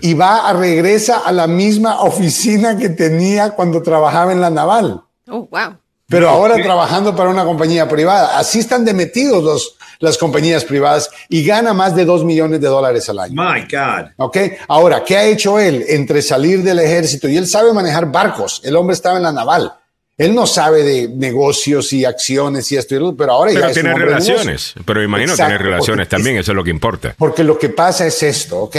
y 0.01 0.15
va 0.15 0.49
a 0.49 0.53
regresa 0.53 1.19
a 1.19 1.33
la 1.33 1.47
misma 1.47 2.03
oficina 2.03 2.77
que 2.77 2.89
tenía 2.89 3.51
cuando 3.51 3.83
trabajaba 3.83 4.33
en 4.33 4.41
la 4.41 4.51
naval. 4.51 5.03
Oh, 5.29 5.49
wow. 5.51 5.77
Pero 6.10 6.30
ahora 6.30 6.55
trabajando 6.56 7.14
para 7.14 7.28
una 7.28 7.44
compañía 7.44 7.86
privada. 7.86 8.39
Así 8.39 8.60
están 8.60 8.82
demetidos 8.82 9.44
los, 9.44 9.76
las 9.98 10.16
compañías 10.16 10.64
privadas 10.64 11.10
y 11.28 11.44
gana 11.44 11.74
más 11.74 11.94
de 11.94 12.06
2 12.06 12.24
millones 12.24 12.62
de 12.62 12.66
dólares 12.66 13.06
al 13.10 13.18
año. 13.18 13.35
My 13.35 13.60
God. 13.70 14.12
Ok. 14.16 14.39
Ahora, 14.68 15.05
¿qué 15.05 15.18
ha 15.18 15.24
hecho 15.24 15.59
él 15.59 15.85
entre 15.86 16.22
salir 16.22 16.62
del 16.62 16.78
ejército? 16.78 17.28
Y 17.28 17.36
él 17.36 17.47
sabe 17.47 17.74
manejar 17.74 18.10
barcos. 18.10 18.62
El 18.64 18.76
hombre 18.76 18.94
estaba 18.94 19.18
en 19.18 19.24
la 19.24 19.32
naval. 19.32 19.70
Él 20.16 20.35
no 20.35 20.47
sabe 20.47 20.82
de 20.82 21.09
negocios 21.09 21.93
y 21.93 22.06
acciones 22.06 22.72
y 22.72 22.76
esto 22.76 22.94
y 22.97 23.12
pero 23.12 23.32
ahora 23.32 23.52
pero 23.52 23.68
ya 23.68 23.72
tiene 23.72 23.94
relaciones. 23.94 24.74
Pero 24.85 25.02
imagino 25.02 25.36
tener 25.36 25.62
relaciones 25.62 26.09
también, 26.09 26.39
eso 26.39 26.52
es 26.52 26.56
lo 26.56 26.64
que 26.64 26.70
importa. 26.70 27.14
Porque 27.16 27.44
lo 27.44 27.56
que 27.56 27.68
pasa 27.68 28.06
es 28.06 28.20
esto, 28.24 28.59
¿ok? 28.62 28.76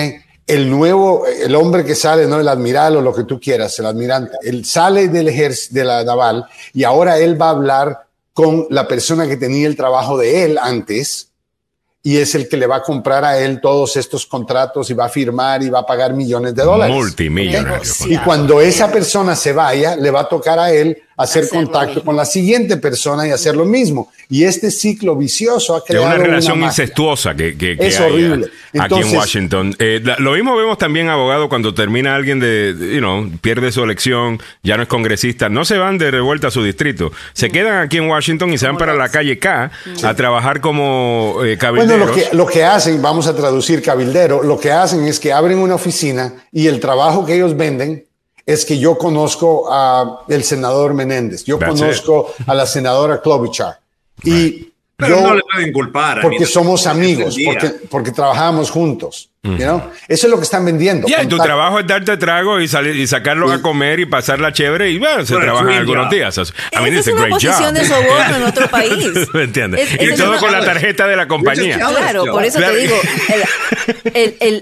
El 0.50 0.70
nuevo, 0.70 1.26
el 1.28 1.56
hombre 1.56 1.86
que 1.86 1.96
sale, 1.96 2.26
no 2.26 2.40
el 2.40 2.48
admiral 2.48 2.98
o 2.98 3.02
lo 3.02 3.14
que 3.14 3.24
tú 3.24 3.40
quieras, 3.40 3.78
el 3.80 3.86
admirante, 3.86 4.36
él 4.42 4.66
sale 4.66 5.08
del 5.08 5.28
ejército, 5.28 5.76
de 5.76 5.86
la 5.86 6.04
naval 6.04 6.46
y 6.74 6.84
ahora 6.84 7.20
él 7.20 7.40
va 7.40 7.48
a 7.48 7.52
hablar 7.52 8.08
con 8.34 8.66
la 8.70 8.88
persona 8.88 9.28
que 9.28 9.38
tenía 9.38 9.68
el 9.68 9.76
trabajo 9.76 10.18
de 10.18 10.46
él 10.46 10.58
antes 10.62 11.30
y 12.02 12.18
es 12.18 12.34
el 12.34 12.48
que 12.48 12.58
le 12.58 12.66
va 12.66 12.78
a 12.78 12.84
comprar 12.84 13.26
a 13.26 13.38
él 13.38 13.60
todos 13.62 13.98
estos 13.98 14.26
contratos 14.26 14.90
y 14.90 14.94
va 14.94 15.06
a 15.06 15.10
firmar 15.10 15.62
y 15.62 15.70
va 15.70 15.80
a 15.80 15.86
pagar 15.86 16.14
millones 16.14 16.56
de 16.56 16.64
dólares. 16.64 16.96
Multimillonario. 16.96 17.92
Y 18.08 18.18
cuando 18.20 18.62
esa 18.62 18.90
persona 18.92 19.36
se 19.36 19.52
vaya, 19.52 19.96
le 19.96 20.10
va 20.10 20.22
a 20.22 20.30
tocar 20.30 20.58
a 20.58 20.72
él 20.72 20.98
hacer 21.20 21.50
contacto 21.50 22.02
con 22.02 22.16
la 22.16 22.24
siguiente 22.24 22.78
persona 22.78 23.28
y 23.28 23.32
hacer 23.32 23.54
lo 23.54 23.66
mismo. 23.66 24.10
Y 24.30 24.46
este 24.46 24.72
ciclo 24.72 25.18
vicioso 25.18 25.76
ha 25.76 25.84
creado 25.84 26.08
una 26.08 26.16
relación 26.16 26.64
incestuosa 26.64 27.36
que, 27.36 27.58
que, 27.58 27.76
es 27.78 28.00
horrible. 28.00 28.48
aquí 28.80 29.02
en 29.02 29.18
Washington. 29.18 29.76
Eh, 29.80 30.02
lo 30.20 30.32
mismo 30.32 30.56
vemos 30.56 30.78
también, 30.78 31.10
abogado, 31.10 31.50
cuando 31.50 31.74
termina 31.74 32.16
alguien 32.16 32.40
de, 32.40 32.74
you 32.94 33.00
know, 33.00 33.30
pierde 33.42 33.74
su 33.74 33.84
elección, 33.84 34.42
ya 34.64 34.78
no 34.78 34.84
es 34.84 34.90
congresista, 34.90 35.50
no 35.50 35.66
se 35.66 35.78
van 35.78 35.98
de 35.98 36.10
revuelta 36.10 36.48
a 36.48 36.52
su 36.52 36.64
distrito, 36.64 37.12
se 37.34 37.50
mm. 37.50 37.52
quedan 37.52 37.78
aquí 37.84 37.98
en 37.98 38.08
Washington 38.08 38.54
y 38.54 38.58
se 38.58 38.68
van 38.68 38.78
para 38.78 38.94
la 38.94 39.10
calle 39.10 39.40
K 39.40 39.72
a 40.04 40.14
trabajar 40.14 40.62
como 40.62 41.40
eh, 41.44 41.58
cabilderos. 41.58 41.98
Bueno, 41.98 42.06
lo 42.06 42.14
que, 42.14 42.36
lo 42.36 42.46
que 42.46 42.64
hacen, 42.64 43.02
vamos 43.02 43.28
a 43.28 43.36
traducir 43.36 43.82
cabildero, 43.82 44.42
lo 44.42 44.58
que 44.58 44.72
hacen 44.72 45.04
es 45.06 45.20
que 45.20 45.34
abren 45.34 45.58
una 45.58 45.76
oficina 45.76 46.34
y 46.54 46.68
el 46.68 46.80
trabajo 46.80 47.26
que 47.26 47.36
ellos 47.36 47.58
venden 47.58 48.06
es 48.50 48.66
que 48.66 48.80
yo 48.80 48.98
conozco 48.98 49.72
a 49.72 50.22
el 50.28 50.44
senador 50.44 50.96
Menéndez, 50.96 51.44
yo 51.44 51.60
conozco 51.60 52.34
a 52.48 52.56
la 52.56 52.66
senadora 52.66 53.22
Klobuchar 53.22 53.80
y 54.24 54.74
Pero 54.96 55.22
no 55.22 55.36
le 55.36 55.42
pueden 55.44 55.72
culpar. 55.72 56.20
Porque 56.22 56.48
somos 56.48 56.88
amigos, 56.88 57.38
porque, 57.46 57.70
porque 57.90 58.12
trabajamos 58.12 58.72
juntos. 58.72 59.30
Eso 59.44 59.88
es 60.08 60.24
lo 60.24 60.38
que 60.38 60.44
están 60.44 60.66
vendiendo. 60.66 61.08
Y 61.08 61.28
tu 61.28 61.38
trabajo 61.38 61.80
es 61.80 61.86
darte 61.86 62.18
trago 62.18 62.60
y, 62.60 62.68
salir, 62.68 62.96
y 62.96 63.06
sacarlos 63.06 63.52
a 63.52 63.62
comer 63.62 64.00
y 64.00 64.08
pasarla 64.08 64.52
chévere 64.52 64.90
y 64.90 64.98
bueno, 64.98 65.24
se 65.28 65.36
trabajan 65.36 65.70
algunos 65.70 66.10
días. 66.10 66.36
A 66.40 66.82
mí 66.82 66.90
es 66.90 67.06
una 67.06 67.28
posición 67.30 67.74
de 67.76 67.86
soborno 67.86 68.36
en 68.36 68.44
otro 68.44 68.68
país. 68.72 69.06
¿Me 69.32 69.44
entiendes? 69.44 69.90
y 69.94 70.16
todo 70.16 70.40
con 70.40 70.52
la 70.52 70.66
tarjeta 70.66 71.08
de 71.08 71.16
la 71.16 71.28
compañía. 71.28 71.78
Claro, 71.78 72.26
por 72.26 72.44
eso 72.44 72.60
te 72.60 72.76
digo, 72.76 72.96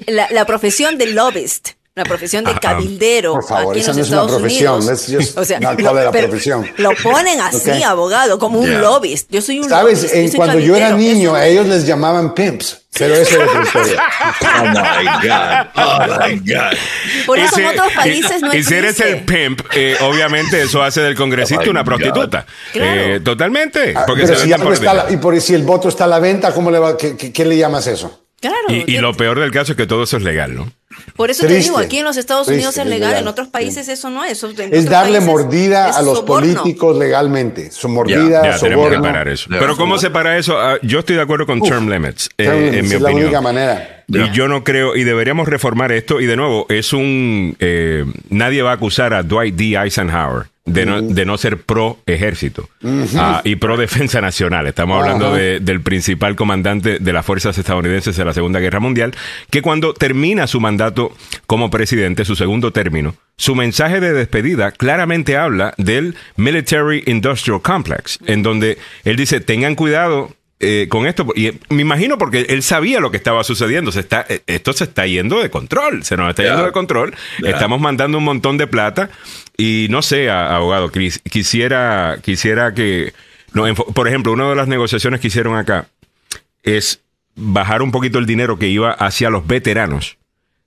la, 0.07 0.27
la 0.30 0.45
profesión 0.45 0.97
de 0.97 1.07
lobbyist 1.07 1.77
la 1.98 2.03
profesión 2.03 2.45
de 2.45 2.53
cabildero. 2.60 3.34
Por 3.34 3.44
favor, 3.44 3.74
aquí 3.74 3.80
esa 3.82 3.91
en 3.91 3.98
los 3.98 4.10
no 4.11 4.18
es 4.18 4.30
una 4.30 4.38
profesión. 4.38 4.76
o 5.36 5.45
sea, 5.45 5.60
lo, 5.60 5.76
de 5.95 6.06
la 6.06 6.11
profesión. 6.11 6.72
Lo 6.78 6.91
ponen 7.02 7.41
así, 7.41 7.82
abogado, 7.84 8.38
como 8.38 8.60
un 8.60 8.80
lobbyist. 8.80 9.32
Yo 9.32 9.41
soy 9.41 9.60
un 9.60 9.68
¿Sabes? 9.68 10.11
cuando 10.36 10.60
yo 10.60 10.76
era 10.76 10.91
niño, 10.91 11.34
a 11.34 11.45
ellos 11.48 11.65
les 11.68 11.86
llamaban 11.86 12.36
pimps. 12.36 12.84
Pero 12.98 13.14
eso 13.15 13.41
es 13.41 13.49
otra 13.49 13.64
historia. 13.64 14.03
Oh 14.40 14.64
my 14.64 15.28
God. 15.28 15.68
Oh 15.76 15.99
my 16.19 16.40
God. 16.40 16.78
Por 17.26 17.38
eso 17.38 17.60
en 17.60 17.65
otros 17.68 17.94
países 17.94 18.41
no 18.41 18.53
Y 18.53 18.64
si 18.64 18.74
eres 18.74 18.99
el 19.02 19.24
pimp, 19.24 19.61
eh, 19.74 19.95
obviamente 20.02 20.61
eso 20.61 20.82
hace 20.82 21.02
del 21.02 21.15
congresista 21.15 21.64
oh 21.68 21.69
una 21.69 21.84
prostituta. 21.84 22.45
Eh, 22.74 23.19
totalmente. 23.24 23.94
Ah, 23.95 24.03
porque 24.07 24.24
pero 24.24 24.40
si 24.40 24.52
está 24.52 25.07
y 25.10 25.18
por 25.18 25.40
si 25.40 25.53
el 25.53 25.64
voto 25.64 25.90
está 25.90 26.06
a 26.06 26.07
la 26.07 26.19
venta, 26.19 26.53
¿cómo 26.53 26.72
le 26.72 26.80
va, 26.80 26.98
qué 26.98 27.45
le 27.45 27.57
llamas 27.57 27.88
eso? 27.88 28.28
y, 28.69 28.98
lo 28.98 29.14
peor 29.14 29.40
del 29.40 29.52
caso 29.52 29.74
es 29.74 29.78
que 29.78 29.88
todo 29.88 30.03
eso 30.03 30.18
es 30.18 30.24
legal, 30.24 30.56
¿no? 30.56 30.72
Por 31.15 31.32
eso 31.32 31.48
te 31.48 31.56
digo, 31.56 31.78
aquí 31.78 31.99
en 31.99 32.06
los 32.06 32.18
Estados 32.18 32.48
Unidos 32.48 32.78
es 32.78 32.86
legal, 32.86 33.15
en 33.15 33.28
otros 33.28 33.48
países 33.48 33.88
eso 33.88 34.10
no 34.10 34.24
es. 34.24 34.44
es 34.44 34.86
darle 34.90 35.19
mordida 35.19 35.98
a 35.98 36.02
los 36.02 36.22
políticos 36.22 36.98
legalmente. 36.98 37.72
Su 37.72 37.90
mordida, 37.90 38.44
ya, 38.44 38.60
tenemos 38.60 38.90
que 38.90 38.99
parar 38.99 39.28
eso. 39.28 39.49
Pero 39.49 39.76
¿cómo 39.76 39.98
se 39.98 40.10
para 40.10 40.38
eso? 40.38 40.60
Ah, 40.60 40.78
yo 40.82 40.99
estoy 40.99 41.15
de 41.15 41.22
acuerdo 41.22 41.45
con 41.45 41.61
term 41.61 41.90
limits, 41.90 42.30
eh, 42.38 42.72
en 42.74 42.88
mi 42.88 42.95
es 42.95 43.02
la 43.02 43.11
única 43.11 43.41
manera. 43.41 44.03
Y 44.07 44.32
yo 44.32 44.48
no 44.48 44.64
creo, 44.64 44.95
y 44.95 45.03
deberíamos 45.03 45.48
reformar 45.48 45.91
esto, 45.91 46.22
y 46.22 46.26
de 46.26 46.38
nuevo, 46.38 46.65
es 46.69 46.94
un, 46.94 47.57
eh, 47.60 48.06
nadie 48.30 48.61
va 48.61 48.72
a 48.72 48.74
acusar 48.76 49.14
a 49.14 49.24
Dwight 49.24 49.56
D. 49.56 49.78
Eisenhower 49.78 50.45
de 50.68 50.86
no, 50.86 51.02
de 51.02 51.26
no 51.26 51.38
ser 51.38 51.57
pro 51.61 51.98
ejército 52.06 52.69
ah, 53.15 53.41
y 53.44 53.56
pro 53.56 53.78
defensa 53.78 54.22
nacional. 54.22 54.68
Estamos 54.68 55.02
hablando 55.02 55.34
del 55.34 55.82
principal 55.82 56.36
comandante 56.36 56.99
de 56.99 57.14
las 57.14 57.26
fuerzas 57.26 57.57
estadounidenses 57.57 58.15
de 58.15 58.26
la 58.26 58.34
Segunda 58.34 58.60
Guerra 58.60 58.80
Mundial, 58.80 59.15
que 59.49 59.61
cuando 59.61 59.94
termina 59.94 60.45
su 60.45 60.60
mandato 60.60 60.86
como 61.45 61.69
presidente, 61.69 62.26
su 62.26 62.35
segundo 62.35 62.72
término, 62.72 63.15
su 63.38 63.55
mensaje 63.55 63.99
de 63.99 64.14
despedida 64.14 64.72
claramente 64.72 65.38
habla 65.38 65.73
del 65.77 66.15
Military 66.35 67.03
Industrial 67.05 67.61
Complex, 67.61 68.19
en 68.26 68.43
donde 68.43 68.77
él 69.03 69.15
dice, 69.15 69.39
tengan 69.39 69.76
cuidado 69.76 70.35
eh, 70.59 70.88
con 70.89 71.05
esto, 71.05 71.27
y 71.35 71.51
me 71.69 71.84
imagino 71.84 72.18
porque 72.18 72.47
él 72.49 72.64
sabía 72.64 72.99
lo 72.99 73.11
que 73.11 73.18
estaba 73.18 73.43
sucediendo, 73.43 73.91
se 73.91 73.99
está, 73.99 74.26
eh, 74.27 74.41
esto 74.47 74.73
se 74.73 74.85
está 74.85 75.05
yendo 75.05 75.39
de 75.39 75.51
control, 75.51 76.03
se 76.03 76.18
nos 76.18 76.31
está 76.31 76.41
yendo 76.41 76.65
de 76.65 76.72
control, 76.72 77.14
estamos 77.43 77.80
mandando 77.80 78.18
un 78.18 78.23
montón 78.23 78.57
de 78.57 78.65
plata 78.65 79.11
y 79.55 79.85
no 79.91 80.01
sé, 80.01 80.31
abogado, 80.31 80.91
quisiera, 80.91 82.18
quisiera 82.23 82.73
que, 82.73 83.14
no, 83.53 83.72
por 83.76 84.07
ejemplo, 84.07 84.31
una 84.31 84.49
de 84.49 84.55
las 84.55 84.68
negociaciones 84.68 85.19
que 85.19 85.27
hicieron 85.27 85.55
acá 85.55 85.89
es 86.64 87.01
bajar 87.35 87.84
un 87.84 87.91
poquito 87.91 88.18
el 88.18 88.26
dinero 88.26 88.57
que 88.57 88.68
iba 88.68 88.91
hacia 88.91 89.30
los 89.30 89.45
veteranos. 89.45 90.18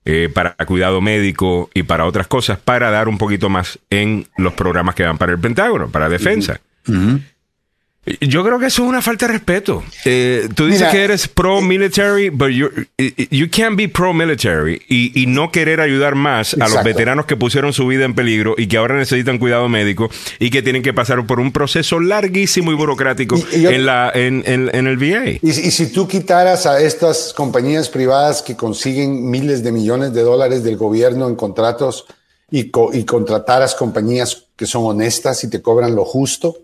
Eh, 0.03 0.29
para 0.33 0.55
cuidado 0.65 0.99
médico 0.99 1.69
y 1.75 1.83
para 1.83 2.05
otras 2.05 2.25
cosas, 2.25 2.57
para 2.57 2.89
dar 2.89 3.07
un 3.07 3.19
poquito 3.19 3.49
más 3.49 3.77
en 3.91 4.25
los 4.35 4.53
programas 4.53 4.95
que 4.95 5.03
van 5.03 5.19
para 5.19 5.31
el 5.31 5.39
Pentágono, 5.39 5.89
para 5.89 6.09
defensa. 6.09 6.59
Yo 8.19 8.43
creo 8.43 8.57
que 8.57 8.65
eso 8.65 8.81
es 8.81 8.89
una 8.89 9.01
falta 9.03 9.27
de 9.27 9.33
respeto. 9.33 9.83
Eh, 10.05 10.49
tú 10.55 10.65
dices 10.65 10.87
que 10.87 11.03
eres 11.03 11.27
pro-military, 11.27 12.31
pero 12.31 12.49
you 12.49 13.47
can't 13.51 13.77
be 13.77 13.87
pro-military 13.87 14.81
y, 14.89 15.27
no 15.27 15.51
querer 15.51 15.79
ayudar 15.79 16.15
más 16.15 16.55
a 16.55 16.67
los 16.67 16.83
veteranos 16.83 17.27
que 17.27 17.37
pusieron 17.37 17.73
su 17.73 17.85
vida 17.85 18.03
en 18.05 18.15
peligro 18.15 18.55
y 18.57 18.65
que 18.67 18.77
ahora 18.77 18.97
necesitan 18.97 19.37
cuidado 19.37 19.69
médico 19.69 20.09
y 20.39 20.49
que 20.49 20.63
tienen 20.63 20.81
que 20.81 20.93
pasar 20.93 21.25
por 21.27 21.39
un 21.39 21.51
proceso 21.51 21.99
larguísimo 21.99 22.71
y 22.71 22.75
burocrático 22.75 23.37
en, 23.51 23.85
la, 23.85 24.11
en, 24.13 24.43
en, 24.47 24.87
el 24.87 24.97
VA. 24.97 25.37
Y, 25.41 25.51
si 25.51 25.91
tú 25.91 26.07
quitaras 26.07 26.65
a 26.65 26.81
estas 26.81 27.33
compañías 27.33 27.87
privadas 27.87 28.41
que 28.41 28.55
consiguen 28.55 29.29
miles 29.29 29.63
de 29.63 29.71
millones 29.71 30.11
de 30.11 30.23
dólares 30.23 30.63
del 30.63 30.75
gobierno 30.75 31.27
en 31.27 31.35
contratos 31.35 32.07
y, 32.51 32.69
y 32.93 33.05
contrataras 33.05 33.73
compañías 33.75 34.45
que 34.57 34.67
son 34.67 34.85
honestas 34.85 35.43
y 35.43 35.49
te 35.49 35.61
cobran 35.61 35.95
lo 35.95 36.05
justo, 36.05 36.57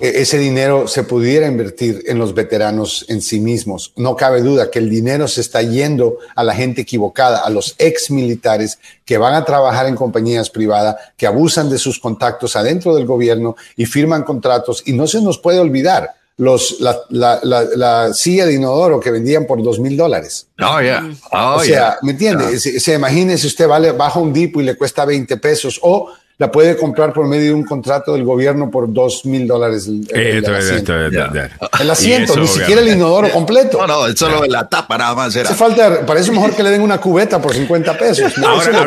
e, 0.00 0.20
ese 0.20 0.38
dinero 0.38 0.88
se 0.88 1.04
pudiera 1.04 1.46
invertir 1.46 2.02
en 2.06 2.18
los 2.18 2.34
veteranos 2.34 3.06
en 3.08 3.22
sí 3.22 3.40
mismos. 3.40 3.92
No 3.96 4.16
cabe 4.16 4.42
duda 4.42 4.70
que 4.70 4.80
el 4.80 4.90
dinero 4.90 5.28
se 5.28 5.40
está 5.40 5.62
yendo 5.62 6.18
a 6.34 6.44
la 6.44 6.54
gente 6.54 6.82
equivocada, 6.82 7.38
a 7.38 7.50
los 7.50 7.74
ex 7.78 8.10
militares 8.10 8.78
que 9.04 9.16
van 9.16 9.34
a 9.34 9.44
trabajar 9.44 9.86
en 9.86 9.94
compañías 9.94 10.50
privadas, 10.50 10.96
que 11.16 11.26
abusan 11.26 11.70
de 11.70 11.78
sus 11.78 11.98
contactos 11.98 12.56
adentro 12.56 12.94
del 12.94 13.06
gobierno 13.06 13.56
y 13.76 13.86
firman 13.86 14.24
contratos. 14.24 14.82
Y 14.84 14.92
no 14.92 15.06
se 15.06 15.22
nos 15.22 15.38
puede 15.38 15.60
olvidar 15.60 16.10
los, 16.38 16.80
la, 16.80 16.98
la, 17.10 17.40
la, 17.42 18.12
silla 18.12 18.44
de 18.44 18.54
inodoro 18.54 19.00
que 19.00 19.10
vendían 19.10 19.46
por 19.46 19.62
dos 19.62 19.80
mil 19.80 19.96
dólares. 19.96 20.48
Oh, 20.60 20.80
yeah. 20.80 21.10
Oh, 21.32 21.54
o 21.56 21.60
sea, 21.60 21.96
¿me 22.02 22.12
entiende? 22.12 22.58
Se, 22.58 22.78
se, 22.78 22.94
imagine 22.94 23.38
si 23.38 23.46
usted 23.46 23.66
vale, 23.66 23.92
baja 23.92 24.20
un 24.20 24.32
dipo 24.32 24.60
y 24.60 24.64
le 24.64 24.76
cuesta 24.76 25.04
20 25.04 25.36
pesos 25.38 25.80
o 25.82 26.10
la 26.38 26.52
puede 26.52 26.76
comprar 26.76 27.14
por 27.14 27.26
medio 27.26 27.46
de 27.46 27.54
un 27.54 27.64
contrato 27.64 28.12
del 28.12 28.22
gobierno 28.22 28.70
por 28.70 28.92
dos 28.92 29.24
mil 29.24 29.46
dólares 29.46 29.86
el, 29.86 30.44
asiento. 30.44 30.94
el 30.94 31.90
asiento, 31.90 32.36
ni 32.36 32.46
siquiera 32.46 32.82
el 32.82 32.88
inodoro 32.88 33.30
completo. 33.30 33.78
No, 33.78 33.86
no, 33.86 34.06
es 34.06 34.18
solo 34.18 34.44
la 34.46 34.68
tapa 34.68 34.98
nada 34.98 35.14
más. 35.14 35.34
Era. 35.34 35.48
Hace 35.48 35.58
falta, 35.58 36.04
para 36.04 36.20
eso 36.20 36.32
mejor 36.32 36.54
que 36.54 36.62
le 36.62 36.70
den 36.70 36.82
una 36.82 36.98
cubeta 36.98 37.40
por 37.40 37.54
50 37.54 37.96
pesos. 37.96 38.36
Ahora, 38.38 38.82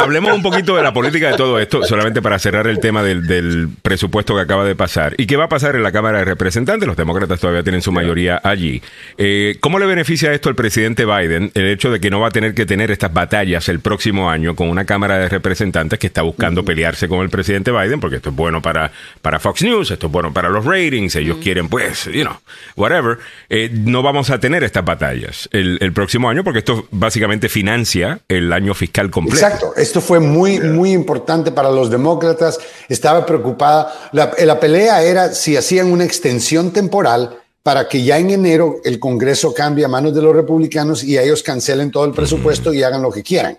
hablemos, 0.00 0.34
un 0.34 0.42
poquito 0.42 0.76
de 0.76 0.82
la 0.82 0.94
política 0.94 1.30
de 1.30 1.36
todo 1.36 1.58
esto, 1.58 1.84
solamente 1.84 2.22
para 2.22 2.38
cerrar 2.38 2.66
el 2.68 2.80
tema 2.80 3.02
del, 3.02 3.68
presupuesto 3.82 4.34
que 4.34 4.40
acaba 4.40 4.64
de 4.64 4.74
pasar. 4.74 5.14
¿Y 5.18 5.26
qué 5.26 5.36
va 5.36 5.44
a 5.44 5.48
pasar 5.48 5.76
en 5.76 5.82
la 5.82 5.92
Cámara 5.92 6.20
de 6.20 6.24
Representantes? 6.24 6.86
Los 6.86 6.96
demócratas 6.96 7.38
todavía 7.38 7.62
tienen 7.62 7.82
su 7.82 7.92
mayoría 7.92 8.40
allí. 8.42 8.80
Eh, 9.18 9.58
¿Cómo 9.60 9.78
le 9.78 9.84
beneficia 9.84 10.32
esto 10.32 10.48
al 10.48 10.54
presidente 10.54 11.04
Biden 11.04 11.50
el 11.54 11.66
hecho 11.68 11.90
de 11.90 12.00
que 12.00 12.10
no 12.10 12.20
va 12.20 12.28
a 12.28 12.30
tener 12.30 12.54
que 12.54 12.64
tener 12.64 12.90
estas 12.90 13.12
batallas 13.12 13.68
el 13.68 13.80
próximo 13.80 14.30
año 14.30 14.56
con 14.56 14.70
una 14.70 14.86
Cámara 14.86 15.18
de 15.18 15.28
Representantes 15.28 15.98
que 15.98 16.06
está 16.06 16.22
buscando 16.22 16.64
pelear 16.64 16.93
con 17.08 17.20
el 17.20 17.30
presidente 17.30 17.70
Biden, 17.70 18.00
porque 18.00 18.16
esto 18.16 18.30
es 18.30 18.36
bueno 18.36 18.62
para, 18.62 18.90
para 19.22 19.38
Fox 19.38 19.62
News, 19.62 19.90
esto 19.90 20.06
es 20.06 20.12
bueno 20.12 20.32
para 20.32 20.48
los 20.48 20.64
ratings, 20.64 21.16
ellos 21.16 21.38
quieren, 21.42 21.68
pues, 21.68 22.04
you 22.04 22.22
know, 22.22 22.36
whatever. 22.76 23.18
Eh, 23.48 23.70
no 23.72 24.02
vamos 24.02 24.30
a 24.30 24.38
tener 24.38 24.64
estas 24.64 24.84
batallas 24.84 25.48
el, 25.52 25.78
el, 25.80 25.92
próximo 25.92 26.28
año, 26.28 26.44
porque 26.44 26.60
esto 26.60 26.86
básicamente 26.90 27.48
financia 27.48 28.20
el 28.28 28.52
año 28.52 28.74
fiscal 28.74 29.10
completo. 29.10 29.44
Exacto, 29.44 29.74
esto 29.76 30.00
fue 30.00 30.20
muy, 30.20 30.60
muy 30.60 30.92
importante 30.92 31.52
para 31.52 31.70
los 31.70 31.90
demócratas. 31.90 32.58
Estaba 32.88 33.26
preocupada. 33.26 34.10
La, 34.12 34.32
la 34.44 34.58
pelea 34.58 35.02
era 35.02 35.32
si 35.32 35.56
hacían 35.56 35.92
una 35.92 36.04
extensión 36.04 36.72
temporal 36.72 37.38
para 37.64 37.88
que 37.88 38.04
ya 38.04 38.18
en 38.18 38.30
enero 38.30 38.80
el 38.84 38.98
Congreso 38.98 39.54
cambie 39.54 39.86
a 39.86 39.88
manos 39.88 40.14
de 40.14 40.20
los 40.20 40.36
republicanos 40.36 41.02
y 41.02 41.18
ellos 41.18 41.42
cancelen 41.42 41.90
todo 41.90 42.04
el 42.04 42.12
presupuesto 42.12 42.74
y 42.74 42.82
hagan 42.82 43.00
lo 43.00 43.10
que 43.10 43.22
quieran. 43.22 43.58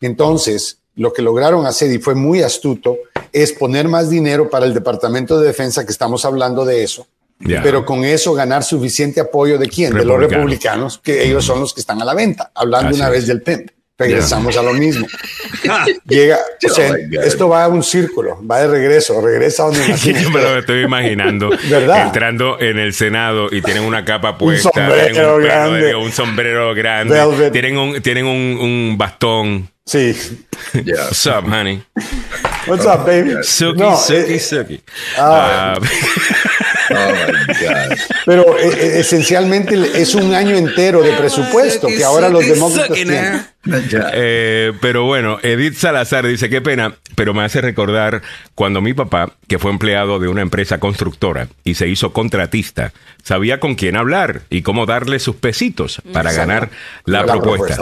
Entonces, 0.00 0.78
lo 1.00 1.14
que 1.14 1.22
lograron 1.22 1.64
hacer, 1.64 1.90
y 1.90 1.98
fue 1.98 2.14
muy 2.14 2.42
astuto, 2.42 2.98
es 3.32 3.52
poner 3.52 3.88
más 3.88 4.10
dinero 4.10 4.50
para 4.50 4.66
el 4.66 4.74
Departamento 4.74 5.40
de 5.40 5.46
Defensa, 5.46 5.86
que 5.86 5.92
estamos 5.92 6.26
hablando 6.26 6.66
de 6.66 6.82
eso, 6.82 7.06
pero 7.62 7.86
con 7.86 8.04
eso 8.04 8.34
ganar 8.34 8.62
suficiente 8.62 9.18
apoyo 9.18 9.56
de 9.56 9.66
quién? 9.66 9.94
De 9.94 10.04
los 10.04 10.20
republicanos, 10.20 10.98
que 10.98 11.24
ellos 11.24 11.42
son 11.42 11.60
los 11.60 11.72
que 11.72 11.80
están 11.80 12.02
a 12.02 12.04
la 12.04 12.12
venta, 12.12 12.50
hablando 12.54 12.94
una 12.94 13.08
vez 13.08 13.26
del 13.26 13.40
PEMP. 13.40 13.70
Regresamos 13.96 14.56
a 14.56 14.62
lo 14.62 14.72
mismo. 14.72 15.06
Llega, 16.06 16.38
o 16.66 16.68
sea, 16.70 16.94
esto 17.22 17.50
va 17.50 17.64
a 17.64 17.68
un 17.68 17.82
círculo, 17.82 18.38
va 18.46 18.60
de 18.60 18.68
regreso, 18.68 19.20
regresa 19.20 19.64
a 19.64 19.66
donde 19.66 19.94
Yo 20.22 20.30
me 20.30 20.40
lo 20.40 20.58
estoy 20.58 20.84
imaginando. 20.84 21.50
¿verdad? 21.68 22.06
Entrando 22.06 22.58
en 22.60 22.78
el 22.78 22.94
Senado 22.94 23.48
y 23.50 23.60
tienen 23.60 23.84
una 23.84 24.04
capa 24.04 24.38
puesta, 24.38 24.70
un 24.70 24.74
sombrero 24.74 25.36
un, 25.36 25.42
grande, 25.42 25.94
un 25.94 26.12
sombrero 26.12 26.74
grande, 26.74 27.50
tienen 27.52 27.76
un, 27.76 28.00
tienen 28.00 28.24
un, 28.24 28.58
un 28.58 28.96
bastón 28.96 29.69
Sí. 29.90 30.14
Yeah. 30.72 31.06
What's 31.06 31.26
up, 31.26 31.44
honey? 31.46 31.82
What's 32.66 32.86
up, 32.86 33.04
baby? 33.04 33.30
Suki, 33.42 33.78
no, 33.78 33.96
Suki, 33.96 34.34
eh, 34.34 34.38
Suki. 34.38 34.80
Ah. 35.18 35.74
Uh, 35.74 35.80
Oh 36.90 37.94
Pero 38.26 38.58
eh, 38.58 38.68
eh, 38.68 39.00
esencialmente 39.00 39.74
es 39.94 40.14
un 40.14 40.34
año 40.34 40.56
entero 40.56 41.02
de 41.02 41.12
presupuesto 41.12 41.88
que 41.88 42.04
ahora 42.04 42.28
los 42.28 42.46
demócratas 42.46 42.92
tienen. 42.92 43.46
Eh, 44.14 44.72
pero 44.80 45.04
bueno, 45.04 45.38
Edith 45.42 45.74
Salazar 45.74 46.26
dice, 46.26 46.48
qué 46.48 46.62
pena, 46.62 46.94
pero 47.14 47.34
me 47.34 47.44
hace 47.44 47.60
recordar 47.60 48.22
cuando 48.54 48.80
mi 48.80 48.94
papá, 48.94 49.32
que 49.48 49.58
fue 49.58 49.70
empleado 49.70 50.18
de 50.18 50.28
una 50.28 50.40
empresa 50.40 50.78
constructora 50.78 51.48
y 51.62 51.74
se 51.74 51.86
hizo 51.86 52.12
contratista, 52.12 52.92
sabía 53.22 53.60
con 53.60 53.74
quién 53.74 53.96
hablar 53.96 54.42
y 54.48 54.62
cómo 54.62 54.86
darle 54.86 55.18
sus 55.18 55.36
pesitos 55.36 56.00
para 56.12 56.32
ganar 56.32 56.70
la, 57.04 57.26
propuesta. 57.26 57.76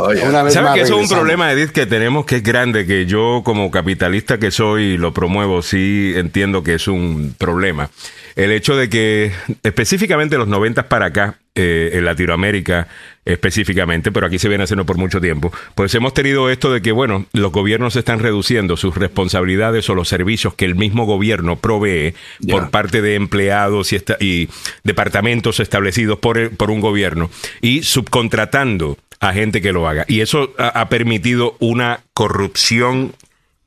¿Sabes 0.51 0.75
que 0.75 0.81
eso 0.81 1.01
es 1.01 1.11
un 1.11 1.17
problema, 1.17 1.53
Edith, 1.53 1.71
que 1.71 1.87
tenemos 1.87 2.27
que 2.27 2.37
es 2.37 2.43
grande, 2.43 2.85
que 2.85 3.07
yo 3.07 3.43
como 3.45 3.71
capitalista 3.71 4.39
que 4.39 4.51
soy 4.51 4.97
lo 4.97 5.15
promuevo, 5.15 5.63
sí 5.63 6.13
entiendo 6.17 6.65
que 6.65 6.75
es 6.75 6.89
un 6.89 7.35
problema 7.39 7.91
el 8.39 8.52
hecho 8.52 8.77
de 8.77 8.89
que 8.89 9.32
específicamente 9.65 10.39
los 10.39 10.47
90 10.47 10.89
para 10.89 11.06
acá, 11.06 11.39
eh, 11.56 11.90
en 11.94 12.05
Latinoamérica 12.05 12.86
específicamente, 13.24 14.12
pero 14.12 14.27
aquí 14.27 14.39
se 14.39 14.48
viene 14.48 14.62
haciendo 14.62 14.86
por 14.86 14.97
mucho 14.97 15.20
tiempo, 15.20 15.52
pues 15.74 15.93
hemos 15.97 16.15
tenido 16.15 16.48
esto 16.48 16.73
de 16.73 16.81
que, 16.81 16.93
bueno, 16.93 17.27
los 17.32 17.51
gobiernos 17.51 17.97
están 17.97 18.20
reduciendo 18.20 18.77
sus 18.77 18.94
responsabilidades 18.94 19.90
o 19.90 19.97
los 19.97 20.09
servicios 20.09 20.55
que 20.55 20.65
el 20.65 20.77
mismo 20.77 21.05
gobierno 21.05 21.56
provee 21.56 22.15
por 22.48 22.70
parte 22.70 23.02
de 23.02 23.16
empleados 23.16 23.93
y, 23.93 24.01
y 24.20 24.48
departamentos 24.85 25.59
establecidos 25.59 26.20
por, 26.20 26.51
por 26.56 26.70
un 26.70 26.81
gobierno 26.81 27.31
y 27.60 27.82
subcontratando 27.82 28.97
a 29.19 29.32
gente 29.32 29.60
que 29.60 29.73
lo 29.73 29.89
haga. 29.89 30.05
Y 30.06 30.20
eso 30.20 30.55
ha, 30.59 30.89
permitido 30.89 31.56
una 31.59 32.05
corrupción 32.15 33.15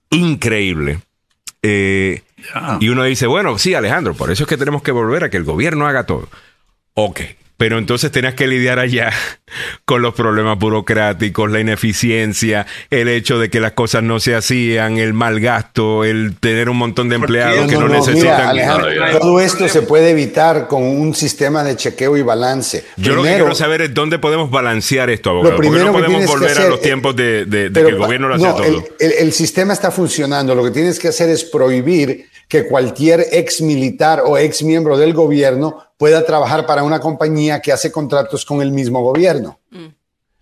increíble. 0.10 1.00
Eh, 1.64 2.22
y 2.80 2.90
uno 2.90 3.04
dice, 3.04 3.28
bueno, 3.28 3.58
sí, 3.58 3.74
Alejandro, 3.74 4.14
por 4.14 4.32
eso 4.32 4.44
es 4.44 4.50
que 4.50 4.58
tenemos 4.58 4.82
que 4.82 4.92
volver 4.92 5.24
a 5.24 5.30
que 5.30 5.38
el 5.38 5.44
gobierno 5.44 5.88
haga 5.88 6.06
todo. 6.06 6.28
Ok, 6.94 7.22
pero 7.62 7.78
entonces 7.78 8.12
tenías 8.12 8.34
que 8.34 8.48
lidiar 8.48 8.80
allá 8.80 9.12
con 9.86 10.02
los 10.02 10.16
problemas 10.16 10.58
burocráticos, 10.58 11.52
la 11.52 11.60
ineficiencia, 11.60 12.66
el 12.90 13.08
hecho 13.08 13.38
de 13.38 13.52
que 13.52 13.60
las 13.60 13.74
cosas 13.74 14.02
no 14.02 14.20
se 14.20 14.34
hacían, 14.34 14.98
el 14.98 15.14
mal 15.14 15.40
gasto, 15.40 16.04
el 16.04 16.38
tener 16.40 16.70
un 16.70 16.78
montón 16.78 17.08
de 17.08 17.18
empleados 17.18 17.70
que 17.70 17.78
no, 17.78 17.88
necesitan. 17.88 18.58
todo 19.12 19.40
esto 19.40 19.68
se 19.68 19.84
puede 19.84 20.10
evitar 20.10 20.68
con 20.68 20.82
un 20.82 21.14
sistema 21.14 21.64
de 21.64 21.76
chequeo 21.76 22.18
y 22.18 22.24
balance. 22.24 22.84
Yo 22.98 23.14
lo 23.14 23.22
que 23.22 23.30
quiero 23.30 23.54
saber 23.54 23.84
es 23.84 23.94
dónde 23.94 24.18
podemos 24.18 24.50
balancear 24.50 25.12
esto, 25.12 25.30
abogado. 25.30 25.62
No 25.62 25.92
podemos 25.92 26.26
volver 26.26 26.58
a 26.58 26.68
los 26.68 26.82
tiempos 26.82 27.16
de, 27.16 27.46
que 27.72 27.80
el 27.80 27.96
gobierno 27.96 28.28
lo 28.28 28.36
hacía 28.38 28.56
todo. 28.56 28.84
el 29.00 29.32
sistema 29.34 29.74
está 29.74 29.92
funcionando. 29.92 30.56
Lo 30.56 30.64
que 30.64 30.72
tienes 30.72 30.98
que 30.98 31.10
hacer 31.10 31.30
es 31.30 31.44
prohibir 31.44 32.26
que 32.52 32.66
cualquier 32.66 33.28
ex 33.32 33.62
militar 33.62 34.24
o 34.26 34.38
ex 34.38 34.62
miembro 34.62 34.98
del 34.98 35.14
gobierno 35.14 35.91
pueda 36.02 36.26
trabajar 36.26 36.66
para 36.66 36.82
una 36.82 37.00
compañía 37.00 37.62
que 37.62 37.72
hace 37.72 37.92
contratos 37.92 38.44
con 38.44 38.64
el 38.64 38.72
mismo 38.72 39.04
gobierno. 39.04 39.60
Mm. 39.70 39.90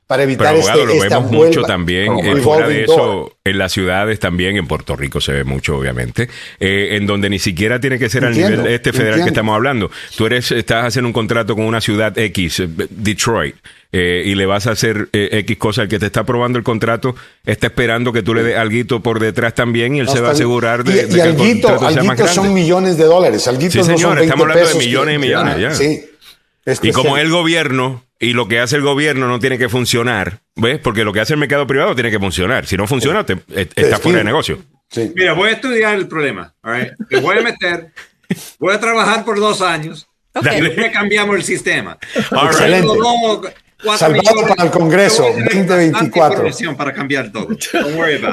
para 0.07 0.23
evitar 0.23 0.55
Pero, 0.55 0.59
abogado, 0.59 0.89
este, 0.89 1.09
lo 1.09 1.21
vemos 1.21 1.31
mucho 1.31 1.61
también 1.63 2.17
eh, 2.17 2.35
fuera 2.37 2.67
de 2.69 2.85
eso 2.85 3.33
en 3.43 3.57
las 3.57 3.73
ciudades 3.73 4.19
también 4.19 4.55
en 4.55 4.67
Puerto 4.67 4.95
Rico 4.95 5.19
se 5.19 5.33
ve 5.33 5.43
mucho 5.43 5.77
obviamente 5.77 6.29
eh, 6.59 6.95
en 6.95 7.05
donde 7.05 7.29
ni 7.29 7.37
siquiera 7.37 7.79
tiene 7.79 7.99
que 7.99 8.09
ser 8.09 8.23
al 8.25 8.33
nivel 8.33 8.65
este 8.67 8.91
federal 8.93 9.21
que 9.21 9.29
estamos 9.29 9.53
hablando 9.53 9.91
tú 10.15 10.25
eres 10.25 10.51
estás 10.51 10.85
haciendo 10.85 11.07
un 11.07 11.13
contrato 11.13 11.55
con 11.55 11.65
una 11.65 11.81
ciudad 11.81 12.17
X 12.17 12.63
eh, 13.91 14.23
y 14.25 14.35
le 14.35 14.45
vas 14.45 14.67
a 14.67 14.71
hacer 14.71 15.09
X 15.11 15.57
cosa 15.57 15.83
el 15.83 15.87
que 15.87 15.99
te 15.99 16.05
está 16.05 16.21
aprobando 16.21 16.57
el 16.57 16.63
contrato 16.63 17.15
está 17.45 17.67
esperando 17.67 18.13
que 18.13 18.21
tú 18.21 18.35
le 18.35 18.43
des 18.43 18.57
algo 18.57 19.01
por 19.01 19.19
detrás 19.19 19.55
también 19.55 19.95
y 19.95 19.99
él 19.99 20.09
se 20.09 20.21
va 20.21 20.29
a 20.29 20.31
asegurar 20.33 20.83
de, 20.83 21.07
y, 21.09 21.13
que 21.13 21.21
el 21.21 21.61
contrato 21.61 22.27
son 22.27 22.53
millones 22.53 22.97
de 22.97 23.05
dólares 23.05 23.49
sí 23.59 23.83
señor 23.83 24.19
estamos 24.19 24.47
hablando 24.47 24.67
de 24.67 24.75
millones 24.75 25.15
y 25.15 25.17
millones 25.17 25.59
ya, 25.59 25.73
Sí. 25.73 26.03
y 26.83 26.91
como 26.91 27.17
el 27.17 27.31
gobierno 27.31 28.03
y 28.19 28.33
lo 28.33 28.47
que 28.47 28.59
hace 28.59 28.75
el 28.75 28.81
gobierno 28.81 29.27
no 29.27 29.39
tiene 29.39 29.57
que 29.57 29.69
funcionar, 29.69 30.41
¿ves? 30.55 30.79
Porque 30.79 31.05
lo 31.05 31.13
que 31.13 31.21
hace 31.21 31.33
el 31.33 31.39
mercado 31.39 31.65
privado 31.65 31.95
tiene 31.95 32.11
que 32.11 32.19
funcionar. 32.19 32.65
Si 32.65 32.75
no 32.75 32.85
funciona, 32.85 33.25
te, 33.25 33.33
eh, 33.55 33.69
está 33.73 33.97
fuera 33.97 34.17
de 34.19 34.25
negocio. 34.25 34.59
Mira, 35.15 35.33
voy 35.33 35.49
a 35.49 35.53
estudiar 35.53 35.95
el 35.95 36.07
problema. 36.07 36.53
Te 37.09 37.19
voy 37.21 37.37
a 37.37 37.41
meter, 37.41 37.93
voy 38.59 38.73
a 38.73 38.79
trabajar 38.79 39.23
por 39.23 39.39
dos 39.39 39.61
años. 39.61 40.07
Okay. 40.33 40.61
Y 40.61 40.91
cambiamos 40.91 41.37
el 41.37 41.43
sistema. 41.43 41.97
Excelente. 42.13 42.87
Salvado 43.97 44.45
para 44.45 44.63
el 44.65 44.71
Congreso 44.71 45.23
2024. 45.23 46.75
Para 46.75 46.93
cambiar 46.93 47.31
todo. 47.31 47.47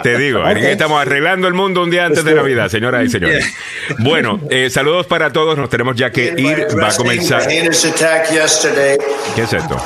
Te 0.02 0.18
digo, 0.18 0.44
estamos 0.46 1.00
arreglando 1.00 1.46
el 1.46 1.54
mundo 1.54 1.84
un 1.84 1.90
día 1.90 2.06
antes 2.06 2.24
de 2.24 2.34
Navidad, 2.34 2.68
señoras 2.68 3.06
y 3.06 3.10
señores. 3.10 3.46
Bueno, 4.00 4.40
eh, 4.50 4.68
saludos 4.68 5.06
para 5.06 5.32
todos. 5.32 5.56
Nos 5.56 5.70
tenemos 5.70 5.94
ya 5.94 6.10
que 6.10 6.34
ir. 6.36 6.66
Va 6.76 6.88
a 6.88 6.96
comenzar. 6.96 7.46
¿Qué 7.46 9.42
es 9.42 9.52
esto? 9.52 9.76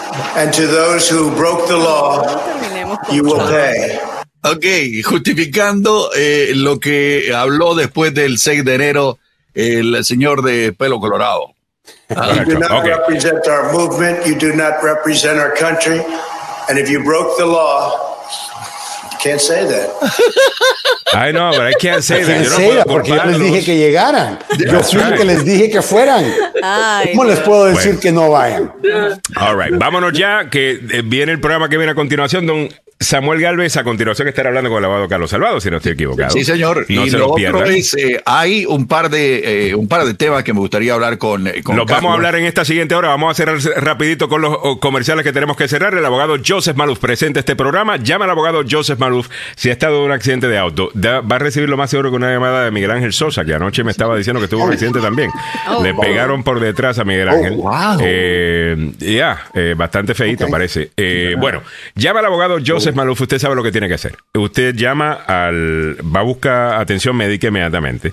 Ok, 4.43 4.65
justificando 5.05 6.11
eh, 6.17 6.53
lo 6.55 6.81
que 6.81 7.35
habló 7.35 7.75
después 7.75 8.15
del 8.15 8.39
6 8.39 8.65
de 8.65 8.75
enero 8.75 9.19
el 9.53 10.03
señor 10.05 10.43
de 10.43 10.73
pelo 10.73 10.99
colorado. 10.99 11.55
You 12.11 12.45
do 12.45 12.59
not 12.59 12.71
okay. 12.73 12.91
represent 12.91 13.47
our 13.47 13.73
movement. 13.73 14.27
You 14.27 14.39
do 14.39 14.53
not 14.55 14.83
represent 14.83 15.39
our 15.39 15.55
country. 15.55 16.01
And 16.69 16.79
if 16.79 16.91
you 16.91 17.03
broke 17.05 17.39
the 17.39 17.47
law, 17.47 18.17
you 19.13 19.19
can't 19.19 19.41
say 19.41 19.65
that. 19.65 19.89
I 21.13 21.33
know, 21.33 21.51
but 21.51 21.67
I 21.67 21.73
can't 21.73 22.03
say 22.05 22.23
that. 22.23 22.45
Yo 22.45 22.51
no 22.51 22.57
puedo 22.57 22.85
porque 22.85 23.09
yo 23.11 23.25
les 23.25 23.39
dije 23.39 23.65
que 23.65 23.77
llegaran. 23.77 24.39
Yo 24.59 24.83
fui 24.83 25.01
right. 25.01 25.17
que 25.17 25.25
les 25.25 25.45
dije 25.45 25.71
que 25.71 25.83
fueran. 25.83 26.25
Ay, 26.63 27.11
¿Cómo 27.11 27.25
les 27.25 27.41
puedo 27.41 27.65
decir 27.67 27.95
bueno. 27.95 28.01
que 28.01 28.13
no 28.13 28.31
vayan? 28.31 28.73
All 29.37 29.57
right, 29.57 29.77
vámonos 29.77 30.13
ya, 30.13 30.49
que 30.49 30.73
eh, 30.73 31.03
viene 31.05 31.33
el 31.33 31.41
programa 31.41 31.69
que 31.69 31.77
viene 31.77 31.93
a 31.93 31.97
continuación, 31.97 32.47
don 32.47 32.69
Samuel 33.03 33.41
Galvez, 33.41 33.79
a 33.79 33.83
continuación 33.83 34.29
estará 34.29 34.51
hablando 34.51 34.69
con 34.69 34.79
el 34.79 34.85
abogado 34.85 35.09
Carlos 35.09 35.31
Salvado, 35.31 35.59
si 35.59 35.71
no 35.71 35.79
estoy 35.79 35.93
equivocado. 35.93 36.31
Sí, 36.33 36.45
señor. 36.45 36.85
No 36.87 37.07
y 37.07 37.09
se 37.09 37.17
lo, 37.17 37.35
lo 37.35 37.65
es, 37.65 37.95
eh, 37.95 38.21
hay 38.27 38.67
un 38.67 38.87
par 38.87 39.09
de 39.09 39.71
eh, 39.71 39.75
un 39.75 39.89
par 39.89 40.05
de 40.05 40.13
temas 40.13 40.45
que 40.45 40.53
me 40.53 40.61
gustaría 40.61 40.93
hablar 40.93 41.17
con, 41.17 41.47
eh, 41.47 41.63
con 41.63 41.77
Los 41.77 41.87
Carlos. 41.87 42.03
vamos 42.03 42.11
a 42.11 42.15
hablar 42.17 42.35
en 42.35 42.45
esta 42.45 42.63
siguiente 42.67 42.95
hora. 42.95 43.09
Vamos 43.09 43.31
a 43.31 43.35
cerrar 43.35 43.59
rapidito 43.83 44.29
con 44.29 44.43
los 44.43 44.79
comerciales 44.81 45.25
que 45.25 45.33
tenemos 45.33 45.57
que 45.57 45.67
cerrar. 45.67 45.95
El 45.95 46.05
abogado 46.05 46.37
Joseph 46.47 46.77
Maluf 46.77 46.99
presenta 46.99 47.41
este 47.41 47.57
programa. 47.57 47.97
Llama 47.97 48.27
al 48.27 48.33
abogado 48.33 48.63
Joseph 48.71 48.99
Maluf 48.99 49.29
si 49.57 49.71
ha 49.71 49.73
estado 49.73 50.01
en 50.01 50.05
un 50.05 50.13
accidente 50.13 50.49
de 50.49 50.59
auto. 50.59 50.91
Da, 50.93 51.23
va 51.23 51.37
a 51.37 51.39
recibir 51.39 51.71
lo 51.71 51.79
más 51.79 51.89
seguro 51.89 52.11
que 52.11 52.17
una 52.17 52.31
llamada 52.31 52.67
de 52.67 52.71
Miguel 52.71 52.91
Ángel 52.91 53.15
Sosa, 53.15 53.47
que 53.47 53.55
anoche 53.55 53.83
me 53.83 53.93
estaba 53.93 54.15
diciendo 54.15 54.43
que 54.43 54.49
tuvo 54.49 54.65
un 54.65 54.73
accidente 54.73 55.01
también. 55.01 55.31
Oh, 55.71 55.83
Le 55.83 55.95
pegaron 55.95 56.43
por 56.43 56.61
detrás 56.61 56.99
a 56.99 57.05
Miguel 57.05 57.31
Ángel. 57.31 57.55
Oh, 57.57 57.63
wow. 57.63 57.99
Ya, 58.99 59.43
yeah, 59.55 59.75
bastante 59.75 60.13
feito 60.13 60.45
okay. 60.45 60.53
parece. 60.53 60.91
bueno, 61.39 61.63
llama 61.95 62.21
al 62.21 62.27
abogado 62.27 62.59
Joseph 62.65 62.90
oh. 62.95 62.97
Maluf. 62.97 63.21
Usted 63.21 63.39
sabe 63.39 63.55
lo 63.55 63.63
que 63.63 63.73
tiene 63.73 63.89
que 63.89 63.95
hacer. 63.95 64.17
Usted 64.35 64.75
llama 64.75 65.13
al, 65.13 65.97
va 66.05 66.21
a 66.21 66.25
buscar 66.25 66.75
atención 66.81 67.17
médica 67.17 67.49
inmediatamente. 67.49 68.13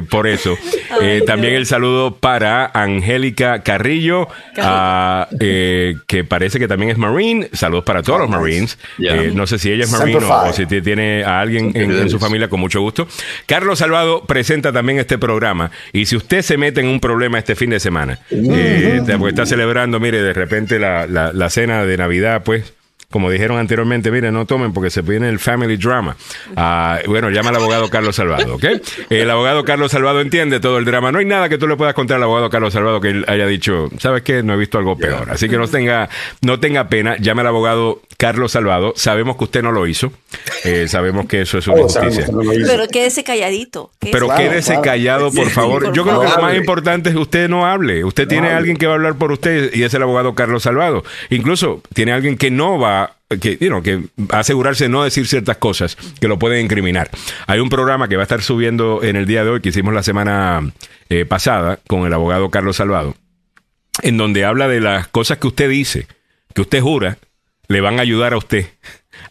por 0.09 0.27
eso. 0.27 0.57
también 1.27 1.55
el 1.55 1.67
saludo 1.67 2.17
para 2.17 2.71
Angélica 2.73 3.56
Carrillo, 3.62 4.23
uh, 4.23 5.35
eh, 5.41 5.97
que 6.07 6.24
parece 6.24 6.59
que 6.59 6.69
también 6.69 6.91
es 6.91 6.99
Marine. 6.99 7.49
Saludos 7.53 7.85
para 7.85 8.03
todos 8.03 8.20
los 8.20 8.28
Marines. 8.28 8.78
Yeah. 8.99 9.16
Eh, 9.16 9.33
no 9.35 9.47
sé 9.47 9.59
si 9.59 9.70
ella 9.70 9.85
es 9.85 9.91
Marine 9.91 10.24
o, 10.24 10.49
o, 10.49 10.53
si 10.53 10.66
tiene 10.66 11.24
a 11.24 11.41
alguien 11.41 11.73
en, 11.74 11.91
en, 11.91 12.11
su 12.11 12.19
familia, 12.19 12.49
con 12.49 12.61
mucho 12.61 12.81
gusto. 12.81 13.09
Carlos 13.47 13.78
Salvado 13.78 14.24
presenta 14.24 14.73
también 14.73 14.99
este 14.99 15.19
programa. 15.19 15.70
Y 15.93 16.07
si 16.07 16.16
usted 16.16 16.43
se 16.43 16.57
mete 16.57 16.81
en 16.81 16.89
un 16.89 17.01
problema 17.01 17.39
este 17.39 17.55
fin 17.55 17.70
de 17.70 17.81
semana, 17.81 18.19
eh, 18.31 19.03
porque 19.19 19.31
está 19.31 19.47
celebrando, 19.47 20.01
mire, 20.01 20.23
de 20.23 20.33
repente 20.33 20.78
la, 20.78 21.07
la, 21.07 21.33
la 21.33 21.51
cena 21.51 21.85
de 21.85 21.97
Navidad, 21.97 22.43
pues 22.45 22.76
como 23.11 23.31
dijeron 23.31 23.59
anteriormente, 23.59 24.11
miren, 24.11 24.35
no 24.35 24.47
tomen 24.47 24.73
porque 24.73 24.91
se 24.91 25.03
viene 25.03 25.28
el 25.28 25.39
family 25.39 25.77
drama. 25.77 26.16
Uh, 26.57 27.09
bueno, 27.09 27.31
llama 27.31 27.51
al 27.51 27.57
abogado 27.57 27.89
Carlos 27.89 28.16
Salvado, 28.16 28.57
¿ok? 28.57 28.65
El 29.11 29.31
abogado 29.31 29.65
Carlos 29.65 29.93
Salvado 29.93 30.20
entiende 30.20 30.61
todo 30.61 30.78
el 30.78 30.85
drama. 30.85 31.12
No 31.12 31.19
hay 31.19 31.24
nada 31.24 31.49
que 31.49 31.57
tú 31.57 31.69
le 31.69 31.77
puedas 31.77 31.95
contar 31.95 32.16
al 32.16 32.24
abogado 32.24 32.51
Carlos 32.51 32.73
Salvado 32.73 33.01
que 33.01 33.11
él 33.11 33.24
haya 33.28 33.47
dicho, 33.47 33.91
¿sabes 33.99 34.23
qué? 34.23 34.43
No 34.43 34.55
he 34.55 34.57
visto 34.57 34.78
algo 34.78 34.97
peor. 34.97 35.31
Así 35.31 35.49
que 35.49 35.57
no 35.57 35.69
tenga, 35.69 36.09
no 36.43 36.59
tenga 36.59 36.89
pena, 36.89 37.16
llame 37.16 37.43
al 37.43 37.49
abogado 37.49 38.03
Carlos 38.19 38.53
Salvado. 38.53 38.93
Sabemos 38.97 39.37
que 39.37 39.45
usted 39.45 39.63
no 39.63 39.73
lo 39.73 39.87
hizo. 39.87 40.13
Eh, 40.65 40.89
sabemos 40.89 41.27
que 41.27 41.43
eso 41.43 41.59
es 41.59 41.67
una 41.67 41.79
injusticia. 41.81 42.27
No 42.29 42.41
Pero 42.67 42.89
quédese 42.89 43.25
calladito. 43.25 43.91
Quédese. 43.99 44.13
Pero 44.19 44.27
claro, 44.29 44.43
quédese 44.43 44.69
claro. 44.69 44.83
callado, 44.83 45.33
por 45.33 45.51
favor. 45.51 45.83
Sí, 45.83 45.87
por 45.87 45.97
Yo 45.97 46.05
creo 46.05 46.21
que 46.21 46.29
lo 46.29 46.43
más 46.43 46.57
importante 46.57 47.09
es 47.11 47.15
que 47.15 47.21
usted 47.21 47.49
no 47.49 47.67
hable. 47.67 48.05
Usted 48.05 48.25
no 48.25 48.29
tiene 48.29 48.47
hable. 48.49 48.59
alguien 48.59 48.77
que 48.77 48.87
va 48.87 48.93
a 48.93 48.97
hablar 48.97 49.17
por 49.17 49.33
usted 49.33 49.75
y 49.75 49.83
es 49.83 49.93
el 49.95 50.03
abogado 50.03 50.35
Carlos 50.35 50.63
Salvado. 50.63 51.05
Incluso 51.31 51.83
tiene 51.95 52.13
alguien 52.13 52.37
que 52.37 52.51
no 52.51 52.79
va 52.79 53.17
que, 53.41 53.59
you 53.61 53.69
know, 53.69 53.83
que 53.83 54.05
asegurarse 54.31 54.85
de 54.85 54.91
no 54.91 55.03
decir 55.03 55.27
ciertas 55.27 55.57
cosas 55.57 55.97
que 56.21 56.29
lo 56.29 56.39
pueden 56.39 56.65
incriminar. 56.65 57.11
Hay 57.47 57.59
un 57.59 57.69
programa 57.69 58.09
que 58.09 58.17
va 58.17 58.23
a 58.23 58.25
estar 58.25 58.43
subiendo 58.43 59.03
en 59.03 59.17
el 59.17 59.27
día 59.27 59.45
de 59.45 59.51
hoy, 59.51 59.61
que 59.61 59.71
hicimos 59.71 59.93
la 59.95 60.03
semana 60.05 60.73
eh, 61.09 61.25
pasada 61.25 61.81
con 61.89 62.07
el 62.07 62.13
abogado 62.13 62.51
Carlos 62.51 62.77
Salvado, 62.77 63.17
en 64.03 64.17
donde 64.17 64.45
habla 64.45 64.69
de 64.69 64.81
las 64.81 65.09
cosas 65.09 65.39
que 65.39 65.49
usted 65.49 65.69
dice, 65.69 66.07
que 66.55 66.61
usted 66.61 66.81
jura, 66.81 67.19
le 67.69 67.81
van 67.81 67.99
a 67.99 68.03
ayudar 68.03 68.33
a 68.33 68.39
usted 68.39 68.67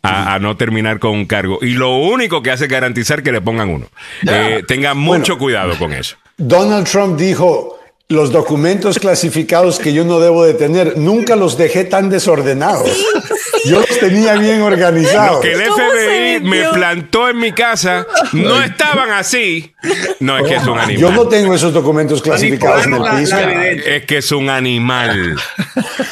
a, 0.02 0.36
a, 0.36 0.40
no 0.40 0.58
terminar 0.58 1.00
con 1.00 1.12
un 1.12 1.26
cargo. 1.26 1.60
Y 1.62 1.74
lo 1.74 1.98
único 1.98 2.44
que 2.44 2.52
hace 2.52 2.66
es 2.66 2.70
garantizar 2.70 3.24
que 3.24 3.32
le 3.32 3.42
pongan 3.42 3.70
uno. 3.70 3.88
Eh, 4.28 4.64
tenga 4.68 4.94
mucho 4.94 5.34
bueno, 5.34 5.38
cuidado 5.38 5.78
con 5.78 5.94
eso. 5.94 6.18
Donald 6.38 6.88
Trump 6.88 7.18
dijo, 7.18 7.80
los 8.08 8.32
documentos 8.32 9.00
clasificados 9.00 9.80
que 9.80 9.94
yo 9.94 10.06
no 10.06 10.20
debo 10.20 10.44
de 10.44 10.54
tener, 10.54 10.98
nunca 10.98 11.36
los 11.36 11.58
dejé 11.58 11.86
tan 11.86 12.10
desordenados. 12.10 13.04
Yo 13.66 13.80
los 13.80 14.00
tenía 14.00 14.36
bien 14.36 14.62
organizados. 14.62 15.38
Lo 15.38 15.42
que 15.42 15.54
el 15.54 15.62
FBI 15.62 16.40
me 16.42 16.70
plantó 16.70 17.30
en 17.30 17.38
mi 17.38 17.52
casa 17.52 18.06
no 18.34 18.62
estaban 18.62 19.12
así. 19.12 19.74
No, 20.20 20.38
es 20.38 20.48
que 20.48 20.56
es 20.56 20.66
un 20.66 20.80
animal. 20.80 20.98
Yo 20.98 21.12
no 21.12 21.28
tengo 21.28 21.54
esos 21.54 21.74
documentos 21.74 22.22
clasificados 22.22 22.86
en 22.86 22.94
el 22.94 23.04
piso. 23.18 23.38
Es 23.38 24.06
que 24.06 24.18
es 24.18 24.32
un 24.32 24.50
animal. 24.50 25.36